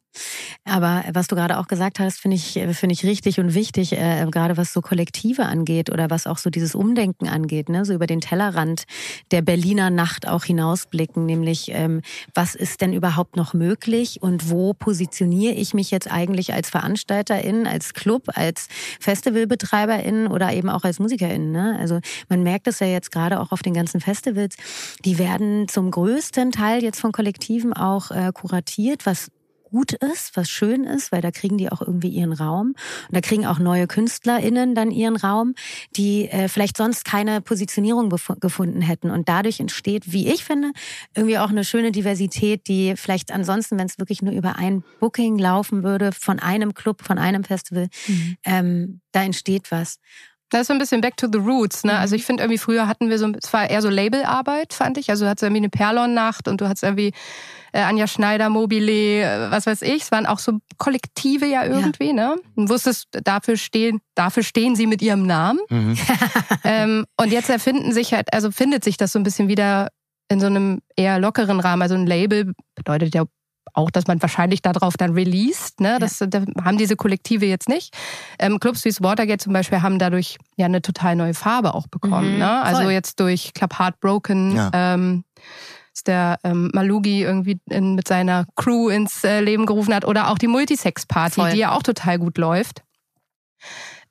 Aber 0.65 1.03
was 1.13 1.27
du 1.27 1.35
gerade 1.35 1.57
auch 1.57 1.67
gesagt 1.67 1.99
hast, 1.99 2.19
finde 2.19 2.35
ich, 2.35 2.53
finde 2.73 2.93
ich 2.93 3.03
richtig 3.03 3.39
und 3.39 3.53
wichtig, 3.53 3.93
äh, 3.93 4.25
gerade 4.29 4.57
was 4.57 4.73
so 4.73 4.81
Kollektive 4.81 5.45
angeht 5.45 5.89
oder 5.89 6.09
was 6.09 6.27
auch 6.27 6.37
so 6.37 6.49
dieses 6.49 6.75
Umdenken 6.75 7.27
angeht, 7.27 7.69
ne? 7.69 7.85
so 7.85 7.93
über 7.93 8.07
den 8.07 8.21
Tellerrand 8.21 8.83
der 9.31 9.41
Berliner 9.41 9.89
Nacht 9.89 10.27
auch 10.27 10.43
hinausblicken, 10.43 11.25
nämlich 11.25 11.71
ähm, 11.71 12.01
was 12.33 12.55
ist 12.55 12.81
denn 12.81 12.93
überhaupt 12.93 13.35
noch 13.35 13.53
möglich 13.53 14.21
und 14.21 14.49
wo 14.49 14.73
positioniere 14.73 15.53
ich 15.53 15.73
mich 15.73 15.91
jetzt 15.91 16.11
eigentlich 16.11 16.53
als 16.53 16.69
Veranstalterin, 16.69 17.67
als 17.67 17.93
Club, 17.93 18.23
als 18.35 18.67
Festivalbetreiberin 18.99 20.27
oder 20.27 20.53
eben 20.53 20.69
auch 20.69 20.83
als 20.83 20.99
Musikerin. 20.99 21.51
Ne? 21.51 21.77
Also 21.79 21.99
man 22.27 22.43
merkt 22.43 22.67
es 22.67 22.79
ja 22.79 22.87
jetzt 22.87 23.11
gerade 23.11 23.39
auch 23.39 23.51
auf 23.51 23.61
den 23.61 23.73
ganzen 23.73 24.01
Festivals, 24.01 24.55
die 25.05 25.17
werden 25.17 25.67
zum 25.67 25.91
größten 25.91 26.51
Teil 26.51 26.83
jetzt 26.83 26.99
von 26.99 27.11
Kollektiven 27.11 27.73
auch 27.73 28.11
äh, 28.11 28.31
kuratiert, 28.33 29.05
was 29.05 29.29
gut 29.69 29.93
ist, 29.93 30.35
was 30.35 30.49
schön 30.49 30.83
ist, 30.83 31.11
weil 31.11 31.21
da 31.21 31.31
kriegen 31.31 31.57
die 31.57 31.71
auch 31.71 31.81
irgendwie 31.81 32.09
ihren 32.09 32.33
Raum. 32.33 32.75
Und 33.07 33.15
da 33.15 33.21
kriegen 33.21 33.45
auch 33.45 33.59
neue 33.59 33.87
KünstlerInnen 33.87 34.75
dann 34.75 34.91
ihren 34.91 35.15
Raum, 35.15 35.55
die 35.95 36.29
äh, 36.29 36.47
vielleicht 36.47 36.77
sonst 36.77 37.05
keine 37.05 37.41
Positionierung 37.41 38.09
gefunden 38.09 38.81
hätten. 38.81 39.11
Und 39.11 39.29
dadurch 39.29 39.59
entsteht, 39.59 40.11
wie 40.11 40.27
ich 40.27 40.43
finde, 40.43 40.71
irgendwie 41.15 41.37
auch 41.37 41.49
eine 41.49 41.63
schöne 41.63 41.91
Diversität, 41.91 42.67
die 42.67 42.95
vielleicht 42.95 43.31
ansonsten, 43.31 43.77
wenn 43.77 43.87
es 43.87 43.99
wirklich 43.99 44.21
nur 44.21 44.33
über 44.33 44.57
ein 44.57 44.83
Booking 44.99 45.37
laufen 45.37 45.83
würde, 45.83 46.11
von 46.11 46.39
einem 46.39 46.73
Club, 46.73 47.03
von 47.03 47.17
einem 47.17 47.43
Festival, 47.43 47.87
mhm. 48.07 48.37
ähm, 48.45 49.01
da 49.11 49.23
entsteht 49.23 49.71
was. 49.71 49.99
Das 50.49 50.61
ist 50.61 50.67
so 50.67 50.73
ein 50.73 50.79
bisschen 50.79 51.01
back 51.01 51.15
to 51.17 51.27
the 51.31 51.37
roots, 51.37 51.83
ne? 51.83 51.97
Also 51.97 52.15
mhm. 52.15 52.19
ich 52.19 52.25
finde 52.25 52.43
irgendwie 52.43 52.57
früher 52.57 52.87
hatten 52.87 53.09
wir 53.09 53.19
so, 53.19 53.31
es 53.41 53.51
war 53.53 53.69
eher 53.69 53.81
so 53.81 53.89
Labelarbeit, 53.89 54.73
fand 54.73 54.97
ich. 54.97 55.09
Also 55.09 55.25
du 55.25 55.29
hattest 55.29 55.43
irgendwie 55.43 55.61
eine 55.61 55.69
Perlon-Nacht 55.69 56.47
und 56.47 56.61
du 56.61 56.67
hattest 56.67 56.83
irgendwie 56.83 57.11
äh, 57.71 57.81
Anja 57.81 58.07
Schneider, 58.07 58.49
Mobile, 58.49 58.91
äh, 58.91 59.51
was 59.51 59.65
weiß 59.65 59.83
ich. 59.83 60.03
Es 60.03 60.11
waren 60.11 60.25
auch 60.25 60.39
so 60.39 60.59
Kollektive 60.77 61.45
ja 61.45 61.65
irgendwie, 61.65 62.07
ja. 62.07 62.13
ne? 62.13 62.35
Und 62.55 62.69
wusstest, 62.69 63.07
dafür 63.11 63.57
stehen, 63.57 63.99
dafür 64.15 64.43
stehen 64.43 64.75
sie 64.75 64.87
mit 64.87 65.01
ihrem 65.01 65.25
Namen. 65.25 65.59
Mhm. 65.69 65.97
ähm, 66.63 67.05
und 67.17 67.31
jetzt 67.31 67.49
erfinden 67.49 67.91
sich 67.91 68.13
halt, 68.13 68.33
also 68.33 68.51
findet 68.51 68.83
sich 68.83 68.97
das 68.97 69.11
so 69.11 69.19
ein 69.19 69.23
bisschen 69.23 69.47
wieder 69.47 69.89
in 70.29 70.39
so 70.39 70.47
einem 70.47 70.81
eher 70.95 71.19
lockeren 71.19 71.59
Rahmen. 71.59 71.81
Also 71.81 71.95
ein 71.95 72.05
Label 72.05 72.53
bedeutet 72.75 73.13
ja 73.15 73.25
auch, 73.73 73.91
dass 73.91 74.07
man 74.07 74.21
wahrscheinlich 74.21 74.61
darauf 74.61 74.97
dann 74.97 75.13
released. 75.13 75.79
Ne? 75.79 75.97
Das, 75.99 76.19
ja. 76.19 76.27
da 76.27 76.43
haben 76.63 76.77
diese 76.77 76.95
Kollektive 76.95 77.45
jetzt 77.45 77.69
nicht. 77.69 77.95
Ähm, 78.39 78.59
Clubs 78.59 78.85
wie 78.85 78.89
Watergate 78.99 79.43
zum 79.43 79.53
Beispiel 79.53 79.81
haben 79.81 79.99
dadurch 79.99 80.37
ja 80.55 80.65
eine 80.65 80.81
total 80.81 81.15
neue 81.15 81.33
Farbe 81.33 81.73
auch 81.73 81.87
bekommen. 81.87 82.33
Mhm, 82.33 82.39
ne? 82.39 82.63
Also 82.63 82.89
jetzt 82.89 83.19
durch 83.19 83.53
Club 83.53 83.77
Heartbroken. 83.79 84.55
Ja. 84.55 84.71
Ähm, 84.73 85.23
der 86.07 86.39
ähm, 86.45 86.71
Malugi 86.73 87.23
irgendwie 87.23 87.59
in, 87.69 87.95
mit 87.95 88.07
seiner 88.07 88.45
Crew 88.55 88.87
ins 88.87 89.23
äh, 89.25 89.41
Leben 89.41 89.65
gerufen 89.65 89.93
hat 89.93 90.05
oder 90.05 90.29
auch 90.29 90.37
die 90.37 90.47
Multisex-Party, 90.47 91.41
die 91.51 91.57
ja 91.57 91.73
auch 91.73 91.83
total 91.83 92.19
gut 92.19 92.37
läuft. 92.37 92.83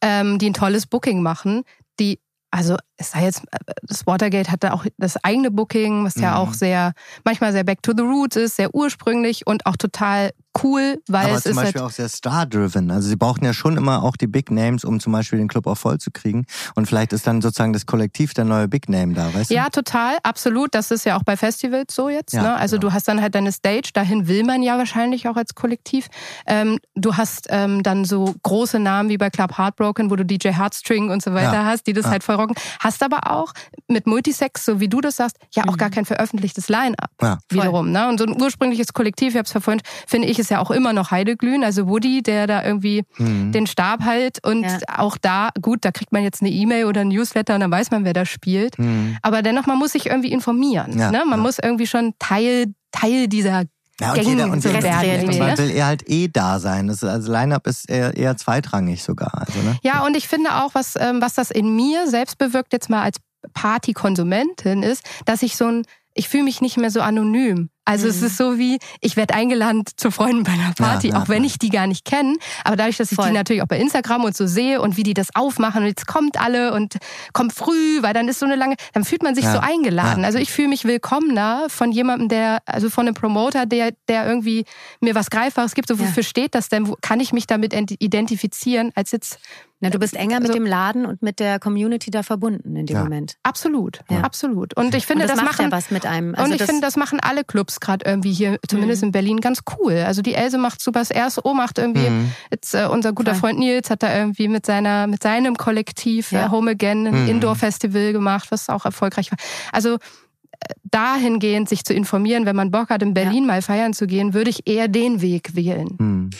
ähm, 0.02 0.38
die 0.38 0.50
ein 0.50 0.54
tolles 0.54 0.86
Booking 0.86 1.22
machen, 1.22 1.62
die 1.98 2.20
also 2.50 2.76
es 2.96 3.10
sei 3.12 3.24
jetzt, 3.24 3.42
das 3.82 4.06
Watergate 4.06 4.50
hatte 4.50 4.72
auch 4.72 4.86
das 4.96 5.22
eigene 5.22 5.50
Booking, 5.50 6.04
was 6.04 6.16
ja 6.16 6.30
Mhm. 6.30 6.36
auch 6.36 6.52
sehr, 6.54 6.92
manchmal 7.24 7.52
sehr 7.52 7.64
back 7.64 7.82
to 7.82 7.92
the 7.96 8.02
roots 8.02 8.36
ist, 8.36 8.56
sehr 8.56 8.74
ursprünglich 8.74 9.46
und 9.46 9.66
auch 9.66 9.76
total 9.76 10.30
cool, 10.62 11.00
weil 11.08 11.26
Aber 11.26 11.34
es 11.36 11.42
zum 11.44 11.52
ist 11.52 11.56
Beispiel 11.56 11.80
halt, 11.80 11.90
auch 11.90 11.94
sehr 11.94 12.08
star-driven. 12.08 12.90
Also 12.90 13.08
sie 13.08 13.16
brauchen 13.16 13.44
ja 13.44 13.52
schon 13.52 13.76
immer 13.76 14.02
auch 14.02 14.16
die 14.16 14.26
Big 14.26 14.50
Names, 14.50 14.84
um 14.84 15.00
zum 15.00 15.12
Beispiel 15.12 15.38
den 15.38 15.48
Club 15.48 15.66
auch 15.66 15.76
voll 15.78 15.98
zu 15.98 16.10
kriegen. 16.10 16.46
Und 16.74 16.86
vielleicht 16.86 17.12
ist 17.12 17.26
dann 17.26 17.40
sozusagen 17.40 17.72
das 17.72 17.86
Kollektiv 17.86 18.34
der 18.34 18.44
neue 18.44 18.68
Big 18.68 18.88
Name 18.88 19.14
da, 19.14 19.32
weißt 19.34 19.50
du? 19.50 19.54
ja, 19.54 19.68
total, 19.70 20.18
absolut. 20.22 20.74
Das 20.74 20.90
ist 20.90 21.04
ja 21.04 21.16
auch 21.16 21.22
bei 21.22 21.36
Festivals 21.36 21.94
so 21.94 22.08
jetzt. 22.08 22.32
Ja, 22.34 22.42
ne? 22.42 22.54
Also 22.56 22.76
genau. 22.76 22.88
du 22.90 22.94
hast 22.94 23.08
dann 23.08 23.20
halt 23.20 23.34
deine 23.34 23.52
Stage, 23.52 23.90
dahin 23.94 24.28
will 24.28 24.44
man 24.44 24.62
ja 24.62 24.78
wahrscheinlich 24.78 25.28
auch 25.28 25.36
als 25.36 25.54
Kollektiv. 25.54 26.08
Ähm, 26.46 26.78
du 26.94 27.16
hast 27.16 27.46
ähm, 27.50 27.82
dann 27.82 28.04
so 28.04 28.34
große 28.42 28.78
Namen 28.78 29.08
wie 29.08 29.18
bei 29.18 29.30
Club 29.30 29.56
Heartbroken, 29.58 30.10
wo 30.10 30.16
du 30.16 30.24
DJ 30.24 30.48
Heartstring 30.50 31.10
und 31.10 31.22
so 31.22 31.32
weiter 31.32 31.52
Ja, 31.52 31.64
hast, 31.64 31.86
die 31.86 31.92
das 31.92 32.04
ja. 32.06 32.10
halt 32.12 32.24
voll 32.24 32.36
rocken. 32.36 32.56
Hast 32.80 33.02
aber 33.02 33.30
auch 33.30 33.52
mit 33.88 34.06
Multisex, 34.06 34.64
so 34.64 34.80
wie 34.80 34.88
du 34.88 35.00
das 35.00 35.16
sagst, 35.16 35.36
ja 35.54 35.64
auch 35.64 35.72
Mhm. 35.72 35.76
gar 35.78 35.90
kein 35.90 36.04
veröffentlichtes 36.04 36.68
Line-Up. 36.68 37.10
Ja. 37.22 37.38
wiederum. 37.50 37.90
Ne? 37.92 38.08
Und 38.08 38.18
so 38.18 38.24
ein 38.24 38.40
ursprüngliches 38.40 38.92
Kollektiv, 38.92 39.30
ich 39.30 39.36
habe 39.36 39.44
es 39.46 39.52
verfolgt, 39.52 39.86
finde 40.06 40.28
ich, 40.28 40.38
ist 40.38 40.47
ja 40.50 40.60
auch 40.60 40.70
immer 40.70 40.92
noch 40.92 41.10
Heideglühen. 41.10 41.64
Also 41.64 41.88
Woody, 41.88 42.22
der 42.22 42.46
da 42.46 42.64
irgendwie 42.64 43.04
Mhm. 43.18 43.52
den 43.52 43.66
Stab 43.66 44.04
hält 44.04 44.44
und 44.46 44.62
Ja. 44.64 44.78
auch 44.96 45.16
da, 45.18 45.50
gut, 45.60 45.84
da 45.84 45.90
kriegt 45.92 46.12
man 46.12 46.22
jetzt 46.22 46.40
eine 46.42 46.50
E-Mail 46.50 46.84
oder 46.86 47.00
ein 47.02 47.08
Newsletter 47.08 47.54
und 47.54 47.60
dann 47.60 47.70
weiß 47.70 47.90
man, 47.90 48.04
wer 48.04 48.12
da 48.12 48.24
spielt. 48.24 48.78
Mhm. 48.78 49.16
Aber 49.22 49.42
dennoch, 49.42 49.66
man 49.66 49.78
muss 49.78 49.92
sich 49.92 50.06
irgendwie 50.06 50.32
informieren. 50.32 50.98
Ja, 50.98 51.10
ne? 51.10 51.18
Man 51.26 51.38
ja. 51.38 51.42
muss 51.44 51.58
irgendwie 51.62 51.86
schon 51.86 52.14
Teil, 52.18 52.66
Teil 52.92 53.28
dieser 53.28 53.64
Ja, 54.00 54.12
und 54.12 54.22
jeder, 54.22 54.44
und 54.50 54.64
jeder, 54.64 54.80
man 54.80 55.50
ne? 55.50 55.58
will 55.58 55.70
eher 55.70 55.86
halt 55.86 56.08
eh 56.08 56.28
da 56.28 56.60
sein. 56.60 56.86
Das 56.86 56.98
ist, 57.02 57.04
also 57.08 57.32
Line-Up 57.32 57.66
ist 57.66 57.90
eher, 57.90 58.16
eher 58.16 58.36
zweitrangig 58.36 59.02
sogar. 59.02 59.32
Also, 59.46 59.58
ne? 59.60 59.76
Ja, 59.82 60.04
und 60.06 60.16
ich 60.16 60.28
finde 60.28 60.54
auch, 60.62 60.74
was, 60.74 60.94
ähm, 60.96 61.20
was 61.20 61.34
das 61.34 61.50
in 61.50 61.74
mir 61.74 62.06
selbst 62.06 62.38
bewirkt, 62.38 62.72
jetzt 62.72 62.88
mal 62.90 63.02
als 63.02 63.16
Partykonsumentin, 63.54 64.82
ist, 64.82 65.04
dass 65.24 65.42
ich 65.42 65.56
so 65.56 65.66
ein, 65.66 65.82
ich 66.14 66.28
fühle 66.28 66.44
mich 66.44 66.60
nicht 66.60 66.76
mehr 66.76 66.90
so 66.90 67.00
anonym. 67.00 67.70
Also 67.88 68.06
es 68.08 68.20
Mhm. 68.20 68.26
ist 68.26 68.36
so 68.36 68.58
wie, 68.58 68.78
ich 69.00 69.16
werde 69.16 69.34
eingeladen 69.34 69.84
zu 69.96 70.10
Freunden 70.10 70.44
bei 70.44 70.52
einer 70.52 70.72
Party, 70.74 71.08
Ja, 71.08 71.14
ja, 71.16 71.22
auch 71.22 71.28
wenn 71.28 71.42
ich 71.44 71.58
die 71.58 71.70
gar 71.70 71.86
nicht 71.86 72.04
kenne. 72.04 72.36
Aber 72.64 72.76
dadurch, 72.76 72.96
dass 72.98 73.10
ich 73.10 73.16
Voll. 73.16 73.28
die 73.28 73.32
natürlich 73.34 73.62
auch 73.62 73.66
bei 73.66 73.78
Instagram 73.78 74.24
und 74.24 74.36
so 74.36 74.46
sehe 74.46 74.80
und 74.80 74.96
wie 74.96 75.02
die 75.02 75.14
das 75.14 75.28
aufmachen 75.34 75.82
und 75.82 75.88
jetzt 75.88 76.06
kommt 76.06 76.38
alle 76.40 76.72
und 76.74 76.96
kommt 77.32 77.52
früh, 77.52 78.02
weil 78.02 78.12
dann 78.14 78.28
ist 78.28 78.38
so 78.40 78.46
eine 78.46 78.56
lange, 78.56 78.76
dann 78.92 79.04
fühlt 79.04 79.22
man 79.22 79.34
sich 79.34 79.44
Ja, 79.44 79.52
so 79.52 79.58
eingeladen. 79.60 80.24
Also 80.24 80.38
ich 80.38 80.52
fühle 80.52 80.68
mich 80.68 80.84
willkommener 80.84 81.66
von 81.68 81.90
jemandem, 81.92 82.28
der, 82.28 82.58
also 82.66 82.90
von 82.90 83.06
einem 83.06 83.14
Promoter, 83.14 83.64
der, 83.66 83.92
der 84.08 84.26
irgendwie 84.26 84.64
mir 85.00 85.14
was 85.14 85.30
Greifbares 85.30 85.74
gibt. 85.74 85.88
So, 85.88 85.98
wofür 85.98 86.22
steht 86.22 86.54
das 86.54 86.68
denn? 86.68 86.88
Wo 86.88 86.96
kann 87.00 87.20
ich 87.20 87.32
mich 87.32 87.46
damit 87.46 87.72
ent- 87.72 87.94
identifizieren, 87.98 88.92
als 88.94 89.12
jetzt 89.12 89.38
Na, 89.80 89.90
du 89.90 89.98
bist 90.00 90.14
enger 90.14 90.40
mit 90.40 90.48
Also- 90.48 90.54
dem 90.54 90.66
Laden 90.66 91.06
und 91.06 91.22
mit 91.22 91.38
der 91.38 91.60
Community 91.60 92.10
da 92.10 92.24
verbunden 92.24 92.74
in 92.74 92.86
dem 92.86 92.96
Ja. 92.96 93.02
Moment. 93.04 93.36
Absolut, 93.44 94.00
Ja. 94.10 94.22
absolut. 94.22 94.74
Und 94.76 94.92
ich 94.94 95.06
finde, 95.06 95.22
und 95.22 95.30
das, 95.30 95.36
das, 95.36 95.44
macht 95.44 95.58
machen 95.58 95.70
ja 95.70 95.76
was 95.76 95.90
mit 95.92 96.04
einem. 96.04 96.34
Also 96.34 96.46
und 96.46 96.52
ich 96.52 96.58
das, 96.58 96.66
finde, 96.68 96.82
das 96.82 96.96
machen 96.96 97.20
alle 97.20 97.44
Clubs 97.44 97.78
gerade 97.78 98.04
irgendwie 98.04 98.32
hier, 98.32 98.58
zumindest 98.66 99.04
in 99.04 99.12
Berlin, 99.12 99.40
ganz 99.40 99.60
cool. 99.78 99.92
Also 100.04 100.20
die 100.20 100.34
Else 100.34 100.58
macht 100.58 100.80
super, 100.80 100.98
das 100.98 101.10
RSO 101.14 101.54
macht 101.54 101.78
irgendwie, 101.78 102.10
Mhm. 102.10 102.32
jetzt 102.50 102.74
äh, 102.74 102.86
unser 102.90 103.12
guter 103.12 103.34
Voll. 103.34 103.50
Freund 103.50 103.60
Nils 103.60 103.88
hat 103.90 104.02
da 104.02 104.16
irgendwie 104.16 104.48
mit 104.48 104.66
seiner, 104.66 105.06
mit 105.06 105.22
seinem 105.22 105.56
Kollektiv 105.56 106.32
Ja. 106.32 106.46
äh, 106.46 106.50
Home 106.50 106.72
Again 106.72 107.06
ein 107.06 107.22
Mhm. 107.24 107.28
Indoor-Festival 107.28 108.12
gemacht, 108.12 108.48
was 108.50 108.68
auch 108.68 108.84
erfolgreich 108.84 109.30
war. 109.30 109.38
Also 109.70 109.94
äh, 109.94 110.74
dahingehend 110.90 111.68
sich 111.68 111.84
zu 111.84 111.94
informieren, 111.94 112.44
wenn 112.46 112.56
man 112.56 112.72
Bock 112.72 112.90
hat, 112.90 113.00
in 113.02 113.14
Berlin 113.14 113.46
mal 113.46 113.62
feiern 113.62 113.92
zu 113.92 114.08
gehen, 114.08 114.34
würde 114.34 114.50
ich 114.50 114.66
eher 114.66 114.88
den 114.88 115.20
Weg 115.20 115.54
wählen. 115.54 115.94
Mhm. 115.98 116.30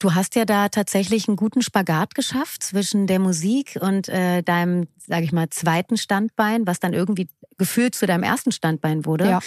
Du 0.00 0.14
hast 0.14 0.34
ja 0.34 0.46
da 0.46 0.70
tatsächlich 0.70 1.28
einen 1.28 1.36
guten 1.36 1.60
Spagat 1.60 2.14
geschafft 2.14 2.62
zwischen 2.62 3.06
der 3.06 3.18
Musik 3.18 3.78
und 3.80 4.08
äh, 4.08 4.42
deinem, 4.42 4.88
sage 4.96 5.24
ich 5.24 5.32
mal, 5.32 5.50
zweiten 5.50 5.98
Standbein, 5.98 6.66
was 6.66 6.80
dann 6.80 6.94
irgendwie 6.94 7.28
gefühlt 7.58 7.94
zu 7.94 8.06
deinem 8.06 8.22
ersten 8.22 8.50
Standbein 8.50 9.04
wurde. 9.04 9.26
Ja. 9.28 9.40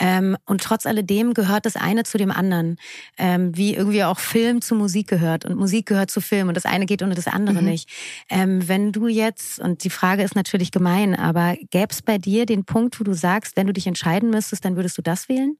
Ähm, 0.00 0.36
und 0.46 0.62
trotz 0.62 0.84
alledem 0.84 1.32
gehört 1.32 1.64
das 1.64 1.76
eine 1.76 2.02
zu 2.02 2.18
dem 2.18 2.32
anderen, 2.32 2.76
ähm, 3.18 3.56
wie 3.56 3.76
irgendwie 3.76 4.02
auch 4.02 4.18
Film 4.18 4.60
zu 4.60 4.74
Musik 4.74 5.06
gehört 5.06 5.44
und 5.44 5.56
Musik 5.56 5.86
gehört 5.86 6.10
zu 6.10 6.20
Film 6.20 6.48
und 6.48 6.56
das 6.56 6.66
eine 6.66 6.86
geht 6.86 7.04
ohne 7.04 7.14
das 7.14 7.28
andere 7.28 7.62
Mhm. 7.62 7.68
nicht. 7.68 7.88
Ähm, 8.28 8.66
wenn 8.66 8.90
du 8.90 9.06
jetzt, 9.06 9.60
und 9.60 9.84
die 9.84 9.90
Frage 9.90 10.24
ist 10.24 10.34
natürlich 10.34 10.72
gemein, 10.72 11.14
aber 11.14 11.56
gäbe 11.70 11.90
es 11.90 12.02
bei 12.02 12.18
dir 12.18 12.46
den 12.46 12.64
Punkt, 12.64 12.98
wo 12.98 13.04
du 13.04 13.12
sagst, 13.12 13.56
wenn 13.56 13.68
du 13.68 13.72
dich 13.72 13.86
entscheiden 13.86 14.30
müsstest, 14.30 14.64
dann 14.64 14.74
würdest 14.74 14.98
du 14.98 15.02
das 15.02 15.28
wählen? 15.28 15.56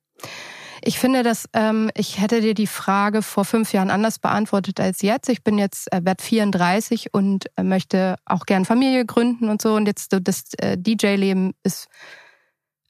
Ich 0.83 0.99
finde, 0.99 1.22
dass 1.22 1.45
ähm, 1.53 1.91
ich 1.95 2.20
hätte 2.20 2.41
dir 2.41 2.55
die 2.55 2.66
Frage 2.66 3.22
vor 3.22 3.45
fünf 3.45 3.72
Jahren 3.72 3.91
anders 3.91 4.18
beantwortet 4.18 4.81
als 4.81 5.03
jetzt. 5.03 5.28
Ich 5.28 5.45
bin 5.45 5.59
jetzt 5.59 5.93
äh, 5.93 6.01
werd 6.03 6.22
34 6.22 7.12
und 7.12 7.47
äh, 7.57 7.62
möchte 7.62 8.16
auch 8.24 8.47
gern 8.47 8.64
Familie 8.64 9.05
gründen 9.05 9.49
und 9.49 9.61
so. 9.61 9.74
Und 9.74 9.87
jetzt 9.87 10.16
das 10.22 10.45
äh, 10.59 10.78
DJ-Leben 10.78 11.53
ist 11.62 11.89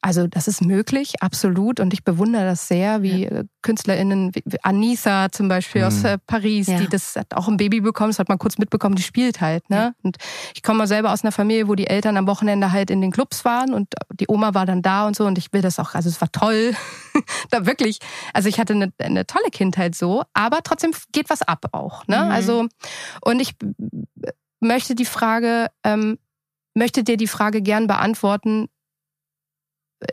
also 0.03 0.27
das 0.27 0.49
ist 0.49 0.63
möglich, 0.63 1.15
absolut. 1.21 1.79
Und 1.79 1.93
ich 1.93 2.05
bewundere 2.05 2.45
das 2.45 2.69
sehr, 2.69 3.03
wie 3.03 3.27
äh, 3.27 3.45
KünstlerInnen, 3.63 4.33
wie 4.35 4.43
Anissa 4.63 5.31
zum 5.31 5.49
Beispiel 5.49 5.85
aus 5.85 6.01
Mhm. 6.01 6.07
äh, 6.07 6.19
Paris, 6.27 6.69
Ja. 6.69 6.79
die 6.79 6.89
das 6.89 7.17
hat 7.17 7.35
auch 7.35 7.49
ein 7.49 7.59
Baby 7.59 7.81
bekommen, 7.83 8.11
das 8.11 8.19
hat 8.19 8.29
man 8.31 8.39
kurz 8.39 8.57
mitbekommen, 8.57 8.95
die 8.97 9.03
spielt 9.03 9.41
halt. 9.43 9.69
Ne? 9.69 9.77
Ja. 9.77 9.93
Und 10.03 10.17
ich 10.55 10.63
komme 10.63 10.79
mal 10.79 10.87
selber 10.87 11.13
aus 11.13 11.23
einer 11.23 11.33
Familie, 11.33 11.69
wo 11.69 11.75
die 11.75 11.87
Eltern 11.87 12.17
am 12.17 12.27
Wochenende 12.27 12.73
halt 12.73 12.91
in 12.91 13.01
den 13.03 13.11
Clubs 13.13 13.45
waren 13.45 13.75
und 13.75 13.93
die 14.19 14.27
Oma 14.29 14.55
war 14.55 14.65
dann 14.67 14.81
da 14.83 15.07
und 15.07 15.17
so. 15.17 15.27
Und 15.27 15.37
ich 15.37 15.53
will 15.53 15.61
das 15.61 15.79
auch, 15.79 15.95
also 15.95 16.09
es 16.09 16.21
war 16.21 16.33
toll. 16.33 16.75
da 17.51 17.67
wirklich, 17.67 17.99
also 18.33 18.49
ich 18.49 18.59
hatte 18.59 18.73
eine, 18.73 18.93
eine 18.99 19.27
tolle 19.27 19.51
Kindheit 19.51 19.95
so, 19.95 20.23
aber 20.33 20.61
trotzdem 20.65 20.93
geht 21.13 21.29
was 21.29 21.43
ab 21.43 21.67
auch. 21.73 22.07
Ne? 22.07 22.17
Mhm. 22.25 22.31
Also, 22.31 22.67
und 23.23 23.41
ich 23.41 23.55
möchte 24.61 24.95
die 24.95 25.05
Frage, 25.05 25.67
ähm, 25.85 26.19
möchte 26.75 27.05
dir 27.05 27.17
die 27.17 27.27
Frage 27.27 27.63
gern 27.63 27.87
beantworten, 27.87 28.69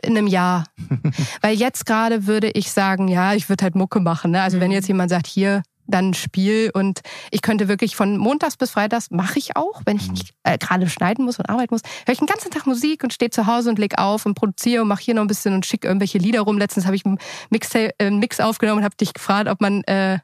in 0.02 0.16
einem 0.16 0.26
Jahr. 0.26 0.64
Weil 1.40 1.56
jetzt 1.56 1.86
gerade 1.86 2.26
würde 2.26 2.50
ich 2.50 2.70
sagen, 2.72 3.08
ja, 3.08 3.34
ich 3.34 3.48
würde 3.48 3.64
halt 3.64 3.74
Mucke 3.74 4.00
machen. 4.00 4.32
Ne? 4.32 4.42
Also 4.42 4.60
wenn 4.60 4.68
Mhm. 4.68 4.74
jetzt 4.74 4.88
jemand 4.88 5.10
sagt, 5.10 5.26
hier, 5.26 5.62
dann 5.90 6.12
Spiel 6.12 6.70
und 6.74 7.00
ich 7.30 7.40
könnte 7.40 7.66
wirklich 7.66 7.96
von 7.96 8.18
montags 8.18 8.58
bis 8.58 8.70
freitags, 8.70 9.10
mache 9.10 9.38
ich 9.38 9.56
auch, 9.56 9.80
wenn 9.86 9.96
ich 9.96 10.10
nicht 10.10 10.34
äh, 10.42 10.58
gerade 10.58 10.86
schneiden 10.88 11.24
muss 11.24 11.38
und 11.38 11.48
arbeiten 11.48 11.74
muss, 11.74 11.80
höre 12.04 12.12
ich 12.12 12.18
den 12.18 12.26
ganzen 12.26 12.50
Tag 12.50 12.66
Musik 12.66 13.02
und 13.02 13.12
stehe 13.14 13.30
zu 13.30 13.46
Hause 13.46 13.70
und 13.70 13.78
leg 13.78 13.98
auf 13.98 14.26
und 14.26 14.34
produziere 14.34 14.82
und 14.82 14.88
mache 14.88 15.02
hier 15.02 15.14
noch 15.14 15.22
ein 15.22 15.28
bisschen 15.28 15.54
und 15.54 15.64
schicke 15.64 15.88
irgendwelche 15.88 16.18
Lieder 16.18 16.42
rum. 16.42 16.58
Letztens 16.58 16.84
habe 16.84 16.94
ich 16.94 17.06
einen 17.06 17.18
Mix, 17.48 17.74
äh, 17.74 18.10
Mix 18.10 18.38
aufgenommen 18.38 18.80
und 18.80 18.84
habe 18.84 18.96
dich 18.96 19.14
gefragt, 19.14 19.48
ob 19.48 19.62
man 19.62 19.82
äh, 19.84 20.18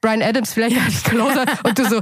Brian 0.00 0.20
Adams 0.20 0.52
vielleicht 0.52 0.76
als 0.84 1.04
Closer 1.04 1.44
und 1.62 1.78
du 1.78 1.88
so, 1.88 2.00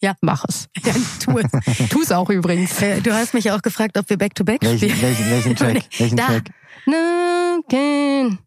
ja, 0.00 0.14
mach 0.20 0.44
es. 0.48 0.68
Ja, 0.84 0.92
tu 1.24 1.38
es. 1.38 1.88
Tu 1.90 2.02
es 2.02 2.12
auch 2.12 2.30
übrigens. 2.30 2.80
Äh, 2.82 3.00
Du 3.00 3.12
hast 3.12 3.34
mich 3.34 3.50
auch 3.50 3.62
gefragt, 3.62 3.96
ob 3.98 4.08
wir 4.08 4.16
Back-to-Back 4.18 4.62
Welchen, 4.62 4.90
spielen. 4.90 5.02
welchen, 5.02 5.30
welchen 5.30 5.56
Track? 5.56 5.82
Welchen 5.98 6.16
Da. 6.16 6.26
Track? 6.26 6.44
No 6.86 7.62
can 7.68 8.38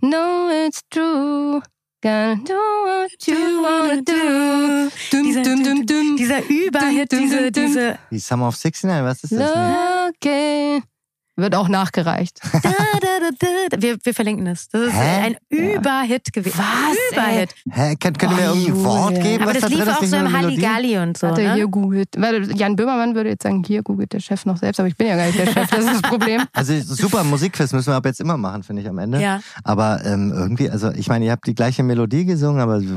no 0.00 0.48
it's 0.66 0.80
true. 0.90 1.60
Gotta 2.02 2.34
do 2.36 2.52
what 2.52 3.10
you 3.26 3.34
wanna 3.62 3.96
do. 4.02 4.90
Dum, 5.10 5.22
Dieser, 5.24 5.42
dum, 5.42 5.64
dum, 5.64 5.86
dum. 5.86 6.16
dieser 6.16 6.38
Überhit, 6.48 7.10
Dum, 7.12 7.20
dum, 7.20 7.28
diese, 7.30 7.50
diese. 7.50 7.98
Die 8.10 8.18
Summer 8.18 8.48
of 8.48 8.54
69, 8.62 9.02
was 9.04 9.24
ist 9.24 9.32
das? 9.32 9.54
No 9.54 10.10
can. 10.20 10.82
Wird 11.36 11.54
auch 11.56 11.68
nachgereicht. 11.68 12.40
Da, 12.62 12.70
da, 13.00 13.30
da, 13.38 13.46
da. 13.70 13.82
Wir, 13.82 13.96
wir 14.02 14.14
verlinken 14.14 14.44
das. 14.46 14.68
Das 14.68 14.82
ist 14.88 14.92
Hä? 14.94 15.26
ein 15.26 15.36
Überhit 15.48 16.32
gewesen. 16.32 16.58
Was, 16.58 17.12
Überhit. 17.12 17.54
Hä, 17.70 17.96
könnt, 17.96 18.18
könnt 18.18 18.32
ihr 18.32 18.36
mir 18.36 18.50
Oh, 18.50 18.54
irgendwie 18.54 18.70
ein 18.70 18.84
Wort 18.84 19.14
geben? 19.20 19.42
Aber 19.42 19.54
was 19.54 19.60
das 19.60 19.62
da 19.62 19.68
lief 19.76 19.84
drin 19.84 19.94
auch 19.94 20.04
so 20.04 20.16
im? 20.16 20.32
Halligalli 20.32 20.98
und 20.98 21.18
so. 21.18 21.26
Warte, 21.26 21.42
Ne? 21.42 21.54
hier 21.54 21.68
googelt. 21.68 22.08
Warte, 22.16 22.52
Jan 22.54 22.76
Böhmermann 22.76 23.14
würde 23.14 23.30
jetzt 23.30 23.42
sagen, 23.42 23.64
hier 23.66 23.82
googelt 23.82 24.12
der 24.12 24.20
Chef 24.20 24.46
noch 24.46 24.56
selbst, 24.56 24.78
aber 24.78 24.88
ich 24.88 24.96
bin 24.96 25.08
ja 25.08 25.16
gar 25.16 25.26
nicht 25.26 25.38
der 25.38 25.46
Chef, 25.46 25.68
das 25.70 25.80
ist 25.84 25.92
das 25.94 26.02
Problem. 26.02 26.42
Also 26.52 26.78
super 26.80 27.24
Musikquiz 27.24 27.72
müssen 27.72 27.92
wir 27.92 27.96
ab 27.96 28.06
jetzt 28.06 28.20
immer 28.20 28.36
machen, 28.36 28.62
finde 28.62 28.82
ich 28.82 28.88
am 28.88 28.98
Ende. 28.98 29.20
Ja. 29.20 29.40
Aber 29.64 30.04
ähm, 30.04 30.32
irgendwie, 30.32 30.70
also 30.70 30.90
ich 30.92 31.08
meine, 31.08 31.24
ihr 31.26 31.32
habt 31.32 31.46
die 31.46 31.54
gleiche 31.54 31.82
Melodie 31.82 32.24
gesungen, 32.24 32.60
aber 32.60 32.78
Ja, 32.80 32.90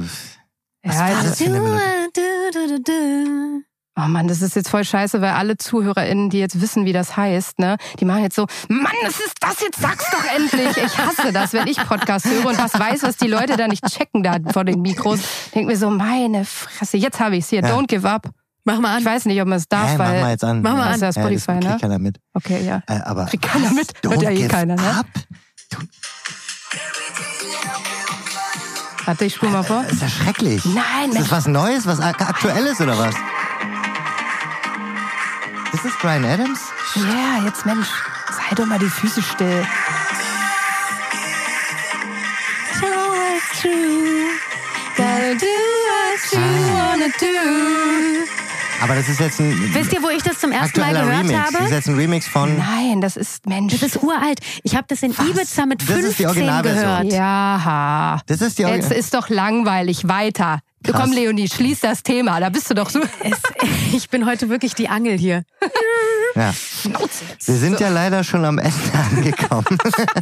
war 0.84 1.02
also, 1.06 1.30
das? 1.30 1.38
für 1.40 1.46
eine 1.46 1.60
Melodie? 1.60 3.64
Oh 4.00 4.08
Mann, 4.08 4.28
das 4.28 4.44
ist 4.44 4.56
jetzt 4.56 4.70
voll 4.70 4.84
scheiße, 4.86 5.22
weil 5.22 5.32
alle 5.32 5.58
ZuhörerInnen, 5.58 6.30
die 6.30 6.38
jetzt 6.38 6.62
wissen, 6.62 6.86
wie 6.86 6.94
das 6.94 7.18
heißt, 7.18 7.58
ne, 7.58 7.78
die 8.00 8.06
machen 8.06 8.22
jetzt 8.22 8.36
so, 8.36 8.46
Mann, 8.70 8.94
was 9.04 9.20
ist 9.20 9.34
das 9.40 9.60
jetzt? 9.62 9.82
Sag's 9.82 10.06
doch 10.12 10.24
endlich! 10.36 10.78
Ich 10.78 10.98
hasse 11.00 11.34
das, 11.34 11.52
wenn 11.54 11.66
ich 11.68 11.78
Podcast 11.78 12.26
höre 12.26 12.46
und 12.46 12.60
was 12.60 12.80
weiß, 12.80 13.02
was 13.02 13.18
die 13.18 13.28
Leute 13.28 13.58
da 13.58 13.68
nicht 13.68 13.84
checken 13.88 14.22
da 14.22 14.38
vor 14.54 14.66
den 14.66 14.82
Mikros. 14.84 15.20
Denk 15.56 15.66
mir 15.66 15.76
so, 15.78 15.90
meine 15.90 16.46
Fresse, 16.46 16.98
jetzt 16.98 17.20
habe 17.20 17.38
ich's 17.38 17.50
hier, 17.50 17.62
Ja. 17.62 17.70
don't 17.76 17.88
give 17.88 18.08
up. 18.08 18.30
Mach 18.66 18.80
mal 18.80 19.00
Ich 19.00 19.08
an. 19.08 19.14
weiß 19.14 19.26
nicht, 19.26 19.42
ob 19.42 19.48
man 19.48 19.58
es 19.58 19.68
darf, 19.68 19.90
Hä, 19.90 19.96
mach 19.98 20.06
mal 20.10 20.22
weil. 20.22 20.30
jetzt 20.32 20.44
an. 20.44 20.62
Mach 20.62 20.74
mal 20.74 20.86
ja. 20.86 20.92
an. 20.94 21.00
Das 21.00 21.10
ist 21.10 21.16
ja 21.16 21.22
Ja, 21.24 21.28
Spotify, 21.40 21.46
das 21.48 21.64
ne? 21.64 21.70
kriegt 21.70 21.82
keiner 21.82 22.00
mit. 22.00 22.18
Okay, 22.36 22.66
ja. 22.66 22.82
Äh, 22.88 23.00
aber 23.04 23.26
Kriegt 23.26 23.46
keiner 23.46 23.72
mit? 23.72 23.94
Hört 24.04 24.22
ja 24.22 24.30
eh 24.30 24.48
keiner, 24.48 24.76
ne? 24.76 24.90
up? 25.00 25.06
Warte, 29.06 29.26
ich 29.26 29.36
spule 29.36 29.52
mal 29.52 29.64
vor. 29.64 29.84
Das 29.84 29.94
ist 29.94 30.02
ja 30.02 30.10
schrecklich. 30.10 30.66
Nein, 30.66 30.84
Ist 31.10 31.14
Mensch. 31.14 31.30
das 31.30 31.32
was 31.32 31.48
Neues, 31.48 31.88
was 31.88 32.00
ak- 32.00 32.22
Aktuelles 32.30 32.80
oder 32.82 32.98
was? 33.00 33.16
Ist 35.78 35.86
das 35.86 35.94
Brian 36.02 36.26
Adams? 36.26 36.60
Ja, 36.96 37.44
jetzt 37.46 37.66
Mensch, 37.66 37.88
sei 38.32 38.56
doch 38.56 38.66
mal 38.66 38.80
die 38.80 38.90
Füße 38.90 39.22
still. 39.22 39.64
Gotta 44.96 45.34
do 45.36 45.46
what 45.46 46.34
you 46.34 46.74
wanna 46.74 47.08
do. 47.20 48.28
Aber 48.82 48.94
das 48.96 49.10
ist 49.10 49.20
jetzt 49.20 49.40
ein 49.40 49.74
Wisst 49.74 49.92
ihr, 49.94 50.02
wo 50.04 50.10
ich 50.10 50.22
das 50.22 50.40
zum 50.40 50.52
ersten 50.52 50.80
Mal 50.80 50.94
gehört 50.94 51.10
Remix. 51.20 51.34
habe? 51.40 51.54
Das 51.54 51.62
ist 51.66 51.72
jetzt 51.72 51.88
ein 51.90 51.96
Remix 51.96 52.28
von. 52.28 52.58
Nein, 52.58 53.02
das 53.02 53.18
ist 53.18 53.46
Mensch. 53.48 53.74
Das 53.74 53.82
ist 53.82 54.02
uralt. 54.04 54.40
Ich 54.64 54.76
habe 54.76 54.86
das 54.88 55.02
in 55.02 55.12
Ibiza 55.12 55.66
mit 55.66 55.82
Das 55.82 55.90
ist 55.90 56.16
15 56.16 56.16
die 56.18 56.26
Originalversion. 56.28 56.84
gehört. 57.10 57.14
ja. 57.14 58.22
Das 58.28 58.42
ist 58.42 58.58
die 58.60 58.64
Jetzt 58.64 58.72
Original. 58.72 58.98
ist 59.00 59.14
doch 59.16 59.30
langweilig. 59.30 60.08
Weiter. 60.08 60.60
Krass. 60.84 61.02
Komm, 61.02 61.12
Leonie, 61.12 61.48
schließ 61.50 61.80
das 61.82 62.04
Thema. 62.04 62.40
Da 62.40 62.50
bist 62.50 62.70
du 62.70 62.74
doch 62.74 62.90
so. 62.90 63.00
Es, 63.24 63.38
ich 63.94 64.10
bin 64.10 64.26
heute 64.26 64.50
wirklich 64.50 64.74
die 64.76 64.88
Angel 64.90 65.18
hier. 65.18 65.44
Ja. 66.36 66.54
Wir 67.46 67.56
sind 67.56 67.80
ja 67.80 67.90
leider 67.90 68.24
schon 68.24 68.46
am 68.46 68.60
Ende 68.60 68.76
angekommen. 69.12 69.66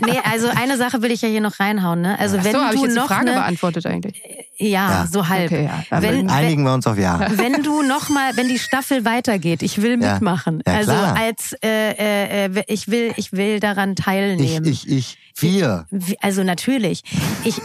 Nee, 0.05 0.17
also 0.23 0.47
eine 0.47 0.77
Sache 0.77 1.01
will 1.01 1.11
ich 1.11 1.21
ja 1.21 1.27
hier 1.27 1.41
noch 1.41 1.59
reinhauen. 1.59 1.99
Ne? 1.99 2.17
Also 2.17 2.41
wenn 2.41 2.53
so, 2.53 2.61
habe 2.63 2.73
ich 2.75 2.79
du 2.79 2.85
jetzt 2.85 2.95
die 2.95 2.99
noch 3.01 3.07
Frage 3.07 3.25
ne, 3.25 3.31
beantwortet 3.33 3.85
eigentlich. 3.85 4.21
ja, 4.57 4.69
Ja. 5.01 5.07
so 5.11 5.27
halb. 5.27 5.51
Okay, 5.51 5.65
ja. 5.65 5.83
Aber 5.89 6.03
Wenn, 6.03 6.17
wenn, 6.19 6.29
Einigen 6.29 6.63
wir 6.63 6.73
uns 6.73 6.87
auf 6.87 6.97
Ja. 6.97 7.19
wenn 7.31 7.61
du 7.63 7.81
noch 7.81 8.07
mal, 8.07 8.37
wenn 8.37 8.47
die 8.47 8.59
Staffel 8.59 9.03
weitergeht, 9.03 9.61
ich 9.61 9.81
will 9.81 10.01
Ja. 10.01 10.13
mitmachen. 10.13 10.63
Ja, 10.65 10.73
also 10.75 10.91
klar. 10.93 11.17
als 11.17 11.53
äh, 11.61 11.91
äh, 11.91 12.45
äh, 12.45 12.63
ich 12.67 12.87
will, 12.87 13.11
ich 13.17 13.33
will 13.33 13.59
daran 13.59 13.95
Ich, 13.97 14.05
teilnehmen. 14.05 14.65
ich, 14.65 14.87
ich. 14.87 15.17
Wir. 15.37 15.85
Wie- 15.91 16.17
Also 16.21 16.43
natürlich. 16.43 17.03
Ich 17.43 17.55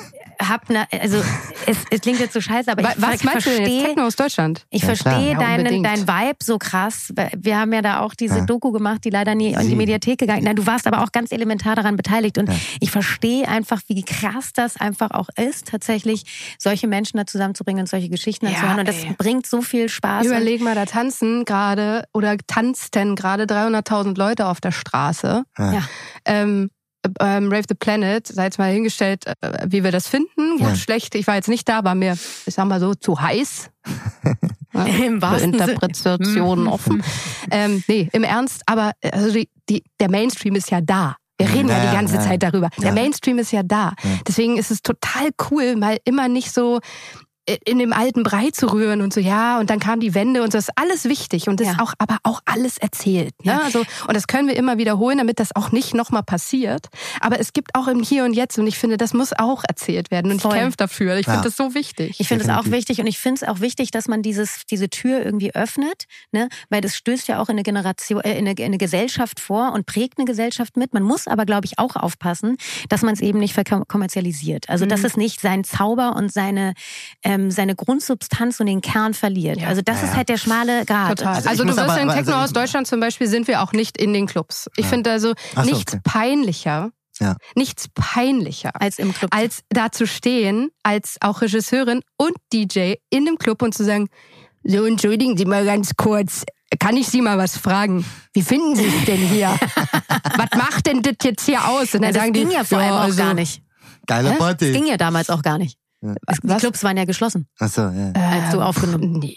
hab 0.49 0.69
ne, 0.71 0.87
also 1.01 1.23
es, 1.67 1.77
es 1.91 2.01
klingt 2.01 2.19
jetzt 2.21 2.33
so 2.33 2.41
scheiße, 2.41 2.71
aber 2.73 2.83
ich 2.83 2.89
Was 3.01 3.21
ver 3.21 3.31
meinst 3.31 3.47
du 3.47 3.51
denn 3.51 3.67
jetzt? 3.67 3.87
Techno 3.87 4.05
aus 4.07 4.17
Deutschland? 4.17 4.67
Ich 4.71 4.83
Ja, 4.83 4.87
verstehe 4.95 5.35
deinen, 5.37 5.59
unbedingt. 5.67 5.87
dein 5.87 6.09
Vibe 6.09 6.39
so 6.43 6.59
krass. 6.59 7.13
Wir 7.37 7.59
haben 7.59 7.73
ja 7.73 7.83
da 7.83 8.01
auch 8.01 8.15
diese 8.15 8.39
Ja. 8.39 8.45
Doku 8.45 8.73
gemacht, 8.73 9.05
die 9.05 9.11
leider 9.11 9.35
nie 9.35 9.53
in 9.53 9.61
die 9.61 9.67
Sie. 9.67 9.77
Mediathek 9.77 10.19
gegangen. 10.19 10.45
Nein, 10.45 10.57
du 10.57 10.67
warst 10.67 10.87
aber 10.87 11.03
auch 11.03 11.13
ganz 11.13 11.33
elementar 11.33 11.77
daran 11.77 11.97
beteiligt. 11.97 12.39
Und 12.39 12.49
Ja. 12.49 12.55
ich 12.81 12.91
verstehe 12.91 13.47
einfach, 13.49 13.81
wie 13.89 14.03
krass 14.05 14.53
das 14.55 14.77
einfach 14.79 15.11
auch 15.11 15.29
ist, 15.37 15.69
tatsächlich 15.69 16.25
solche 16.59 16.87
Menschen 16.87 17.17
da 17.19 17.27
zusammenzubringen 17.27 17.83
und 17.83 17.87
solche 17.89 18.09
Geschichten 18.09 18.47
Ja, 18.47 18.53
anzuhören. 18.53 18.79
Und 18.81 18.89
das 18.89 18.97
ey. 19.05 19.15
bringt 19.19 19.47
so 19.47 19.63
viel 19.63 19.89
Spaß. 19.89 20.27
Überleg 20.27 20.61
mal, 20.63 20.75
da 20.75 20.87
tanzen 20.87 21.45
gerade 21.45 22.05
oder 22.15 22.37
tanzten 22.47 23.17
gerade 23.17 23.45
300.000 23.45 24.17
Leute 24.19 24.47
auf 24.47 24.61
der 24.61 24.73
Straße. 24.73 25.45
Ja. 25.59 25.73
Ja. 25.73 25.83
Ähm, 26.25 26.71
ähm, 27.21 27.51
Rave 27.53 27.65
the 27.69 27.75
Planet, 27.75 28.27
sei 28.27 28.45
jetzt 28.45 28.59
mal 28.59 28.71
hingestellt, 28.73 29.25
äh, 29.27 29.67
wie 29.67 29.83
wir 29.85 29.93
das 29.93 30.07
finden. 30.09 30.59
Gut, 30.59 30.61
Ja. 30.61 30.77
schlecht. 30.77 31.15
Ich 31.15 31.27
war 31.27 31.35
jetzt 31.37 31.49
nicht 31.49 31.69
da, 31.69 31.85
war 31.85 31.95
mir, 31.95 32.17
ich 32.47 32.55
sag 32.55 32.67
mal 32.67 32.81
so, 32.81 32.95
zu 32.95 33.21
heiß. 33.21 33.71
Ja, 34.73 34.85
Im 34.85 35.15
für 35.17 35.23
wahrsten. 35.23 35.53
Interpretationen 35.55 36.69
offen. 36.69 37.03
ähm, 37.51 37.83
nee, 37.89 38.09
im 38.13 38.23
Ernst, 38.23 38.63
aber 38.67 38.93
äh, 39.01 39.11
also 39.11 39.33
die, 39.33 39.49
die, 39.69 39.83
der 39.99 40.09
Mainstream 40.09 40.55
ist 40.55 40.71
ja 40.71 40.81
da. 40.81 41.17
Wir 41.39 41.49
reden 41.53 41.69
ja, 41.71 41.83
Ja, 41.83 41.91
die 41.91 41.97
ganze 41.97 42.15
ja. 42.15 42.21
Zeit 42.21 42.43
darüber. 42.45 42.69
Der. 42.81 42.93
Mainstream 42.93 43.39
ist 43.41 43.51
ja 43.51 43.65
da. 43.65 43.95
Deswegen 44.29 44.59
ist 44.59 44.71
es 44.71 44.83
total 44.83 45.31
cool, 45.51 45.75
mal 45.75 45.97
immer 46.05 46.29
nicht 46.29 46.53
so 46.55 46.79
in 47.65 47.79
dem 47.79 47.93
alten 47.93 48.23
Brei 48.23 48.51
zu 48.53 48.71
rühren 48.73 49.01
und 49.01 49.13
so, 49.13 49.19
ja, 49.21 49.59
und 49.59 49.71
dann 49.71 49.81
kam 49.81 49.99
die 49.99 50.15
Wende 50.15 50.43
und 50.43 50.53
so, 50.53 50.59
das 50.59 50.69
ist 50.69 50.75
alles 50.77 51.05
wichtig 51.07 51.49
und 51.49 51.59
das 51.59 51.67
Ja. 51.69 51.73
ist 51.73 51.81
auch, 51.81 51.95
aber 51.99 52.19
auch 52.23 52.41
alles 52.45 52.79
erzählt. 52.79 53.35
Ne? 53.45 53.53
Ja. 53.53 53.61
Also, 53.63 53.81
und 54.07 54.15
das 54.15 54.27
können 54.29 54.47
wir 54.47 54.57
immer 54.57 54.79
wiederholen, 54.79 55.19
damit 55.19 55.41
das 55.41 55.57
auch 55.57 55.73
nicht 55.73 55.95
nochmal 55.95 56.23
passiert. 56.23 56.87
Aber 57.21 57.41
es 57.41 57.53
gibt 57.53 57.75
auch 57.75 57.89
im 57.89 58.03
Hier 58.03 58.25
und 58.25 58.35
Jetzt 58.35 58.59
und 58.59 58.67
ich 58.69 58.79
finde, 58.79 58.99
das 58.99 59.15
muss 59.15 59.33
auch 59.33 59.65
erzählt 59.67 60.11
werden 60.13 60.31
und 60.31 60.41
Voll. 60.43 60.55
ich 60.55 60.61
kämpfe 60.61 60.77
dafür. 60.77 61.17
Ich 61.17 61.27
Ja. 61.27 61.33
finde 61.33 61.49
das 61.49 61.57
so 61.57 61.75
wichtig. 61.75 62.21
Ich 62.21 62.29
finde 62.29 62.45
es 62.45 62.51
auch 62.51 62.67
wichtig 62.71 63.01
und 63.01 63.07
ich 63.09 63.19
finde 63.19 63.41
es 63.43 63.49
auch 63.49 63.61
wichtig, 63.61 63.91
dass 63.91 64.07
man 64.07 64.23
dieses, 64.23 64.67
diese 64.71 64.89
Tür 64.91 65.25
irgendwie 65.25 65.53
öffnet, 65.55 66.05
ne? 66.33 66.49
weil 66.69 66.81
das 66.83 66.95
stößt 66.97 67.27
ja 67.27 67.41
auch 67.41 67.49
in 67.49 67.55
eine 67.55 67.63
Generation, 67.65 68.21
äh, 68.21 68.33
in, 68.39 68.47
eine, 68.47 68.53
in 68.53 68.65
eine 68.67 68.79
Gesellschaft 68.79 69.41
vor 69.41 69.73
und 69.73 69.87
prägt 69.87 70.19
eine 70.19 70.25
Gesellschaft 70.27 70.77
mit. 70.77 70.95
Man 70.95 71.03
muss 71.03 71.27
aber, 71.27 71.47
glaube 71.47 71.67
ich, 71.67 71.79
auch 71.79 71.97
aufpassen, 71.97 72.57
dass 72.89 73.03
man 73.03 73.15
es 73.15 73.21
eben 73.21 73.39
nicht 73.41 73.55
verkommerzialisiert. 73.55 74.69
Also 74.69 74.87
dass 74.87 75.01
Mhm. 75.01 75.07
es 75.07 75.17
nicht 75.17 75.41
seinen 75.41 75.65
Zauber 75.65 76.15
und 76.17 76.33
seine, 76.33 76.75
ähm, 77.31 77.51
seine 77.51 77.75
Grundsubstanz 77.75 78.61
und 78.61 78.67
den 78.67 78.81
Kern 78.81 79.15
verliert. 79.15 79.61
Ja. 79.61 79.69
also 79.69 79.81
das 79.83 79.99
Ja, 79.99 80.03
ist 80.05 80.11
ja. 80.11 80.17
halt 80.17 80.29
der 80.29 80.37
schmale 80.37 80.85
Grad. 80.85 81.19
Total. 81.19 81.37
Also 81.37 81.49
Also, 81.49 81.63
du 81.65 81.69
wirst 81.71 81.79
aber- 81.79 82.01
in 82.01 82.09
Techno 82.09 82.17
also 82.19 82.33
aus 82.35 82.53
Deutschland 82.53 82.87
zum 82.87 83.01
Beispiel 83.01 83.27
sind 83.29 83.47
wir 83.49 83.63
auch 83.63 83.73
nicht 83.73 83.97
in 83.99 84.13
den 84.13 84.27
Clubs. 84.27 84.69
Ich 84.77 84.85
Ja. 84.85 84.91
finde 84.91 85.11
also 85.13 85.35
so, 85.55 85.63
nichts 85.63 85.93
okay. 85.95 86.03
peinlicher, 86.05 86.91
Ja. 87.21 87.37
nichts 87.55 87.87
peinlicher, 87.95 88.71
Als 88.81 88.99
im 88.99 89.15
Club. 89.15 89.35
als 89.35 89.61
da 89.71 89.91
zu 89.93 90.07
stehen, 90.07 90.71
als 90.83 91.17
auch 91.21 91.41
Regisseurin 91.43 92.01
und 92.19 92.35
DJ 92.53 92.95
in 93.11 93.25
dem 93.27 93.39
Club 93.39 93.63
und 93.63 93.75
zu 93.75 93.85
sagen, 93.85 94.09
so 94.65 94.85
entschuldigen 94.85 95.37
Sie 95.39 95.45
mal 95.47 95.65
ganz 95.65 95.93
kurz, 95.97 96.45
kann 96.79 96.97
ich 96.97 97.09
Sie 97.09 97.21
mal 97.23 97.39
was 97.39 97.57
fragen? 97.57 98.05
Wie 98.33 98.43
finden 98.43 98.77
Sie 98.77 98.87
es 98.87 99.05
denn 99.07 99.17
hier? 99.19 99.49
was 100.37 100.51
macht 100.57 100.87
denn 100.87 101.03
das 101.03 101.15
jetzt 101.23 101.45
hier 101.47 101.67
aus? 101.69 101.95
Und 101.95 102.03
Ja, 102.03 102.09
dann 102.09 102.13
das 102.13 102.23
sagen 102.23 102.33
ging 102.33 102.49
die, 102.49 102.55
ja 102.55 102.65
vor 102.65 102.79
allem 102.79 102.93
auch 102.93 103.01
also, 103.01 103.17
gar 103.23 103.35
nicht. 103.35 103.63
Geile 104.07 104.29
Hä? 104.31 104.35
Das 104.35 104.39
Party. 104.39 104.73
ging 104.73 104.87
ja 104.87 104.97
damals 104.97 105.31
auch 105.31 105.43
gar 105.43 105.59
nicht. 105.59 105.79
Ja. 106.03 106.15
Die 106.15 106.49
Was? 106.49 106.61
Clubs 106.61 106.83
waren 106.85 106.97
ja 106.97 107.05
geschlossen. 107.05 107.47
Achso, 107.59 107.83
ja. 107.91 108.13
Als 108.13 108.53
du 108.53 108.61
aufgenommen- 108.63 109.19
Nee, 109.19 109.37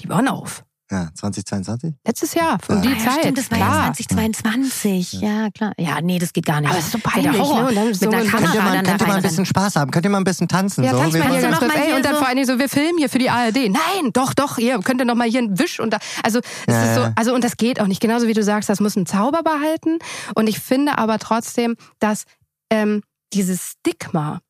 die 0.00 0.08
waren 0.08 0.28
auf. 0.28 0.64
ja. 0.90 1.08
2022? 1.14 1.94
Letztes 2.06 2.34
Jahr, 2.34 2.58
um 2.68 2.76
Ja. 2.76 2.80
die 2.82 2.88
ja, 2.90 2.98
Zeit. 2.98 3.20
Stimmt, 3.20 3.38
das 3.38 3.50
war 3.50 3.58
ja 3.58 3.64
klar. 3.66 3.92
2022. 3.94 5.12
Ja, 5.20 5.48
klar. 5.50 5.72
Ja, 5.78 6.00
nee, 6.02 6.18
das 6.18 6.32
geht 6.32 6.44
gar 6.46 6.60
nicht. 6.60 6.68
Aber 6.70 6.78
es 6.78 6.86
ist 6.86 6.92
so 6.92 6.98
peinlich, 6.98 7.40
Horror. 7.40 7.62
ne? 7.62 7.68
Und 7.68 7.76
dann 7.76 7.86
Mit 7.88 7.96
so 7.96 8.08
einer 8.10 8.18
ein- 8.18 8.26
Kamera 8.28 8.40
Könnt 8.50 8.54
ihr, 8.54 8.62
mal, 8.62 8.72
dann 8.76 8.84
da 8.84 8.90
könnt 8.90 9.00
ihr 9.02 9.06
mal 9.08 9.16
ein 9.16 9.22
bisschen 9.22 9.46
Spaß 9.46 9.76
haben? 9.76 9.90
Könnt 9.90 10.04
ihr 10.04 10.10
mal 10.10 10.18
ein 10.18 10.24
bisschen 10.24 10.48
tanzen? 10.48 10.84
Ja, 10.84 10.92
so? 10.92 10.98
tanz 10.98 11.14
Wir 11.14 11.20
mal 11.24 11.30
hier 11.32 11.40
ganz 11.40 11.52
noch 11.54 11.58
kurz. 11.60 11.72
mal 11.74 11.80
Ey, 11.80 11.86
hier 11.86 11.96
und 11.96 12.04
dann 12.04 12.12
so- 12.12 12.18
vor 12.18 12.26
allen 12.28 12.36
Dingen 12.36 12.46
so, 12.48 12.58
wir 12.58 12.68
filmen 12.68 12.98
hier 12.98 13.08
für 13.08 13.18
die 13.18 13.30
ARD. 13.30 13.68
Nein, 13.70 14.12
doch, 14.12 14.34
doch, 14.34 14.58
ihr 14.58 14.78
könnt 14.80 15.00
ihr 15.00 15.04
noch 15.06 15.14
mal 15.14 15.28
hier 15.28 15.40
einen 15.40 15.58
Wisch 15.58 15.80
und 15.80 15.92
da, 15.92 15.98
also 16.22 16.40
es 16.66 16.74
Ja, 16.74 16.84
ist 16.84 16.94
so, 16.94 17.00
ja. 17.02 17.12
also 17.16 17.34
und 17.34 17.42
das 17.44 17.56
geht 17.56 17.80
auch 17.80 17.86
nicht. 17.86 18.00
Genauso 18.00 18.26
wie 18.28 18.34
du 18.34 18.42
sagst, 18.42 18.68
das 18.68 18.80
muss 18.80 18.96
einen 18.96 19.06
Zauber 19.06 19.42
behalten. 19.42 19.98
Und 20.34 20.46
ich 20.48 20.58
finde 20.60 20.98
aber 20.98 21.18
trotzdem, 21.18 21.76
dass 22.00 22.24
ähm, 22.70 23.02
dieses 23.32 23.72
Stigma, 23.78 24.40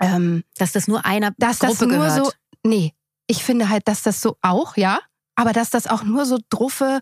ähm, 0.00 0.44
Dass 0.56 0.72
das 0.72 0.88
nur 0.88 1.04
einer 1.04 1.32
dass 1.38 1.58
Gruppe 1.58 1.72
das 1.72 1.80
nur 1.80 1.90
gehört. 1.90 2.26
so, 2.26 2.32
nee, 2.64 2.94
ich 3.26 3.44
finde 3.44 3.68
halt, 3.68 3.86
dass 3.86 4.02
das 4.02 4.20
so 4.20 4.36
auch, 4.42 4.76
ja, 4.76 5.00
aber 5.36 5.52
dass 5.52 5.70
das 5.70 5.86
auch 5.86 6.02
nur 6.02 6.26
so 6.26 6.38
druffe 6.50 7.00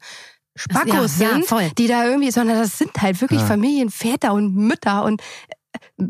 Spackos 0.57 1.19
ja, 1.19 1.29
ja, 1.29 1.35
sind, 1.35 1.47
voll. 1.47 1.71
die 1.79 1.87
da 1.87 2.05
irgendwie, 2.05 2.31
sondern 2.31 2.59
das 2.59 2.79
sind 2.79 3.01
halt 3.01 3.21
wirklich 3.21 3.41
Ja. 3.41 3.47
Familien, 3.47 3.91
Väter 3.91 4.33
und 4.33 4.55
Mütter 4.55 5.05
und 5.05 5.23
äh, 5.99 6.07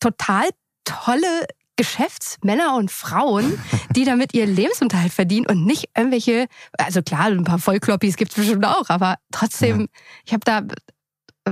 total 0.00 0.48
tolle 0.84 1.46
Geschäftsmänner 1.76 2.74
und 2.74 2.90
Frauen, 2.90 3.58
die 3.94 4.04
damit 4.04 4.34
ihren 4.34 4.54
Lebensunterhalt 4.54 5.12
verdienen 5.12 5.46
und 5.46 5.64
nicht 5.64 5.90
irgendwelche, 5.96 6.46
also 6.78 7.02
klar, 7.02 7.26
ein 7.26 7.44
paar 7.44 7.58
Vollkloppis 7.58 8.16
gibt's 8.16 8.34
bestimmt 8.34 8.64
auch, 8.64 8.88
aber 8.88 9.16
trotzdem, 9.30 9.88
ich 10.24 10.32
habe 10.32 10.44
da, 10.44 10.62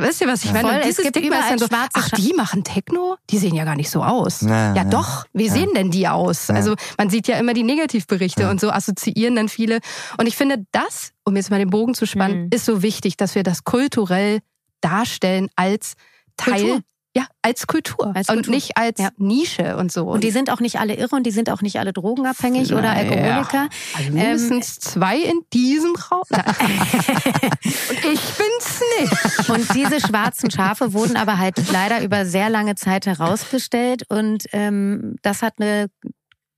wisst 0.03 0.21
ihr, 0.21 0.27
was 0.29 0.45
ich 0.45 0.53
meine? 0.53 0.69
Voll, 0.69 0.75
Und 0.77 0.81
es 0.81 0.87
dieses 0.97 1.05
gibt 1.05 1.17
Stigma 1.17 1.37
ist 1.37 1.45
überall 1.61 1.71
dann 1.71 1.91
so, 1.91 1.91
ach, 1.95 2.11
die 2.11 2.33
machen 2.35 2.65
Techno? 2.65 3.17
Die 3.31 3.39
sehen 3.39 3.55
ja 3.55 3.65
gar 3.65 3.77
nicht 3.77 3.91
so 3.91 4.03
aus. 4.03 4.41
Ja, 4.43 4.49
Ja, 4.49 4.75
ja. 4.75 4.85
doch. 4.85 5.25
Wie 5.33 5.47
Ja. 5.47 5.53
sehen 5.53 5.71
denn 5.75 5.91
die 5.91 6.09
aus? 6.09 6.49
Ja. 6.49 6.55
Also 6.57 6.75
man 6.99 7.11
sieht 7.11 7.29
ja 7.29 7.39
immer 7.39 7.55
die 7.55 7.63
Negativberichte 7.63 8.43
Ja. 8.43 8.51
und 8.51 8.61
so 8.61 8.71
assoziieren 8.71 9.37
dann 9.37 9.49
viele. 9.49 9.79
Und 10.19 10.27
ich 10.27 10.37
finde, 10.37 10.65
das, 10.73 11.13
um 11.25 11.37
jetzt 11.37 11.51
mal 11.51 11.59
den 11.59 11.71
Bogen 11.71 11.95
zu 11.95 12.07
spannen, 12.07 12.45
Mhm. 12.45 12.51
ist 12.53 12.65
so 12.65 12.83
wichtig, 12.83 13.17
dass 13.17 13.35
wir 13.35 13.43
das 13.43 13.65
kulturell 13.65 14.41
darstellen 14.81 15.49
als 15.57 15.95
Teil, 16.37 16.61
Kultur. 16.61 16.81
Ja, 17.17 17.27
als 17.43 17.67
Kultur 17.69 18.13
Als 18.15 18.29
und 18.29 18.37
Kultur. 18.37 18.55
nicht 18.55 18.77
als 18.77 18.99
Ja. 19.01 19.11
Nische 19.19 19.77
und 19.77 19.93
so. 19.93 20.07
Und 20.07 20.25
die 20.25 20.31
sind 20.33 20.51
auch 20.51 20.61
nicht 20.61 20.81
alle 20.81 20.95
irre 20.97 21.15
und 21.15 21.25
die 21.25 21.31
sind 21.31 21.49
auch 21.51 21.63
nicht 21.63 21.79
alle 21.79 21.93
drogenabhängig 21.93 22.73
oder 22.73 22.83
Naja. 22.95 23.11
Alkoholiker. 23.11 23.69
also 23.97 24.11
mindestens 24.11 24.81
zwei 24.81 25.19
in 25.19 25.41
diesem 25.53 25.95
Raum. 25.95 26.23
Und 26.31 28.13
ich 28.13 28.21
bin's 28.35 28.81
nicht. 29.01 29.49
Und 29.49 29.75
diese 29.75 30.01
schwarzen 30.01 30.51
Schafe 30.51 30.93
wurden 30.93 31.17
aber 31.17 31.39
halt 31.39 31.57
leider 31.73 32.03
über 32.03 32.25
sehr 32.27 32.51
lange 32.51 32.75
Zeit 32.75 33.07
herausgestellt 33.07 34.03
und 34.09 34.45
ähm, 34.53 35.17
das 35.23 35.43
hat 35.43 35.55
eine 35.59 35.89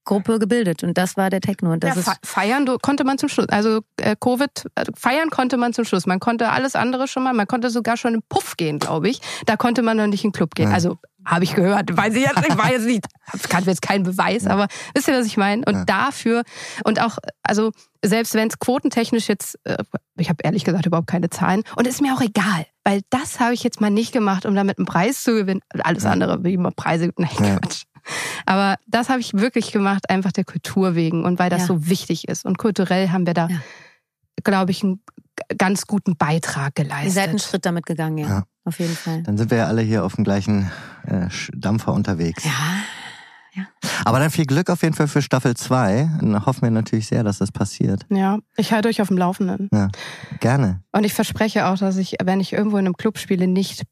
Gruppe 0.07 0.39
gebildet 0.39 0.83
und 0.83 0.97
das 0.97 1.19
war 1.19 1.29
der 1.29 1.43
Techno. 1.43 1.73
Und 1.73 1.85
das 1.85 1.95
ja, 1.97 2.01
ist 2.01 2.09
fe- 2.09 2.17
feiern 2.25 2.67
konnte 2.81 3.05
man 3.05 3.19
zum 3.19 3.29
Schluss. 3.29 3.49
Also 3.51 3.81
äh, 4.01 4.17
Covid, 4.19 4.51
also 4.75 4.93
feiern 4.97 5.29
konnte 5.29 5.59
man 5.59 5.75
zum 5.75 5.85
Schluss. 5.85 6.07
Man 6.07 6.21
konnte 6.21 6.49
alles 6.51 6.75
andere 6.75 7.07
schon 7.09 7.23
mal. 7.25 7.35
Man 7.35 7.47
konnte 7.47 7.69
sogar 7.69 7.99
schon 7.99 8.15
in 8.15 8.23
Puff 8.29 8.57
gehen, 8.57 8.79
glaube 8.79 9.11
ich. 9.11 9.21
Da 9.45 9.57
konnte 9.57 9.83
man 9.83 9.99
noch 9.99 10.07
nicht 10.07 10.25
in 10.25 10.31
den 10.31 10.33
Club 10.35 10.55
gehen. 10.55 10.69
Ja. 10.71 10.75
Also 10.75 10.97
habe 11.27 11.43
ich 11.45 11.55
gehört. 11.55 11.95
Weiß 11.97 12.15
ich 12.15 12.23
jetzt, 12.23 12.39
ich 12.49 12.57
war 12.57 12.71
jetzt 12.71 12.87
nicht, 12.87 13.05
kann 13.49 13.65
jetzt 13.65 13.83
keinen 13.83 14.05
Beweis, 14.05 14.47
aber 14.47 14.69
wisst 14.95 15.09
ihr, 15.09 15.19
was 15.19 15.27
ich 15.27 15.37
meine? 15.37 15.65
Und 15.67 15.75
Ja. 15.75 15.85
dafür 15.85 16.45
und 16.85 17.03
auch, 17.03 17.19
also 17.43 17.73
selbst 18.05 18.35
wenn 18.35 18.47
es 18.47 18.61
quotentechnisch 18.61 19.29
jetzt, 19.29 19.59
äh, 19.65 19.77
ich 20.17 20.29
habe 20.29 20.39
ehrlich 20.45 20.63
gesagt 20.65 20.87
überhaupt 20.87 21.09
keine 21.09 21.29
Zahlen 21.29 21.65
und 21.75 21.89
ist 21.89 22.01
mir 22.01 22.15
auch 22.15 22.21
egal, 22.21 22.67
weil 22.85 23.01
das 23.11 23.41
habe 23.41 23.55
ich 23.55 23.65
jetzt 23.65 23.81
mal 23.81 23.91
nicht 23.91 24.13
gemacht, 24.13 24.47
um 24.47 24.55
damit 24.55 24.79
einen 24.79 24.87
Preis 24.87 25.25
zu 25.25 25.33
gewinnen. 25.35 25.63
Alles 25.83 26.05
Ja. 26.05 26.11
andere, 26.13 26.45
wie 26.45 26.55
immer 26.55 26.71
Preise, 26.71 27.11
nein, 27.19 27.31
Ja. 27.41 27.59
Quatsch. 27.59 27.83
Aber 28.47 28.77
das 28.87 29.09
habe 29.09 29.21
ich 29.21 29.35
wirklich 29.35 29.73
gemacht, 29.73 30.09
einfach 30.11 30.33
der 30.33 30.45
Kultur 30.45 30.95
wegen 30.95 31.25
und 31.25 31.39
weil 31.39 31.51
das 31.51 31.63
Ja. 31.63 31.67
so 31.67 31.89
wichtig 31.89 32.29
ist. 32.29 32.45
Und 32.45 32.59
kulturell 32.59 33.11
haben 33.11 33.27
wir 33.27 33.35
da, 33.35 33.49
Ja. 33.49 33.59
glaube 34.45 34.71
ich, 34.71 34.83
einen 34.85 35.01
ganz 35.59 35.87
guten 35.87 36.17
Beitrag 36.17 36.79
ihr 36.79 36.85
seid 36.85 36.93
einen 36.93 37.05
geleistet. 37.13 37.43
Schritt 37.43 37.67
damit 37.67 37.87
gegangen, 37.87 38.19
ja. 38.19 38.29
Ja. 38.29 38.43
Auf 38.65 38.79
jeden 38.81 38.97
Fall. 38.97 39.23
Dann 39.23 39.37
sind 39.39 39.51
wir 39.51 39.59
ja 39.59 39.67
alle 39.67 39.83
hier 39.83 40.05
auf 40.05 40.15
dem 40.17 40.25
gleichen 40.25 40.71
äh, 41.07 41.29
Dampfer 41.55 41.93
unterwegs. 41.93 42.45
Ja. 42.45 42.53
Aber 44.05 44.19
dann 44.19 44.31
viel 44.31 44.45
Glück 44.45 44.69
auf 44.69 44.83
jeden 44.83 44.95
Fall 44.95 45.09
für 45.09 45.23
Staffel 45.23 45.57
2. 45.57 46.11
Dann 46.21 46.45
hoffen 46.45 46.63
wir 46.63 46.71
natürlich 46.71 47.07
sehr, 47.07 47.25
dass 47.25 47.39
das 47.39 47.51
passiert. 47.51 48.05
Ja, 48.11 48.39
ich 48.59 48.70
halte 48.73 48.89
euch 48.89 49.01
auf 49.01 49.09
dem 49.09 49.16
Laufenden. 49.16 49.70
Ja, 49.73 49.89
gerne. 50.41 50.83
Und 50.93 51.05
ich 51.05 51.15
verspreche 51.15 51.66
auch, 51.66 51.78
dass 51.78 51.97
ich, 51.97 52.16
wenn 52.23 52.41
ich 52.41 52.53
irgendwo 52.53 52.77
in 52.77 52.85
einem 52.85 52.97
Club 52.99 53.16
spiele, 53.19 53.47
nicht 53.47 53.85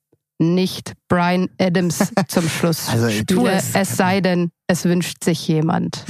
nicht 0.44 0.92
Brian 1.08 1.48
Adams 1.58 2.12
zum 2.28 2.48
Schluss 2.48 2.88
Also, 2.90 3.08
spiele, 3.10 3.52
es. 3.52 3.74
es 3.74 3.96
sei 3.96 4.20
denn, 4.20 4.50
es 4.66 4.84
wünscht 4.84 5.24
sich 5.24 5.48
jemand. 5.48 6.04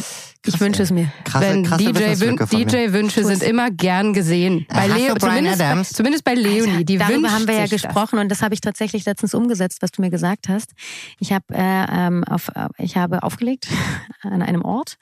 Ich 0.47 0.61
wünsche 0.61 0.83
es 0.83 0.91
mir. 0.91 1.11
Krasse, 1.25 1.47
Wenn 1.47 1.65
krasse 1.65 1.85
DJ, 1.85 1.89
Wün 1.89 1.97
Wissenslücke 2.11 2.47
von 2.47 2.59
mir. 2.59 2.67
DJ 2.67 3.23
sind 3.23 3.43
immer 3.43 3.71
gern 3.71 4.13
gesehen. 4.13 4.67
Bei 4.69 4.87
Leo, 4.89 5.15
zumindest, 5.15 5.59
bei, 5.59 5.65
Adams? 5.67 5.91
zumindest 5.91 6.25
bei 6.25 6.35
Leonie, 6.35 6.85
die 6.85 6.99
Darüber 6.99 7.31
haben 7.33 7.47
wir 7.47 7.55
ja 7.55 7.63
sich 7.67 7.81
das. 7.81 7.83
gesprochen 7.83 8.19
und 8.19 8.29
das 8.29 8.43
habe 8.43 8.53
ich 8.55 8.61
tatsächlich 8.61 9.07
letztens 9.07 9.33
umgesetzt, 9.35 9.79
was 9.81 9.91
du 9.93 10.03
mir 10.03 10.11
gesagt 10.11 10.49
hast. 10.51 10.73
Ich 11.19 11.33
habe 11.33 11.45
äh, 11.51 11.87
ähm, 11.91 12.25
auf, 12.25 12.49
äh, 12.55 12.69
ich 12.77 12.97
habe 12.99 13.23
aufgelegt 13.23 13.69
an 14.23 14.43
einem 14.43 14.63
Ort 14.63 14.97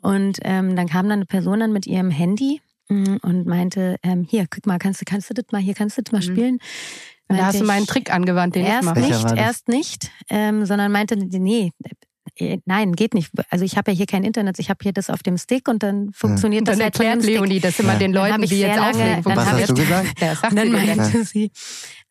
und 0.00 0.38
ähm, 0.42 0.74
dann 0.74 0.88
kam 0.88 1.04
dann 1.08 1.18
eine 1.20 1.26
Person 1.26 1.60
dann 1.60 1.72
mit 1.72 1.86
ihrem 1.86 2.10
Handy 2.10 2.60
mm, 2.88 3.18
und 3.22 3.46
meinte, 3.46 3.94
ähm, 4.02 4.26
hier, 4.28 4.46
guck 4.50 4.66
mal, 4.66 4.78
kannst 4.78 5.00
du, 5.00 5.04
kannst 5.04 5.30
du 5.30 5.34
das 5.34 5.44
mal, 5.52 5.60
hier 5.62 5.74
kannst 5.74 5.98
du 5.98 6.02
das 6.02 6.10
mal 6.12 6.18
Mhm. 6.18 6.22
spielen. 6.34 6.58
Und 7.30 7.38
da 7.38 7.46
hast 7.46 7.60
du 7.60 7.64
meinen 7.64 7.82
ich, 7.84 7.88
Trick 7.88 8.12
angewandt, 8.12 8.54
den 8.56 8.64
ich 8.64 8.68
Erst 8.70 8.84
mache. 8.84 8.96
Welcher 8.96 9.24
nicht, 9.30 9.36
erst 9.36 9.68
nicht, 9.68 10.10
ähm, 10.28 10.66
sondern 10.66 10.90
meinte, 10.92 11.16
nee, 11.16 11.70
äh, 12.36 12.58
nein, 12.64 12.92
geht 12.94 13.14
nicht. 13.14 13.30
Also 13.50 13.64
ich 13.64 13.76
habe 13.76 13.90
ja 13.92 13.96
hier 13.96 14.06
kein 14.06 14.24
Internet, 14.24 14.58
ich 14.58 14.68
habe 14.70 14.78
hier 14.82 14.92
das 14.92 15.10
auf 15.10 15.22
dem 15.22 15.36
Stick 15.38 15.68
und 15.68 15.82
dann 15.82 16.10
funktioniert 16.12 16.62
Und 16.62 16.68
dann 16.68 16.76
das 16.78 16.84
halt 16.84 16.96
von 16.96 17.06
erklärt. 17.06 17.26
Leonie 17.26 17.60
das 17.60 17.78
immer 17.78 17.92
Ja. 17.94 17.98
den 17.98 18.12
Dann 18.12 18.30
Leuten, 18.30 18.42
ich 18.42 18.50
die 18.50 18.60
jetzt 18.60 18.76
lange- 18.76 18.90
auflegen. 18.90 19.22
dann 19.22 19.36
Was 19.36 19.46
hast 19.52 19.60
ich- 19.60 19.66
du 19.66 19.74
gesagt? 19.82 20.20
Ja, 20.20 20.34
dann 20.42 20.56
sie 20.66 20.70
meinte 20.70 21.24
sie, 21.24 21.44
äh, 21.44 21.50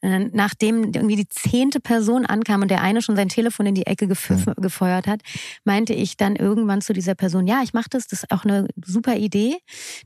nachdem 0.01 0.85
irgendwie 0.93 1.17
die 1.17 1.27
zehnte 1.27 1.80
Person 1.80 2.26
ankam 2.26 2.61
und 2.61 2.71
der 2.71 2.81
eine 2.81 3.01
schon 3.01 3.15
sein 3.15 3.30
Telefon 3.30 3.65
in 3.65 3.76
die 3.76 3.85
Ecke 3.85 4.07
gef 4.07 4.31
gefeuert 4.57 5.07
hat, 5.07 5.21
meinte 5.63 5.93
ich 5.93 6.15
dann 6.17 6.35
irgendwann 6.35 6.81
zu 6.81 6.93
dieser 6.93 7.15
Person, 7.15 7.47
ja, 7.47 7.61
ich 7.63 7.73
mache 7.73 7.89
das, 7.89 8.07
das 8.07 8.23
ist 8.23 8.31
auch 8.31 8.45
eine 8.45 8.67
super 8.85 9.15
Idee, 9.15 9.57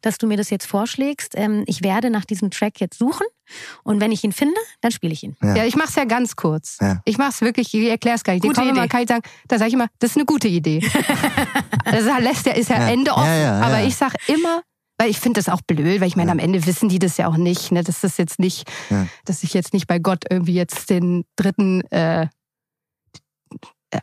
dass 0.01 0.17
du 0.17 0.27
mir 0.27 0.37
das 0.37 0.49
jetzt 0.49 0.65
vorschlägst. 0.65 1.33
Ähm, 1.35 1.63
ich 1.67 1.83
werde 1.83 2.09
nach 2.09 2.25
diesem 2.25 2.49
Track 2.49 2.79
jetzt 2.79 2.97
suchen 2.97 3.27
und 3.83 3.99
wenn 3.99 4.11
ich 4.11 4.23
ihn 4.23 4.31
finde, 4.31 4.59
dann 4.81 4.91
spiele 4.91 5.13
ich 5.13 5.23
ihn. 5.23 5.35
Ja. 5.41 5.55
Ja, 5.57 5.65
ich 5.65 5.75
mach's 5.75 5.95
ja 5.95 6.05
ganz 6.05 6.35
kurz. 6.35 6.77
Ja. 6.81 7.01
Ich 7.05 7.17
mach's 7.17 7.41
wirklich, 7.41 7.73
ich 7.73 7.87
erklär's 7.89 8.23
gar 8.23 8.33
nicht. 8.33 8.43
Die 8.43 8.47
Gute 8.47 8.61
kommen 8.61 8.71
immer, 8.71 8.85
Idee. 8.85 8.89
kann 8.89 9.01
ich 9.01 9.09
sagen, 9.09 9.23
da 9.47 9.57
sage 9.57 9.67
ich 9.67 9.73
immer, 9.73 9.87
das 9.99 10.11
ist 10.11 10.17
eine 10.17 10.25
gute 10.25 10.47
Idee. 10.47 10.79
das 11.85 12.03
lässt 12.19 12.45
ja, 12.45 12.53
ist 12.53 12.69
ja, 12.69 12.77
Ja. 12.79 12.89
Ende 12.89 13.11
offen. 13.11 13.25
ja, 13.25 13.37
ja. 13.37 13.61
Aber 13.61 13.83
ich 13.83 13.95
sag 13.95 14.13
immer, 14.27 14.61
weil 14.97 15.09
ich 15.09 15.19
finde 15.19 15.39
das 15.39 15.49
auch 15.49 15.61
blöd, 15.61 15.99
weil 16.01 16.07
ich 16.07 16.15
meine, 16.15 16.27
Ja. 16.29 16.33
am 16.33 16.39
Ende 16.39 16.65
wissen 16.65 16.89
die 16.89 16.99
das 16.99 17.17
ja 17.17 17.27
auch 17.27 17.37
nicht, 17.37 17.71
ne? 17.71 17.83
Das 17.83 18.03
ist 18.03 18.17
jetzt 18.19 18.39
nicht, 18.39 18.69
Ja. 18.89 19.07
dass 19.25 19.43
ich 19.43 19.53
jetzt 19.53 19.73
nicht 19.73 19.87
bei 19.87 19.99
Gott 19.99 20.25
irgendwie 20.29 20.53
jetzt 20.53 20.89
den 20.89 21.25
dritten 21.35 21.81
äh, 21.91 22.27
äh, 23.91 23.99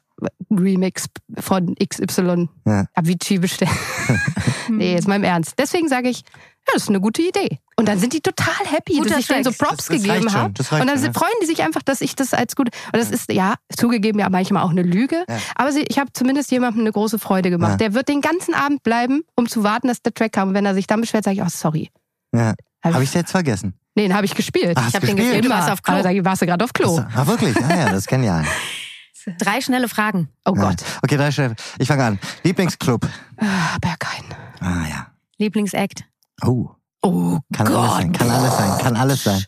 Remix 0.51 1.07
von 1.39 1.75
XY 1.77 2.49
Ja. 2.67 2.87
Avicii 2.95 3.39
bestelle. 3.39 3.71
nee, 4.69 4.93
jetzt 4.95 5.09
mal 5.09 5.17
im 5.17 5.25
Ernst. 5.25 5.55
Deswegen 5.59 5.89
sage 5.89 6.09
ich, 6.09 6.23
ja, 6.69 6.75
das 6.75 6.83
ist 6.85 6.89
eine 6.89 7.01
gute 7.01 7.23
Idee. 7.23 7.59
Und 7.77 7.89
dann 7.89 7.99
sind 7.99 8.13
die 8.13 8.21
total 8.21 8.55
happy, 8.67 8.99
Guter 8.99 9.11
dass 9.11 9.19
ich 9.21 9.27
denen 9.29 9.45
so. 9.45 9.51
Props 9.53 9.77
Das- 9.77 9.87
das 9.87 9.97
gegeben 10.03 10.33
habe. 10.33 10.47
Und 10.47 10.59
dann 10.71 10.89
schon, 10.99 11.05
ja. 11.07 11.13
freuen 11.13 11.33
die 11.43 11.47
sich 11.47 11.63
einfach, 11.63 11.83
dass 11.83 12.01
ich 12.01 12.15
das 12.15 12.35
als 12.35 12.55
gut. 12.55 12.69
Und 12.93 12.97
das 12.97 13.11
ist 13.11 13.33
ja 13.33 13.55
zugegeben 13.77 14.19
ja 14.21 14.29
manchmal 14.29 14.63
auch 14.63 14.71
eine 14.71 14.83
Lüge. 14.83 15.25
Ja. 15.29 15.39
Aber 15.57 15.73
sie, 15.73 15.83
ich 15.89 15.99
habe 15.99 16.13
zumindest 16.13 16.51
jemandem 16.51 16.83
eine 16.83 16.93
große 16.93 17.19
Freude 17.19 17.51
gemacht. 17.51 17.73
Ja. 17.73 17.77
Der 17.79 17.95
wird 17.95 18.09
den 18.09 18.21
ganzen 18.21 18.55
Abend 18.55 18.83
bleiben, 18.83 19.23
um 19.35 19.49
zu 19.49 19.63
warten, 19.65 19.89
dass 19.89 20.03
der 20.03 20.13
Track 20.15 20.33
kam. 20.33 20.49
Und 20.49 20.55
wenn 20.55 20.67
er 20.67 20.75
sich 20.75 20.87
dann 20.87 21.01
beschwert, 21.01 21.25
sage 21.25 21.37
ich, 21.37 21.43
oh 21.43 21.49
sorry. 21.49 21.91
Ja. 22.35 22.55
Habe 22.85 23.03
ich 23.03 23.13
jetzt 23.15 23.31
vergessen. 23.33 23.75
Nee, 23.95 24.03
den 24.05 24.15
habe 24.15 24.25
ich 24.25 24.35
gespielt. 24.35 24.75
Ach, 24.77 24.81
Ich 24.83 24.87
hast 24.87 24.95
hab 24.95 25.03
den 25.05 25.17
gespielt? 25.17 25.45
Du 25.45 25.49
warst 25.51 25.71
auf 25.71 25.83
Klo. 25.83 25.97
Ich, 26.09 26.25
warst 26.25 26.43
du 26.43 26.47
gerade 26.47 26.65
auf 26.65 26.73
Klo? 26.73 27.01
Ah, 27.15 27.27
wirklich? 27.27 27.57
Ah 27.57 27.77
ja, 27.77 27.91
das 27.91 28.07
kennen 28.07 28.25
ja. 28.25 28.45
Drei 29.39 29.61
schnelle 29.61 29.89
Fragen. 29.89 30.29
Oh 30.47 30.55
ja. 30.55 30.63
Gott. 30.63 30.77
Okay, 31.03 31.17
drei 31.17 31.31
Stellen. 31.31 31.55
Ich 31.79 31.89
fange 31.89 32.05
an. 32.05 32.19
Lieblingsclub. 32.43 33.07
Ah, 33.37 33.77
Berghain. 33.81 34.25
Ah 34.61 34.87
ja. 34.89 35.07
Lieblingsact. 35.39 36.05
Oh, 36.45 36.71
Oh 37.03 37.39
kann 37.55 37.67
alles 37.69 37.91
sein. 37.97 38.13
Kann 38.13 38.31
alles 38.31 38.57
sein. 38.57 38.79
Kann 38.79 38.97
alles 38.97 39.25
sein. 39.25 39.45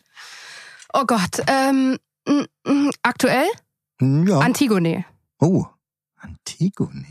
Oh 0.93 1.03
Gott. 1.05 1.41
Ähm, 1.47 1.97
aktuell? 3.03 3.47
Hm, 3.99 4.27
Ja. 4.27 4.39
Antigone. 4.39 5.05
Oh, 5.39 5.65
Antigone. 6.19 7.05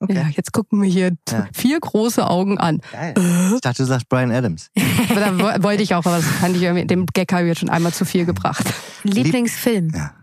Okay. 0.00 0.14
Ja, 0.14 0.28
jetzt 0.28 0.52
gucken 0.52 0.82
wir 0.82 0.88
hier 0.90 1.12
Ja. 1.30 1.46
vier 1.54 1.80
große 1.80 2.26
Augen 2.28 2.58
an. 2.58 2.80
Geil. 2.92 3.14
Ich 3.54 3.60
dachte, 3.62 3.82
du 3.82 3.86
sagst 3.86 4.08
Brian 4.08 4.30
Adams. 4.32 4.70
Aber 5.08 5.20
da 5.20 5.38
wo- 5.38 5.62
wollte 5.62 5.82
ich 5.82 5.94
auch, 5.94 6.04
aber 6.04 6.16
das 6.16 6.26
fand 6.26 6.56
ich 6.56 6.62
irgendwie, 6.62 6.86
dem 6.86 7.06
Gag 7.06 7.32
habe 7.32 7.42
ich 7.44 7.48
jetzt 7.48 7.60
schon 7.60 7.70
einmal 7.70 7.92
zu 7.94 8.04
viel 8.04 8.26
gebracht. 8.26 8.64
Lieblingsfilm. 9.04 9.90
Ja. 9.94 10.14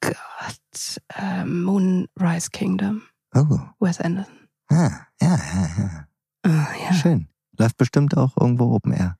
Gott. 0.00 0.98
Äh, 1.14 1.44
Moonrise 1.44 2.50
Kingdom. 2.52 3.02
Oh. 3.34 3.58
Wes 3.80 4.00
Anderson. 4.00 4.34
Ah, 4.68 4.90
ja, 5.20 5.36
ja, 5.36 5.68
ja. 5.78 6.06
Ah, 6.46 6.68
ja. 6.84 6.92
Schön. 6.94 7.28
Läuft 7.58 7.76
bestimmt 7.76 8.16
auch 8.16 8.36
irgendwo 8.40 8.74
Open 8.74 8.92
Air. 8.92 9.16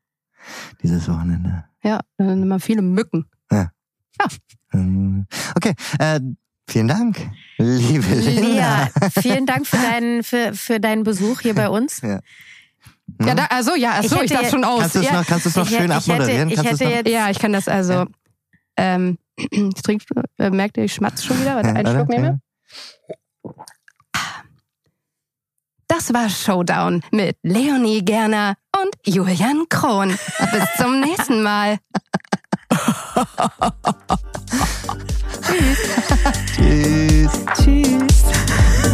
Dieses 0.83 1.09
Wochenende. 1.09 1.65
Ja, 1.83 2.01
dann 2.19 2.29
sind 2.29 2.43
immer 2.43 2.61
viele 2.61 2.83
Mücken. 2.83 3.27
Hm. 4.71 5.27
Okay, 5.55 5.75
äh, 5.99 6.21
vielen 6.69 6.89
Dank, 6.89 7.31
liebe 7.59 8.07
Lena. 8.15 8.41
Lia, 8.41 9.11
vielen 9.21 9.47
Dank 9.47 9.67
für 9.67 9.77
deinen, 9.91 10.23
für, 10.23 10.53
für 10.55 10.81
deinen 10.81 11.03
Besuch 11.05 11.41
hier 11.41 11.55
bei 11.55 11.69
uns. 11.69 12.03
Hm? 12.03 12.21
Ja, 13.21 13.35
da, 13.35 13.45
also 13.47 13.77
ja, 13.77 13.93
achso, 13.99 14.17
Ich 14.17 14.23
ich, 14.23 14.31
dachte 14.33 14.51
schon 14.51 14.65
aus. 14.65 14.81
Kannst 14.81 14.95
du 14.97 14.99
es 15.01 15.07
ja, 15.07 15.13
noch, 15.13 15.27
kannst 15.27 15.57
noch 15.57 15.71
Ich 15.71 15.77
schön 15.77 15.91
ich 15.91 15.97
abmoderieren? 15.97 16.49
hätte- 16.49 16.63
hätte 16.65 16.85
jetzt- 16.85 17.09
ja, 17.09 17.31
ich 17.31 17.39
kann 17.39 17.53
das 17.53 17.69
also. 17.69 17.93
Ja. 17.93 18.07
Ähm, 18.77 19.19
ich 19.37 19.83
trinke, 19.83 20.05
äh, 20.39 20.51
merkt 20.51 20.77
ihr, 20.77 20.85
ich 20.85 20.95
schmatz 20.95 21.23
schon 21.25 21.41
wieder, 21.41 21.55
weil 21.57 21.63
ich 21.67 21.73
Ja, 21.73 21.75
einen 21.77 21.95
Schluck 21.95 22.09
nehme. 22.09 22.41
Das 25.89 26.13
war 26.13 26.29
Showdown 26.29 27.03
mit 27.13 27.37
Leonie 27.43 28.05
Gerner 28.05 28.57
und 28.81 28.91
Julian 29.07 29.65
Krohn. 29.69 30.19
Bis 30.53 30.65
zum 30.79 31.01
nächsten 31.01 31.43
Mal. 31.43 31.79
Tschüss. 35.43 35.79
Tschüss. 36.57 37.31
Tschüss. 37.55 38.86